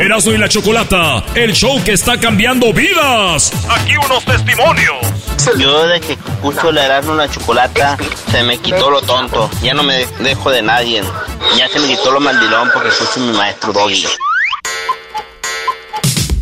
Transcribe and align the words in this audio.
Erasmo 0.00 0.32
y 0.32 0.38
la 0.38 0.48
Chocolata, 0.48 1.22
el 1.34 1.52
show 1.52 1.82
que 1.84 1.92
está 1.92 2.18
cambiando 2.18 2.72
vidas. 2.72 3.52
Aquí 3.68 3.96
unos 3.96 4.24
testimonios. 4.24 4.96
Yo 5.58 5.86
desde 5.86 6.06
que 6.06 6.12
escucho 6.14 6.72
la 6.72 6.86
Erasmo 6.86 7.14
y 7.14 7.18
la 7.18 7.30
Chocolata, 7.30 7.96
se 8.30 8.42
me 8.42 8.58
quitó 8.58 8.90
lo 8.90 9.02
tonto. 9.02 9.50
Ya 9.62 9.74
no 9.74 9.82
me 9.82 10.06
dejo 10.20 10.50
de 10.50 10.62
nadie. 10.62 11.02
Ya 11.56 11.68
se 11.68 11.78
me 11.80 11.86
quitó 11.88 12.10
lo 12.12 12.20
mandilón 12.20 12.70
porque 12.72 12.88
escucho 12.88 13.20
mi 13.20 13.36
maestro 13.36 13.72
Doggy. 13.72 14.06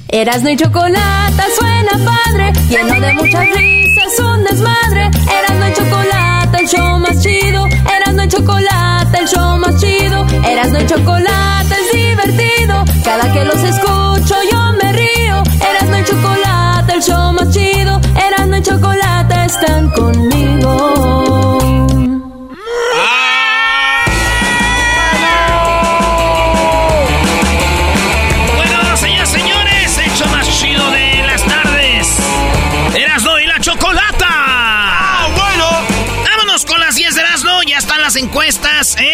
Erasmo 0.09 0.49
y 0.49 0.57
Chocolata 0.57 1.45
suena 1.57 1.91
padre, 2.03 2.51
lleno 2.69 2.99
de 2.99 3.13
muchas 3.13 3.47
risas, 3.55 4.19
un 4.19 4.43
desmadre. 4.43 5.05
Erasmo 5.05 5.67
y 5.69 5.73
Chocolata, 5.73 6.40
el 6.59 6.67
show 6.67 6.99
más 6.99 7.21
chido. 7.21 7.67
Erasmo 7.67 8.23
y 8.23 8.27
Chocolata, 8.27 9.17
el 9.19 9.27
show 9.27 9.57
más 9.57 9.75
chido. 9.79 10.25
Erasmo 10.45 10.79
y 10.79 10.85
Chocolata 10.85 11.75
es 11.81 11.91
divertido. 11.93 12.85
Cada 13.03 13.31
que 13.31 13.45
los 13.45 13.63
escucho 13.63 14.35
yo 14.51 14.73
me 14.81 14.93
río. 14.93 15.43
Erasmo 15.69 15.97
y 15.97 16.03
Chocolata, 16.03 16.93
el 16.93 17.01
show 17.01 17.33
más 17.33 17.49
chido. 17.49 17.99
Erasmo 18.15 18.55
y 18.55 18.61
Chocolata 18.61 19.45
están 19.45 19.89
conmigo. 19.91 21.21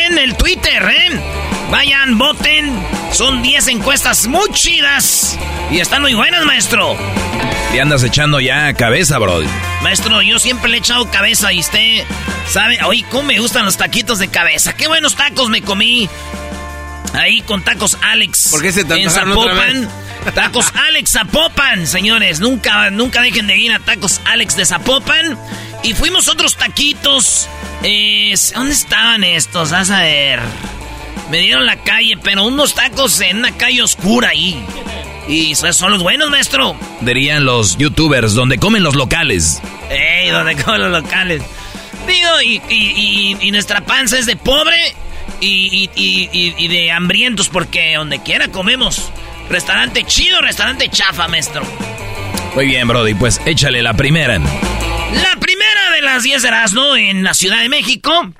En 0.07 0.17
el 0.17 0.35
Twitter, 0.35 0.83
¿eh? 0.83 1.21
Vayan, 1.69 2.17
voten. 2.17 2.71
Son 3.13 3.41
10 3.41 3.67
encuestas 3.67 4.27
muy 4.27 4.49
chidas. 4.51 5.37
Y 5.69 5.79
están 5.79 6.01
muy 6.01 6.13
buenas, 6.13 6.45
maestro. 6.45 6.97
Te 7.71 7.81
andas 7.81 8.03
echando 8.03 8.39
ya 8.39 8.73
cabeza, 8.73 9.17
bro. 9.17 9.41
Maestro, 9.81 10.21
yo 10.21 10.39
siempre 10.39 10.69
le 10.69 10.77
he 10.77 10.79
echado 10.79 11.09
cabeza 11.11 11.51
y 11.51 11.59
usted 11.59 12.05
sabe, 12.49 12.79
oye, 12.85 13.05
cómo 13.09 13.23
me 13.23 13.39
gustan 13.39 13.65
los 13.65 13.75
taquitos 13.75 14.19
de 14.19 14.29
cabeza. 14.29 14.73
Qué 14.73 14.87
buenos 14.87 15.15
tacos 15.15 15.49
me 15.49 15.61
comí. 15.61 16.09
Ahí 17.13 17.41
con 17.41 17.61
tacos 17.61 17.97
Alex. 18.01 18.47
¿Por 18.49 18.61
qué 18.61 18.71
se 18.71 18.81
En 18.81 19.09
Zapopan. 19.09 19.89
Tacos 20.35 20.73
Alex 20.87 21.11
Zapopan, 21.11 21.87
señores. 21.87 22.41
Nunca, 22.41 22.89
nunca 22.89 23.21
dejen 23.21 23.47
de 23.47 23.55
ir 23.57 23.71
a 23.71 23.79
tacos 23.79 24.19
Alex 24.25 24.57
de 24.57 24.65
Zapopan. 24.65 25.37
Y 25.83 25.93
fuimos 25.93 26.27
otros 26.27 26.55
taquitos. 26.57 27.47
Eh, 27.83 28.33
¿Dónde 28.55 28.73
estaban 28.73 29.23
estos? 29.23 29.71
Vas 29.71 29.89
a 29.89 30.01
ver. 30.01 30.39
Me 31.31 31.39
dieron 31.39 31.65
la 31.65 31.77
calle, 31.77 32.17
pero 32.23 32.45
unos 32.45 32.73
tacos 32.73 33.19
en 33.21 33.37
una 33.37 33.51
calle 33.51 33.81
oscura 33.81 34.29
ahí. 34.29 34.63
Y 35.27 35.55
son 35.55 35.91
los 35.91 36.01
buenos, 36.01 36.29
maestro. 36.29 36.75
Dirían 37.01 37.43
los 37.45 37.77
youtubers, 37.77 38.33
donde 38.33 38.57
comen 38.57 38.83
los 38.83 38.95
locales. 38.95 39.61
Ey, 39.89 40.29
donde 40.29 40.55
comen 40.55 40.81
los 40.89 40.91
locales. 41.03 41.41
Digo, 42.07 42.41
y, 42.41 42.61
y- 42.69 42.75
y- 42.75 43.37
y 43.41 43.51
nuestra 43.51 43.81
panza 43.81 44.17
es 44.17 44.25
de 44.25 44.37
pobre 44.37 44.95
y 45.41 46.67
de 46.67 46.91
hambrientos, 46.91 47.49
porque 47.49 47.95
donde 47.95 48.19
quiera 48.23 48.47
comemos. 48.47 49.11
Restaurante 49.49 50.03
chido, 50.05 50.39
restaurante 50.41 50.89
chafa, 50.89 51.27
maestro. 51.27 51.63
Muy 52.55 52.65
bien, 52.67 52.87
Brody, 52.87 53.13
pues 53.13 53.41
échale 53.45 53.81
la 53.81 53.93
primera. 53.93 54.39
La 54.39 55.39
primera 55.39 55.56
de 55.97 56.03
las 56.03 56.23
10 56.23 56.43
de 56.43 56.47
Erasmo 56.47 56.95
en 56.95 57.23
la 57.23 57.33
Ciudad 57.33 57.59
de 57.59 57.69
México 57.69 58.33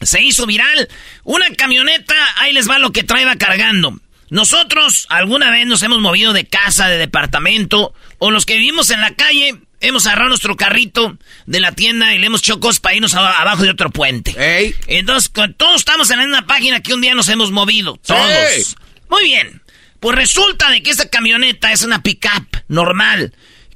se 0.00 0.22
hizo 0.22 0.46
viral. 0.46 0.88
Una 1.24 1.46
camioneta, 1.56 2.14
ahí 2.36 2.52
les 2.52 2.68
va 2.70 2.78
lo 2.78 2.92
que 2.92 3.02
traía 3.02 3.34
cargando. 3.36 3.98
Nosotros 4.30 5.06
alguna 5.08 5.50
vez 5.50 5.66
nos 5.66 5.82
hemos 5.82 6.00
movido 6.00 6.32
de 6.32 6.46
casa, 6.46 6.88
de 6.88 6.96
departamento, 6.96 7.92
o 8.18 8.30
los 8.30 8.46
que 8.46 8.56
vivimos 8.56 8.90
en 8.90 9.00
la 9.00 9.14
calle, 9.14 9.56
hemos 9.80 10.06
agarrado 10.06 10.28
nuestro 10.28 10.56
carrito 10.56 11.18
de 11.46 11.60
la 11.60 11.72
tienda 11.72 12.14
y 12.14 12.18
le 12.18 12.26
hemos 12.26 12.40
hecho 12.40 12.60
cosas 12.60 12.78
para 12.78 12.94
irnos 12.94 13.14
abajo 13.14 13.64
de 13.64 13.70
otro 13.70 13.90
puente. 13.90 14.34
Entonces, 14.86 15.32
todos 15.56 15.76
estamos 15.76 16.10
en 16.10 16.20
una 16.20 16.46
página 16.46 16.80
que 16.80 16.94
un 16.94 17.00
día 17.00 17.14
nos 17.14 17.28
hemos 17.28 17.50
movido. 17.50 17.98
Todos. 18.06 18.76
Muy 19.10 19.24
bien. 19.24 19.62
Pues 19.98 20.16
resulta 20.16 20.70
de 20.70 20.82
que 20.82 20.90
esta 20.90 21.08
camioneta 21.08 21.72
es 21.72 21.82
una 21.82 22.02
pickup 22.02 22.46
normal. 22.68 23.34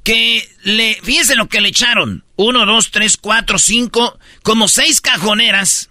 Que 0.09 0.49
le, 0.63 0.97
fíjense 1.03 1.35
lo 1.35 1.47
que 1.47 1.61
le 1.61 1.69
echaron. 1.69 2.23
Uno, 2.35 2.65
dos, 2.65 2.89
tres, 2.89 3.15
cuatro, 3.15 3.59
cinco, 3.59 4.17
como 4.41 4.67
seis 4.67 5.01
cajoneras. 5.01 5.89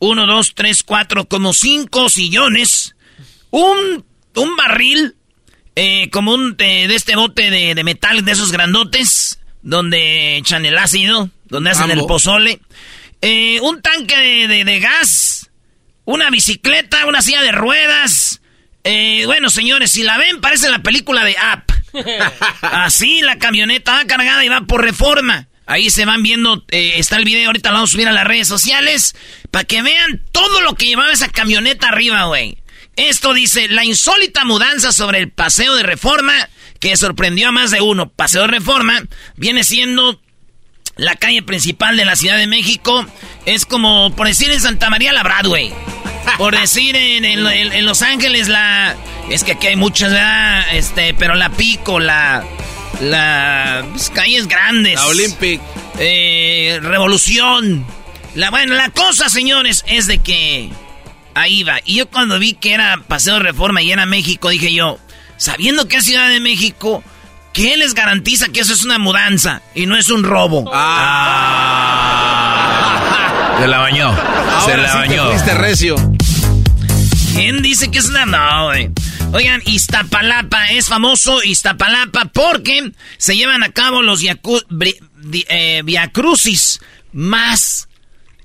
Uno, 0.00 0.26
dos, 0.26 0.54
tres, 0.56 0.82
cuatro, 0.82 1.26
como 1.28 1.52
cinco 1.52 2.08
sillones. 2.08 2.96
Un, 3.50 4.04
un 4.34 4.56
barril, 4.56 5.14
eh, 5.76 6.10
como 6.10 6.34
un 6.34 6.56
de, 6.56 6.88
de 6.88 6.94
este 6.96 7.14
bote 7.14 7.50
de, 7.50 7.74
de 7.76 7.84
metal, 7.84 8.24
de 8.24 8.32
esos 8.32 8.50
grandotes, 8.50 9.38
donde 9.62 10.38
echan 10.38 10.66
el 10.66 10.76
ácido, 10.76 11.30
donde 11.44 11.70
hacen 11.70 11.86
Mambo. 11.86 12.02
el 12.02 12.08
pozole. 12.08 12.60
Eh, 13.20 13.60
un 13.60 13.80
tanque 13.80 14.16
de, 14.16 14.48
de- 14.48 14.64
de 14.64 14.80
gas, 14.80 15.50
una 16.04 16.30
bicicleta, 16.30 17.06
una 17.06 17.22
silla 17.22 17.42
de 17.42 17.52
ruedas. 17.52 18.40
Eh, 18.82 19.22
bueno, 19.26 19.50
señores, 19.50 19.92
si 19.92 20.02
la 20.02 20.18
ven, 20.18 20.40
parece 20.40 20.68
la 20.68 20.80
película 20.82 21.24
de 21.24 21.36
App. 21.38 21.70
Así 22.62 23.20
la 23.22 23.38
camioneta 23.38 23.92
va 23.92 24.04
cargada 24.06 24.44
y 24.44 24.48
va 24.48 24.62
por 24.62 24.82
reforma. 24.82 25.48
Ahí 25.66 25.90
se 25.90 26.04
van 26.04 26.22
viendo, 26.22 26.64
eh, 26.70 26.94
está 26.96 27.16
el 27.16 27.24
video, 27.24 27.46
ahorita 27.46 27.70
lo 27.70 27.76
vamos 27.76 27.90
a 27.90 27.92
subir 27.92 28.08
a 28.08 28.12
las 28.12 28.24
redes 28.26 28.48
sociales, 28.48 29.14
para 29.50 29.64
que 29.64 29.80
vean 29.80 30.20
todo 30.32 30.60
lo 30.60 30.74
que 30.74 30.86
llevaba 30.86 31.12
esa 31.12 31.28
camioneta 31.28 31.88
arriba, 31.88 32.24
güey. 32.24 32.58
Esto 32.96 33.32
dice, 33.32 33.68
la 33.68 33.84
insólita 33.84 34.44
mudanza 34.44 34.92
sobre 34.92 35.18
el 35.18 35.30
paseo 35.30 35.74
de 35.76 35.82
reforma, 35.84 36.32
que 36.80 36.96
sorprendió 36.96 37.48
a 37.48 37.52
más 37.52 37.70
de 37.70 37.80
uno. 37.80 38.08
Paseo 38.10 38.42
de 38.42 38.48
reforma 38.48 39.02
viene 39.36 39.62
siendo 39.64 40.20
la 40.96 41.14
calle 41.14 41.42
principal 41.42 41.96
de 41.96 42.04
la 42.04 42.16
Ciudad 42.16 42.36
de 42.36 42.48
México. 42.48 43.06
Es 43.46 43.64
como, 43.64 44.14
por 44.16 44.26
decir, 44.26 44.50
en 44.50 44.60
Santa 44.60 44.90
María 44.90 45.12
la 45.12 45.22
Broadway. 45.22 45.72
Por 46.38 46.58
decir, 46.58 46.94
en, 46.96 47.24
en- 47.24 47.86
Los 47.86 48.02
Ángeles 48.02 48.48
la... 48.48 48.96
Es 49.30 49.44
que 49.44 49.52
aquí 49.52 49.68
hay 49.68 49.76
muchas, 49.76 50.12
¿verdad? 50.12 50.64
Este, 50.74 51.14
pero 51.14 51.34
la 51.34 51.50
Pico, 51.50 52.00
la... 52.00 52.44
La... 53.00 53.84
pues, 53.90 54.10
calles 54.10 54.46
grandes. 54.46 54.94
La 54.94 55.06
Olympic. 55.06 55.60
Eh, 55.98 56.78
Revolución. 56.82 57.84
La, 58.34 58.50
bueno, 58.50 58.74
la 58.74 58.90
cosa, 58.90 59.28
señores, 59.28 59.84
es 59.86 60.06
de 60.06 60.18
que... 60.18 60.70
Ahí 61.34 61.62
va. 61.62 61.78
Y 61.84 61.96
yo 61.96 62.08
cuando 62.08 62.38
vi 62.38 62.52
que 62.54 62.74
era 62.74 63.00
Paseo 63.08 63.34
de 63.34 63.40
Reforma 63.40 63.80
y 63.80 63.90
era 63.90 64.04
México, 64.04 64.50
dije 64.50 64.72
yo, 64.72 64.98
sabiendo 65.38 65.88
que 65.88 65.96
es 65.96 66.04
Ciudad 66.04 66.28
de 66.28 66.40
México, 66.40 67.02
¿qué 67.54 67.76
les 67.78 67.94
garantiza 67.94 68.48
que 68.48 68.60
eso 68.60 68.74
es 68.74 68.84
una 68.84 68.98
mudanza 68.98 69.62
y 69.74 69.86
no 69.86 69.96
es 69.96 70.10
un 70.10 70.24
robo? 70.24 70.64
Se 73.58 73.66
la 73.66 73.78
bañó. 73.78 74.14
se 74.66 74.76
la 74.76 74.92
sí 74.92 74.98
bañó. 74.98 75.30
recio. 75.54 75.96
¿Quién 77.34 77.62
dice 77.62 77.90
que 77.90 77.98
es 77.98 78.08
una... 78.10 78.26
No, 78.26 78.66
güey. 78.66 78.90
Oigan, 79.32 79.62
Iztapalapa 79.64 80.72
es 80.72 80.88
famoso 80.88 81.42
Iztapalapa 81.42 82.26
porque 82.26 82.92
se 83.16 83.34
llevan 83.34 83.62
a 83.62 83.72
cabo 83.72 84.02
los 84.02 84.20
eh, 84.22 85.82
viacrucis 85.84 86.80
más 87.12 87.88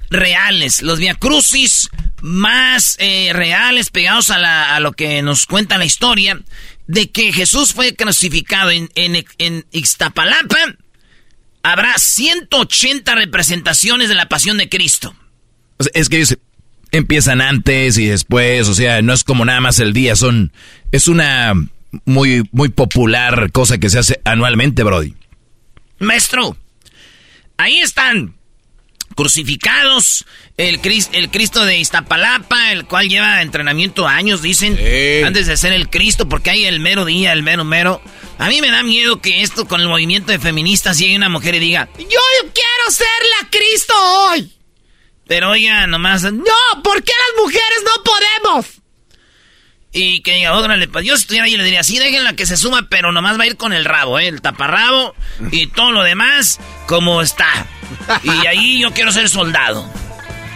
reales, 0.10 0.82
los 0.82 1.00
viacrucis 1.00 1.90
más 2.22 2.96
eh, 3.00 3.32
reales 3.34 3.90
pegados 3.90 4.30
a, 4.30 4.76
a, 4.76 4.80
lo 4.80 4.94
que 4.94 5.22
nos 5.22 5.46
cuenta 5.46 5.78
la 5.78 5.84
historia 5.84 6.40
de 6.88 7.12
que 7.12 7.34
Jesús 7.34 7.74
fue 7.74 7.94
crucificado 7.94 8.72
en, 8.72 8.90
en, 8.96 9.66
Ixtapalapa. 9.72 10.58
Habrá 11.64 11.98
180 11.98 13.14
representaciones 13.14 14.08
de 14.08 14.16
la 14.16 14.30
pasión 14.30 14.58
de 14.58 14.70
Cristo. 14.70 15.14
Es 15.94 16.08
que 16.08 16.24
empiezan 16.92 17.42
antes 17.42 17.98
y 17.98 18.06
después, 18.06 18.68
o 18.68 18.74
sea, 18.74 19.02
no 19.02 19.14
es 19.14 19.24
como 19.24 19.46
nada 19.46 19.62
más 19.62 19.80
el 19.80 19.94
día, 19.94 20.16
son 20.16 20.52
es 20.92 21.08
una 21.08 21.54
muy 22.06 22.44
muy 22.52 22.70
popular 22.70 23.52
cosa 23.52 23.78
que 23.78 23.90
se 23.90 24.00
hace 24.00 24.22
anualmente, 24.24 24.84
Brody. 24.84 25.14
Maestro, 26.00 26.56
ahí 27.58 27.80
están 27.80 28.36
crucificados, 29.16 30.26
el, 30.58 30.80
el 31.14 31.32
Cristo 31.32 31.66
de 31.66 31.80
Iztapalapa, 31.80 32.72
el 32.72 32.86
cual 32.86 33.10
lleva 33.10 33.42
entrenamiento 33.42 34.08
años, 34.08 34.44
dicen, 34.44 34.78
antes 35.26 35.48
de 35.48 35.58
ser 35.58 35.74
el 35.74 35.90
Cristo, 35.90 36.30
porque 36.30 36.52
hay 36.52 36.66
el 36.66 36.80
mero 36.80 37.04
día, 37.04 37.34
el 37.34 37.42
mero 37.42 37.64
mero. 37.66 38.02
A 38.38 38.48
mí 38.48 38.62
me 38.62 38.70
da 38.70 38.84
miedo 38.84 39.20
que 39.20 39.42
esto 39.42 39.68
con 39.68 39.82
el 39.82 39.88
movimiento 39.88 40.32
de 40.32 40.38
feministas 40.38 41.00
llegue 41.00 41.16
una 41.16 41.30
mujer 41.30 41.56
y 41.56 41.60
diga, 41.60 41.90
yo 41.98 42.06
quiero 42.06 42.92
ser 42.92 43.08
la 43.42 43.50
Cristo 43.50 43.94
hoy. 44.30 44.52
Pero 45.28 45.52
oiga, 45.52 45.88
nomás, 45.88 46.24
no, 46.24 46.44
¿por 46.84 47.04
qué 47.04 47.12
las 47.12 47.44
mujeres 47.44 47.84
no 47.84 48.04
podemos? 48.04 48.66
Y 49.92 50.22
que 50.22 50.34
diga, 50.36 50.54
órale, 50.54 50.88
pues 50.88 51.06
yo 51.06 51.16
estuviera 51.16 51.46
ahí 51.46 51.58
le 51.58 51.64
diría, 51.64 51.84
sí, 51.84 51.98
déjenla 51.98 52.34
que 52.34 52.46
se 52.46 52.56
suma, 52.56 52.88
pero 52.90 53.12
nomás 53.12 53.40
va 53.40 53.44
a 53.44 53.48
ir 53.48 53.58
con 53.58 53.74
el 53.74 53.84
rabo, 53.86 54.20
¿eh? 54.20 54.28
El 54.28 54.42
taparrabo 54.42 55.16
y 55.52 55.68
todo 55.68 55.92
lo 55.92 56.04
demás 56.04 56.60
como 56.86 57.22
está. 57.22 57.48
Y 58.24 58.46
ahí 58.46 58.80
yo 58.80 58.94
quiero 58.94 59.12
ser 59.12 59.28
soldado. 59.30 59.90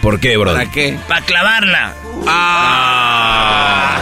¿Por 0.01 0.19
qué, 0.19 0.37
bro? 0.37 0.53
¿Para 0.53 0.71
qué? 0.71 0.97
Para 1.07 1.25
clavarla. 1.25 1.95
Ah. 2.27 3.99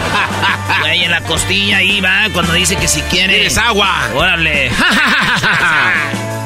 Y 0.84 0.88
ahí 0.88 1.04
en 1.04 1.12
la 1.12 1.22
costilla, 1.22 1.78
ahí 1.78 2.02
va, 2.02 2.28
cuando 2.34 2.54
dice 2.54 2.76
que 2.78 2.88
si 2.88 3.02
quiere... 3.04 3.46
¡Es 3.46 3.58
agua! 3.58 4.10
¡Órale! 4.14 4.72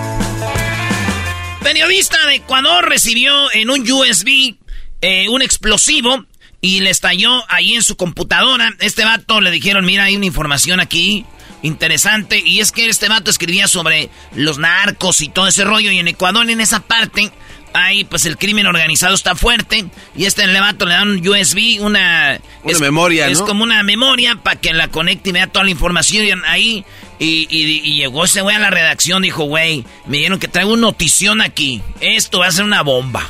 Periodista 1.64 2.18
de 2.28 2.36
Ecuador 2.36 2.88
recibió 2.88 3.52
en 3.54 3.70
un 3.70 3.90
USB 3.90 4.56
eh, 5.02 5.30
un 5.30 5.42
explosivo 5.42 6.26
y 6.60 6.82
le 6.82 6.90
estalló 6.90 7.44
ahí 7.50 7.76
en 7.76 7.84
su 7.84 7.96
computadora. 7.96 8.74
Este 8.80 9.06
vato 9.06 9.42
le 9.42 9.50
dijeron, 9.50 9.86
mira, 9.86 10.04
hay 10.06 10.16
una 10.16 10.26
información 10.26 10.80
aquí 10.80 11.26
interesante. 11.62 12.42
Y 12.46 12.60
es 12.60 12.72
que 12.72 12.88
este 12.88 13.10
vato 13.10 13.32
escribía 13.32 13.68
sobre 13.68 14.10
los 14.36 14.60
narcos 14.60 15.22
y 15.22 15.30
todo 15.30 15.48
ese 15.48 15.64
rollo. 15.64 15.92
Y 15.92 16.00
en 16.00 16.08
Ecuador, 16.10 16.50
en 16.50 16.62
esa 16.62 16.82
parte, 16.82 17.32
ahí 17.74 18.04
pues 18.04 18.26
el 18.26 18.38
crimen 18.38 18.68
organizado 18.68 19.16
está 19.16 19.36
fuerte. 19.36 19.86
Y 20.16 20.26
este 20.26 20.46
vato 20.60 20.86
le 20.86 20.94
dan 20.94 21.10
un 21.10 21.28
USB, 21.28 21.82
una... 21.82 22.40
Una 22.64 22.80
memoria, 22.80 23.28
Es 23.28 23.42
como 23.42 23.64
una 23.64 23.84
memoria 23.84 24.36
para 24.36 24.60
que 24.60 24.74
la 24.74 24.90
conecte 24.90 25.30
y 25.30 25.34
vea 25.34 25.48
toda 25.48 25.66
la 25.66 25.72
información 25.72 26.44
ahí. 26.46 26.86
Y, 27.20 27.48
y, 27.50 27.96
llegó 27.96 28.26
ese 28.26 28.42
güey 28.42 28.56
a 28.56 28.60
la 28.60 28.70
redacción, 28.70 29.22
dijo, 29.22 29.46
güey, 29.46 29.86
me 30.06 30.18
dijeron 30.18 30.40
que 30.40 30.48
traigo 30.48 30.74
una 30.74 30.82
notición 30.82 31.42
aquí. 31.42 31.82
Esto 32.00 32.40
va 32.40 32.48
a 32.48 32.52
ser 32.52 32.66
una 32.66 32.82
bomba. 32.82 33.30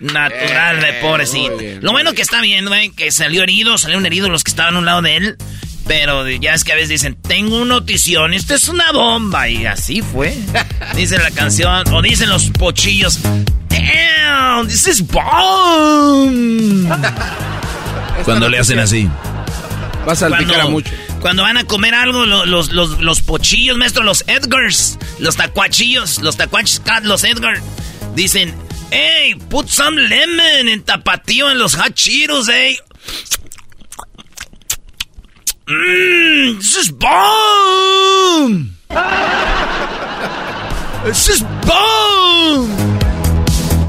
Natural 0.00 0.80
de 0.80 0.92
pobrecito. 0.94 1.56
Lo 1.80 1.92
bueno 1.92 2.12
que 2.14 2.22
está 2.22 2.40
bien, 2.40 2.66
güey, 2.66 2.90
que 2.90 3.10
salió 3.10 3.42
herido, 3.42 3.78
salieron 3.78 4.04
heridos 4.06 4.30
los 4.30 4.44
que 4.44 4.50
estaban 4.50 4.76
a 4.76 4.78
un 4.78 4.84
lado 4.84 5.02
de 5.02 5.16
él. 5.16 5.36
Pero 5.86 6.28
ya 6.28 6.54
es 6.54 6.64
que 6.64 6.72
a 6.72 6.76
veces 6.76 6.88
dicen, 6.88 7.14
tengo 7.14 7.56
una 7.56 7.74
notición, 7.76 8.32
esto 8.32 8.54
es 8.54 8.68
una 8.68 8.90
bomba. 8.92 9.48
Y 9.48 9.66
así 9.66 10.00
fue. 10.02 10.36
Dice 10.96 11.18
la 11.18 11.30
canción, 11.30 11.84
o 11.92 12.00
dicen 12.00 12.30
los 12.30 12.50
pochillos, 12.50 13.20
damn, 13.68 14.66
this 14.66 14.86
is 14.88 15.06
bomb. 15.06 16.90
Cuando 18.24 18.48
le 18.48 18.58
hacen 18.58 18.78
así. 18.78 19.08
Va 20.06 20.12
a 20.12 20.16
salpicar 20.16 20.60
a 20.60 20.66
mucho. 20.66 20.92
Cuando 21.20 21.42
van 21.42 21.56
a 21.56 21.64
comer 21.64 21.94
algo, 21.94 22.26
los, 22.26 22.72
los, 22.72 23.00
los, 23.00 23.22
pochillos, 23.22 23.78
maestro, 23.78 24.02
los 24.02 24.24
Edgars, 24.26 24.98
los 25.18 25.36
tacuachillos, 25.36 26.20
los 26.20 26.36
tacuachos, 26.36 26.82
los 27.02 27.24
Edgar, 27.24 27.60
dicen, 28.14 28.54
hey, 28.90 29.34
put 29.48 29.68
some 29.68 30.00
lemon 30.00 30.68
en 30.68 30.82
tapatío 30.82 31.50
en 31.50 31.58
los 31.58 31.76
hot 31.76 31.94
Cheetos, 31.94 32.48
hey. 32.48 32.78
Mmm, 35.66 36.58
this 36.58 36.76
is 36.76 36.90
bomb. 36.90 38.76
this 41.04 41.28
is 41.30 41.42
bomb. 41.66 42.68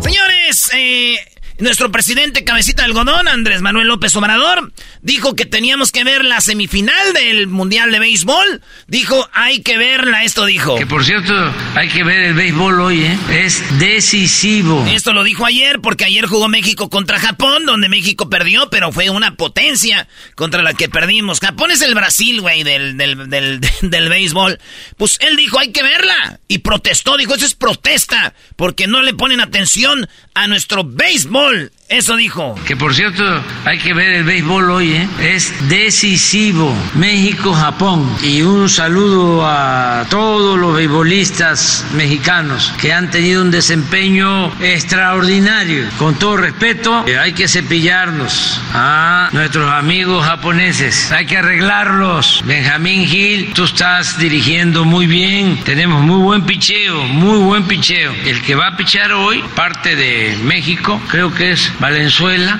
Señores, 0.02 0.70
eh, 0.74 1.18
nuestro 1.60 1.92
presidente 1.92 2.44
cabecita 2.44 2.82
de 2.82 2.88
algodón, 2.88 3.28
Andrés 3.28 3.62
Manuel 3.62 3.88
López 3.88 4.16
Obrador, 4.16 4.72
dijo 5.02 5.36
que 5.36 5.46
teníamos 5.46 5.92
que 5.92 6.04
ver 6.04 6.26
la 6.26 6.42
semifinal 6.42 7.14
del 7.14 7.48
Mundial 7.48 7.92
de 7.92 8.00
Béisbol. 8.00 8.62
Dijo, 8.88 9.30
hay 9.34 9.62
que 9.62 9.78
verla, 9.78 10.24
esto 10.24 10.46
dijo. 10.46 10.76
Que 10.78 10.86
por 10.86 11.06
cierto, 11.06 11.34
hay 11.76 11.90
que 11.90 12.04
ver 12.04 12.20
el 12.24 12.34
béisbol 12.34 12.80
hoy, 12.82 13.04
¿eh? 13.04 13.18
Es 13.32 13.64
decisivo. 13.80 14.86
Esto 14.88 15.14
lo 15.14 15.24
dijo 15.24 15.46
ayer 15.46 15.80
porque 15.82 16.06
ayer 16.06 16.26
jugó 16.26 16.48
México 16.48 16.90
contra 16.90 17.20
Japón, 17.20 17.66
donde 17.66 17.90
México 17.90 18.30
perdió, 18.30 18.70
pero 18.70 18.92
fue 18.92 19.10
una 19.10 19.36
potencia 19.36 20.08
contra 20.36 20.64
la 20.64 20.74
que 20.74 20.90
perdimos. 20.90 21.40
Japón 21.40 21.72
es 21.72 21.82
el 21.82 21.96
Brasil, 21.96 22.42
güey, 22.42 22.64
del, 22.64 22.98
del, 22.98 23.30
del, 23.30 23.62
del 23.82 24.10
béisbol. 24.10 24.60
Pues 24.98 25.18
él 25.22 25.36
dijo, 25.36 25.60
hay 25.60 25.72
que 25.72 25.84
verla. 25.84 26.40
Y 26.48 26.60
protestó, 26.60 27.18
dijo, 27.18 27.36
eso 27.36 27.46
es 27.46 27.54
protesta, 27.54 28.34
porque 28.56 28.88
no 28.88 29.02
le 29.02 29.14
ponen 29.14 29.40
atención 29.40 30.08
a 30.34 30.48
nuestro 30.48 30.84
béisbol. 30.84 31.45
español. 31.52 31.72
Eso 31.88 32.16
dijo. 32.16 32.56
Que 32.66 32.76
por 32.76 32.96
cierto, 32.96 33.24
hay 33.64 33.78
que 33.78 33.94
ver 33.94 34.10
el 34.16 34.24
béisbol 34.24 34.72
hoy, 34.72 34.94
¿eh? 34.94 35.08
Es 35.22 35.54
decisivo. 35.70 36.76
México-Japón. 36.96 38.12
Y 38.24 38.42
un 38.42 38.70
saludo 38.70 39.46
a 39.48 40.04
todos 40.10 40.58
los 40.58 40.76
beisbolistas 40.76 41.86
mexicanos 41.94 42.74
que 42.82 42.92
han 42.92 43.12
tenido 43.12 43.44
un 43.44 43.52
desempeño 43.52 44.52
extraordinario. 44.64 45.86
Con 46.00 46.16
todo 46.16 46.38
respeto, 46.38 47.06
eh, 47.08 47.20
hay 47.20 47.34
que 47.34 47.48
cepillarnos 47.48 48.60
a 48.74 49.30
nuestros 49.32 49.72
amigos 49.72 50.26
japoneses. 50.26 51.12
Hay 51.12 51.28
que 51.28 51.38
arreglarlos. 51.38 52.42
Benjamín 52.48 53.06
Gil, 53.06 53.54
tú 53.54 53.66
estás 53.66 54.18
dirigiendo 54.18 54.86
muy 54.86 55.06
bien. 55.06 55.60
Tenemos 55.64 56.02
muy 56.02 56.18
buen 56.18 56.48
picheo, 56.48 57.04
muy 57.04 57.38
buen 57.38 57.66
picheo. 57.66 58.12
El 58.26 58.42
que 58.42 58.56
va 58.56 58.70
a 58.70 58.76
pichar 58.76 59.12
hoy, 59.12 59.44
parte 59.54 59.96
de 59.96 60.36
México, 60.44 61.00
creo 61.10 61.32
que 61.32 61.52
es 61.52 61.75
Valenzuela. 61.80 62.60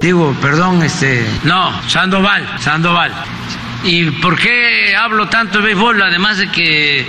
Digo, 0.00 0.34
perdón, 0.40 0.82
este. 0.82 1.26
No, 1.44 1.72
Sandoval, 1.88 2.46
Sandoval. 2.60 3.12
¿Y 3.84 4.10
por 4.10 4.38
qué 4.38 4.94
hablo 4.96 5.28
tanto 5.28 5.58
de 5.58 5.64
béisbol? 5.64 6.02
Además 6.02 6.38
de 6.38 6.50
que 6.50 7.06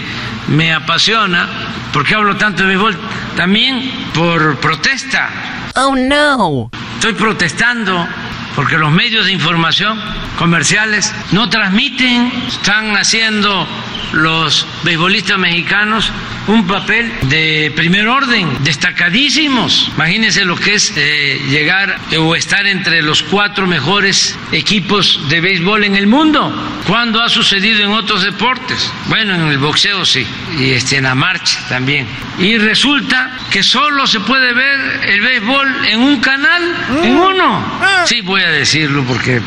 me 0.48 0.74
apasiona. 0.74 1.48
¿Por 1.92 2.06
qué 2.06 2.16
hablo 2.16 2.36
tanto 2.38 2.64
de 2.64 2.70
béisbol? 2.70 2.98
También 3.36 3.92
por 4.14 4.58
protesta. 4.58 5.30
Oh, 5.76 5.96
no. 5.96 6.70
Estoy 6.96 7.14
protestando 7.14 8.08
porque 8.56 8.78
los 8.78 8.92
medios 8.92 9.26
de 9.26 9.32
información 9.32 10.00
comerciales 10.38 11.14
no 11.32 11.50
transmiten, 11.50 12.32
están 12.48 12.96
haciendo 12.98 13.68
los 14.14 14.66
beisbolistas 14.84 15.38
mexicanos 15.38 16.12
un 16.48 16.66
papel 16.66 17.12
de 17.24 17.72
primer 17.76 18.08
orden, 18.08 18.64
destacadísimos. 18.64 19.92
Imagínense 19.96 20.46
lo 20.46 20.56
que 20.56 20.76
es 20.76 20.94
eh, 20.96 21.42
llegar 21.50 22.00
o 22.18 22.36
estar 22.36 22.66
entre 22.68 23.02
los 23.02 23.24
cuatro 23.24 23.68
mejores 23.68 24.38
equipos 24.52 25.20
de 25.30 25.42
béisbol 25.42 25.84
en 25.84 25.96
el 25.96 26.08
mundo. 26.08 26.54
¿Cuándo 26.88 27.22
ha 27.22 27.30
sucedido 27.30 27.84
en 27.84 27.92
otros 27.92 28.24
deportes? 28.24 28.92
Bueno, 29.08 29.36
en 29.36 29.48
el 29.48 29.58
boxeo 29.58 30.06
sí, 30.06 30.26
y 30.58 30.72
este, 30.72 30.98
en 30.98 31.04
la 31.04 31.16
marcha 31.16 31.60
también. 31.68 32.08
Y 32.40 32.58
resulta 32.58 33.32
que 33.52 33.62
solo 33.62 34.08
se 34.08 34.22
puede 34.22 34.54
ver 34.54 35.02
el 35.10 35.22
béisbol 35.22 35.86
en 35.86 36.00
un 36.00 36.20
canal, 36.22 36.64
en 37.04 37.16
uno. 37.18 37.80
Sí, 38.06 38.22
voy 38.22 38.42
a 38.42 38.52
decirlo 38.52 39.04
porque 39.04 39.38
eh, 39.38 39.42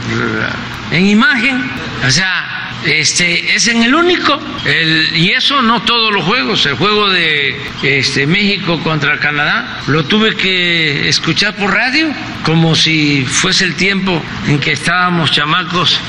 en 0.91 1.07
imagen, 1.07 1.71
o 2.07 2.11
sea, 2.11 2.60
este, 2.85 3.55
es 3.55 3.69
en 3.69 3.83
el 3.83 3.95
único. 3.95 4.39
El, 4.65 5.17
y 5.17 5.31
eso 5.31 5.63
no 5.63 5.83
todos 5.83 6.13
los 6.13 6.25
juegos. 6.25 6.65
El 6.67 6.75
juego 6.75 7.09
de 7.09 7.57
este, 7.83 8.27
México 8.27 8.81
contra 8.83 9.19
Canadá 9.19 9.83
lo 9.87 10.05
tuve 10.05 10.35
que 10.37 11.09
escuchar 11.09 11.55
por 11.57 11.73
radio, 11.73 12.13
como 12.45 12.75
si 12.75 13.25
fuese 13.25 13.65
el 13.65 13.75
tiempo 13.75 14.23
en 14.47 14.59
que 14.59 14.73
estábamos 14.73 15.31
chamacos 15.31 16.01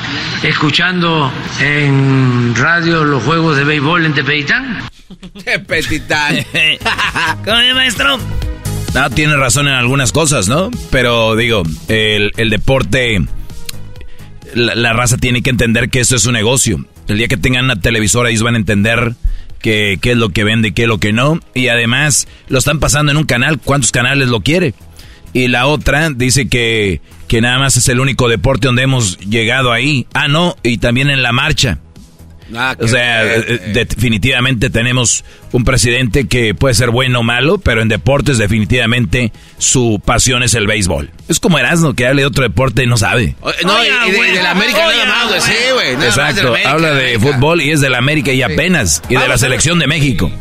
escuchando 0.44 1.32
en 1.60 2.56
radio 2.56 3.04
los 3.04 3.24
juegos 3.24 3.58
de 3.58 3.64
béisbol 3.64 4.06
en 4.06 4.14
Tepeitán. 4.14 4.84
Petitán. 5.68 6.36
¿Cómo 7.46 7.58
es, 7.58 7.76
maestro? 7.76 8.18
No, 8.94 9.10
tiene 9.10 9.36
razón 9.38 9.68
en 9.68 9.74
algunas 9.74 10.12
cosas, 10.12 10.48
¿no? 10.50 10.70
Pero 10.90 11.36
digo, 11.36 11.64
el, 11.88 12.50
deporte, 12.50 13.22
la, 14.54 14.94
raza 14.94 15.18
tiene 15.18 15.42
que 15.42 15.50
entender 15.50 15.90
que 15.90 16.00
esto 16.00 16.16
es 16.16 16.26
un 16.26 16.34
negocio. 16.34 16.86
El 17.08 17.18
día 17.18 17.28
que 17.28 17.38
tengan 17.38 17.66
una 17.66 17.80
televisora, 17.80 18.30
ellos 18.30 18.44
van 18.44 18.56
a 18.56 18.58
entender 18.58 19.14
qué 19.60 20.00
es 20.02 20.18
lo 20.18 20.30
que 20.30 20.44
vende 20.44 20.70
y 20.70 20.72
qué 20.72 20.84
es 20.84 20.88
lo 20.88 21.00
que 21.00 21.14
no. 21.14 21.40
Y 21.54 21.68
además, 21.68 22.28
lo 22.48 22.60
están 22.60 22.80
pasando 22.80 23.12
en 23.12 23.18
un 23.18 23.26
canal. 23.26 23.60
¿Cuántos 23.60 23.92
canales 23.92 24.30
lo 24.30 24.42
quiere? 24.42 24.74
Y 25.34 25.48
la 25.48 25.68
otra 25.68 26.10
dice 26.10 26.48
que, 26.50 27.02
que 27.28 27.42
nada 27.42 27.58
más 27.60 27.78
es 27.78 27.88
el 27.88 28.00
único 28.00 28.28
deporte 28.28 28.68
donde 28.68 28.84
hemos 28.84 29.18
llegado 29.20 29.72
ahí. 29.72 30.08
Ah, 30.14 30.28
no, 30.28 30.58
y 30.64 30.78
también 30.78 31.10
en 31.10 31.22
la 31.22 31.32
marcha. 31.32 31.80
Ah, 32.56 32.76
o 32.80 32.88
sea, 32.88 33.36
eh, 33.36 33.72
definitivamente 33.74 34.70
tenemos 34.70 35.24
un 35.52 35.64
presidente 35.64 36.28
que 36.28 36.54
puede 36.54 36.76
ser 36.76 36.90
bueno 36.90 37.20
o 37.20 37.24
malo, 37.24 37.58
pero 37.58 37.82
en 37.82 37.88
deportes 37.88 38.38
definitivamente 38.38 39.32
su 39.58 40.02
pasión 40.04 40.44
es 40.44 40.54
el 40.54 40.68
béisbol. 40.68 41.12
Es 41.28 41.40
como 41.40 41.60
Erasmo, 41.60 41.94
que 41.94 42.08
habla 42.08 42.22
de 42.22 42.26
otro 42.26 42.44
deporte 42.44 42.84
y 42.84 42.88
no 42.88 42.98
sabe. 42.98 43.36
No, 43.64 43.84
y 43.84 44.12
de, 44.12 44.42
la 44.42 44.52
América 44.52 44.80
nada 45.06 45.26
más, 45.26 45.44
sí, 45.44 45.54
güey. 45.74 45.94
Exacto, 45.94 46.54
habla 46.66 46.94
de 46.94 47.20
fútbol 47.20 47.62
y 47.62 47.72
es 47.72 47.82
de 47.82 47.90
la 47.90 47.98
América 47.98 48.32
y 48.32 48.42
apenas, 48.42 49.02
y 49.10 49.16
de 49.16 49.28
la 49.28 49.38
selección 49.38 49.80
de 49.80 49.88
México. 49.88 50.32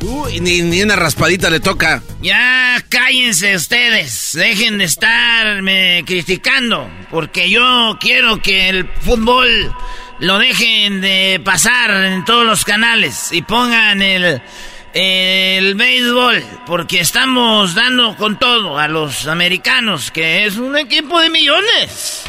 ni, 0.41 0.63
ni 0.63 0.83
una 0.83 0.97
raspadita 0.97 1.51
le 1.51 1.61
toca. 1.61 2.03
Ya 2.23 2.83
cállense 2.89 3.55
ustedes, 3.55 4.33
dejen 4.35 4.79
de 4.79 4.85
estarme 4.85 6.03
criticando, 6.07 6.89
porque 7.11 7.51
yo 7.51 7.97
quiero 8.01 8.41
que 8.41 8.69
el 8.69 8.89
fútbol 9.01 9.49
lo 10.21 10.39
dejen 10.39 11.01
de 11.01 11.41
pasar 11.45 11.91
en 11.91 12.25
todos 12.25 12.45
los 12.47 12.65
canales 12.65 13.33
y 13.33 13.43
pongan 13.43 14.03
el, 14.03 14.41
el 14.93 15.75
béisbol, 15.75 16.45
porque 16.67 17.01
estamos 17.01 17.75
dando 17.75 18.17
con 18.17 18.39
todo 18.39 18.79
a 18.79 18.87
los 18.87 19.27
americanos, 19.27 20.11
que 20.11 20.45
es 20.45 20.57
un 20.57 20.77
equipo 20.77 21.19
de 21.21 21.31
millones. 21.31 22.23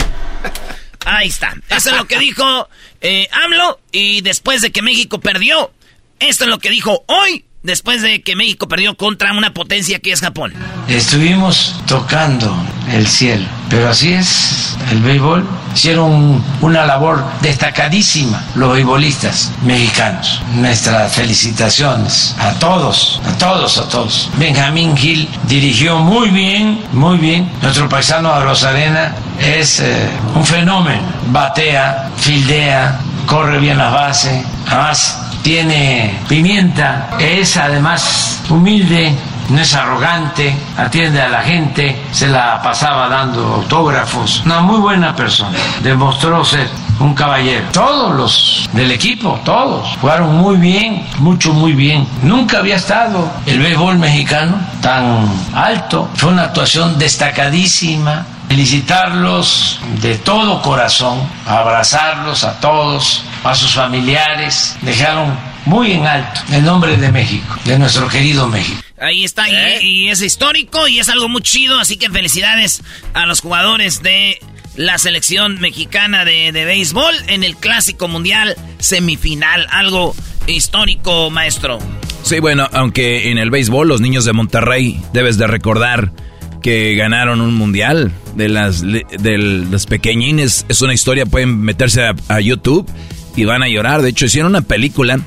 Ahí 1.05 1.27
está. 1.27 1.53
Eso 1.69 1.91
es 1.91 1.97
lo 1.97 2.05
que 2.05 2.17
dijo 2.17 2.69
eh, 3.01 3.27
AMLO 3.43 3.79
y 3.91 4.21
después 4.21 4.61
de 4.61 4.71
que 4.71 4.81
México 4.81 5.19
perdió. 5.19 5.71
Esto 6.19 6.43
es 6.43 6.49
lo 6.49 6.59
que 6.59 6.69
dijo 6.69 7.03
hoy 7.07 7.45
después 7.63 8.01
de 8.01 8.21
que 8.21 8.35
México 8.35 8.67
perdió 8.67 8.95
contra 8.95 9.33
una 9.33 9.53
potencia 9.53 9.99
que 9.99 10.11
es 10.11 10.21
Japón. 10.21 10.53
Estuvimos 10.87 11.75
tocando 11.87 12.55
el 12.91 13.07
cielo, 13.07 13.47
pero 13.69 13.89
así 13.89 14.13
es 14.13 14.75
el 14.91 15.01
béisbol. 15.01 15.47
Hicieron 15.73 16.43
una 16.59 16.85
labor 16.85 17.23
destacadísima 17.41 18.43
los 18.55 18.73
béisbolistas 18.73 19.51
mexicanos. 19.63 20.41
Nuestras 20.55 21.13
felicitaciones 21.13 22.35
a 22.39 22.51
todos, 22.53 23.21
a 23.25 23.37
todos, 23.37 23.77
a 23.77 23.87
todos. 23.87 24.29
Benjamín 24.37 24.97
Gil 24.97 25.29
dirigió 25.47 25.99
muy 25.99 26.29
bien, 26.29 26.81
muy 26.91 27.17
bien. 27.17 27.49
Nuestro 27.61 27.87
paisano 27.87 28.33
de 28.35 28.43
Rosarena 28.43 29.15
es 29.39 29.79
eh, 29.79 30.09
un 30.35 30.45
fenómeno. 30.45 31.03
Batea, 31.27 32.09
fildea, 32.17 32.99
corre 33.25 33.59
bien 33.59 33.77
las 33.77 33.93
bases. 33.93 34.43
Además, 34.67 35.17
tiene 35.41 36.19
pimienta, 36.27 37.11
es 37.19 37.57
además 37.57 38.41
humilde, 38.49 39.15
no 39.49 39.61
es 39.61 39.73
arrogante, 39.73 40.55
atiende 40.77 41.21
a 41.21 41.29
la 41.29 41.41
gente, 41.41 42.01
se 42.11 42.27
la 42.27 42.61
pasaba 42.61 43.07
dando 43.07 43.55
autógrafos. 43.55 44.41
Una 44.45 44.61
muy 44.61 44.79
buena 44.79 45.15
persona, 45.15 45.57
demostró 45.83 46.43
ser 46.45 46.67
un 46.99 47.13
caballero. 47.13 47.67
Todos 47.71 48.15
los 48.15 48.69
del 48.73 48.91
equipo, 48.91 49.39
todos, 49.43 49.97
jugaron 49.99 50.35
muy 50.37 50.57
bien, 50.57 51.05
mucho, 51.19 51.53
muy 51.53 51.73
bien. 51.73 52.07
Nunca 52.23 52.59
había 52.59 52.75
estado 52.75 53.29
el 53.45 53.59
béisbol 53.59 53.97
mexicano 53.97 54.57
tan 54.81 55.27
alto. 55.53 56.09
Fue 56.15 56.29
una 56.29 56.43
actuación 56.43 56.97
destacadísima. 56.97 58.25
Felicitarlos 58.47 59.79
de 60.01 60.17
todo 60.17 60.61
corazón, 60.61 61.19
abrazarlos 61.47 62.43
a 62.43 62.59
todos, 62.59 63.23
a 63.45 63.55
sus 63.55 63.73
familiares, 63.73 64.75
dejaron 64.81 65.37
muy 65.63 65.93
en 65.93 66.05
alto 66.05 66.41
el 66.51 66.65
nombre 66.65 66.97
de 66.97 67.13
México, 67.13 67.55
de 67.63 67.79
nuestro 67.79 68.09
querido 68.09 68.47
México. 68.47 68.81
Ahí 69.01 69.23
está, 69.23 69.49
y, 69.49 70.07
¿Eh? 70.07 70.11
es 70.11 70.21
histórico 70.21 70.87
y 70.87 70.99
es 70.99 71.09
algo 71.09 71.27
muy 71.27 71.41
chido, 71.41 71.79
así 71.79 71.97
que 71.97 72.09
felicidades 72.09 72.83
a 73.13 73.25
los 73.25 73.41
jugadores 73.41 74.01
de 74.03 74.39
la 74.75 74.97
selección 74.97 75.59
mexicana 75.59 76.23
de, 76.23 76.51
de 76.51 76.65
béisbol 76.65 77.13
en 77.27 77.43
el 77.43 77.57
Clásico 77.57 78.07
Mundial 78.07 78.55
semifinal, 78.79 79.67
algo 79.71 80.15
histórico, 80.47 81.29
maestro. 81.29 81.79
Sí, 82.23 82.39
bueno, 82.39 82.69
aunque 82.71 83.31
en 83.31 83.37
el 83.37 83.49
béisbol 83.49 83.87
los 83.87 84.01
niños 84.01 84.25
de 84.25 84.33
Monterrey 84.33 85.01
debes 85.13 85.37
de 85.37 85.47
recordar 85.47 86.13
que 86.61 86.95
ganaron 86.95 87.41
un 87.41 87.55
mundial 87.55 88.11
de 88.35 88.49
las 88.49 88.81
de 88.81 89.37
los 89.37 89.85
pequeñines. 89.85 90.65
Es 90.69 90.81
una 90.81 90.93
historia, 90.93 91.25
pueden 91.25 91.61
meterse 91.61 92.03
a, 92.27 92.39
YouTube 92.39 92.89
y 93.35 93.45
van 93.45 93.63
a 93.63 93.67
llorar. 93.67 94.01
De 94.01 94.09
hecho, 94.09 94.25
hicieron 94.25 94.51
una 94.51 94.61
película, 94.61 95.19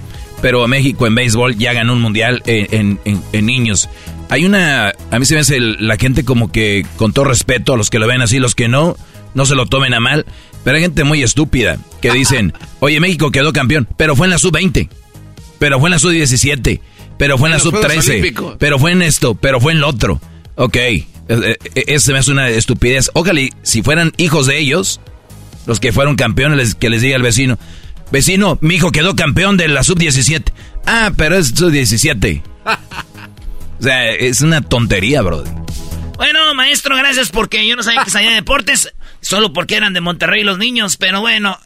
pero 0.44 0.68
México 0.68 1.06
en 1.06 1.14
béisbol 1.14 1.56
ya 1.56 1.72
ganó 1.72 1.94
un 1.94 2.02
mundial 2.02 2.42
en, 2.44 3.00
niños. 3.32 3.88
Hay 4.28 4.44
una, 4.44 4.92
a 5.10 5.18
mí 5.18 5.24
se 5.24 5.32
me 5.32 5.40
hace 5.40 5.58
la 5.58 5.96
gente 5.96 6.22
como 6.22 6.52
que, 6.52 6.84
con 6.96 7.14
todo 7.14 7.24
respeto 7.24 7.72
a 7.72 7.78
los 7.78 7.88
que 7.88 7.98
lo 7.98 8.06
ven 8.06 8.20
así, 8.20 8.38
los 8.38 8.54
que 8.54 8.68
no, 8.68 8.94
no 9.32 9.46
se 9.46 9.54
lo 9.54 9.64
tomen 9.64 9.94
a 9.94 10.00
mal, 10.00 10.26
pero 10.62 10.76
hay 10.76 10.82
gente 10.82 11.02
muy 11.02 11.22
estúpida 11.22 11.78
que 12.02 12.12
dicen, 12.12 12.52
oye, 12.80 13.00
México 13.00 13.30
quedó 13.30 13.54
campeón, 13.54 13.88
pero 13.96 14.16
fue 14.16 14.26
en 14.26 14.32
la 14.32 14.38
sub-20, 14.38 14.90
pero 15.58 15.80
fue 15.80 15.88
en 15.88 15.92
la 15.92 15.98
sub-17, 15.98 16.78
pero 17.16 17.38
fue 17.38 17.48
en 17.48 17.54
la 17.54 17.60
sub-13, 17.60 18.56
pero 18.58 18.78
fue 18.78 18.92
en 18.92 19.00
esto, 19.00 19.34
pero 19.34 19.62
fue 19.62 19.72
en 19.72 19.80
lo 19.80 19.88
otro. 19.88 20.20
Ok, 20.56 20.76
eh, 20.76 21.06
eh, 21.28 21.56
Eso 21.86 22.12
me 22.12 22.18
hace 22.18 22.32
una 22.32 22.50
estupidez. 22.50 23.10
Ojalá 23.14 23.40
si 23.62 23.80
fueran 23.80 24.12
hijos 24.18 24.46
de 24.46 24.58
ellos, 24.58 25.00
los 25.64 25.80
que 25.80 25.90
fueron 25.90 26.16
campeones, 26.16 26.74
que 26.74 26.90
les 26.90 27.00
diga 27.00 27.16
al 27.16 27.22
vecino, 27.22 27.58
vecino, 28.10 28.58
mi 28.60 28.76
hijo 28.76 28.92
quedó 28.92 29.16
campeón 29.16 29.56
de 29.56 29.68
la 29.68 29.82
sub-17. 29.82 30.52
Ah, 30.86 31.12
pero 31.16 31.36
es 31.36 31.48
sub-17. 31.48 32.42
o 33.78 33.82
sea, 33.82 34.10
es 34.10 34.40
una 34.40 34.62
tontería, 34.62 35.22
bro. 35.22 35.44
Bueno, 36.16 36.54
maestro, 36.54 36.96
gracias 36.96 37.30
porque 37.30 37.66
yo 37.66 37.76
no 37.76 37.82
sabía 37.82 38.04
que 38.04 38.10
salía 38.10 38.30
de 38.30 38.36
deportes, 38.36 38.92
solo 39.20 39.52
porque 39.52 39.76
eran 39.76 39.92
de 39.92 40.00
Monterrey 40.00 40.44
los 40.44 40.58
niños, 40.58 40.96
pero 40.96 41.20
bueno, 41.20 41.58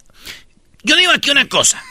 yo 0.83 0.97
digo 0.97 1.13
aquí 1.13 1.31
una 1.31 1.49
cosa. 1.49 1.83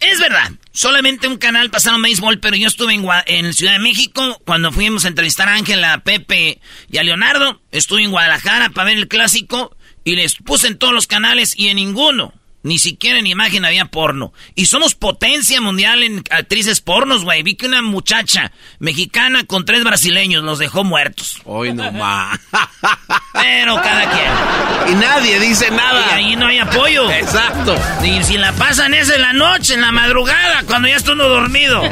Es 0.00 0.18
verdad, 0.18 0.50
solamente 0.72 1.28
un 1.28 1.36
canal 1.36 1.70
pasaron 1.70 2.00
béisbol, 2.00 2.40
pero 2.40 2.56
yo 2.56 2.66
estuve 2.66 2.94
en, 2.94 3.04
en 3.26 3.52
Ciudad 3.52 3.74
de 3.74 3.78
México 3.80 4.40
cuando 4.46 4.72
fuimos 4.72 5.04
a 5.04 5.08
entrevistar 5.08 5.48
a 5.48 5.54
Ángela, 5.54 5.92
a 5.92 6.00
Pepe 6.00 6.58
y 6.90 6.96
a 6.96 7.02
Leonardo. 7.02 7.60
Estuve 7.70 8.02
en 8.02 8.10
Guadalajara 8.10 8.70
para 8.70 8.86
ver 8.86 8.96
el 8.96 9.08
clásico 9.08 9.76
y 10.02 10.16
les 10.16 10.36
puse 10.36 10.68
en 10.68 10.78
todos 10.78 10.94
los 10.94 11.06
canales 11.06 11.52
y 11.54 11.68
en 11.68 11.76
ninguno 11.76 12.32
ni 12.62 12.78
siquiera 12.78 13.18
en 13.18 13.26
imagen 13.26 13.64
había 13.64 13.86
porno. 13.86 14.32
Y 14.54 14.66
somos 14.66 14.94
potencia 14.94 15.60
mundial 15.60 16.02
en 16.02 16.22
actrices 16.30 16.80
pornos, 16.80 17.24
güey. 17.24 17.42
Vi 17.42 17.54
que 17.54 17.66
una 17.66 17.82
muchacha 17.82 18.52
mexicana 18.78 19.44
con 19.44 19.64
tres 19.64 19.82
brasileños 19.84 20.44
los 20.44 20.58
dejó 20.58 20.84
muertos. 20.84 21.40
Hoy 21.44 21.72
no 21.72 21.90
más. 21.92 22.38
Pero 23.32 23.76
cada 23.76 24.10
quien. 24.10 24.92
Y 24.96 25.00
nadie 25.00 25.40
dice 25.40 25.70
nada. 25.70 26.06
Y 26.10 26.14
ahí 26.14 26.36
no 26.36 26.46
hay 26.46 26.58
apoyo. 26.58 27.10
Exacto. 27.10 27.76
Y 28.04 28.22
si 28.24 28.36
la 28.36 28.52
pasan 28.52 28.94
es 28.94 29.08
en 29.10 29.22
la 29.22 29.32
noche, 29.32 29.74
en 29.74 29.80
la 29.80 29.92
madrugada, 29.92 30.62
cuando 30.66 30.88
ya 30.88 30.96
está 30.96 31.12
uno 31.12 31.28
dormido. 31.28 31.82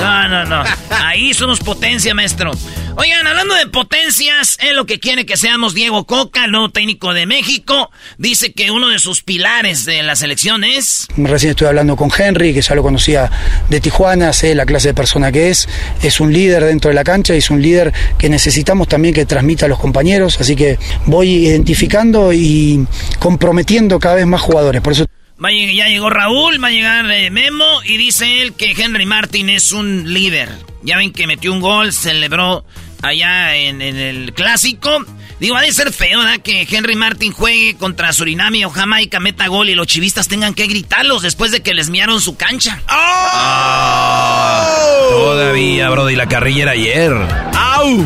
No, 0.00 0.28
no, 0.28 0.44
no. 0.44 0.64
Ahí 0.90 1.34
somos 1.34 1.60
potencia, 1.60 2.14
maestro. 2.14 2.52
Oigan, 2.96 3.28
hablando 3.28 3.54
de 3.54 3.68
potencias, 3.68 4.58
es 4.60 4.72
lo 4.74 4.84
que 4.84 4.98
quiere 4.98 5.24
que 5.24 5.36
seamos 5.36 5.72
Diego 5.72 6.04
Coca, 6.04 6.44
el 6.44 6.50
nuevo 6.50 6.70
técnico 6.70 7.14
de 7.14 7.26
México. 7.26 7.92
Dice 8.16 8.52
que 8.52 8.72
uno 8.72 8.88
de 8.88 8.98
sus 8.98 9.22
pilares 9.22 9.84
de 9.88 10.02
la 10.04 10.14
selección 10.14 10.62
es... 10.62 11.08
Recién 11.16 11.50
estuve 11.50 11.68
hablando 11.68 11.96
con 11.96 12.10
Henry, 12.16 12.54
que 12.54 12.62
ya 12.62 12.74
lo 12.74 12.82
conocía 12.82 13.30
de 13.68 13.80
Tijuana, 13.80 14.32
sé 14.32 14.54
la 14.54 14.66
clase 14.66 14.88
de 14.88 14.94
persona 14.94 15.32
que 15.32 15.50
es. 15.50 15.68
Es 16.02 16.20
un 16.20 16.32
líder 16.32 16.64
dentro 16.64 16.90
de 16.90 16.94
la 16.94 17.02
cancha 17.02 17.34
y 17.34 17.38
es 17.38 17.50
un 17.50 17.60
líder 17.60 17.92
que 18.18 18.28
necesitamos 18.28 18.86
también 18.86 19.14
que 19.14 19.24
transmita 19.24 19.66
a 19.66 19.68
los 19.68 19.80
compañeros. 19.80 20.40
Así 20.40 20.54
que 20.54 20.78
voy 21.06 21.46
identificando 21.46 22.32
y 22.32 22.86
comprometiendo 23.18 23.98
cada 23.98 24.16
vez 24.16 24.26
más 24.26 24.40
jugadores. 24.40 24.80
Por 24.82 24.92
eso 24.92 25.06
ya 25.40 25.88
llegó 25.88 26.10
Raúl, 26.10 26.62
va 26.62 26.68
a 26.68 26.70
llegar 26.70 27.10
eh, 27.10 27.30
Memo 27.30 27.82
y 27.84 27.96
dice 27.96 28.42
él 28.42 28.54
que 28.54 28.72
Henry 28.72 29.06
Martin 29.06 29.48
es 29.48 29.72
un 29.72 30.12
líder. 30.12 30.50
Ya 30.82 30.96
ven 30.96 31.12
que 31.12 31.26
metió 31.26 31.52
un 31.52 31.60
gol, 31.60 31.92
celebró 31.92 32.64
allá 33.02 33.54
en, 33.56 33.80
el 33.80 34.32
clásico. 34.34 35.04
Digo, 35.40 35.56
ha 35.56 35.62
de 35.62 35.72
ser 35.72 35.92
feo, 35.92 36.18
¿verdad? 36.18 36.40
Que 36.42 36.66
Henry 36.68 36.96
Martin 36.96 37.32
juegue 37.32 37.76
contra 37.76 38.12
Suriname 38.12 38.66
o 38.66 38.70
Jamaica, 38.70 39.20
meta 39.20 39.46
gol 39.46 39.68
y 39.68 39.74
los 39.74 39.86
chivistas 39.86 40.26
tengan 40.26 40.54
que 40.54 40.66
gritarlos 40.66 41.22
después 41.22 41.52
de 41.52 41.62
que 41.62 41.74
les 41.74 41.90
miaron 41.90 42.20
su 42.20 42.36
cancha. 42.36 42.82
¡Oh! 42.88 45.08
todavía, 45.10 45.88
bro, 45.90 46.10
y 46.10 46.16
la 46.16 46.28
carrilla 46.28 46.70
ayer. 46.70 47.12
¡Au! 47.54 48.04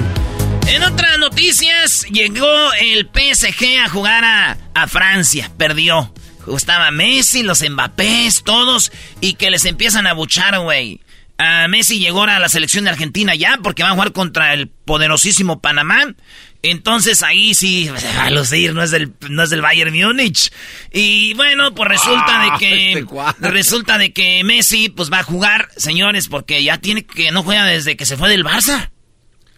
En 0.69 0.83
otras 0.85 1.19
noticias, 1.19 2.07
llegó 2.11 2.73
el 2.81 3.09
PSG 3.13 3.81
a 3.85 3.89
jugar 3.89 4.25
a, 4.25 4.57
a 4.75 4.87
Francia. 4.87 5.51
Perdió. 5.57 6.13
Estaba 6.57 6.91
Messi, 6.91 7.43
los 7.43 7.63
Mbappés, 7.69 8.43
todos, 8.45 8.93
y 9.21 9.35
que 9.35 9.51
les 9.51 9.65
empiezan 9.65 10.07
a 10.07 10.13
buchar, 10.13 10.59
güey. 10.61 11.01
a 11.39 11.67
Messi 11.69 11.99
llegó 11.99 12.21
ahora 12.21 12.37
a 12.37 12.41
la 12.41 12.49
selección 12.49 12.85
de 12.85 12.91
Argentina 12.91 13.35
ya 13.35 13.59
porque 13.63 13.83
va 13.83 13.91
a 13.91 13.95
jugar 13.95 14.13
contra 14.13 14.53
el 14.53 14.69
poderosísimo 14.69 15.61
Panamá. 15.61 16.15
Entonces 16.65 17.23
ahí 17.25 17.55
sí 17.55 17.89
va 18.17 18.23
a 18.25 18.31
lucir, 18.31 18.73
no 18.73 18.83
es 18.85 18.93
del, 18.93 19.13
no 19.29 19.43
es 19.43 19.51
del 19.51 19.63
Bayern 19.63 19.93
Múnich. 19.93 20.53
Y 20.93 21.35
bueno, 21.35 21.75
pues 21.75 21.89
resulta 21.89 22.41
de 22.41 22.49
Ah, 22.53 22.57
que 22.59 22.93
este 22.99 23.51
resulta 23.51 23.99
de 23.99 24.13
que 24.13 24.45
Messi 24.45 24.89
pues 24.89 25.11
va 25.13 25.19
a 25.21 25.25
jugar, 25.25 25.69
señores, 25.77 26.29
porque 26.29 26.63
ya 26.63 26.79
tiene 26.79 27.05
que 27.05 27.33
no 27.33 27.43
juega 27.43 27.65
desde 27.65 27.97
que 27.97 28.07
se 28.07 28.17
fue 28.17 28.29
del 28.29 28.45
Barça. 28.45 28.91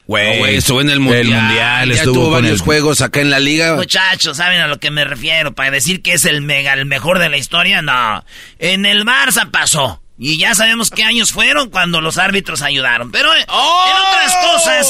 Güey, 0.06 0.38
No, 0.40 0.46
estuvo 0.46 0.80
en 0.82 0.90
el 0.90 1.00
mundial. 1.00 1.22
El 1.22 1.30
mundial 1.30 1.88
ya 1.88 1.94
estuvo 1.94 2.14
tuvo 2.14 2.24
con 2.24 2.32
varios 2.42 2.60
el- 2.60 2.64
juegos 2.64 3.00
acá 3.00 3.20
en 3.20 3.30
la 3.30 3.40
liga. 3.40 3.74
Muchachos, 3.74 4.36
¿saben 4.36 4.60
a 4.60 4.66
lo 4.66 4.78
que 4.78 4.90
me 4.90 5.04
refiero? 5.04 5.54
Para 5.54 5.70
decir 5.70 6.02
que 6.02 6.12
es 6.12 6.24
el 6.26 6.40
mega, 6.42 6.74
el 6.74 6.84
mejor 6.86 7.18
de 7.18 7.28
la 7.30 7.36
historia, 7.38 7.80
no. 7.82 8.22
En 8.58 8.84
el 8.86 9.04
Barça 9.06 9.50
pasó. 9.50 10.02
Y 10.16 10.38
ya 10.38 10.54
sabemos 10.54 10.90
qué 10.90 11.02
años 11.02 11.32
fueron 11.32 11.70
cuando 11.70 12.00
los 12.00 12.18
árbitros 12.18 12.62
ayudaron. 12.62 13.10
Pero 13.10 13.34
eh, 13.34 13.40
en 13.40 13.46
otras 13.48 14.36
cosas, 14.36 14.88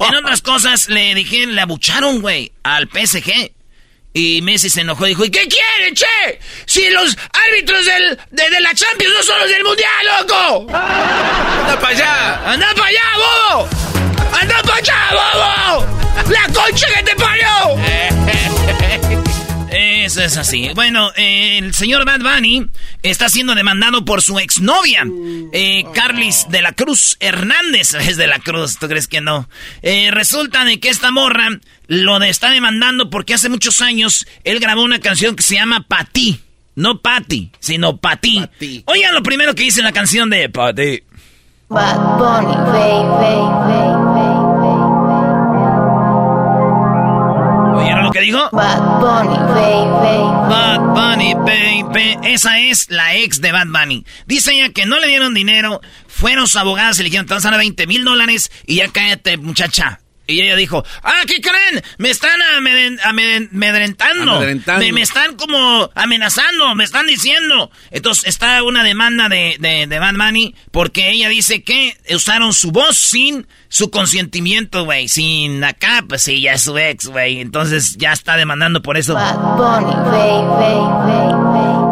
en 0.00 0.14
otras 0.16 0.42
cosas 0.42 0.88
le 0.88 1.14
dijeron, 1.14 1.54
le 1.54 1.60
abucharon, 1.60 2.20
güey, 2.20 2.52
al 2.64 2.88
PSG. 2.88 3.52
Y 4.12 4.40
Messi 4.42 4.70
se 4.70 4.80
enojó 4.80 5.04
y 5.06 5.10
dijo, 5.10 5.24
¿y 5.26 5.30
qué 5.30 5.46
quieren, 5.46 5.94
che? 5.94 6.40
Si 6.64 6.88
los 6.88 7.16
árbitros 7.48 7.84
del, 7.84 8.18
de, 8.30 8.50
de 8.50 8.60
la 8.62 8.74
Champions 8.74 9.14
no 9.14 9.22
son 9.22 9.38
los 9.40 9.48
del 9.50 9.62
Mundial, 9.62 9.90
loco. 10.20 10.66
¡Anda 10.74 11.78
para 11.78 11.88
allá! 11.88 12.50
¡Anda 12.52 12.66
para 12.74 12.86
allá, 12.88 13.02
bobo! 13.14 13.68
¡Anda 14.40 14.62
para 14.62 14.76
allá, 14.76 15.10
bobo! 15.12 16.30
¡La 16.30 16.44
concha 16.52 16.86
que 16.94 17.02
te 17.02 17.14
parió! 17.14 18.55
Eso 19.78 20.22
es 20.22 20.36
así. 20.36 20.70
Bueno, 20.74 21.10
eh, 21.16 21.58
el 21.58 21.74
señor 21.74 22.04
Bad 22.06 22.20
Bunny 22.20 22.66
está 23.02 23.28
siendo 23.28 23.54
demandado 23.54 24.04
por 24.04 24.22
su 24.22 24.38
exnovia, 24.38 25.04
eh, 25.52 25.84
Carlis 25.94 26.46
de 26.48 26.62
la 26.62 26.72
Cruz 26.72 27.16
Hernández. 27.20 27.94
Es 28.06 28.16
de 28.16 28.26
la 28.26 28.38
Cruz, 28.38 28.78
¿tú 28.78 28.88
crees 28.88 29.06
que 29.08 29.20
no? 29.20 29.48
Eh, 29.82 30.10
resulta 30.12 30.64
de 30.64 30.80
que 30.80 30.88
esta 30.88 31.10
morra 31.10 31.48
lo 31.88 32.18
de- 32.18 32.28
está 32.30 32.50
demandando 32.50 33.10
porque 33.10 33.34
hace 33.34 33.48
muchos 33.48 33.80
años 33.82 34.26
él 34.44 34.60
grabó 34.60 34.82
una 34.82 35.00
canción 35.00 35.36
que 35.36 35.42
se 35.42 35.54
llama 35.56 35.84
Patí. 35.86 36.40
No 36.74 37.00
Pati, 37.00 37.50
sino 37.58 37.96
Patí. 37.96 38.40
Patí. 38.40 38.82
Oigan 38.86 39.14
lo 39.14 39.22
primero 39.22 39.54
que 39.54 39.62
dice 39.62 39.80
en 39.80 39.86
la 39.86 39.92
canción 39.92 40.28
de 40.30 40.48
Patí. 40.50 41.02
Bad 41.68 41.96
Bunny, 42.18 42.54
¿Oyeron 42.54 44.14
lo 44.14 44.35
que 48.16 48.22
dijo? 48.22 48.48
Bad 48.50 49.00
Bunny, 49.00 49.36
Bad 50.48 50.80
Bunny, 50.94 51.34
baby. 51.34 52.16
Esa 52.22 52.58
es 52.60 52.88
la 52.88 53.14
ex 53.16 53.42
de 53.42 53.52
Bad 53.52 53.66
Bunny. 53.66 54.06
Dice 54.26 54.52
ella 54.52 54.72
que 54.72 54.86
no 54.86 54.98
le 54.98 55.08
dieron 55.08 55.34
dinero, 55.34 55.80
fueron 56.06 56.46
sus 56.46 56.56
abogados 56.56 56.98
y 56.98 57.02
le 57.02 57.10
dijeron, 57.10 57.26
te 57.26 57.34
vas 57.34 57.44
a 57.44 57.50
dar 57.50 57.58
20 57.58 57.86
mil 57.86 58.04
dólares 58.04 58.50
y 58.64 58.76
ya 58.76 58.88
cállate, 58.88 59.36
muchacha. 59.36 60.00
Y 60.26 60.40
ella 60.40 60.56
dijo, 60.56 60.84
ah, 61.02 61.22
¿qué 61.26 61.40
creen? 61.40 61.82
Me 61.98 62.10
están 62.10 62.40
amedrentando. 63.04 64.32
Amedrentando. 64.32 64.84
Me, 64.84 64.92
me 64.92 65.02
están 65.02 65.36
como 65.36 65.88
amenazando, 65.94 66.74
me 66.74 66.84
están 66.84 67.06
diciendo. 67.06 67.70
Entonces 67.92 68.24
está 68.26 68.62
una 68.64 68.82
demanda 68.82 69.28
de, 69.28 69.56
de, 69.60 69.86
de 69.86 69.98
Bad 69.98 70.14
Bunny 70.14 70.54
porque 70.72 71.10
ella 71.10 71.28
dice 71.28 71.62
que 71.62 71.96
usaron 72.10 72.52
su 72.52 72.72
voz 72.72 72.96
sin 72.96 73.46
su 73.68 73.90
consentimiento, 73.90 74.84
güey. 74.84 75.08
Sin 75.08 75.62
acá, 75.62 76.04
pues 76.08 76.22
sí, 76.22 76.40
ya 76.40 76.54
es 76.54 76.62
su 76.62 76.76
ex, 76.76 77.06
güey. 77.06 77.40
Entonces 77.40 77.96
ya 77.96 78.12
está 78.12 78.36
demandando 78.36 78.82
por 78.82 78.96
eso. 78.96 79.14
Bad 79.14 79.36
Bunny. 79.36 79.92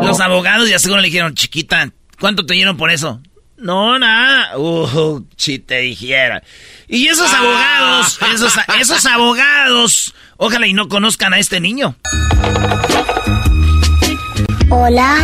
Los 0.07 0.21
abogados 0.21 0.69
ya 0.69 0.79
seguro 0.79 1.01
le 1.01 1.07
dijeron, 1.07 1.35
chiquita, 1.35 1.91
¿cuánto 2.19 2.45
te 2.45 2.55
dieron 2.55 2.77
por 2.77 2.91
eso? 2.91 3.21
No, 3.57 3.99
nada. 3.99 4.57
Uh, 4.59 5.25
si 5.37 5.59
te 5.59 5.79
dijera. 5.79 6.43
Y 6.89 7.07
esos 7.09 7.33
abogados, 7.33 8.19
esos, 8.35 8.55
esos 8.81 9.07
abogados, 9.07 10.15
ojalá 10.37 10.67
y 10.67 10.73
no 10.73 10.89
conozcan 10.89 11.33
a 11.35 11.39
este 11.39 11.61
niño. 11.61 11.97
Hola. 14.71 15.17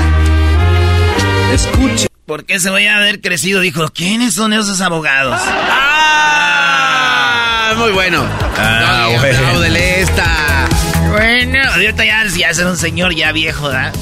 Escuche. 1.53 2.07
Porque 2.27 2.61
se 2.61 2.71
voy 2.71 2.87
a 2.87 2.99
haber 2.99 3.21
crecido, 3.21 3.61
dijo, 3.61 3.89
¿quiénes 3.89 4.35
son 4.35 4.53
esos 4.53 4.81
abogados? 4.81 5.41
¡Ah! 5.45 6.55
Muy 7.77 7.91
bueno. 7.93 8.25
Ah, 8.57 9.09
No, 9.13 9.19
bueno. 9.19 9.39
apláudele 9.39 10.01
esta. 10.03 10.69
Bueno, 11.11 11.59
ahorita 11.73 12.05
ya, 12.05 12.25
ya 12.27 12.51
es 12.51 12.59
un 12.61 12.77
señor 12.77 13.13
ya 13.17 13.33
viejo, 13.33 13.67
¿verdad? 13.67 13.93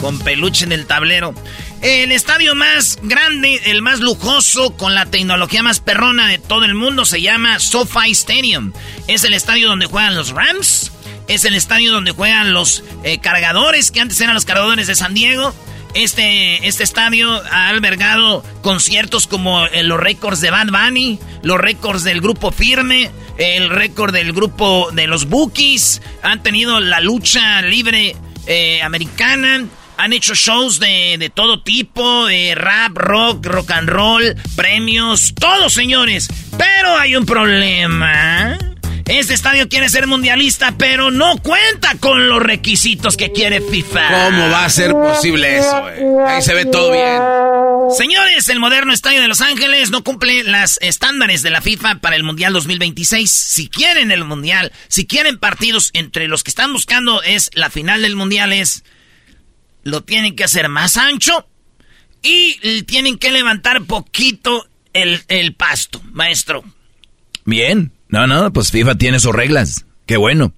Con 0.00 0.18
peluche 0.18 0.66
en 0.66 0.72
el 0.72 0.84
tablero. 0.86 1.34
El 1.84 2.12
estadio 2.12 2.54
más 2.54 2.98
grande, 3.02 3.60
el 3.66 3.82
más 3.82 4.00
lujoso, 4.00 4.74
con 4.74 4.94
la 4.94 5.04
tecnología 5.04 5.62
más 5.62 5.80
perrona 5.80 6.26
de 6.26 6.38
todo 6.38 6.64
el 6.64 6.74
mundo, 6.74 7.04
se 7.04 7.20
llama 7.20 7.58
SoFi 7.58 8.10
Stadium. 8.12 8.72
Es 9.06 9.22
el 9.24 9.34
estadio 9.34 9.68
donde 9.68 9.84
juegan 9.84 10.14
los 10.14 10.30
Rams. 10.30 10.92
Es 11.28 11.44
el 11.44 11.54
estadio 11.54 11.92
donde 11.92 12.12
juegan 12.12 12.54
los 12.54 12.82
eh, 13.02 13.18
cargadores, 13.18 13.90
que 13.90 14.00
antes 14.00 14.18
eran 14.22 14.32
los 14.32 14.46
cargadores 14.46 14.86
de 14.86 14.94
San 14.94 15.12
Diego. 15.12 15.54
Este, 15.92 16.66
este 16.66 16.84
estadio 16.84 17.30
ha 17.52 17.68
albergado 17.68 18.42
conciertos 18.62 19.26
como 19.26 19.66
eh, 19.66 19.82
los 19.82 20.00
récords 20.00 20.40
de 20.40 20.50
Bad 20.50 20.68
Bunny, 20.68 21.18
los 21.42 21.60
récords 21.60 22.02
del 22.02 22.22
grupo 22.22 22.50
Firme, 22.50 23.10
el 23.36 23.68
récord 23.68 24.14
del 24.14 24.32
grupo 24.32 24.88
de 24.90 25.06
los 25.06 25.26
Bookies. 25.26 26.00
Han 26.22 26.42
tenido 26.42 26.80
la 26.80 27.00
lucha 27.00 27.60
libre 27.60 28.16
eh, 28.46 28.80
americana. 28.82 29.66
Han 29.96 30.12
hecho 30.12 30.34
shows 30.34 30.80
de, 30.80 31.16
de 31.18 31.30
todo 31.30 31.62
tipo, 31.62 32.26
de 32.26 32.54
rap, 32.54 32.96
rock, 32.96 33.46
rock 33.46 33.70
and 33.70 33.88
roll, 33.88 34.34
premios, 34.56 35.34
todo 35.34 35.70
señores. 35.70 36.28
Pero 36.56 36.96
hay 36.98 37.16
un 37.16 37.26
problema. 37.26 38.58
Este 39.06 39.34
estadio 39.34 39.68
quiere 39.68 39.90
ser 39.90 40.06
mundialista, 40.06 40.74
pero 40.78 41.10
no 41.10 41.36
cuenta 41.36 41.94
con 42.00 42.26
los 42.26 42.42
requisitos 42.42 43.18
que 43.18 43.32
quiere 43.32 43.60
FIFA. 43.60 44.30
¿Cómo 44.30 44.50
va 44.50 44.64
a 44.64 44.70
ser 44.70 44.92
posible 44.92 45.58
eso, 45.58 45.82
güey? 45.82 46.26
Ahí 46.26 46.40
se 46.40 46.54
ve 46.54 46.64
todo 46.64 46.90
bien. 46.90 47.20
Señores, 47.94 48.48
el 48.48 48.60
moderno 48.60 48.94
estadio 48.94 49.20
de 49.20 49.28
Los 49.28 49.42
Ángeles 49.42 49.90
no 49.90 50.02
cumple 50.02 50.42
las 50.44 50.78
estándares 50.80 51.42
de 51.42 51.50
la 51.50 51.60
FIFA 51.60 51.96
para 51.96 52.16
el 52.16 52.22
Mundial 52.22 52.54
2026. 52.54 53.30
Si 53.30 53.68
quieren 53.68 54.10
el 54.10 54.24
Mundial, 54.24 54.72
si 54.88 55.06
quieren 55.06 55.38
partidos 55.38 55.90
entre 55.92 56.26
los 56.26 56.42
que 56.42 56.50
están 56.50 56.72
buscando 56.72 57.22
es 57.22 57.50
la 57.52 57.68
final 57.68 58.00
del 58.00 58.16
Mundial 58.16 58.54
es 58.54 58.84
lo 59.84 60.02
tienen 60.02 60.34
que 60.34 60.44
hacer 60.44 60.68
más 60.68 60.96
ancho 60.96 61.46
y 62.22 62.82
tienen 62.82 63.18
que 63.18 63.30
levantar 63.30 63.84
poquito 63.84 64.68
el, 64.92 65.22
el 65.28 65.54
pasto, 65.54 66.02
maestro. 66.12 66.64
Bien. 67.44 67.92
No, 68.08 68.26
no, 68.26 68.52
pues 68.52 68.70
FIFA 68.70 68.96
tiene 68.96 69.20
sus 69.20 69.34
reglas. 69.34 69.86
Qué 70.06 70.16
bueno. 70.16 70.52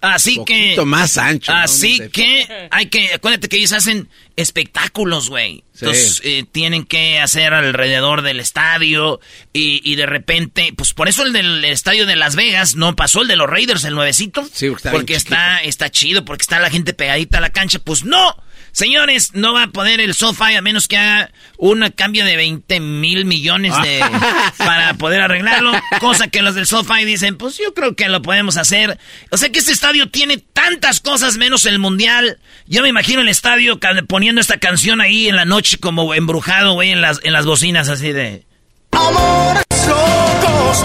Así 0.00 0.38
Un 0.38 0.44
que 0.44 0.54
poquito 0.54 0.86
más 0.86 1.16
ancho. 1.16 1.52
Así 1.52 2.00
que 2.12 2.68
hay 2.72 2.86
que, 2.86 3.12
acuérdate 3.14 3.48
que 3.48 3.56
ellos 3.56 3.72
hacen 3.72 4.08
espectáculos, 4.34 5.28
güey. 5.28 5.62
Sí. 5.72 5.84
Entonces 5.84 6.20
eh, 6.24 6.44
tienen 6.50 6.84
que 6.84 7.20
hacer 7.20 7.54
alrededor 7.54 8.22
del 8.22 8.40
estadio 8.40 9.20
y, 9.52 9.80
y 9.84 9.94
de 9.94 10.06
repente, 10.06 10.72
pues 10.76 10.92
por 10.92 11.08
eso 11.08 11.22
el 11.24 11.32
del 11.32 11.64
estadio 11.64 12.04
de 12.04 12.16
Las 12.16 12.34
Vegas 12.34 12.74
no 12.74 12.96
pasó 12.96 13.22
el 13.22 13.28
de 13.28 13.36
los 13.36 13.48
Raiders, 13.48 13.84
el 13.84 13.94
nuevecito. 13.94 14.44
Sí, 14.52 14.70
porque 14.70 14.76
está 14.76 14.90
porque 14.92 15.14
está, 15.14 15.62
está 15.62 15.90
chido, 15.90 16.24
porque 16.24 16.42
está 16.42 16.58
la 16.58 16.70
gente 16.70 16.94
pegadita 16.94 17.38
a 17.38 17.42
la 17.42 17.50
cancha. 17.50 17.78
Pues 17.78 18.04
no, 18.04 18.36
señores, 18.72 19.34
no 19.34 19.52
va 19.52 19.64
a 19.64 19.68
poder 19.68 20.00
el 20.00 20.14
SoFi 20.14 20.54
a 20.54 20.62
menos 20.62 20.88
que 20.88 20.96
haga 20.96 21.30
un 21.58 21.88
cambio 21.94 22.24
de 22.24 22.36
20 22.36 22.80
mil 22.80 23.24
millones 23.24 23.74
de 23.82 24.00
para 24.58 24.94
poder 24.98 25.20
arreglarlo. 25.20 25.72
Cosa 26.00 26.28
que 26.28 26.42
los 26.42 26.54
del 26.54 26.66
SoFi 26.66 27.04
dicen, 27.04 27.36
pues 27.36 27.58
yo 27.58 27.74
creo 27.74 27.94
que 27.94 28.08
lo 28.08 28.22
podemos 28.22 28.56
hacer. 28.56 28.98
O 29.30 29.36
sea 29.36 29.50
que 29.50 29.58
este 29.58 29.72
estadio 29.72 30.08
tiene 30.08 30.38
tantas 30.38 31.00
cosas 31.00 31.36
menos 31.36 31.66
el 31.66 31.78
mundial. 31.78 32.38
Yo 32.66 32.82
me 32.82 32.88
imagino 32.88 33.20
el 33.20 33.28
estadio 33.28 33.78
poniendo 34.08 34.40
esta 34.40 34.58
canción 34.58 35.00
ahí 35.00 35.28
en 35.28 35.36
la 35.36 35.44
noche 35.44 35.78
como 35.78 36.14
embrujado, 36.14 36.74
güey, 36.74 36.90
en 36.90 37.00
las, 37.00 37.20
en 37.22 37.32
las 37.32 37.46
bocinas 37.46 37.88
así 37.88 38.12
de... 38.12 38.44
Amores 38.92 39.64
locos 39.86 40.84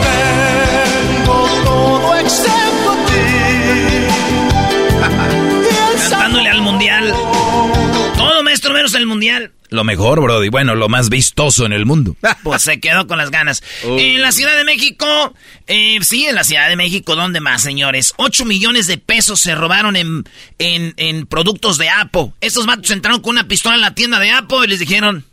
mundial. 9.17 9.51
Lo 9.69 9.84
mejor, 9.84 10.21
Brody. 10.21 10.47
Bueno, 10.49 10.75
lo 10.75 10.88
más 10.88 11.10
vistoso 11.10 11.65
en 11.65 11.73
el 11.73 11.86
mundo. 11.86 12.15
Pues 12.43 12.62
se 12.62 12.80
quedó 12.80 13.06
con 13.08 13.17
las 13.17 13.32
ganas. 13.32 13.62
En 13.84 14.21
la 14.21 14.32
Ciudad 14.32 14.56
de 14.56 14.63
México, 14.63 15.34
eh, 15.67 15.97
sí, 16.01 16.25
en 16.25 16.36
la 16.36 16.43
Ciudad 16.45 16.69
de 16.69 16.75
México, 16.77 17.15
¿dónde 17.17 17.41
más, 17.41 17.62
señores? 17.63 18.13
8 18.17 18.45
millones 18.45 18.88
de 18.88 18.97
pesos 18.97 19.41
se 19.41 19.56
robaron 19.56 19.95
en, 19.97 20.23
en, 20.60 20.93
en 20.97 21.25
productos 21.25 21.77
de 21.77 21.89
Apple. 21.89 22.32
Estos 22.39 22.65
vatos 22.65 22.91
entraron 22.91 23.21
con 23.21 23.32
una 23.32 23.47
pistola 23.47 23.75
en 23.75 23.82
la 23.82 23.93
tienda 23.93 24.19
de 24.19 24.32
Apple 24.32 24.60
y 24.63 24.67
les 24.67 24.80
dijeron... 24.80 25.25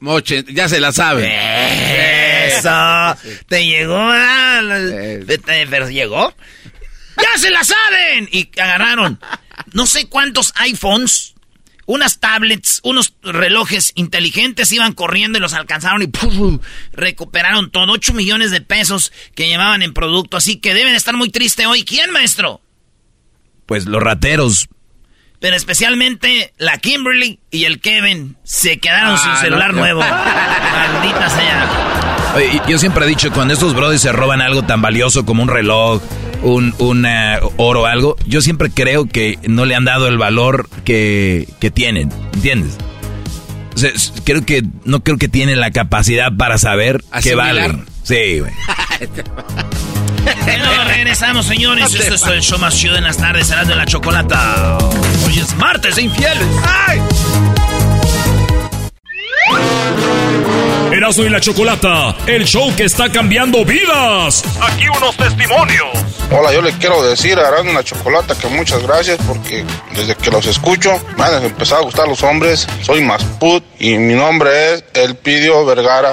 Moche, 0.00 0.44
ya 0.48 0.68
se 0.68 0.80
la 0.80 0.90
sabe. 0.90 1.28
Eso, 2.48 3.16
te 3.48 3.64
llegó, 3.66 4.10
te- 5.26 5.66
pero 5.68 5.88
llegó. 5.90 6.34
¡Ya 7.16 7.38
se 7.38 7.50
la 7.50 7.62
saben! 7.64 8.28
Y 8.32 8.48
agarraron 8.60 9.20
no 9.72 9.86
sé 9.86 10.06
cuántos 10.08 10.52
iPhones, 10.56 11.34
unas 11.88 12.20
tablets, 12.20 12.80
unos 12.84 13.14
relojes 13.22 13.92
inteligentes, 13.94 14.70
iban 14.72 14.92
corriendo 14.92 15.38
y 15.38 15.40
los 15.40 15.54
alcanzaron 15.54 16.02
y 16.02 16.06
¡pum! 16.08 16.60
recuperaron 16.92 17.70
todo. 17.70 17.90
8 17.92 18.12
millones 18.12 18.50
de 18.50 18.60
pesos 18.60 19.10
que 19.34 19.48
llevaban 19.48 19.80
en 19.80 19.94
producto. 19.94 20.36
Así 20.36 20.56
que 20.60 20.74
deben 20.74 20.94
estar 20.94 21.16
muy 21.16 21.30
tristes 21.30 21.66
hoy. 21.66 21.84
¿Quién, 21.84 22.10
maestro? 22.10 22.60
Pues 23.64 23.86
los 23.86 24.02
rateros. 24.02 24.68
Pero 25.40 25.56
especialmente 25.56 26.52
la 26.58 26.76
Kimberly 26.76 27.40
y 27.50 27.64
el 27.64 27.80
Kevin 27.80 28.36
se 28.44 28.78
quedaron 28.80 29.14
Ah, 29.14 29.18
sin 29.18 29.36
celular 29.36 29.72
no. 29.72 29.80
nuevo. 29.80 30.00
Maldita 30.72 31.30
sea. 31.30 31.97
Yo 32.68 32.78
siempre 32.78 33.04
he 33.04 33.08
dicho, 33.08 33.30
cuando 33.32 33.54
estos 33.54 33.74
brothers 33.74 34.02
se 34.02 34.12
roban 34.12 34.40
algo 34.40 34.62
tan 34.62 34.82
valioso 34.82 35.24
como 35.24 35.42
un 35.42 35.48
reloj, 35.48 36.02
un 36.42 36.74
una 36.78 37.40
oro 37.56 37.82
o 37.82 37.86
algo, 37.86 38.16
yo 38.26 38.40
siempre 38.40 38.70
creo 38.70 39.06
que 39.06 39.38
no 39.48 39.64
le 39.64 39.74
han 39.74 39.84
dado 39.84 40.08
el 40.08 40.18
valor 40.18 40.68
que, 40.84 41.48
que 41.60 41.70
tienen, 41.70 42.12
¿entiendes? 42.34 42.76
O 43.74 43.78
sea, 43.78 43.90
creo 44.24 44.44
que 44.44 44.64
no 44.84 45.00
creo 45.04 45.18
que 45.18 45.28
tienen 45.28 45.60
la 45.60 45.70
capacidad 45.70 46.32
para 46.36 46.58
saber 46.58 47.02
qué 47.22 47.34
valen. 47.34 47.86
Sí, 48.02 48.40
güey. 48.40 48.52
Bueno, 50.44 50.84
regresamos, 50.86 51.46
señores. 51.46 51.94
Este 51.94 52.14
es 52.14 52.26
el 52.26 52.42
show 52.42 52.58
más 52.58 52.76
chido 52.76 52.96
en 52.96 53.04
las 53.04 53.18
tardes. 53.18 53.46
Será 53.46 53.64
de 53.64 53.74
la 53.76 53.86
chocolata. 53.86 54.78
Hoy 55.26 55.38
es 55.38 55.54
martes 55.56 55.96
de 55.96 56.02
infieles. 56.02 56.46
Erasmo 60.92 61.24
y 61.24 61.28
la 61.28 61.40
Chocolata, 61.40 62.16
el 62.26 62.44
show 62.44 62.74
que 62.74 62.84
está 62.84 63.10
cambiando 63.10 63.64
vidas. 63.64 64.42
Aquí 64.60 64.88
unos 64.88 65.16
testimonios. 65.16 65.88
Hola, 66.30 66.52
yo 66.52 66.60
le 66.60 66.72
quiero 66.72 67.02
decir 67.02 67.38
a 67.38 67.48
Arán 67.48 67.72
la 67.72 67.82
Chocolata 67.82 68.34
que 68.34 68.48
muchas 68.48 68.82
gracias 68.82 69.18
porque 69.26 69.64
desde 69.94 70.14
que 70.14 70.30
los 70.30 70.46
escucho 70.46 70.90
me 71.16 71.24
han 71.24 71.44
empezado 71.44 71.82
a 71.82 71.84
gustar 71.84 72.08
los 72.08 72.22
hombres. 72.22 72.66
Soy 72.82 73.02
más 73.02 73.22
put 73.38 73.64
y 73.78 73.96
mi 73.96 74.14
nombre 74.14 74.74
es 74.74 74.84
Elpidio 74.94 75.64
Vergara. 75.64 76.12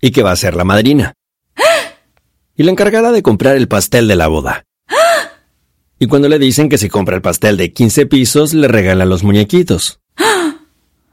Y 0.00 0.10
que 0.10 0.24
va 0.24 0.32
a 0.32 0.36
ser 0.36 0.56
la 0.56 0.64
madrina. 0.64 1.14
Y 2.56 2.64
la 2.64 2.72
encargada 2.72 3.12
de 3.12 3.22
comprar 3.22 3.56
el 3.56 3.68
pastel 3.68 4.08
de 4.08 4.16
la 4.16 4.26
boda. 4.26 4.64
Y 6.00 6.08
cuando 6.08 6.28
le 6.28 6.40
dicen 6.40 6.68
que 6.68 6.78
si 6.78 6.88
compra 6.88 7.14
el 7.14 7.22
pastel 7.22 7.56
de 7.56 7.72
15 7.72 8.06
pisos, 8.06 8.52
le 8.52 8.66
regalan 8.66 9.08
los 9.08 9.22
muñequitos. 9.22 10.00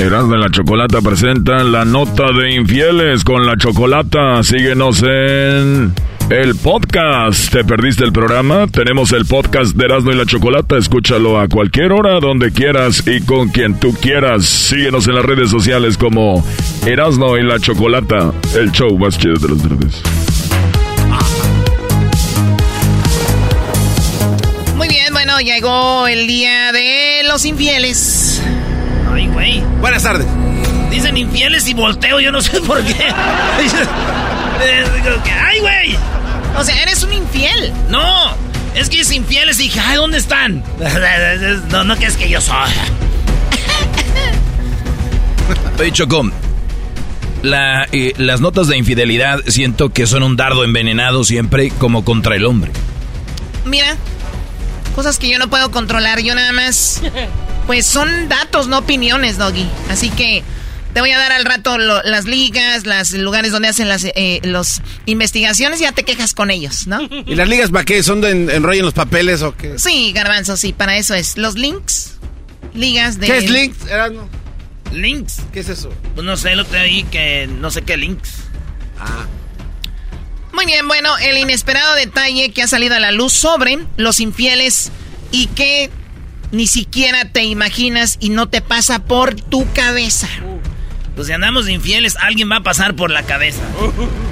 Erasmo 0.00 0.34
y 0.34 0.40
la 0.40 0.50
Chocolata 0.50 1.02
presenta 1.02 1.62
la 1.62 1.84
nota 1.84 2.32
de 2.32 2.54
infieles 2.54 3.22
con 3.22 3.46
la 3.46 3.58
Chocolata. 3.58 4.42
Síguenos 4.42 5.02
en 5.02 5.92
el 6.30 6.54
podcast. 6.56 7.52
¿Te 7.52 7.64
perdiste 7.64 8.04
el 8.04 8.12
programa? 8.12 8.66
Tenemos 8.66 9.12
el 9.12 9.26
podcast 9.26 9.76
de 9.76 9.84
Erasmo 9.84 10.12
y 10.12 10.14
la 10.14 10.24
Chocolata. 10.24 10.78
Escúchalo 10.78 11.38
a 11.38 11.48
cualquier 11.48 11.92
hora, 11.92 12.18
donde 12.18 12.50
quieras 12.50 13.06
y 13.06 13.20
con 13.20 13.50
quien 13.50 13.78
tú 13.78 13.92
quieras. 13.92 14.46
Síguenos 14.46 15.06
en 15.06 15.16
las 15.16 15.24
redes 15.24 15.50
sociales 15.50 15.98
como 15.98 16.42
Erasmo 16.86 17.36
y 17.36 17.42
la 17.42 17.60
Chocolata, 17.60 18.32
el 18.56 18.72
show 18.72 18.98
más 18.98 19.18
chido 19.18 19.34
de 19.34 19.48
las 19.50 19.68
redes. 19.68 20.02
Muy 24.76 24.88
bien, 24.88 25.12
bueno, 25.12 25.38
llegó 25.40 26.06
el 26.06 26.26
día 26.26 26.72
de 26.72 27.22
los 27.28 27.44
infieles. 27.44 28.42
Ay, 29.20 29.28
güey. 29.28 29.60
Buenas 29.80 30.02
tardes. 30.02 30.26
Dicen 30.90 31.14
infieles 31.14 31.68
y 31.68 31.74
volteo, 31.74 32.20
yo 32.20 32.32
no 32.32 32.40
sé 32.40 32.58
por 32.62 32.82
qué. 32.82 32.94
Eh, 34.62 34.84
Ay, 35.42 35.60
güey. 35.60 35.96
O 36.58 36.62
sea, 36.62 36.82
eres 36.82 37.02
un 37.02 37.14
infiel. 37.14 37.72
No, 37.88 38.34
es 38.74 38.90
que 38.90 39.00
es 39.00 39.10
infieles 39.10 39.58
y 39.58 39.64
dije, 39.64 39.80
ay, 39.80 39.96
¿dónde 39.96 40.18
están? 40.18 40.62
No, 41.70 41.82
no 41.82 41.96
que 41.96 42.04
es 42.04 42.18
que 42.18 42.28
yo 42.28 42.42
soy. 42.42 42.68
Oye, 45.78 45.92
Choco, 45.92 46.30
la, 47.42 47.86
eh, 47.92 48.12
las 48.18 48.42
notas 48.42 48.68
de 48.68 48.76
infidelidad 48.76 49.40
siento 49.46 49.94
que 49.94 50.06
son 50.06 50.22
un 50.22 50.36
dardo 50.36 50.62
envenenado 50.62 51.24
siempre 51.24 51.70
como 51.70 52.04
contra 52.04 52.36
el 52.36 52.44
hombre. 52.44 52.70
Mira, 53.64 53.96
cosas 54.94 55.18
que 55.18 55.28
yo 55.28 55.38
no 55.38 55.48
puedo 55.50 55.70
controlar, 55.70 56.20
yo 56.20 56.34
nada 56.34 56.52
más. 56.52 57.02
Pues 57.66 57.86
son 57.86 58.28
datos, 58.28 58.66
no 58.66 58.78
opiniones, 58.78 59.38
Doggy. 59.38 59.64
Así 59.90 60.10
que 60.10 60.42
te 60.92 61.00
voy 61.00 61.12
a 61.12 61.18
dar 61.18 61.30
al 61.30 61.44
rato 61.44 61.78
lo- 61.78 62.02
las 62.02 62.24
ligas, 62.24 62.84
los 62.84 63.12
lugares 63.12 63.52
donde 63.52 63.68
hacen 63.68 63.88
las 63.88 64.02
eh, 64.04 64.40
los 64.42 64.82
investigaciones 65.06 65.78
y 65.80 65.84
ya 65.84 65.92
te 65.92 66.02
quejas 66.02 66.34
con 66.34 66.50
ellos, 66.50 66.88
¿no? 66.88 67.00
¿Y 67.26 67.36
las 67.36 67.48
ligas 67.48 67.70
para 67.70 67.84
qué? 67.84 68.02
¿Son 68.02 68.20
de 68.22 68.30
en- 68.30 68.50
enrollen 68.50 68.84
los 68.84 68.94
papeles 68.94 69.42
o 69.42 69.54
qué? 69.56 69.78
Sí, 69.78 70.10
garbanzo, 70.12 70.56
sí, 70.56 70.72
para 70.72 70.96
eso 70.96 71.14
es. 71.14 71.36
Los 71.36 71.54
links, 71.54 72.14
ligas 72.74 73.20
de... 73.20 73.26
¿Qué 73.28 73.36
es 73.38 73.48
links? 73.50 73.86
Erasmo? 73.88 74.28
¿Links? 74.90 75.36
¿Qué 75.52 75.60
es 75.60 75.68
eso? 75.68 75.92
Pues 76.16 76.24
no 76.26 76.36
sé, 76.36 76.56
lo 76.56 76.64
te 76.64 76.76
ahí 76.76 77.04
que 77.04 77.46
no 77.46 77.70
sé 77.70 77.82
qué 77.82 77.96
links. 77.96 78.30
Ah. 78.98 79.26
Muy 80.52 80.66
bien, 80.66 80.88
bueno, 80.88 81.16
el 81.18 81.38
inesperado 81.38 81.94
detalle 81.94 82.50
que 82.52 82.62
ha 82.62 82.68
salido 82.68 82.96
a 82.96 83.00
la 83.00 83.12
luz 83.12 83.32
sobre 83.32 83.78
los 83.96 84.20
infieles 84.20 84.90
y 85.30 85.46
que 85.48 85.90
ni 86.50 86.66
siquiera 86.66 87.26
te 87.26 87.44
imaginas 87.44 88.16
y 88.20 88.30
no 88.30 88.48
te 88.48 88.60
pasa 88.60 89.00
por 89.00 89.34
tu 89.34 89.70
cabeza. 89.72 90.28
Pues 91.14 91.28
si 91.28 91.32
andamos 91.32 91.66
de 91.66 91.72
infieles, 91.72 92.16
alguien 92.16 92.50
va 92.50 92.56
a 92.56 92.62
pasar 92.62 92.94
por 92.96 93.10
la 93.10 93.22
cabeza. 93.22 93.62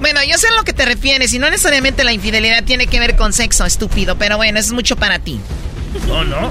Bueno, 0.00 0.20
yo 0.24 0.38
sé 0.38 0.48
a 0.48 0.52
lo 0.52 0.64
que 0.64 0.72
te 0.72 0.86
refieres 0.86 1.34
y 1.34 1.38
no 1.38 1.50
necesariamente 1.50 2.04
la 2.04 2.14
infidelidad 2.14 2.64
tiene 2.64 2.86
que 2.86 2.98
ver 2.98 3.16
con 3.16 3.34
sexo, 3.34 3.66
estúpido, 3.66 4.16
pero 4.16 4.38
bueno, 4.38 4.58
eso 4.58 4.68
es 4.68 4.72
mucho 4.72 4.96
para 4.96 5.18
ti. 5.18 5.38
No, 6.08 6.24
no. 6.24 6.50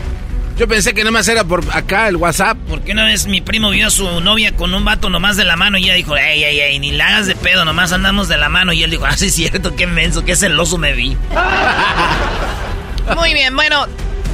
Yo 0.60 0.68
pensé 0.68 0.94
que 0.94 1.06
nada 1.06 1.12
más 1.12 1.26
era 1.30 1.46
por 1.46 1.64
acá 1.72 2.10
el 2.10 2.18
WhatsApp. 2.18 2.58
Porque 2.68 2.92
una 2.92 3.06
vez 3.06 3.28
mi 3.28 3.40
primo 3.40 3.70
vio 3.70 3.88
a 3.88 3.90
su 3.90 4.20
novia 4.20 4.54
con 4.58 4.74
un 4.74 4.84
vato 4.84 5.10
nomás 5.10 5.38
de 5.38 5.46
la 5.46 5.56
mano 5.56 5.78
y 5.78 5.86
ella 5.86 5.94
dijo, 5.94 6.18
ey, 6.18 6.44
ey, 6.44 6.60
ey, 6.60 6.80
ni 6.80 6.92
la 6.92 7.08
hagas 7.08 7.28
de 7.28 7.36
pedo, 7.38 7.64
nomás 7.64 7.94
andamos 7.94 8.28
de 8.28 8.36
la 8.36 8.50
mano. 8.50 8.74
Y 8.74 8.84
él 8.84 8.92
dijo, 8.92 9.06
ah, 9.06 9.16
sí 9.16 9.28
es 9.28 9.36
cierto, 9.36 9.78
qué 9.78 9.88
menso, 9.88 10.26
qué 10.26 10.36
celoso 10.36 10.78
me 10.78 10.92
vi. 10.92 11.16
Muy 13.16 13.34
bien, 13.34 13.56
bueno, 13.56 13.86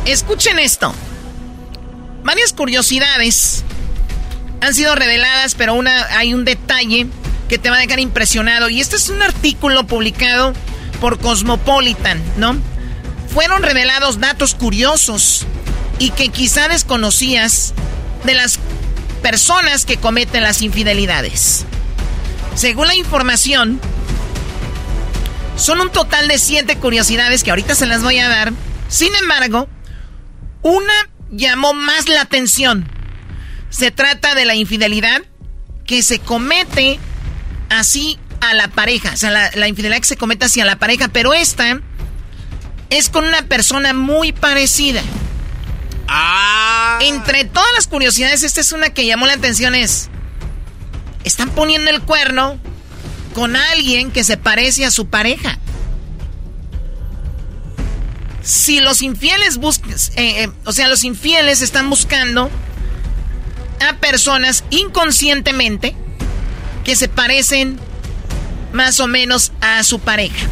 escuchen 0.06 0.58
esto. 0.58 0.96
Varias 2.24 2.54
curiosidades 2.54 3.64
han 4.62 4.74
sido 4.74 4.96
reveladas, 4.96 5.54
pero 5.54 5.76
una, 5.76 6.08
hay 6.18 6.34
un 6.34 6.44
detalle 6.44 7.06
que 7.50 7.60
te 7.60 7.70
va 7.70 7.76
a 7.76 7.82
dejar 7.82 8.00
impresionado. 8.00 8.68
Y 8.70 8.82
este 8.82 8.96
es 8.96 9.10
un 9.10 9.22
artículo 9.22 9.86
publicado 9.86 10.54
por 11.00 11.20
Cosmopolitan, 11.20 12.20
¿no? 12.38 12.58
Fueron 13.32 13.62
revelados 13.62 14.20
datos 14.20 14.56
curiosos 14.56 15.46
y 16.00 16.10
que 16.12 16.30
quizá 16.30 16.68
desconocías 16.68 17.74
de 18.24 18.34
las 18.34 18.60
personas 19.22 19.86
que 19.86 19.98
cometen 19.98 20.44
las 20.44 20.62
infidelidades. 20.62 21.66
Según 22.56 22.88
la 22.88 22.96
información, 22.96 23.80
son 25.58 25.80
un 25.80 25.92
total 25.92 26.28
de 26.28 26.38
siete 26.38 26.78
curiosidades 26.78 27.44
que 27.44 27.50
ahorita 27.50 27.76
se 27.76 27.86
las 27.86 28.04
voy 28.04 28.20
a 28.20 28.28
dar. 28.28 28.54
Sin 28.88 29.16
embargo, 29.16 29.68
una 30.62 30.94
llamó 31.32 31.74
más 31.74 32.08
la 32.08 32.22
atención. 32.22 32.90
Se 33.70 33.92
trata 33.92 34.36
de 34.36 34.46
la 34.46 34.56
infidelidad 34.56 35.22
que 35.86 36.02
se 36.02 36.20
comete 36.20 37.00
así 37.70 38.20
a 38.42 38.54
la 38.54 38.70
pareja. 38.70 39.12
O 39.14 39.18
sea, 39.18 39.52
la, 39.54 39.68
infidelidad 39.68 40.00
que 40.00 40.08
se 40.08 40.18
comete 40.18 40.46
hacia 40.46 40.66
la 40.66 40.78
pareja. 40.78 41.08
Pero 41.10 41.34
esta 41.34 41.80
es 42.90 43.10
con 43.10 43.26
una 43.26 43.44
persona 43.44 43.94
muy 43.94 44.32
parecida. 44.32 45.02
Ah. 46.08 47.00
Entre 47.02 47.46
todas 47.46 47.70
las 47.76 47.88
curiosidades, 47.88 48.44
esta 48.44 48.62
es 48.62 48.72
una 48.72 48.90
que 48.90 49.06
llamó 49.06 49.26
la 49.26 49.34
atención. 49.34 49.76
Es. 49.76 50.10
Están 51.24 51.50
poniendo 51.50 51.90
el 51.90 52.02
cuerno 52.02 52.60
con 53.34 53.56
alguien 53.56 54.12
que 54.12 54.24
se 54.24 54.38
parece 54.38 54.86
a 54.86 54.92
su 54.92 55.08
pareja. 55.08 55.60
Si 58.44 58.80
los 58.80 59.02
infieles 59.02 59.58
buscan, 59.58 59.92
eh, 59.92 60.44
eh, 60.44 60.50
o 60.66 60.72
sea, 60.72 60.88
los 60.88 61.04
infieles 61.04 61.62
están 61.62 61.90
buscando 61.90 62.50
a 63.88 63.98
personas 63.98 64.64
inconscientemente 64.70 65.96
que 66.84 66.96
se 66.96 67.08
parecen 67.10 67.80
más 68.72 69.00
o 69.00 69.08
menos 69.08 69.52
a 69.62 69.84
su 69.84 70.00
pareja. 70.00 70.48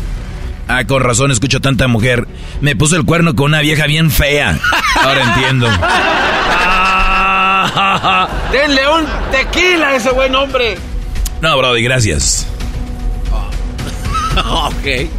Ah, 0.68 0.84
con 0.86 1.02
razón 1.02 1.32
escucho 1.32 1.60
tanta 1.60 1.88
mujer. 1.88 2.28
Me 2.62 2.76
puso 2.76 2.96
el 2.96 3.06
cuerno 3.06 3.36
con 3.36 3.48
una 3.48 3.62
vieja 3.62 3.86
bien 3.86 4.12
fea. 4.12 4.58
Ahora 5.04 5.24
entiendo. 5.24 5.68
Denle 8.52 8.88
un 8.88 9.06
tequila 9.32 9.90
a 9.90 9.96
ese 9.96 10.12
buen 10.12 10.36
hombre. 10.36 10.78
No, 11.42 11.58
Brody, 11.58 11.84
gracias. 11.84 12.48
ok. 14.38 15.10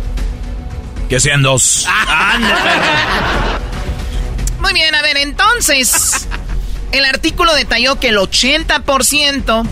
Que 1.09 1.20
sean 1.20 1.42
dos. 1.42 1.87
Muy 4.61 4.72
bien, 4.72 4.94
a 4.94 5.02
ver, 5.02 5.18
entonces. 5.18 6.26
El 6.92 7.04
artículo 7.04 7.52
detalló 7.54 7.98
que 7.98 8.09
el 8.09 8.18
80% 8.18 9.66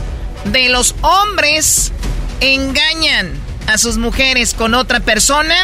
de 0.46 0.68
los 0.68 0.94
hombres 1.02 1.92
engañan 2.40 3.30
a 3.66 3.78
sus 3.78 3.98
mujeres 3.98 4.54
con 4.54 4.74
otra 4.74 5.00
persona 5.00 5.54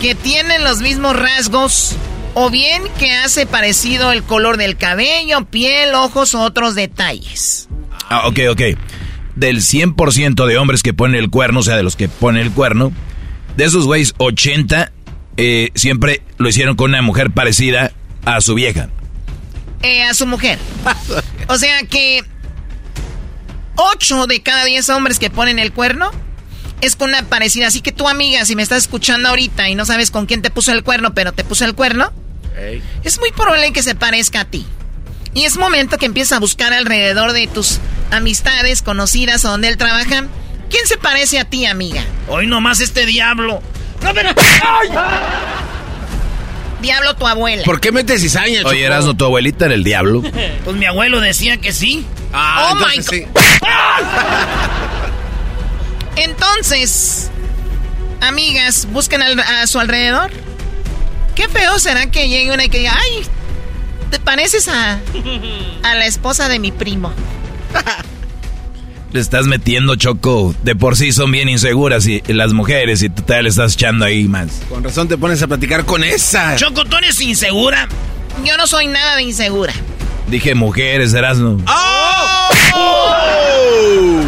que 0.00 0.14
tienen 0.14 0.64
los 0.64 0.80
mismos 0.80 1.16
rasgos 1.16 1.96
o 2.34 2.50
bien 2.50 2.82
que 2.98 3.10
hace 3.12 3.46
parecido 3.46 4.12
el 4.12 4.22
color 4.22 4.56
del 4.56 4.76
cabello, 4.76 5.44
piel, 5.44 5.94
ojos 5.94 6.34
o 6.34 6.42
otros 6.42 6.74
detalles. 6.74 7.68
Ah, 8.08 8.28
ok, 8.28 8.40
ok. 8.50 8.62
Del 9.34 9.58
100% 9.58 10.46
de 10.46 10.58
hombres 10.58 10.82
que 10.82 10.94
ponen 10.94 11.20
el 11.20 11.30
cuerno, 11.30 11.60
o 11.60 11.62
sea, 11.62 11.76
de 11.76 11.82
los 11.82 11.96
que 11.96 12.08
ponen 12.08 12.42
el 12.42 12.52
cuerno, 12.52 12.92
de 13.56 13.64
esos 13.64 13.86
güeyes, 13.86 14.14
80 14.18 14.92
eh, 15.36 15.70
siempre 15.74 16.22
lo 16.36 16.48
hicieron 16.48 16.76
con 16.76 16.90
una 16.90 17.02
mujer 17.02 17.30
parecida 17.30 17.92
a 18.24 18.40
su 18.40 18.54
vieja. 18.54 18.88
Eh, 19.82 20.02
a 20.02 20.14
su 20.14 20.26
mujer. 20.26 20.58
O 21.48 21.56
sea 21.56 21.82
que 21.84 22.22
8 23.76 24.26
de 24.26 24.42
cada 24.42 24.64
10 24.64 24.88
hombres 24.90 25.18
que 25.18 25.30
ponen 25.30 25.58
el 25.58 25.72
cuerno 25.72 26.10
es 26.80 26.96
con 26.96 27.10
una 27.10 27.22
parecida. 27.22 27.66
Así 27.66 27.80
que 27.80 27.92
tu 27.92 28.08
amiga, 28.08 28.44
si 28.44 28.56
me 28.56 28.62
estás 28.62 28.78
escuchando 28.78 29.28
ahorita 29.28 29.68
y 29.68 29.74
no 29.74 29.84
sabes 29.84 30.10
con 30.10 30.26
quién 30.26 30.42
te 30.42 30.50
puso 30.50 30.72
el 30.72 30.82
cuerno, 30.82 31.14
pero 31.14 31.32
te 31.32 31.44
puso 31.44 31.64
el 31.64 31.74
cuerno, 31.74 32.12
es 33.04 33.18
muy 33.20 33.30
probable 33.32 33.72
que 33.72 33.82
se 33.82 33.94
parezca 33.94 34.40
a 34.40 34.44
ti. 34.44 34.66
Y 35.34 35.44
es 35.44 35.56
momento 35.56 35.98
que 35.98 36.06
empieces 36.06 36.32
a 36.32 36.40
buscar 36.40 36.72
alrededor 36.72 37.32
de 37.32 37.46
tus 37.46 37.78
amistades, 38.10 38.82
conocidas 38.82 39.44
o 39.44 39.50
donde 39.50 39.68
él 39.68 39.76
trabaja. 39.76 40.24
¿Quién 40.70 40.86
se 40.86 40.96
parece 40.96 41.38
a 41.38 41.44
ti, 41.44 41.66
amiga? 41.66 42.02
Hoy 42.28 42.46
nomás 42.46 42.80
este 42.80 43.06
diablo. 43.06 43.62
No, 44.02 44.14
pero... 44.14 44.30
Diablo 46.80 47.16
tu 47.16 47.26
abuela. 47.26 47.62
¿Por 47.64 47.80
qué 47.80 47.90
metes 47.90 48.20
cizaña, 48.22 48.62
Oye, 48.64 48.84
Erasno, 48.84 49.16
tu 49.16 49.24
abuelita 49.24 49.66
era 49.66 49.74
el 49.74 49.84
diablo. 49.84 50.22
Pues 50.64 50.76
mi 50.76 50.86
abuelo 50.86 51.20
decía 51.20 51.56
que 51.58 51.72
sí. 51.72 52.06
Ah, 52.32 52.72
oh 52.72 52.74
my 52.76 52.96
God. 52.96 53.26
Entonces, 56.18 57.30
amigas, 58.20 58.88
busquen 58.92 59.22
a 59.22 59.66
su 59.66 59.78
alrededor. 59.78 60.30
Qué 61.34 61.48
feo 61.48 61.78
será 61.78 62.10
que 62.10 62.28
llegue 62.28 62.52
una 62.52 62.64
y 62.64 62.68
que 62.68 62.78
diga, 62.78 62.96
ay, 63.00 63.24
te 64.10 64.18
pareces 64.18 64.68
a, 64.68 64.98
a 65.84 65.94
la 65.94 66.06
esposa 66.06 66.48
de 66.48 66.58
mi 66.58 66.72
primo. 66.72 67.12
Le 69.12 69.20
estás 69.20 69.46
metiendo, 69.46 69.96
Choco. 69.96 70.54
De 70.62 70.76
por 70.76 70.96
sí 70.96 71.12
son 71.12 71.30
bien 71.30 71.48
inseguras 71.48 72.06
y 72.06 72.20
las 72.26 72.52
mujeres 72.52 73.02
y 73.02 73.08
tú 73.08 73.22
te 73.22 73.40
le 73.42 73.48
estás 73.48 73.72
echando 73.72 74.04
ahí 74.04 74.28
más. 74.28 74.48
Con 74.68 74.84
razón 74.84 75.08
te 75.08 75.16
pones 75.16 75.42
a 75.42 75.46
platicar 75.46 75.86
con 75.86 76.04
esa. 76.04 76.56
Choco, 76.56 76.84
¿tú 76.84 76.96
eres 76.96 77.18
insegura? 77.22 77.88
Yo 78.44 78.56
no 78.58 78.66
soy 78.66 78.86
nada 78.86 79.16
de 79.16 79.22
insegura. 79.22 79.72
Dije 80.26 80.54
mujeres, 80.54 81.14
Erasno. 81.14 81.58
¡Oh! 81.66 82.48
¡Oh! 82.74 84.20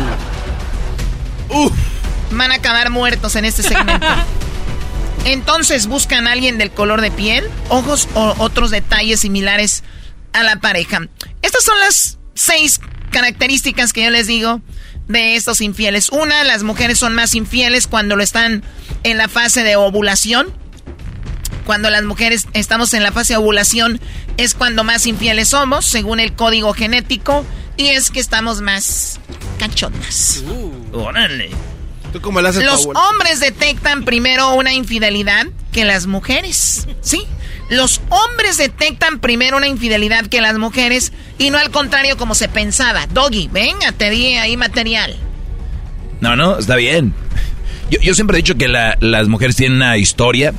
Van 2.30 2.52
a 2.52 2.56
acabar 2.56 2.90
muertos 2.90 3.36
en 3.36 3.44
este 3.44 3.62
segmento. 3.62 4.06
Entonces 5.24 5.86
buscan 5.86 6.26
a 6.26 6.32
alguien 6.32 6.58
del 6.58 6.70
color 6.70 7.00
de 7.00 7.10
piel, 7.10 7.44
ojos 7.68 8.08
o 8.14 8.34
otros 8.38 8.70
detalles 8.70 9.20
similares 9.20 9.84
a 10.32 10.42
la 10.42 10.56
pareja. 10.56 11.08
Estas 11.42 11.64
son 11.64 11.78
las 11.80 12.18
seis 12.34 12.80
características 13.10 13.92
que 13.92 14.04
yo 14.04 14.10
les 14.10 14.26
digo 14.26 14.60
de 15.08 15.36
estos 15.36 15.60
infieles. 15.60 16.10
Una, 16.10 16.44
las 16.44 16.62
mujeres 16.62 16.98
son 16.98 17.14
más 17.14 17.34
infieles 17.34 17.86
cuando 17.86 18.16
lo 18.16 18.22
están 18.22 18.62
en 19.02 19.18
la 19.18 19.28
fase 19.28 19.62
de 19.62 19.76
ovulación. 19.76 20.54
Cuando 21.70 21.88
las 21.88 22.02
mujeres 22.02 22.48
estamos 22.52 22.94
en 22.94 23.04
la 23.04 23.12
fase 23.12 23.34
de 23.34 23.36
ovulación 23.36 24.00
es 24.36 24.54
cuando 24.54 24.82
más 24.82 25.06
infieles 25.06 25.50
somos, 25.50 25.86
según 25.86 26.18
el 26.18 26.32
código 26.32 26.72
genético, 26.72 27.46
y 27.76 27.90
es 27.90 28.10
que 28.10 28.18
estamos 28.18 28.60
más 28.60 29.20
cachondas. 29.56 30.42
Uh, 30.48 30.96
órale. 30.98 31.50
Los 32.12 32.86
hombres 32.86 33.38
detectan 33.38 34.04
primero 34.04 34.52
una 34.54 34.72
infidelidad 34.72 35.46
que 35.70 35.84
las 35.84 36.08
mujeres. 36.08 36.88
Sí, 37.02 37.22
los 37.68 38.00
hombres 38.08 38.56
detectan 38.56 39.20
primero 39.20 39.56
una 39.56 39.68
infidelidad 39.68 40.26
que 40.26 40.40
las 40.40 40.58
mujeres 40.58 41.12
y 41.38 41.50
no 41.50 41.58
al 41.58 41.70
contrario 41.70 42.16
como 42.16 42.34
se 42.34 42.48
pensaba. 42.48 43.06
Doggy, 43.06 43.46
venga, 43.46 43.92
te 43.92 44.10
di 44.10 44.34
ahí 44.34 44.56
material. 44.56 45.14
No, 46.20 46.34
no, 46.34 46.58
está 46.58 46.74
bien. 46.74 47.14
Yo, 47.90 48.12
siempre 48.16 48.38
he 48.38 48.42
dicho 48.42 48.56
que 48.56 48.66
las 48.66 49.28
mujeres 49.28 49.54
tienen 49.54 49.76
una 49.76 49.98
historia 49.98 50.52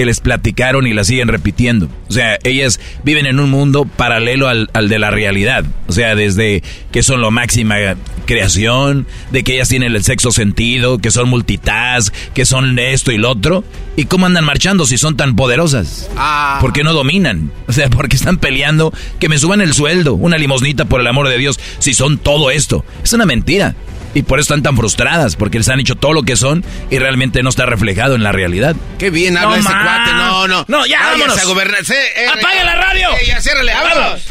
que 0.00 0.06
les 0.06 0.20
platicaron 0.20 0.86
y 0.86 0.94
la 0.94 1.04
siguen 1.04 1.28
repitiendo. 1.28 1.86
O 2.08 2.12
sea, 2.14 2.38
ellas 2.42 2.80
viven 3.04 3.26
en 3.26 3.38
un 3.38 3.50
mundo 3.50 3.84
paralelo 3.84 4.48
al, 4.48 4.88
de 4.88 4.98
la 4.98 5.10
realidad. 5.10 5.66
O 5.88 5.92
sea, 5.92 6.14
desde 6.14 6.62
que 6.90 7.02
son 7.02 7.20
lo 7.20 7.30
máxima 7.30 7.76
creación, 8.24 9.06
de 9.30 9.44
que 9.44 9.56
ellas 9.56 9.68
tienen 9.68 9.94
el 9.94 10.02
sexo 10.02 10.30
sentido, 10.30 11.00
que 11.00 11.10
son 11.10 11.28
multitask, 11.28 12.14
que 12.32 12.46
son 12.46 12.78
esto 12.78 13.12
y 13.12 13.18
lo 13.18 13.30
otro. 13.30 13.62
¿Y 13.94 14.06
cómo 14.06 14.24
andan 14.24 14.46
marchando 14.46 14.86
si 14.86 14.96
son 14.96 15.18
tan 15.18 15.36
poderosas? 15.36 16.08
Ah. 16.16 16.56
¿Por 16.62 16.72
qué 16.72 16.82
no 16.82 16.94
dominan? 16.94 17.52
O 17.68 17.72
sea, 17.74 17.90
porque 17.90 18.16
están 18.16 18.38
peleando 18.38 18.94
que 19.18 19.28
me 19.28 19.36
suban 19.36 19.60
el 19.60 19.74
sueldo, 19.74 20.14
una 20.14 20.38
limosnita 20.38 20.86
por 20.86 21.02
el 21.02 21.08
amor 21.08 21.28
de 21.28 21.36
Dios, 21.36 21.60
si 21.78 21.92
son 21.92 22.16
todo 22.16 22.50
esto. 22.50 22.86
Es 23.04 23.12
una 23.12 23.26
mentira. 23.26 23.74
Y 24.14 24.22
por 24.22 24.40
eso 24.40 24.52
están 24.52 24.62
tan 24.62 24.76
frustradas, 24.76 25.36
porque 25.36 25.58
les 25.58 25.68
han 25.68 25.80
hecho 25.80 25.94
todo 25.94 26.12
lo 26.12 26.22
que 26.22 26.36
son 26.36 26.64
y 26.90 26.98
realmente 26.98 27.42
no 27.42 27.50
está 27.50 27.66
reflejado 27.66 28.14
en 28.14 28.22
la 28.22 28.32
realidad. 28.32 28.74
Qué 28.98 29.10
bien 29.10 29.36
habla 29.36 29.58
ese 29.58 29.68
cuate. 29.68 30.12
No, 30.12 30.48
no. 30.48 30.64
No, 30.68 30.86
ya, 30.86 31.00
vámonos. 31.02 31.38
a 31.38 31.44
gobernar. 31.44 31.80
Eh, 31.80 32.26
¡Apague 32.28 32.64
la 32.64 32.74
radio! 32.74 33.10
Eh, 33.20 33.26
ya, 33.26 33.40
ciérrale, 33.40 33.72
vámonos. 33.72 34.22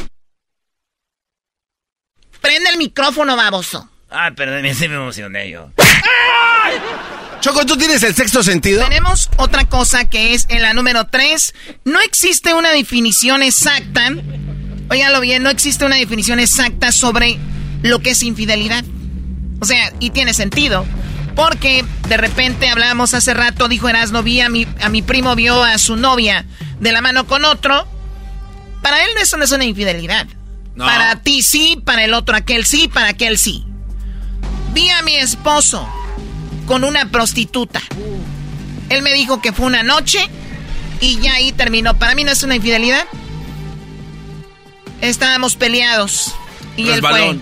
Prende 2.41 2.69
el 2.69 2.77
micrófono, 2.77 3.35
baboso. 3.35 3.89
Ay, 4.09 4.31
perdón, 4.31 4.63
me 4.63 4.69
emocioné 4.69 5.51
yo. 5.51 5.69
Choco, 7.41 7.65
¿tú 7.65 7.77
tienes 7.77 8.03
el 8.03 8.13
sexto 8.13 8.43
sentido? 8.43 8.83
Tenemos 8.83 9.29
otra 9.37 9.65
cosa 9.65 10.09
que 10.09 10.33
es 10.33 10.45
en 10.49 10.61
la 10.61 10.73
número 10.73 11.07
3. 11.07 11.53
No 11.85 12.01
existe 12.01 12.53
una 12.53 12.71
definición 12.71 13.43
exacta. 13.43 14.11
Óiganlo 14.89 15.21
bien, 15.21 15.43
no 15.43 15.49
existe 15.49 15.85
una 15.85 15.95
definición 15.95 16.39
exacta 16.39 16.91
sobre 16.91 17.37
lo 17.81 17.99
que 17.99 18.09
es 18.11 18.23
infidelidad. 18.23 18.83
O 19.59 19.65
sea, 19.65 19.93
y 19.99 20.09
tiene 20.11 20.33
sentido. 20.33 20.85
Porque 21.35 21.85
de 22.07 22.17
repente 22.17 22.67
hablábamos 22.67 23.13
hace 23.13 23.33
rato, 23.33 23.67
dijo 23.67 23.87
Erasno, 23.87 24.23
vi 24.23 24.41
a 24.41 24.49
mi, 24.49 24.67
a 24.81 24.89
mi 24.89 25.01
primo 25.01 25.35
vio 25.35 25.63
a 25.63 25.77
su 25.77 25.95
novia 25.95 26.45
de 26.79 26.91
la 26.91 27.01
mano 27.01 27.27
con 27.27 27.45
otro. 27.45 27.87
Para 28.81 29.03
él 29.05 29.11
eso 29.21 29.37
no 29.37 29.43
es 29.43 29.51
una 29.51 29.65
infidelidad. 29.65 30.27
Para 30.77 31.17
ti 31.17 31.41
sí, 31.41 31.81
para 31.83 32.05
el 32.05 32.13
otro 32.13 32.35
aquel 32.35 32.65
sí, 32.65 32.87
para 32.87 33.09
aquel 33.09 33.37
sí. 33.37 33.65
Vi 34.73 34.89
a 34.89 35.01
mi 35.01 35.15
esposo 35.15 35.87
con 36.65 36.83
una 36.83 37.09
prostituta. 37.09 37.81
Él 38.89 39.01
me 39.01 39.13
dijo 39.13 39.41
que 39.41 39.51
fue 39.51 39.65
una 39.65 39.83
noche 39.83 40.29
y 41.01 41.19
ya 41.19 41.33
ahí 41.33 41.51
terminó. 41.51 41.97
Para 41.97 42.15
mí 42.15 42.23
no 42.23 42.31
es 42.31 42.43
una 42.43 42.55
infidelidad. 42.55 43.05
Estábamos 45.01 45.55
peleados 45.55 46.33
y 46.77 46.89
él 46.89 47.01
fue. 47.01 47.39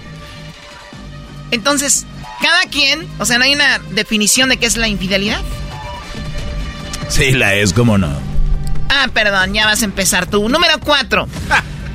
Entonces, 1.52 2.06
cada 2.42 2.62
quien, 2.70 3.08
o 3.20 3.26
sea, 3.26 3.38
no 3.38 3.46
hay 3.46 3.56
una 3.56 3.80
definición 3.92 4.50
de 4.50 4.58
qué 4.58 4.66
es 4.66 4.78
la 4.78 4.88
infidelidad. 4.88 5.42
Sí, 7.10 7.32
la 7.32 7.54
es, 7.56 7.74
¿cómo 7.74 7.98
no? 7.98 8.10
Ah, 8.90 9.08
perdón, 9.14 9.54
ya 9.54 9.66
vas 9.66 9.82
a 9.82 9.86
empezar 9.86 10.28
tú. 10.28 10.50
Número 10.50 10.80
cuatro. 10.80 11.28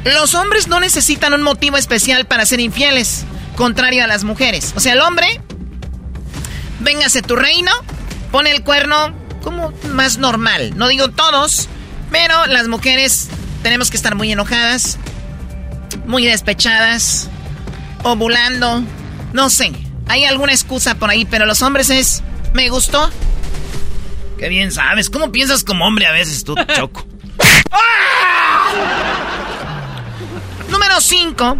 Los 0.05 0.35
hombres 0.35 0.69
no 0.69 0.81
necesitan 0.81 1.33
un 1.33 1.43
motivo 1.43 1.77
especial 1.77 2.27
para 2.27 2.45
ser 2.45 2.61
infieles, 2.61 3.25
contrario 3.57 4.03
a 4.03 4.07
las 4.07 4.25
mujeres. 4.25 4.73
O 4.77 4.81
sea, 4.81 4.95
el 4.95 5.01
hombre, 5.01 5.41
véngase 6.81 7.23
tu 7.23 7.37
reino, 7.37 7.71
pone 8.31 8.51
el 8.51 8.62
cuerno 8.65 9.15
como 9.43 9.73
más 9.93 10.19
normal. 10.19 10.73
No 10.77 10.88
digo 10.88 11.09
todos, 11.09 11.69
pero 12.11 12.47
las 12.47 12.69
mujeres 12.69 13.29
tenemos 13.62 13.91
que 13.91 13.97
estar 13.97 14.15
muy 14.15 14.33
enojadas, 14.33 14.99
muy 16.07 16.25
despechadas, 16.25 17.29
ovulando, 18.03 18.83
no 19.33 19.51
sé. 19.51 19.73
Hay 20.09 20.25
alguna 20.25 20.53
excusa 20.53 20.95
por 20.97 21.11
ahí, 21.11 21.25
pero 21.25 21.47
los 21.47 21.62
hombres 21.62 21.90
es, 21.90 22.23
me 22.53 22.68
gustó. 22.68 23.11
Qué 24.38 24.49
bien 24.49 24.73
sabes. 24.73 25.09
¿Cómo 25.09 25.31
piensas 25.33 25.64
como 25.64 25.87
hombre 25.87 26.07
a 26.07 26.12
veces 26.12 26.45
tú, 26.45 26.55
Choco? 26.77 27.07
Número 30.68 31.01
5. 31.01 31.57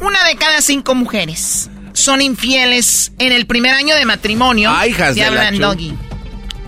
Una 0.00 0.24
de 0.24 0.36
cada 0.36 0.60
cinco 0.62 0.94
mujeres 0.94 1.70
son 1.92 2.20
infieles 2.20 3.12
en 3.18 3.32
el 3.32 3.46
primer 3.46 3.74
año 3.74 3.94
de 3.94 4.04
matrimonio. 4.04 4.72
Ay, 4.74 4.90
hijas 4.90 5.14
de 5.14 5.24
hablan 5.24 5.58
Doggy. 5.58 5.94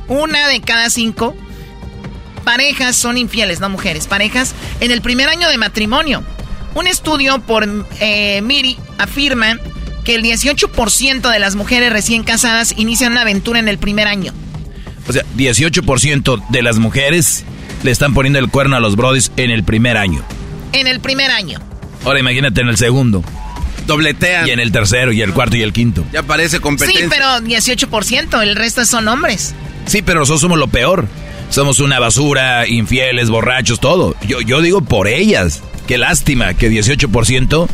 Una 0.07 0.47
de 0.49 0.61
cada 0.61 0.91
cinco 0.91 1.35
parejas 2.45 2.95
son 2.95 3.17
infieles, 3.17 3.59
no 3.59 3.71
mujeres. 3.71 4.07
Parejas 4.07 4.55
en 4.81 4.91
el 4.91 5.01
primer 5.01 5.29
año 5.29 5.49
de 5.49 5.59
matrimonio. 5.59 6.23
Un 6.75 6.87
estudio 6.87 7.39
por 7.41 7.67
eh, 8.01 8.41
Miri 8.43 8.77
afirma 8.99 9.59
que 10.05 10.15
el 10.15 10.23
18% 10.23 11.31
de 11.31 11.39
las 11.39 11.55
mujeres 11.55 11.93
recién 11.93 12.25
casadas 12.25 12.75
inician 12.77 13.13
una 13.13 13.23
aventura 13.23 13.59
en 13.59 13.69
el 13.69 13.79
primer 13.79 14.07
año. 14.07 14.33
O 15.09 15.13
sea, 15.13 15.23
18% 15.37 16.49
de 16.49 16.63
las 16.63 16.79
mujeres 16.79 17.45
le 17.83 17.91
están 17.91 18.15
poniendo 18.15 18.39
el 18.39 18.49
cuerno 18.49 18.77
a 18.77 18.81
los 18.81 18.97
brodis 18.97 19.31
en 19.37 19.51
el 19.51 19.65
primer 19.65 19.97
año. 19.97 20.23
En 20.73 20.87
el 20.87 21.01
primer 21.01 21.31
año. 21.31 21.61
Ahora 22.05 22.21
imagínate 22.21 22.61
en 22.61 22.69
el 22.69 22.77
segundo. 22.77 23.23
Dobletean. 23.87 24.49
Y 24.49 24.51
en 24.51 24.61
el 24.61 24.73
tercero, 24.73 25.13
y 25.13 25.21
el 25.21 25.33
cuarto, 25.33 25.57
y 25.57 25.63
el 25.63 25.73
quinto. 25.73 26.05
Ya 26.13 26.23
parece 26.23 26.61
competencia. 26.61 27.03
Sí, 27.03 27.07
pero 27.11 27.27
18%, 27.41 28.43
el 28.43 28.57
resto 28.57 28.85
son 28.85 29.09
hombres. 29.09 29.55
Sí, 29.87 30.03
pero 30.03 30.21
nosotros 30.21 30.41
somos 30.41 30.59
lo 30.59 30.69
peor. 30.69 31.07
Somos 31.51 31.81
una 31.81 32.01
basura, 32.01 32.67
infieles, 32.67 33.29
borrachos, 33.29 33.81
todo. 33.81 34.17
Yo, 34.27 34.41
yo 34.41 34.61
digo 34.63 34.81
por 34.81 35.07
ellas. 35.07 35.63
Qué 35.87 35.99
lástima 35.99 36.55
que 36.55 36.71
18% 36.71 37.69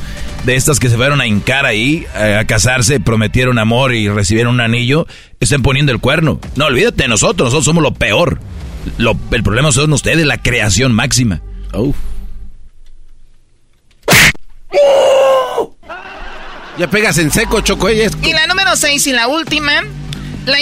de 0.44 0.56
estas 0.56 0.80
que 0.80 0.88
se 0.88 0.96
fueron 0.96 1.20
a 1.20 1.26
hincar 1.26 1.64
ahí, 1.64 2.06
eh, 2.16 2.36
a, 2.40 2.44
casarse, 2.44 2.98
prometieron 2.98 3.58
amor 3.58 3.94
y 3.94 4.08
recibieron 4.08 4.54
un 4.54 4.60
anillo, 4.60 5.06
estén 5.38 5.62
poniendo 5.62 5.92
el 5.92 6.00
cuerno. 6.00 6.40
No, 6.56 6.66
olvídate 6.66 7.04
de 7.04 7.08
nosotros, 7.08 7.46
nosotros 7.46 7.64
somos 7.64 7.82
lo 7.82 7.94
peor. 7.94 8.40
Lo, 8.98 9.16
el 9.30 9.42
problema 9.42 9.70
son 9.70 9.92
ustedes, 9.92 10.26
la 10.26 10.38
creación 10.38 10.92
máxima. 10.92 11.40
Ya 16.78 16.88
pegas 16.90 17.18
en 17.18 17.30
seco, 17.30 17.60
Choco. 17.60 17.90
Y 17.90 18.32
la 18.32 18.46
número 18.46 18.74
6 18.74 19.06
y 19.06 19.12
la 19.12 19.28
última. 19.28 19.84
La, 20.46 20.58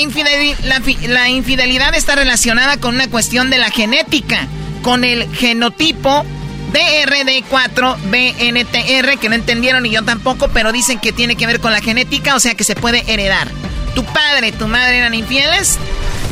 la 1.06 1.28
infidelidad 1.30 1.94
está 1.94 2.16
relacionada 2.16 2.78
con 2.78 2.96
una 2.96 3.08
cuestión 3.08 3.48
de 3.48 3.58
la 3.58 3.70
genética, 3.70 4.48
con 4.82 5.04
el 5.04 5.32
genotipo 5.34 6.26
DRD4BNTR, 6.72 9.18
que 9.18 9.28
no 9.28 9.34
entendieron 9.34 9.84
y 9.86 9.90
yo 9.90 10.04
tampoco, 10.04 10.48
pero 10.48 10.72
dicen 10.72 10.98
que 10.98 11.12
tiene 11.12 11.36
que 11.36 11.46
ver 11.46 11.60
con 11.60 11.72
la 11.72 11.80
genética, 11.80 12.34
o 12.34 12.40
sea 12.40 12.54
que 12.54 12.64
se 12.64 12.74
puede 12.74 13.04
heredar. 13.12 13.48
¿Tu 13.94 14.04
padre, 14.04 14.52
tu 14.52 14.68
madre 14.68 14.98
eran 14.98 15.14
infieles? 15.14 15.78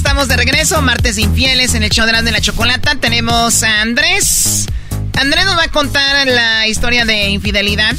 estamos 0.00 0.28
de 0.28 0.36
regreso. 0.38 0.80
Martes 0.80 1.18
Infieles 1.18 1.74
en 1.74 1.82
el 1.82 1.90
show 1.90 2.06
de 2.06 2.12
la, 2.12 2.22
de 2.22 2.32
la 2.32 2.40
chocolata. 2.40 2.94
Tenemos 2.94 3.62
a 3.62 3.82
Andrés. 3.82 4.64
Andrés 5.12 5.44
nos 5.44 5.58
va 5.58 5.64
a 5.64 5.68
contar 5.68 6.26
la 6.26 6.66
historia 6.66 7.04
de 7.04 7.28
infidelidad. 7.28 7.94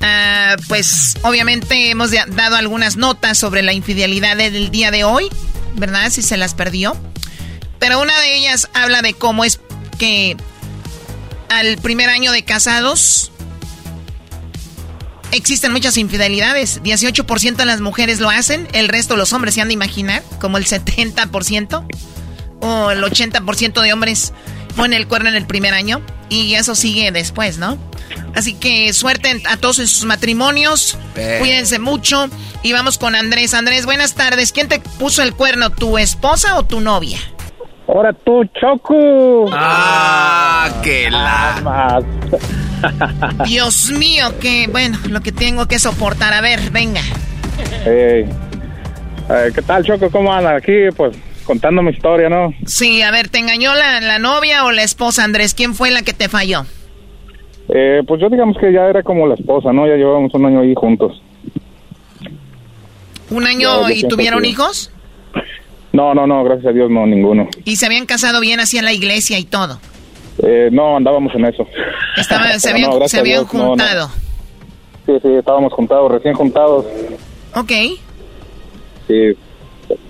Ah, 0.00 0.54
pues 0.68 1.16
obviamente 1.22 1.90
hemos 1.90 2.12
dado 2.12 2.54
algunas 2.54 2.96
notas 2.96 3.36
sobre 3.36 3.62
la 3.62 3.72
infidelidad 3.72 4.36
del 4.36 4.70
día 4.70 4.92
de 4.92 5.02
hoy, 5.02 5.28
¿verdad? 5.74 6.10
Si 6.10 6.22
se 6.22 6.36
las 6.36 6.54
perdió. 6.54 6.96
pero 7.80 8.00
una 8.00 8.16
de 8.20 8.36
ellas 8.36 8.68
habla 8.72 9.02
de 9.02 9.14
cómo 9.14 9.44
es 9.44 9.58
que 9.98 10.36
al 11.48 11.76
primer 11.78 12.08
año 12.08 12.30
de 12.30 12.44
casados 12.44 13.32
existen 15.34 15.72
muchas 15.72 15.96
infidelidades. 15.96 16.82
18% 16.82 17.56
de 17.56 17.64
las 17.66 17.80
mujeres 17.80 18.20
lo 18.20 18.30
hacen, 18.30 18.68
el 18.72 18.88
resto 18.88 19.16
los 19.16 19.32
hombres 19.32 19.54
se 19.54 19.60
han 19.60 19.68
de 19.68 19.74
imaginar, 19.74 20.22
como 20.40 20.58
el 20.58 20.64
70% 20.66 21.86
o 22.60 22.90
el 22.90 23.02
80% 23.02 23.82
de 23.82 23.92
hombres 23.92 24.32
ponen 24.76 24.98
el 24.98 25.06
cuerno 25.06 25.28
en 25.28 25.34
el 25.36 25.46
primer 25.46 25.74
año 25.74 26.00
y 26.28 26.54
eso 26.54 26.74
sigue 26.74 27.12
después, 27.12 27.58
¿no? 27.58 27.78
Así 28.34 28.54
que 28.54 28.92
suerte 28.92 29.42
a 29.48 29.56
todos 29.56 29.78
en 29.78 29.86
sus 29.88 30.04
matrimonios, 30.04 30.98
Eh. 31.16 31.36
cuídense 31.40 31.78
mucho 31.78 32.28
y 32.62 32.72
vamos 32.72 32.98
con 32.98 33.14
Andrés. 33.14 33.54
Andrés, 33.54 33.86
buenas 33.86 34.14
tardes. 34.14 34.52
¿Quién 34.52 34.68
te 34.68 34.80
puso 34.80 35.22
el 35.22 35.34
cuerno, 35.34 35.70
tu 35.70 35.98
esposa 35.98 36.56
o 36.56 36.64
tu 36.64 36.80
novia? 36.80 37.18
Ahora 37.86 38.12
tú, 38.12 38.42
Choco. 38.60 39.46
Ah, 39.52 40.70
que 40.82 41.10
la. 41.10 42.00
Dios 43.46 43.90
mío, 43.90 44.26
que 44.40 44.66
bueno, 44.70 44.98
lo 45.08 45.20
que 45.20 45.32
tengo 45.32 45.66
que 45.66 45.78
soportar. 45.78 46.32
A 46.32 46.40
ver, 46.40 46.70
venga. 46.70 47.00
Eh, 47.86 48.26
eh, 49.30 49.50
¿Qué 49.54 49.62
tal, 49.62 49.84
Choco? 49.84 50.10
¿Cómo 50.10 50.32
andan? 50.32 50.56
Aquí, 50.56 50.72
pues, 50.96 51.16
contando 51.44 51.82
mi 51.82 51.90
historia, 51.90 52.28
¿no? 52.28 52.52
Sí, 52.66 53.02
a 53.02 53.10
ver, 53.10 53.28
¿te 53.28 53.38
engañó 53.38 53.74
la, 53.74 54.00
la 54.00 54.18
novia 54.18 54.64
o 54.64 54.72
la 54.72 54.82
esposa, 54.82 55.24
Andrés? 55.24 55.54
¿Quién 55.54 55.74
fue 55.74 55.90
la 55.90 56.02
que 56.02 56.12
te 56.12 56.28
falló? 56.28 56.64
Eh, 57.68 58.02
pues 58.06 58.20
yo 58.20 58.28
digamos 58.28 58.56
que 58.58 58.72
ya 58.72 58.82
era 58.86 59.02
como 59.02 59.26
la 59.26 59.34
esposa, 59.34 59.72
¿no? 59.72 59.86
Ya 59.86 59.94
llevábamos 59.96 60.32
un 60.34 60.44
año 60.46 60.60
ahí 60.60 60.74
juntos. 60.76 61.22
¿Un 63.30 63.46
año 63.46 63.88
y 63.90 64.06
tuvieron 64.06 64.42
que- 64.42 64.48
hijos? 64.48 64.90
No, 65.92 66.12
no, 66.12 66.26
no, 66.26 66.42
gracias 66.44 66.66
a 66.66 66.72
Dios, 66.72 66.90
no, 66.90 67.06
ninguno. 67.06 67.48
Y 67.64 67.76
se 67.76 67.86
habían 67.86 68.04
casado 68.04 68.40
bien 68.40 68.58
así 68.60 68.78
en 68.78 68.84
la 68.84 68.92
iglesia 68.92 69.38
y 69.38 69.44
todo. 69.44 69.78
Eh, 70.42 70.68
no, 70.72 70.96
andábamos 70.96 71.34
en 71.34 71.44
eso. 71.46 71.66
Estaban, 72.16 72.58
se 72.60 72.70
habían, 72.72 72.90
no, 72.90 72.96
gracias 72.96 73.10
se 73.12 73.16
a 73.18 73.20
habían 73.20 73.40
Dios, 73.40 73.54
no, 73.54 73.60
no. 73.60 73.68
juntado. 73.70 74.10
Sí, 75.06 75.12
sí, 75.22 75.28
estábamos 75.38 75.72
juntados, 75.72 76.10
recién 76.10 76.34
juntados. 76.34 76.86
Ok. 77.54 77.72
Sí, 79.06 79.36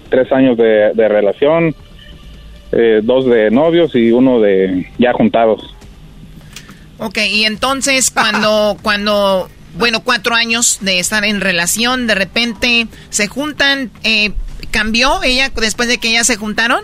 tres 0.08 0.30
años 0.32 0.56
de, 0.56 0.92
de 0.94 1.08
relación, 1.08 1.74
eh, 2.72 3.00
dos 3.02 3.26
de 3.26 3.50
novios 3.50 3.94
y 3.94 4.12
uno 4.12 4.40
de 4.40 4.88
ya 4.98 5.12
juntados. 5.12 5.74
Ok, 6.98 7.18
y 7.28 7.44
entonces 7.44 8.10
cuando, 8.10 8.76
cuando, 8.82 9.48
bueno, 9.76 10.00
cuatro 10.04 10.34
años 10.34 10.78
de 10.80 11.00
estar 11.00 11.24
en 11.24 11.40
relación, 11.40 12.06
de 12.06 12.14
repente 12.14 12.86
se 13.10 13.26
juntan, 13.26 13.90
eh, 14.04 14.30
¿cambió 14.70 15.22
ella 15.24 15.50
después 15.60 15.88
de 15.88 15.98
que 15.98 16.12
ya 16.12 16.22
se 16.24 16.36
juntaron? 16.36 16.80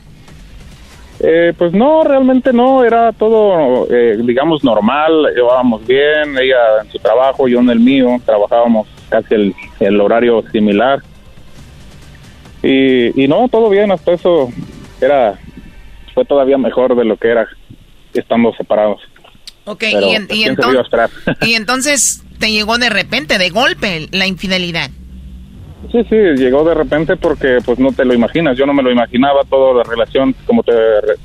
Eh, 1.22 1.52
pues 1.56 1.72
no, 1.72 2.02
realmente 2.02 2.50
no, 2.52 2.82
era 2.82 3.12
todo, 3.12 3.86
eh, 3.90 4.16
digamos, 4.24 4.64
normal, 4.64 5.26
llevábamos 5.34 5.86
bien, 5.86 6.38
ella 6.38 6.82
en 6.82 6.90
su 6.90 6.98
trabajo, 6.98 7.46
yo 7.46 7.60
en 7.60 7.68
el 7.68 7.78
mío, 7.78 8.16
trabajábamos 8.24 8.88
casi 9.10 9.34
el, 9.34 9.54
el 9.80 10.00
horario 10.00 10.42
similar. 10.50 11.00
Y, 12.62 13.22
y 13.22 13.28
no, 13.28 13.48
todo 13.48 13.68
bien, 13.68 13.92
hasta 13.92 14.12
eso 14.12 14.48
era, 15.00 15.38
fue 16.14 16.24
todavía 16.24 16.56
mejor 16.56 16.96
de 16.96 17.04
lo 17.04 17.18
que 17.18 17.28
era 17.28 17.46
estando 18.14 18.54
separados. 18.54 19.02
Ok, 19.66 19.84
Pero, 19.92 20.06
y, 20.30 20.46
y 21.42 21.54
entonces 21.54 22.24
te 22.38 22.50
llegó 22.50 22.78
de 22.78 22.88
repente, 22.88 23.36
de 23.36 23.50
golpe, 23.50 24.08
la 24.10 24.26
infidelidad. 24.26 24.90
Sí, 25.90 26.04
sí, 26.04 26.16
llegó 26.36 26.62
de 26.62 26.74
repente 26.74 27.16
porque 27.16 27.58
pues 27.64 27.78
no 27.78 27.90
te 27.90 28.04
lo 28.04 28.12
imaginas, 28.12 28.56
yo 28.56 28.66
no 28.66 28.74
me 28.74 28.82
lo 28.82 28.92
imaginaba, 28.92 29.40
toda 29.48 29.78
la 29.78 29.82
relación, 29.82 30.34
como 30.46 30.62
te 30.62 30.72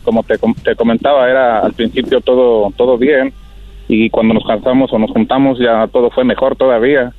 como 0.04 0.24
te, 0.24 0.38
te 0.64 0.76
comentaba, 0.76 1.30
era 1.30 1.60
al 1.60 1.74
principio 1.74 2.22
todo 2.22 2.72
todo 2.76 2.98
bien. 2.98 3.34
Y 3.88 4.10
cuando 4.10 4.34
nos 4.34 4.46
cansamos 4.46 4.92
o 4.94 4.98
nos 4.98 5.12
juntamos 5.12 5.60
ya 5.60 5.88
todo 5.88 6.10
fue 6.10 6.24
mejor 6.24 6.56
todavía, 6.56 7.14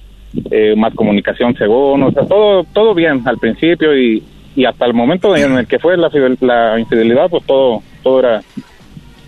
eh, 0.50 0.74
más 0.76 0.94
comunicación 0.94 1.54
según, 1.56 2.02
o 2.02 2.10
sea, 2.10 2.24
todo 2.26 2.64
todo 2.64 2.94
bien 2.94 3.22
al 3.26 3.38
principio 3.38 3.96
y, 3.96 4.22
y 4.56 4.64
hasta 4.64 4.86
el 4.86 4.94
momento 4.94 5.36
en 5.36 5.58
el 5.58 5.66
que 5.66 5.78
fue 5.78 5.96
la, 5.96 6.10
la 6.40 6.80
infidelidad, 6.80 7.28
pues 7.28 7.44
todo 7.44 7.82
todo 8.02 8.20
era 8.20 8.40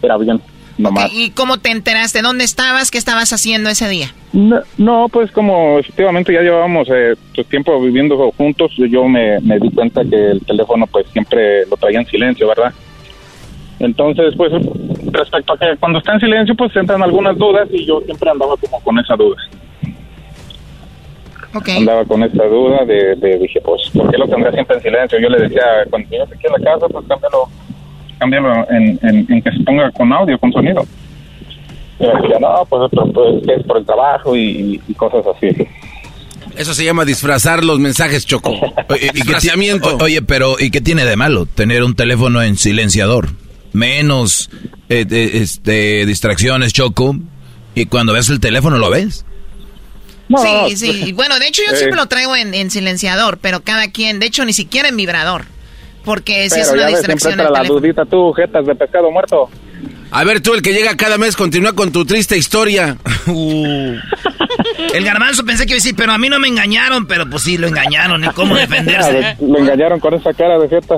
era 0.02 0.16
bien, 0.16 0.40
nomás. 0.78 1.10
¿Y 1.12 1.30
cómo 1.30 1.58
te 1.58 1.70
enteraste? 1.70 2.22
¿Dónde 2.22 2.44
estabas? 2.44 2.90
¿Qué 2.90 2.98
estabas 2.98 3.32
haciendo 3.32 3.68
ese 3.68 3.88
día? 3.88 4.08
No, 4.32 4.60
no, 4.78 5.08
pues 5.10 5.30
como 5.32 5.78
efectivamente 5.78 6.32
ya 6.32 6.40
llevábamos 6.42 6.88
eh, 6.90 7.14
pues, 7.34 7.46
tiempo 7.48 7.80
viviendo 7.80 8.16
juntos, 8.32 8.70
yo 8.76 9.04
me, 9.08 9.40
me 9.40 9.58
di 9.58 9.70
cuenta 9.70 10.02
que 10.04 10.30
el 10.32 10.40
teléfono 10.44 10.86
pues 10.86 11.06
siempre 11.12 11.66
lo 11.66 11.76
traía 11.76 12.00
en 12.00 12.06
silencio, 12.06 12.46
¿verdad? 12.48 12.72
Entonces, 13.80 14.34
pues 14.36 14.52
respecto 15.12 15.52
a 15.52 15.58
que 15.58 15.76
cuando 15.78 15.98
está 15.98 16.14
en 16.14 16.20
silencio 16.20 16.54
pues 16.56 16.74
entran 16.76 17.02
algunas 17.02 17.36
dudas 17.38 17.68
y 17.70 17.84
yo 17.86 18.00
siempre 18.00 18.30
andaba 18.30 18.54
como 18.56 18.80
con 18.80 18.98
esa 18.98 19.14
duda. 19.16 19.36
Andaba 21.76 22.04
con 22.04 22.22
esa 22.22 22.44
duda 22.44 22.84
de, 22.84 23.16
de- 23.16 23.38
dije, 23.38 23.60
pues, 23.62 23.88
¿por 23.94 24.10
qué 24.10 24.18
lo 24.18 24.28
tendrá 24.28 24.52
siempre 24.52 24.76
en 24.76 24.82
silencio? 24.82 25.18
Yo 25.18 25.28
le 25.30 25.38
decía, 25.48 25.62
cuando 25.90 26.08
llegues 26.10 26.28
aquí 26.30 26.46
a 26.46 26.58
la 26.58 26.64
casa, 26.72 26.86
pues 26.88 27.06
cámbialo, 27.08 27.44
cámbialo 28.18 28.66
en, 28.70 28.98
en, 29.02 29.26
en 29.32 29.42
que 29.42 29.50
se 29.52 29.60
ponga 29.64 29.90
con 29.92 30.12
audio, 30.12 30.38
con 30.38 30.52
sonido. 30.52 30.84
Y 32.00 32.04
me 32.06 32.12
decía, 32.22 32.38
no, 32.40 32.64
pues, 32.68 32.90
pero, 32.90 33.12
pues, 33.12 33.58
es 33.58 33.66
por 33.66 33.78
el 33.78 33.86
trabajo 33.86 34.36
y, 34.36 34.80
y 34.86 34.94
cosas 34.94 35.24
así. 35.36 35.48
Eso 36.56 36.74
se 36.74 36.84
llama 36.84 37.04
disfrazar 37.04 37.62
los 37.64 37.78
mensajes, 37.78 38.26
Choco. 38.26 38.50
Oye, 38.88 38.96
¿y 38.96 38.98
qué 39.00 39.08
ti- 39.08 39.20
Disfraciamiento. 39.20 39.96
o- 39.96 40.04
Oye, 40.04 40.22
pero 40.22 40.56
¿y 40.58 40.70
qué 40.70 40.80
tiene 40.80 41.04
de 41.04 41.16
malo 41.16 41.46
tener 41.46 41.82
un 41.82 41.94
teléfono 41.94 42.42
en 42.42 42.56
silenciador? 42.56 43.28
Menos 43.72 44.50
eh, 44.88 45.04
eh, 45.10 45.30
este 45.34 46.06
distracciones, 46.06 46.72
Choco. 46.72 47.16
Y 47.74 47.86
cuando 47.86 48.12
ves 48.12 48.28
el 48.30 48.40
teléfono 48.40 48.78
lo 48.78 48.90
ves. 48.90 49.24
sí, 50.68 50.76
sí. 50.76 51.12
Bueno, 51.12 51.38
de 51.38 51.46
hecho 51.48 51.62
yo 51.66 51.72
Eh. 51.74 51.76
siempre 51.76 51.96
lo 51.96 52.06
traigo 52.06 52.34
en, 52.36 52.54
en 52.54 52.70
silenciador, 52.70 53.38
pero 53.38 53.60
cada 53.60 53.90
quien, 53.90 54.18
de 54.20 54.26
hecho 54.26 54.44
ni 54.44 54.52
siquiera 54.52 54.88
en 54.88 54.96
vibrador. 54.96 55.44
Porque 56.08 56.48
si 56.48 56.54
Pero 56.54 56.62
es 56.62 56.72
una 56.72 56.86
distracción 56.86 57.34
siempre 57.34 57.52
la 57.52 57.64
dudita 57.64 58.06
tú, 58.06 58.32
jetas 58.32 58.64
de 58.64 58.74
pescado 58.74 59.10
muerto. 59.10 59.50
A 60.10 60.24
ver, 60.24 60.40
tú, 60.40 60.54
el 60.54 60.62
que 60.62 60.72
llega 60.72 60.96
cada 60.96 61.18
mes, 61.18 61.36
continúa 61.36 61.74
con 61.74 61.92
tu 61.92 62.06
triste 62.06 62.34
historia. 62.38 62.96
El 64.94 65.04
garbanzo 65.04 65.44
pensé 65.44 65.66
que 65.66 65.72
iba 65.72 65.74
a 65.74 65.82
decir, 65.82 65.94
pero 65.94 66.12
a 66.12 66.18
mí 66.18 66.30
no 66.30 66.38
me 66.38 66.48
engañaron, 66.48 67.06
pero 67.06 67.28
pues 67.28 67.42
sí, 67.42 67.58
lo 67.58 67.66
engañaron, 67.66 68.22
ni 68.22 68.28
cómo 68.28 68.56
defenderse. 68.56 69.36
Lo 69.38 69.58
engañaron 69.58 70.00
con 70.00 70.14
esa 70.14 70.32
cara 70.32 70.58
de 70.58 70.66
jeta. 70.66 70.96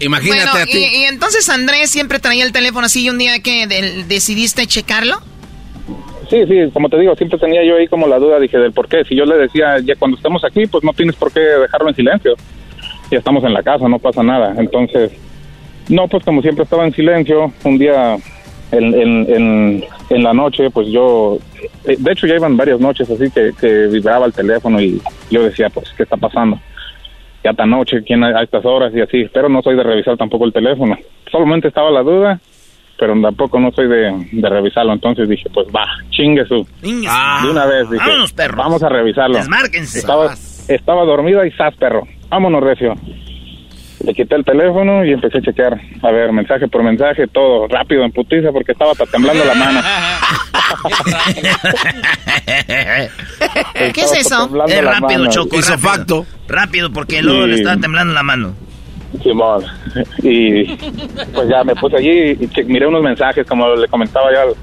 Imagínate 0.00 0.44
Bueno, 0.50 0.62
a 0.62 0.66
ti. 0.66 0.76
y, 0.78 0.98
y 0.98 1.04
entonces 1.04 1.48
Andrés 1.48 1.90
siempre 1.90 2.18
traía 2.18 2.44
el 2.44 2.52
teléfono 2.52 2.84
así 2.84 3.04
y 3.06 3.08
un 3.08 3.16
día 3.16 3.40
que 3.40 3.66
decidiste 4.06 4.66
checarlo. 4.66 5.22
Sí, 6.28 6.36
sí, 6.46 6.70
como 6.74 6.90
te 6.90 6.98
digo, 6.98 7.16
siempre 7.16 7.38
tenía 7.38 7.64
yo 7.66 7.76
ahí 7.76 7.88
como 7.88 8.06
la 8.06 8.18
duda, 8.18 8.38
dije, 8.38 8.58
del 8.58 8.72
por 8.72 8.88
qué. 8.88 9.04
Si 9.08 9.16
yo 9.16 9.24
le 9.24 9.38
decía, 9.38 9.78
ya 9.82 9.96
cuando 9.96 10.18
estemos 10.18 10.44
aquí, 10.44 10.66
pues 10.66 10.84
no 10.84 10.92
tienes 10.92 11.16
por 11.16 11.32
qué 11.32 11.40
dejarlo 11.40 11.88
en 11.88 11.96
silencio. 11.96 12.34
Ya 13.10 13.18
estamos 13.18 13.42
en 13.44 13.52
la 13.52 13.62
casa, 13.62 13.88
no 13.88 13.98
pasa 13.98 14.22
nada. 14.22 14.54
Entonces, 14.58 15.12
no, 15.88 16.06
pues 16.08 16.24
como 16.24 16.42
siempre 16.42 16.64
estaba 16.64 16.84
en 16.86 16.92
silencio, 16.94 17.52
un 17.64 17.78
día 17.78 18.16
en, 18.72 18.94
en, 18.94 19.34
en, 19.34 19.84
en 20.10 20.22
la 20.22 20.32
noche, 20.32 20.70
pues 20.70 20.88
yo, 20.88 21.38
eh, 21.84 21.96
de 21.98 22.12
hecho 22.12 22.26
ya 22.26 22.36
iban 22.36 22.56
varias 22.56 22.78
noches 22.78 23.10
así 23.10 23.30
que, 23.30 23.50
que 23.60 23.86
vibraba 23.88 24.26
el 24.26 24.32
teléfono 24.32 24.80
y 24.80 25.00
yo 25.30 25.42
decía, 25.42 25.68
pues, 25.70 25.92
¿qué 25.96 26.04
está 26.04 26.16
pasando? 26.16 26.58
Ya 27.42 27.52
tan 27.52 27.70
noche, 27.70 28.02
¿quién 28.06 28.22
a, 28.22 28.28
a 28.38 28.42
estas 28.42 28.64
horas? 28.64 28.92
Y 28.94 29.00
así, 29.00 29.28
pero 29.32 29.48
no 29.48 29.62
soy 29.62 29.74
de 29.74 29.82
revisar 29.82 30.16
tampoco 30.16 30.44
el 30.44 30.52
teléfono. 30.52 30.96
Solamente 31.32 31.68
estaba 31.68 31.90
la 31.90 32.02
duda, 32.02 32.38
pero 32.98 33.18
tampoco 33.20 33.58
no 33.58 33.72
soy 33.72 33.88
de, 33.88 34.28
de 34.30 34.48
revisarlo. 34.48 34.92
Entonces 34.92 35.28
dije, 35.28 35.48
pues 35.52 35.66
va, 35.74 35.86
chingue 36.10 36.44
su. 36.44 36.66
Ah, 37.08 37.40
de 37.42 37.50
una 37.50 37.64
vez 37.64 37.90
dije, 37.90 38.04
vámonos, 38.06 38.34
vamos 38.56 38.82
a 38.82 38.88
revisarlo. 38.90 39.38
Desmárquense. 39.38 39.98
Estaba, 40.00 40.34
estaba 40.68 41.04
dormida 41.04 41.46
y 41.46 41.50
sas, 41.52 41.74
perro. 41.76 42.06
Vámonos, 42.30 42.62
recio. 42.62 42.94
Le 44.04 44.14
quité 44.14 44.36
el 44.36 44.44
teléfono 44.44 45.04
y 45.04 45.12
empecé 45.12 45.38
a 45.38 45.42
chequear, 45.42 45.78
a 46.02 46.10
ver, 46.10 46.32
mensaje 46.32 46.66
por 46.68 46.82
mensaje, 46.82 47.26
todo 47.26 47.68
rápido, 47.68 48.02
en 48.02 48.12
putiza, 48.12 48.50
porque 48.50 48.72
estaba 48.72 48.92
hasta 48.92 49.04
temblando 49.04 49.44
la 49.44 49.54
mano. 49.54 49.80
¿Qué 53.92 54.00
es 54.00 54.12
eso? 54.12 54.48
Es 54.66 54.84
rápido, 54.84 55.18
mano. 55.18 55.30
Choco. 55.30 55.56
Hizo 55.56 55.72
rápido. 55.72 55.90
facto. 55.90 56.26
Rápido, 56.48 56.90
porque 56.90 57.20
luego 57.20 57.46
le 57.46 57.56
estaba 57.56 57.76
temblando 57.76 58.14
la 58.14 58.22
mano. 58.22 58.54
Simón. 59.22 59.64
Y 60.22 60.64
pues 61.34 61.48
ya 61.48 61.62
me 61.64 61.74
puse 61.74 61.96
allí 61.96 62.38
y 62.40 62.64
miré 62.64 62.86
unos 62.86 63.02
mensajes, 63.02 63.46
como 63.46 63.74
le 63.74 63.88
comentaba 63.88 64.32
ya 64.32 64.42
al, 64.42 64.54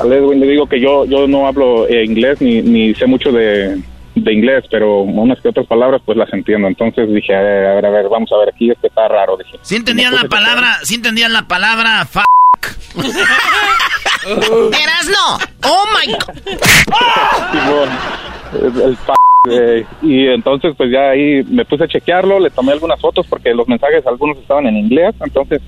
al 0.00 0.12
Edwin, 0.12 0.40
le 0.40 0.48
digo 0.48 0.66
que 0.66 0.80
yo 0.80 1.06
yo 1.06 1.26
no 1.26 1.46
hablo 1.46 1.86
eh, 1.88 2.04
inglés 2.04 2.42
ni, 2.42 2.60
ni 2.60 2.94
sé 2.94 3.06
mucho 3.06 3.30
de, 3.30 3.78
de 4.24 4.32
inglés, 4.32 4.64
pero 4.70 5.00
unas 5.00 5.40
que 5.40 5.48
otras 5.48 5.66
palabras 5.66 6.02
pues 6.04 6.16
las 6.18 6.32
entiendo. 6.32 6.68
Entonces 6.68 7.12
dije, 7.12 7.34
a 7.34 7.40
ver, 7.40 7.66
a 7.66 7.74
ver, 7.74 7.86
a 7.86 7.90
ver, 7.90 8.08
vamos 8.08 8.30
a 8.32 8.38
ver 8.38 8.48
aquí, 8.48 8.70
este 8.70 8.88
está 8.88 9.08
raro, 9.08 9.36
dije. 9.36 9.58
¿Sí 9.62 9.76
entendían 9.76 10.14
la 10.14 10.24
palabra, 10.24 10.78
sí 10.82 10.96
entendían 10.96 11.32
la 11.32 11.46
palabra 11.46 12.02
f 12.02 12.20
Eras 14.26 15.08
no. 15.08 15.38
Oh 15.68 15.84
my 15.94 16.12
God. 16.12 17.88
El, 18.84 18.96
eh, 19.50 19.84
y 20.00 20.26
entonces 20.28 20.74
pues 20.76 20.90
ya 20.90 21.10
ahí 21.10 21.42
me 21.44 21.66
puse 21.66 21.84
a 21.84 21.88
chequearlo, 21.88 22.40
le 22.40 22.48
tomé 22.50 22.72
algunas 22.72 22.98
fotos 23.00 23.26
porque 23.26 23.52
los 23.52 23.68
mensajes 23.68 24.06
algunos 24.06 24.38
estaban 24.38 24.66
en 24.66 24.78
inglés, 24.78 25.14
entonces 25.20 25.60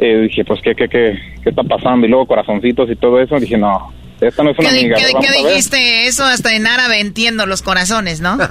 eh, 0.00 0.20
dije, 0.28 0.44
pues, 0.44 0.60
¿qué, 0.62 0.76
qué, 0.76 0.88
qué, 0.88 1.18
¿qué 1.42 1.50
está 1.50 1.64
pasando? 1.64 2.06
Y 2.06 2.10
luego 2.10 2.26
corazoncitos 2.26 2.88
y 2.88 2.94
todo 2.94 3.20
eso. 3.20 3.38
Dije, 3.40 3.58
no, 3.58 3.92
esta 4.20 4.42
no 4.42 4.50
es 4.50 4.58
una 4.58 4.70
¿Qué, 4.70 4.78
amiga. 4.80 4.96
dijiste? 5.48 6.06
Eso 6.06 6.24
hasta 6.24 6.54
en 6.54 6.66
árabe 6.66 7.00
entiendo 7.00 7.46
los 7.46 7.62
corazones, 7.62 8.20
¿no? 8.20 8.36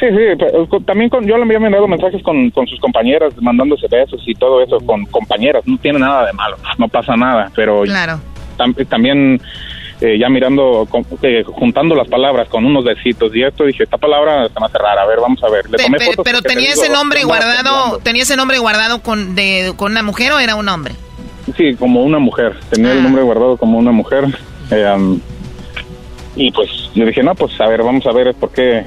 Sí, 0.00 0.06
sí, 0.08 0.16
pero 0.38 0.66
también 0.86 1.10
con, 1.10 1.26
yo 1.26 1.36
le 1.36 1.42
había 1.42 1.58
mandado 1.58 1.86
mensajes 1.88 2.22
con, 2.22 2.48
con 2.50 2.66
sus 2.66 2.78
compañeras, 2.78 3.34
mandándose 3.40 3.86
besos 3.90 4.22
y 4.24 4.32
todo 4.34 4.62
eso, 4.62 4.78
con 4.78 5.04
compañeras, 5.06 5.62
no 5.66 5.76
tiene 5.78 5.98
nada 5.98 6.26
de 6.26 6.32
malo, 6.32 6.56
no 6.78 6.86
pasa 6.88 7.16
nada, 7.16 7.50
pero 7.56 7.82
Claro. 7.82 8.20
tam- 8.56 8.86
también 8.88 9.40
eh, 10.00 10.16
ya 10.18 10.28
mirando, 10.28 10.86
con- 10.88 11.04
eh, 11.22 11.42
juntando 11.44 11.96
las 11.96 12.06
palabras 12.08 12.48
con 12.48 12.64
unos 12.64 12.84
besitos 12.84 13.34
y 13.34 13.42
esto, 13.42 13.64
dije, 13.64 13.82
esta 13.82 13.98
palabra 13.98 14.48
se 14.48 14.60
me 14.60 14.66
hace 14.66 14.78
rara, 14.78 15.02
a 15.02 15.06
ver, 15.06 15.18
vamos 15.20 15.42
a 15.42 15.50
ver. 15.50 15.68
Le 15.68 15.76
tomé 15.76 15.98
pe- 15.98 16.04
fotos 16.06 16.24
pero 16.24 16.40
tenía 16.40 16.70
ese 16.70 16.88
nombre 16.88 17.24
guardado, 17.24 17.98
tenía 17.98 18.22
ese 18.22 18.36
nombre 18.36 18.58
guardado 18.58 19.02
con 19.02 19.34
de 19.34 19.72
con 19.76 19.90
una 19.92 20.04
mujer 20.04 20.32
o 20.32 20.38
era 20.38 20.54
un 20.54 20.68
hombre. 20.68 20.94
Sí, 21.56 21.74
como 21.74 22.04
una 22.04 22.20
mujer, 22.20 22.54
tenía 22.70 22.90
Ah. 22.92 22.94
el 22.94 23.02
nombre 23.02 23.22
guardado 23.22 23.56
como 23.56 23.76
una 23.78 23.90
mujer. 23.92 24.24
Eh, 24.70 24.92
um, 24.96 25.20
y 26.36 26.50
pues 26.50 26.68
yo 26.94 27.04
dije, 27.06 27.22
no, 27.22 27.34
pues 27.34 27.58
a 27.60 27.68
ver, 27.68 27.82
vamos 27.82 28.06
a 28.06 28.12
ver 28.12 28.34
por 28.34 28.50
qué. 28.50 28.78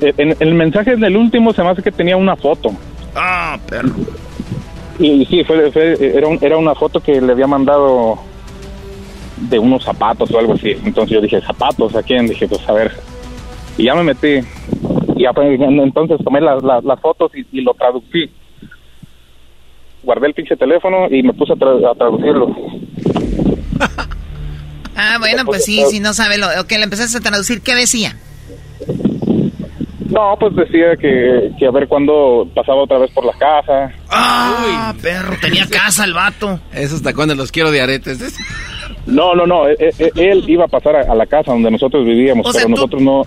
Eh, 0.00 0.14
En, 0.16 0.34
el 0.40 0.54
mensaje 0.54 0.96
del 0.96 1.16
último 1.16 1.52
se 1.52 1.62
me 1.62 1.68
hace 1.70 1.82
que 1.82 1.92
tenía 1.92 2.16
una 2.16 2.36
foto. 2.36 2.70
Ah, 3.14 3.58
perro. 3.68 3.90
Y, 4.98 5.22
y 5.22 5.24
sí, 5.26 5.44
fue, 5.44 5.70
fue- 5.70 5.96
era, 6.16 6.26
un- 6.26 6.38
era 6.40 6.56
una 6.56 6.74
foto 6.74 7.00
que 7.00 7.20
le 7.20 7.32
había 7.32 7.46
mandado 7.46 8.18
de 9.36 9.58
unos 9.58 9.84
zapatos 9.84 10.30
o 10.32 10.38
algo 10.38 10.54
así. 10.54 10.70
Entonces 10.84 11.10
yo 11.14 11.20
dije, 11.20 11.40
¿zapatos 11.40 11.94
a 11.94 12.02
quién? 12.02 12.26
Dije, 12.26 12.46
pues 12.48 12.68
a 12.68 12.72
ver. 12.72 12.92
Y 13.78 13.84
ya 13.84 13.94
me 13.94 14.02
metí. 14.02 14.40
Y 15.16 15.22
ya, 15.22 15.32
pues, 15.32 15.58
entonces 15.60 16.18
tomé 16.24 16.40
las, 16.40 16.62
las, 16.62 16.82
las 16.84 17.00
fotos 17.00 17.30
y, 17.34 17.46
y 17.58 17.60
lo 17.62 17.72
traducí. 17.74 18.30
Guardé 20.02 20.28
el 20.28 20.34
pinche 20.34 20.56
teléfono 20.56 21.06
y 21.10 21.22
me 21.22 21.32
puse 21.34 21.52
a, 21.52 21.56
tra- 21.56 21.90
a 21.90 21.94
traducirlo. 21.94 22.54
Ah, 25.02 25.16
bueno, 25.18 25.44
pues 25.44 25.64
sí, 25.64 25.82
si 25.90 25.98
no 26.00 26.12
sabe 26.14 26.36
lo 26.38 26.48
que 26.66 26.76
le 26.78 26.84
empezaste 26.84 27.16
a 27.18 27.20
traducir, 27.20 27.62
¿qué 27.62 27.74
decía? 27.74 28.16
No, 30.10 30.36
pues 30.40 30.54
decía 30.56 30.96
que, 31.00 31.52
que 31.58 31.66
a 31.66 31.70
ver 31.70 31.86
cuándo 31.86 32.48
pasaba 32.54 32.82
otra 32.82 32.98
vez 32.98 33.10
por 33.12 33.24
la 33.24 33.32
casa. 33.34 33.92
Ah, 34.08 34.92
perro, 35.00 35.36
tenía 35.40 35.66
casa 35.68 36.04
el 36.04 36.14
vato. 36.14 36.60
Eso 36.72 36.96
hasta 36.96 37.14
cuando 37.14 37.34
los 37.36 37.52
quiero 37.52 37.70
de 37.70 37.80
aretes. 37.80 38.18
No, 39.06 39.34
no, 39.36 39.46
no. 39.46 39.68
e- 39.68 39.76
e- 39.78 40.10
Él 40.16 40.44
iba 40.48 40.64
a 40.64 40.68
pasar 40.68 40.96
a, 40.96 41.12
a 41.12 41.14
la 41.14 41.26
casa 41.26 41.52
donde 41.52 41.70
nosotros 41.70 42.04
vivíamos, 42.04 42.44
O 42.46 42.52
sea, 42.52 42.62
pero 42.62 42.74
tú- 42.74 42.80
nosotros 42.98 43.02
no, 43.02 43.22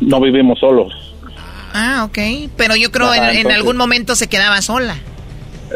no 0.00 0.20
vivimos 0.20 0.58
solos. 0.58 0.92
Ah, 1.72 2.04
ok. 2.08 2.18
Pero 2.56 2.74
yo 2.74 2.90
creo 2.90 3.06
Ajá, 3.12 3.32
en, 3.32 3.50
algún 3.52 3.76
momento 3.76 4.16
se 4.16 4.28
quedaba 4.28 4.60
sola. 4.62 4.96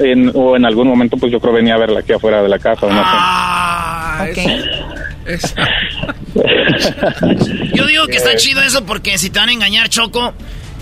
En- 0.00 0.32
o 0.34 0.56
en 0.56 0.64
algún 0.64 0.88
momento, 0.88 1.16
pues 1.16 1.30
yo 1.30 1.38
creo 1.40 1.52
venía 1.52 1.74
a 1.74 1.78
verla 1.78 2.00
aquí 2.00 2.12
afuera 2.12 2.42
de 2.42 2.48
la 2.48 2.58
casa. 2.58 2.86
o 2.86 2.90
no 2.90 2.96
sé. 2.96 3.02
Ah, 3.04 4.26
Yo 7.74 7.86
digo 7.86 8.06
que 8.06 8.16
está 8.16 8.36
chido 8.36 8.62
eso 8.62 8.84
porque 8.84 9.18
si 9.18 9.30
te 9.30 9.38
van 9.38 9.48
a 9.48 9.52
engañar, 9.52 9.88
Choco, 9.88 10.32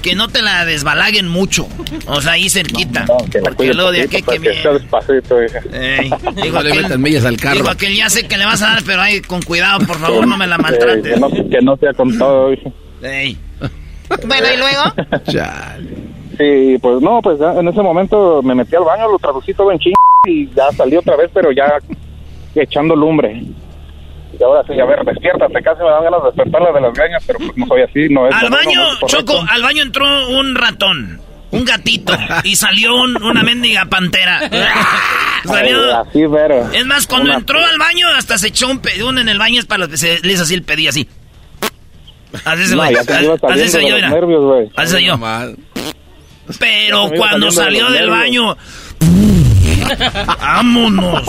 que 0.03 0.15
no 0.15 0.29
te 0.29 0.43
la 0.43 0.65
desbalaguen 0.65 1.29
mucho. 1.29 1.67
O 2.07 2.21
sea, 2.21 2.33
ahí 2.33 2.49
cerquita. 2.49 3.05
Que 3.31 3.39
la 3.39 3.45
porque 3.45 3.57
cuide 3.57 3.75
luego 3.75 3.93
de 3.93 4.03
aquí 4.03 4.23
que 4.23 4.39
que 4.39 4.55
sea 4.63 4.73
despacito, 4.73 5.43
hija. 5.43 5.61
Ey, 5.73 6.11
digo, 6.43 6.63
No 6.63 6.69
aquel, 6.69 6.99
millas 6.99 7.25
al 7.25 7.37
carro. 7.37 7.57
digo, 7.57 7.69
aquel 7.71 7.97
ya 7.97 8.09
sé 8.09 8.27
que 8.29 8.39
le 8.39 8.45
vas 8.45 8.63
a 8.63 8.69
dar, 8.75 8.83
pero 8.85 9.03
ahí 9.03 9.21
con 9.21 9.43
cuidado, 9.43 9.85
por 9.87 9.99
favor, 9.99 10.21
Que- 10.21 10.27
no 10.27 10.37
me 10.37 10.47
la 10.47 10.57
que- 10.57 10.63
maltrates. 10.63 11.15
Que 11.15 11.21
no, 11.21 11.31
que 11.31 11.61
no 11.63 11.77
sea 11.77 11.93
con 11.95 12.17
todo, 12.19 12.53
hija. 12.53 12.71
Ey. 13.03 13.37
Bueno, 14.27 14.47
y 14.55 14.57
luego. 14.57 14.83
Sí, 16.39 16.79
pues 16.81 17.03
no, 17.03 17.21
pues 17.21 17.39
ya 17.41 17.53
en 17.59 17.67
ese 17.69 17.83
momento 17.83 18.41
me 18.43 18.55
metí 18.55 18.77
al 18.77 18.85
baño, 18.85 19.11
lo 19.11 19.19
traducí 19.19 19.53
todo 19.55 19.73
en 19.73 19.79
ching 19.81 19.93
y 20.27 20.49
ya 20.55 20.71
salí 20.77 20.97
otra 20.97 21.17
vez, 21.17 21.31
pero 21.35 21.51
ya 21.51 21.65
echando 22.55 22.95
lumbre. 22.95 23.43
Y 24.39 24.43
ahora 24.45 24.63
sí, 24.67 24.79
a 24.79 24.85
ver, 24.85 25.05
despiértate, 25.05 25.63
casi 25.63 25.83
me 25.83 25.91
dan 25.91 26.05
ganas 26.05 26.21
de 26.23 26.27
despertarla 26.29 26.73
de 26.73 26.81
las 26.81 26.95
gañas, 26.95 27.23
pero 27.27 27.39
pues 27.41 27.57
no 27.57 27.67
soy 27.67 27.83
así, 27.83 28.09
no 28.09 28.29
es... 28.29 28.35
Al 28.35 28.51
baño, 28.51 28.81
no 29.01 29.07
es. 29.07 29.13
Choco, 29.13 29.45
al 29.51 29.63
baño 29.63 29.83
entró 29.83 30.29
un 30.29 30.55
ratón, 30.55 31.21
un 31.51 31.65
gatito, 31.65 32.13
y 32.45 32.55
salió 32.55 32.95
un- 32.95 33.21
una 33.23 33.43
mendiga 33.43 33.87
pantera. 33.87 34.41
Salió... 35.45 36.01
Así, 36.01 36.23
pero... 36.31 36.71
Es 36.73 36.85
más, 36.87 37.07
cuando 37.07 37.31
Una- 37.31 37.39
entró 37.39 37.59
al 37.65 37.79
baño, 37.79 38.07
hasta 38.17 38.39
se 38.39 38.49
echó 38.49 38.69
un 38.69 38.81
pedón 38.81 39.19
en 39.19 39.29
el 39.29 39.39
baño, 39.39 39.61
es 39.61 39.67
para 39.67 39.81
los 39.81 39.89
que 39.89 39.97
se 39.97 40.21
le 40.21 40.33
hizo 40.33 40.43
así 40.43 40.55
el 40.55 40.63
pedí 40.63 40.89
así. 40.89 41.09
Así 42.45 42.67
se 42.67 42.77
No, 42.77 42.91
iba 42.91 43.01
Así 43.01 43.69
se 43.69 43.89
yo, 43.89 43.99
nervios. 43.99 44.71
Así 44.77 45.05
yo. 45.05 45.19
Pero 46.59 47.11
cuando 47.17 47.51
salió 47.51 47.91
de 47.91 47.99
del 47.99 48.11
baño. 48.11 48.57
¡Vámonos! 50.41 51.25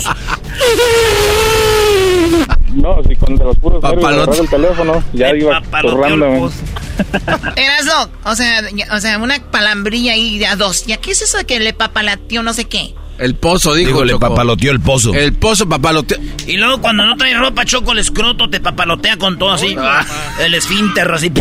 No, 2.74 3.02
si 3.08 3.16
con 3.16 3.36
de 3.36 3.44
los 3.44 3.58
puros 3.58 3.82
nervios 3.84 4.40
el 4.40 4.50
teléfono, 4.50 5.04
ya 5.14 5.36
iba 5.36 5.58
el 5.58 6.40
post. 6.40 6.56
Erasno, 7.56 8.10
o 8.26 8.36
sea, 8.36 8.62
ya- 8.72 8.88
o 8.94 9.00
sea, 9.00 9.18
una 9.18 9.40
palambrilla 9.52 10.14
ahí 10.14 10.38
de 10.38 10.48
a 10.48 10.56
dos. 10.56 10.86
¿Ya 10.86 10.98
qué 10.98 11.12
es 11.12 11.22
eso 11.22 11.38
de 11.38 11.46
que 11.46 11.60
le 11.60 11.74
papalateó 11.74 12.44
no 12.44 12.54
sé 12.54 12.66
qué? 12.66 12.94
El 13.20 13.36
pozo, 13.36 13.74
dijo. 13.74 13.90
Digo, 13.90 14.06
le 14.06 14.14
Choco. 14.14 14.30
papaloteó 14.30 14.72
el 14.72 14.80
pozo. 14.80 15.14
El 15.14 15.34
pozo 15.34 15.68
papaloteó. 15.68 16.18
Y 16.48 16.58
luego 16.58 16.80
cuando 16.82 17.06
no 17.06 17.16
traes 17.18 17.38
ropa, 17.38 17.66
Choco, 17.66 17.92
el 17.92 18.00
escroto 18.00 18.50
te 18.50 18.60
papalotea 18.60 19.18
con 19.18 19.38
todo 19.38 19.52
así. 19.54 19.76
El 20.40 20.54
esfínter 20.56 21.12
así. 21.12 21.32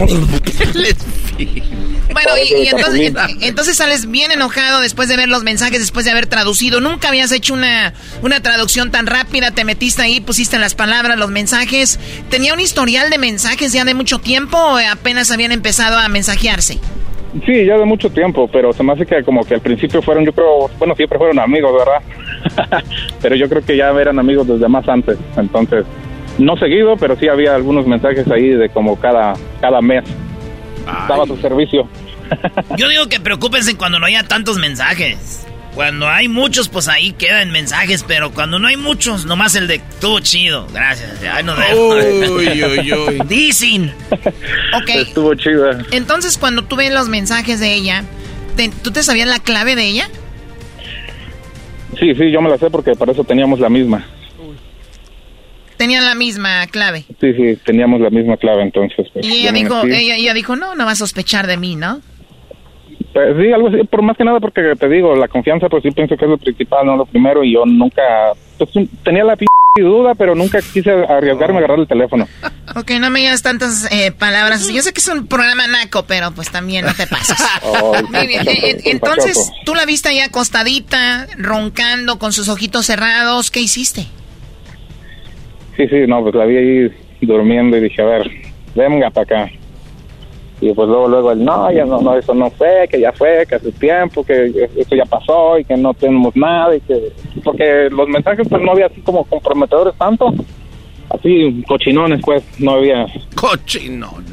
Bueno, 2.10 2.30
y, 2.42 2.62
y 2.64 2.68
entonces, 2.68 3.00
en- 3.00 3.42
entonces 3.42 3.76
sales 3.76 4.10
bien 4.10 4.32
enojado 4.32 4.80
después 4.80 5.08
de 5.08 5.16
ver 5.16 5.28
los 5.28 5.42
mensajes, 5.44 5.78
después 5.78 6.04
de 6.06 6.10
haber 6.10 6.26
traducido. 6.26 6.80
Nunca 6.80 7.08
habías 7.08 7.30
hecho 7.32 7.52
una, 7.54 7.92
una 8.22 8.40
traducción 8.40 8.90
tan 8.90 9.06
rápida, 9.06 9.50
te 9.52 9.64
metiste 9.64 10.02
ahí, 10.02 10.20
pusiste 10.20 10.58
las 10.58 10.74
palabras, 10.74 11.18
los 11.18 11.30
mensajes. 11.30 12.00
¿Tenía 12.30 12.54
un 12.54 12.60
historial 12.60 13.10
de 13.10 13.18
mensajes 13.18 13.72
ya 13.72 13.84
de 13.84 13.94
mucho 13.94 14.18
tiempo 14.18 14.56
o 14.58 14.78
apenas 14.78 15.30
habían 15.30 15.52
empezado 15.52 15.98
a 15.98 16.08
mensajearse? 16.08 16.78
Sí, 17.44 17.64
ya 17.66 17.76
de 17.76 17.84
mucho 17.84 18.10
tiempo, 18.10 18.48
pero 18.50 18.72
se 18.72 18.82
me 18.82 18.92
hace 18.92 19.04
que 19.04 19.22
como 19.22 19.44
que 19.44 19.54
al 19.54 19.60
principio 19.60 20.00
fueron, 20.00 20.24
yo 20.24 20.32
creo, 20.32 20.70
bueno, 20.78 20.94
siempre 20.94 21.18
fueron 21.18 21.38
amigos, 21.38 21.72
¿verdad? 21.76 22.82
pero 23.22 23.36
yo 23.36 23.48
creo 23.48 23.62
que 23.62 23.76
ya 23.76 23.90
eran 23.90 24.18
amigos 24.18 24.46
desde 24.46 24.66
más 24.68 24.88
antes, 24.88 25.18
entonces, 25.36 25.84
no 26.38 26.56
seguido, 26.56 26.96
pero 26.96 27.16
sí 27.16 27.28
había 27.28 27.54
algunos 27.54 27.86
mensajes 27.86 28.30
ahí 28.30 28.48
de 28.48 28.68
como 28.70 28.98
cada, 28.98 29.34
cada 29.60 29.80
mes. 29.80 30.04
Estaba 31.02 31.24
a 31.24 31.26
su 31.26 31.36
servicio. 31.36 31.86
Yo 32.76 32.88
digo 32.88 33.06
que 33.08 33.20
preocúpense 33.20 33.76
cuando 33.76 33.98
no 33.98 34.06
haya 34.06 34.22
tantos 34.22 34.58
mensajes. 34.58 35.47
Cuando 35.78 36.08
hay 36.08 36.26
muchos, 36.26 36.68
pues 36.68 36.88
ahí 36.88 37.12
quedan 37.12 37.52
mensajes, 37.52 38.04
pero 38.04 38.32
cuando 38.32 38.58
no 38.58 38.66
hay 38.66 38.76
muchos, 38.76 39.26
nomás 39.26 39.54
el 39.54 39.68
de 39.68 39.76
estuvo 39.76 40.18
chido. 40.18 40.66
Gracias. 40.74 41.20
Ay, 41.22 41.44
vemos. 41.44 42.04
Uy, 42.32 42.64
uy, 42.64 42.92
uy. 42.92 43.18
Dicen. 43.28 43.94
Ok, 44.74 44.88
Estuvo 44.88 45.36
chida. 45.36 45.78
entonces 45.92 46.36
cuando 46.36 46.64
tú 46.64 46.74
ves 46.74 46.92
los 46.92 47.08
mensajes 47.08 47.60
de 47.60 47.74
ella, 47.74 48.02
te- 48.56 48.70
¿tú 48.82 48.90
te 48.90 49.04
sabías 49.04 49.28
la 49.28 49.38
clave 49.38 49.76
de 49.76 49.86
ella? 49.86 50.08
Sí, 51.96 52.12
sí, 52.12 52.32
yo 52.32 52.42
me 52.42 52.50
la 52.50 52.58
sé 52.58 52.70
porque 52.70 52.96
para 52.96 53.12
eso 53.12 53.22
teníamos 53.22 53.60
la 53.60 53.68
misma. 53.68 54.04
Tenían 55.76 56.04
la 56.04 56.16
misma 56.16 56.66
clave. 56.66 57.04
Sí, 57.20 57.32
sí, 57.34 57.56
teníamos 57.64 58.00
la 58.00 58.10
misma 58.10 58.36
clave 58.36 58.62
entonces. 58.64 59.06
pues, 59.12 59.24
Y 59.24 59.30
ella 59.42 59.52
dijo, 59.52 59.84
ella, 59.84 60.16
ella 60.16 60.34
dijo, 60.34 60.56
no, 60.56 60.74
no 60.74 60.84
va 60.86 60.90
a 60.90 60.96
sospechar 60.96 61.46
de 61.46 61.56
mí, 61.56 61.76
¿no? 61.76 62.00
Pues, 63.18 63.36
sí, 63.36 63.52
algo 63.52 63.66
así, 63.66 63.78
por 63.84 64.02
más 64.02 64.16
que 64.16 64.24
nada 64.24 64.38
porque 64.38 64.74
te 64.78 64.88
digo, 64.88 65.16
la 65.16 65.26
confianza 65.26 65.68
pues 65.68 65.82
sí 65.82 65.90
pienso 65.90 66.16
que 66.16 66.24
es 66.24 66.30
lo 66.30 66.38
principal, 66.38 66.86
no 66.86 66.96
lo 66.96 67.04
primero, 67.04 67.42
y 67.42 67.54
yo 67.54 67.66
nunca, 67.66 68.02
pues 68.56 68.70
tenía 69.02 69.24
la 69.24 69.34
p 69.34 69.44
duda, 69.80 70.14
pero 70.14 70.34
nunca 70.36 70.60
quise 70.72 70.90
arriesgarme 70.90 71.56
a 71.56 71.58
agarrar 71.58 71.78
el 71.80 71.88
teléfono. 71.88 72.28
Ok, 72.76 72.90
no 73.00 73.08
me 73.08 73.20
digas 73.20 73.42
tantas 73.42 73.90
eh, 73.90 74.12
palabras. 74.12 74.68
Yo 74.68 74.82
sé 74.82 74.92
que 74.92 75.00
es 75.00 75.08
un 75.08 75.26
programa 75.26 75.66
naco, 75.66 76.04
pero 76.06 76.32
pues 76.32 76.50
también 76.50 76.84
no 76.84 76.92
te 76.92 77.06
pases. 77.06 77.38
Oh, 77.64 77.94
Muy 78.10 78.26
bien. 78.26 78.44
Pachoco, 78.44 78.66
Eh, 78.66 78.70
eh, 78.70 78.80
el 78.84 78.92
Entonces, 78.92 79.50
tú 79.64 79.74
la 79.74 79.86
viste 79.86 80.10
ahí 80.10 80.20
acostadita, 80.20 81.26
roncando, 81.38 82.18
con 82.18 82.34
sus 82.34 82.50
ojitos 82.50 82.84
cerrados. 82.84 83.50
¿Qué 83.50 83.60
hiciste? 83.60 84.02
Sí, 85.78 85.88
sí, 85.88 85.96
no, 86.06 86.22
pues 86.22 86.34
la 86.34 86.44
vi 86.44 86.56
ahí 86.56 86.92
durmiendo 87.22 87.78
y 87.78 87.80
dije, 87.80 88.02
a 88.02 88.04
ver, 88.04 88.30
venga 88.74 89.08
para 89.10 89.24
acá. 89.24 89.52
Y 90.60 90.72
pues 90.72 90.88
luego, 90.88 91.06
luego, 91.08 91.30
él, 91.32 91.44
no, 91.44 91.70
ya 91.70 91.84
no, 91.84 92.00
no, 92.00 92.16
eso 92.18 92.34
no 92.34 92.50
fue, 92.50 92.88
que 92.90 93.00
ya 93.00 93.12
fue, 93.12 93.44
que 93.48 93.54
hace 93.54 93.70
tiempo, 93.72 94.24
que 94.24 94.68
eso 94.76 94.96
ya 94.96 95.04
pasó 95.04 95.56
y 95.58 95.64
que 95.64 95.76
no 95.76 95.94
tenemos 95.94 96.34
nada 96.34 96.74
y 96.76 96.80
que... 96.80 97.12
Porque 97.44 97.88
los 97.90 98.08
mensajes 98.08 98.46
pues 98.48 98.60
no 98.62 98.72
había 98.72 98.86
así 98.86 99.00
como 99.02 99.24
comprometedores 99.24 99.94
tanto, 99.96 100.34
así 101.10 101.62
cochinones 101.68 102.20
pues, 102.24 102.42
no 102.58 102.72
había, 102.72 103.06
Cochinones. 103.36 104.32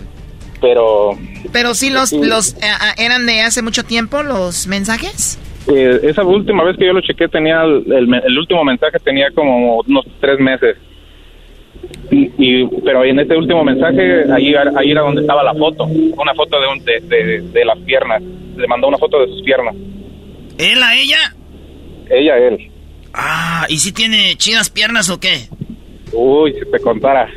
pero 0.59 1.11
Pero 1.51 1.73
sí 1.75 1.89
los, 1.91 2.11
los 2.13 2.53
eh, 2.55 2.67
ah, 2.79 2.93
eran 2.97 3.25
de 3.27 3.41
hace 3.41 3.61
mucho 3.61 3.83
tiempo 3.83 4.23
los 4.23 4.65
mensajes. 4.67 5.37
eh, 5.67 5.99
esa 6.03 6.23
última 6.23 6.63
vez 6.63 6.75
que 6.77 6.87
yo 6.87 6.93
lo 6.93 7.01
chequé 7.01 7.27
tenía, 7.27 7.61
el, 7.63 7.85
el 7.93 8.07
me- 8.07 8.17
el 8.25 8.37
último 8.37 8.63
mensaje 8.63 8.97
tenía 9.03 9.27
como 9.35 9.81
unos 9.87 10.05
tres 10.19 10.39
meses. 10.39 10.75
Y, 12.11 12.31
y- 12.37 12.67
pero 12.83 13.03
en 13.03 13.19
este 13.19 13.35
último 13.35 13.63
mensaje, 13.63 14.23
ahí, 14.31 14.53
ahí 14.77 14.91
era 14.91 15.01
donde 15.01 15.21
estaba 15.21 15.43
la 15.43 15.53
foto, 15.53 15.85
una 15.85 16.33
foto 16.35 16.59
de, 16.61 16.67
un- 16.67 16.85
de, 16.85 16.99
de, 17.01 17.41
de 17.41 17.65
las 17.65 17.77
piernas. 17.79 18.21
Le 18.55 18.67
mandó 18.67 18.87
una 18.87 18.97
foto 18.97 19.19
de 19.21 19.27
sus 19.27 19.41
piernas. 19.43 19.75
¿Él 20.57 20.81
a 20.83 20.95
ella? 20.95 21.35
Ella, 22.09 22.37
él. 22.37 22.71
Ah, 23.13 23.65
¿y 23.69 23.77
si 23.79 23.91
tiene 23.91 24.35
chidas 24.37 24.69
piernas 24.69 25.09
o 25.09 25.19
qué? 25.19 25.47
Uy, 26.13 26.53
si 26.53 26.71
te 26.71 26.79
contara. 26.79 27.27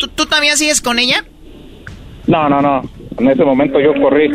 ¿Tú, 0.00 0.08
¿Tú 0.08 0.26
todavía 0.26 0.56
sigues 0.56 0.80
con 0.80 0.98
ella? 0.98 1.24
No, 2.26 2.48
no, 2.48 2.60
no. 2.60 2.82
En 3.18 3.28
ese 3.28 3.44
momento 3.44 3.78
yo 3.80 3.92
corrí. 4.00 4.30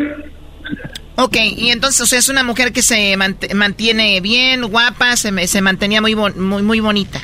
Ok, 1.16 1.36
y 1.56 1.70
entonces, 1.70 2.00
o 2.00 2.06
sea, 2.06 2.18
es 2.18 2.28
una 2.28 2.42
mujer 2.42 2.72
que 2.72 2.82
se 2.82 3.16
mant- 3.16 3.52
mantiene 3.54 4.20
bien, 4.20 4.62
guapa, 4.68 5.16
se, 5.16 5.46
se 5.46 5.60
mantenía 5.60 6.00
muy, 6.00 6.14
bon- 6.14 6.38
muy, 6.40 6.62
muy 6.62 6.80
bonita. 6.80 7.20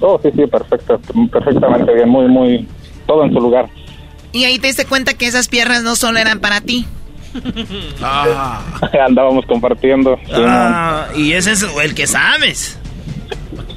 Oh, 0.00 0.18
sí, 0.22 0.30
sí, 0.34 0.46
perfecto. 0.46 1.00
Perfectamente 1.30 1.92
bien. 1.94 2.08
Muy, 2.08 2.26
muy. 2.28 2.66
Todo 3.06 3.24
en 3.24 3.32
su 3.32 3.40
lugar. 3.40 3.66
Y 4.32 4.44
ahí 4.44 4.58
te 4.58 4.68
diste 4.68 4.84
cuenta 4.86 5.14
que 5.14 5.26
esas 5.26 5.48
piernas 5.48 5.82
no 5.82 5.96
solo 5.96 6.18
eran 6.18 6.40
para 6.40 6.60
ti. 6.60 6.86
Andábamos 9.06 9.44
compartiendo. 9.46 10.16
sí, 10.26 10.32
Ah, 10.34 11.06
y 11.16 11.32
ese 11.32 11.52
es 11.52 11.62
el 11.82 11.94
que 11.94 12.06
sabes. 12.06 12.78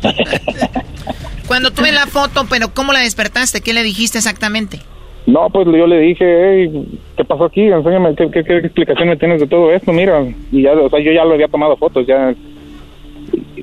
Cuando 1.47 1.71
tuve 1.71 1.91
la 1.91 2.07
foto, 2.07 2.45
pero 2.49 2.73
¿cómo 2.73 2.93
la 2.93 2.99
despertaste? 2.99 3.61
¿Qué 3.61 3.73
le 3.73 3.83
dijiste 3.83 4.17
exactamente? 4.17 4.79
No, 5.25 5.49
pues 5.49 5.65
yo 5.67 5.87
le 5.87 5.99
dije, 5.99 6.25
hey, 6.25 6.99
¿qué 7.15 7.23
pasó 7.23 7.45
aquí? 7.45 7.61
Enséñame, 7.61 8.15
¿qué, 8.15 8.29
qué, 8.31 8.43
qué 8.43 8.57
explicación 8.57 9.09
me 9.09 9.17
tienes 9.17 9.39
de 9.39 9.47
todo 9.47 9.71
esto? 9.71 9.93
Mira, 9.93 10.21
y 10.51 10.63
ya, 10.63 10.73
o 10.73 10.89
sea, 10.89 10.99
yo 10.99 11.11
ya 11.11 11.23
lo 11.23 11.33
había 11.33 11.47
tomado 11.47 11.77
fotos, 11.77 12.05
ya. 12.07 12.33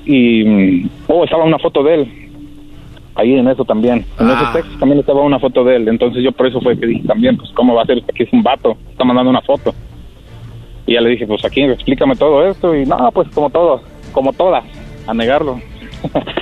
Y, 0.06 0.86
oh, 1.06 1.24
estaba 1.24 1.44
una 1.44 1.58
foto 1.58 1.82
de 1.82 1.94
él. 1.94 2.30
Ahí 3.14 3.34
en 3.34 3.48
eso 3.48 3.64
también. 3.64 4.04
En 4.18 4.30
esos 4.30 4.52
textos 4.52 4.78
también 4.78 5.00
estaba 5.00 5.22
una 5.22 5.38
foto 5.38 5.64
de 5.64 5.76
él. 5.76 5.88
Entonces 5.88 6.22
yo 6.22 6.32
por 6.32 6.46
eso 6.46 6.61
fue 6.61 6.78
que 6.78 6.86
dije 6.86 7.06
también, 7.06 7.36
pues, 7.36 7.50
¿cómo 7.52 7.74
va 7.74 7.82
a 7.82 7.86
ser? 7.86 7.98
Aquí 8.08 8.22
es 8.22 8.32
un 8.32 8.42
vato, 8.42 8.76
está 8.90 9.04
mandando 9.04 9.30
una 9.30 9.42
foto. 9.42 9.74
Y 10.86 10.94
ya 10.94 11.00
le 11.00 11.11
dije, 11.11 11.26
pues 11.26 11.44
aquí, 11.44 11.62
explícame 11.62 12.16
todo 12.16 12.46
esto. 12.46 12.74
Y 12.74 12.86
no, 12.86 13.11
pues 13.12 13.28
como 13.30 13.50
todo, 13.50 13.82
como 14.12 14.32
todas, 14.32 14.64
a 15.06 15.14
negarlo. 15.14 15.61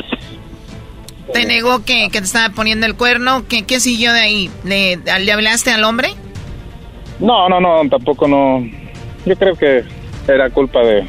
¿Te 1.32 1.44
negó 1.44 1.84
que, 1.84 2.08
que 2.10 2.18
te 2.20 2.24
estaba 2.24 2.54
poniendo 2.54 2.86
el 2.86 2.96
cuerno? 2.96 3.42
¿Qué, 3.48 3.64
qué 3.64 3.80
siguió 3.80 4.12
de 4.12 4.20
ahí? 4.20 4.50
¿Le, 4.64 4.96
¿Le 4.96 5.32
hablaste 5.32 5.70
al 5.70 5.84
hombre? 5.84 6.08
No, 7.20 7.48
no, 7.48 7.60
no, 7.60 7.88
tampoco 7.90 8.28
no. 8.28 8.64
Yo 9.26 9.36
creo 9.36 9.54
que 9.54 9.84
era 10.26 10.48
culpa 10.50 10.80
de 10.80 11.04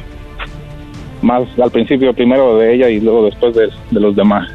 más 1.22 1.42
al 1.58 1.70
principio 1.70 2.12
primero 2.14 2.58
de 2.58 2.74
ella 2.74 2.88
y 2.88 3.00
luego 3.00 3.24
después 3.24 3.54
de, 3.54 3.68
de 3.90 4.00
los 4.00 4.16
demás. 4.16 4.50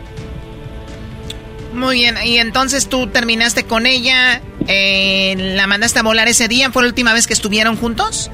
Muy 1.75 1.95
bien, 1.95 2.15
y 2.23 2.37
entonces 2.37 2.87
tú 2.87 3.07
terminaste 3.07 3.63
con 3.65 3.85
ella, 3.85 4.41
eh, 4.67 5.35
la 5.55 5.67
mandaste 5.67 5.99
a 5.99 6.03
volar 6.03 6.27
ese 6.27 6.47
día, 6.47 6.71
¿fue 6.71 6.81
la 6.83 6.87
última 6.89 7.13
vez 7.13 7.27
que 7.27 7.33
estuvieron 7.33 7.75
juntos? 7.75 8.31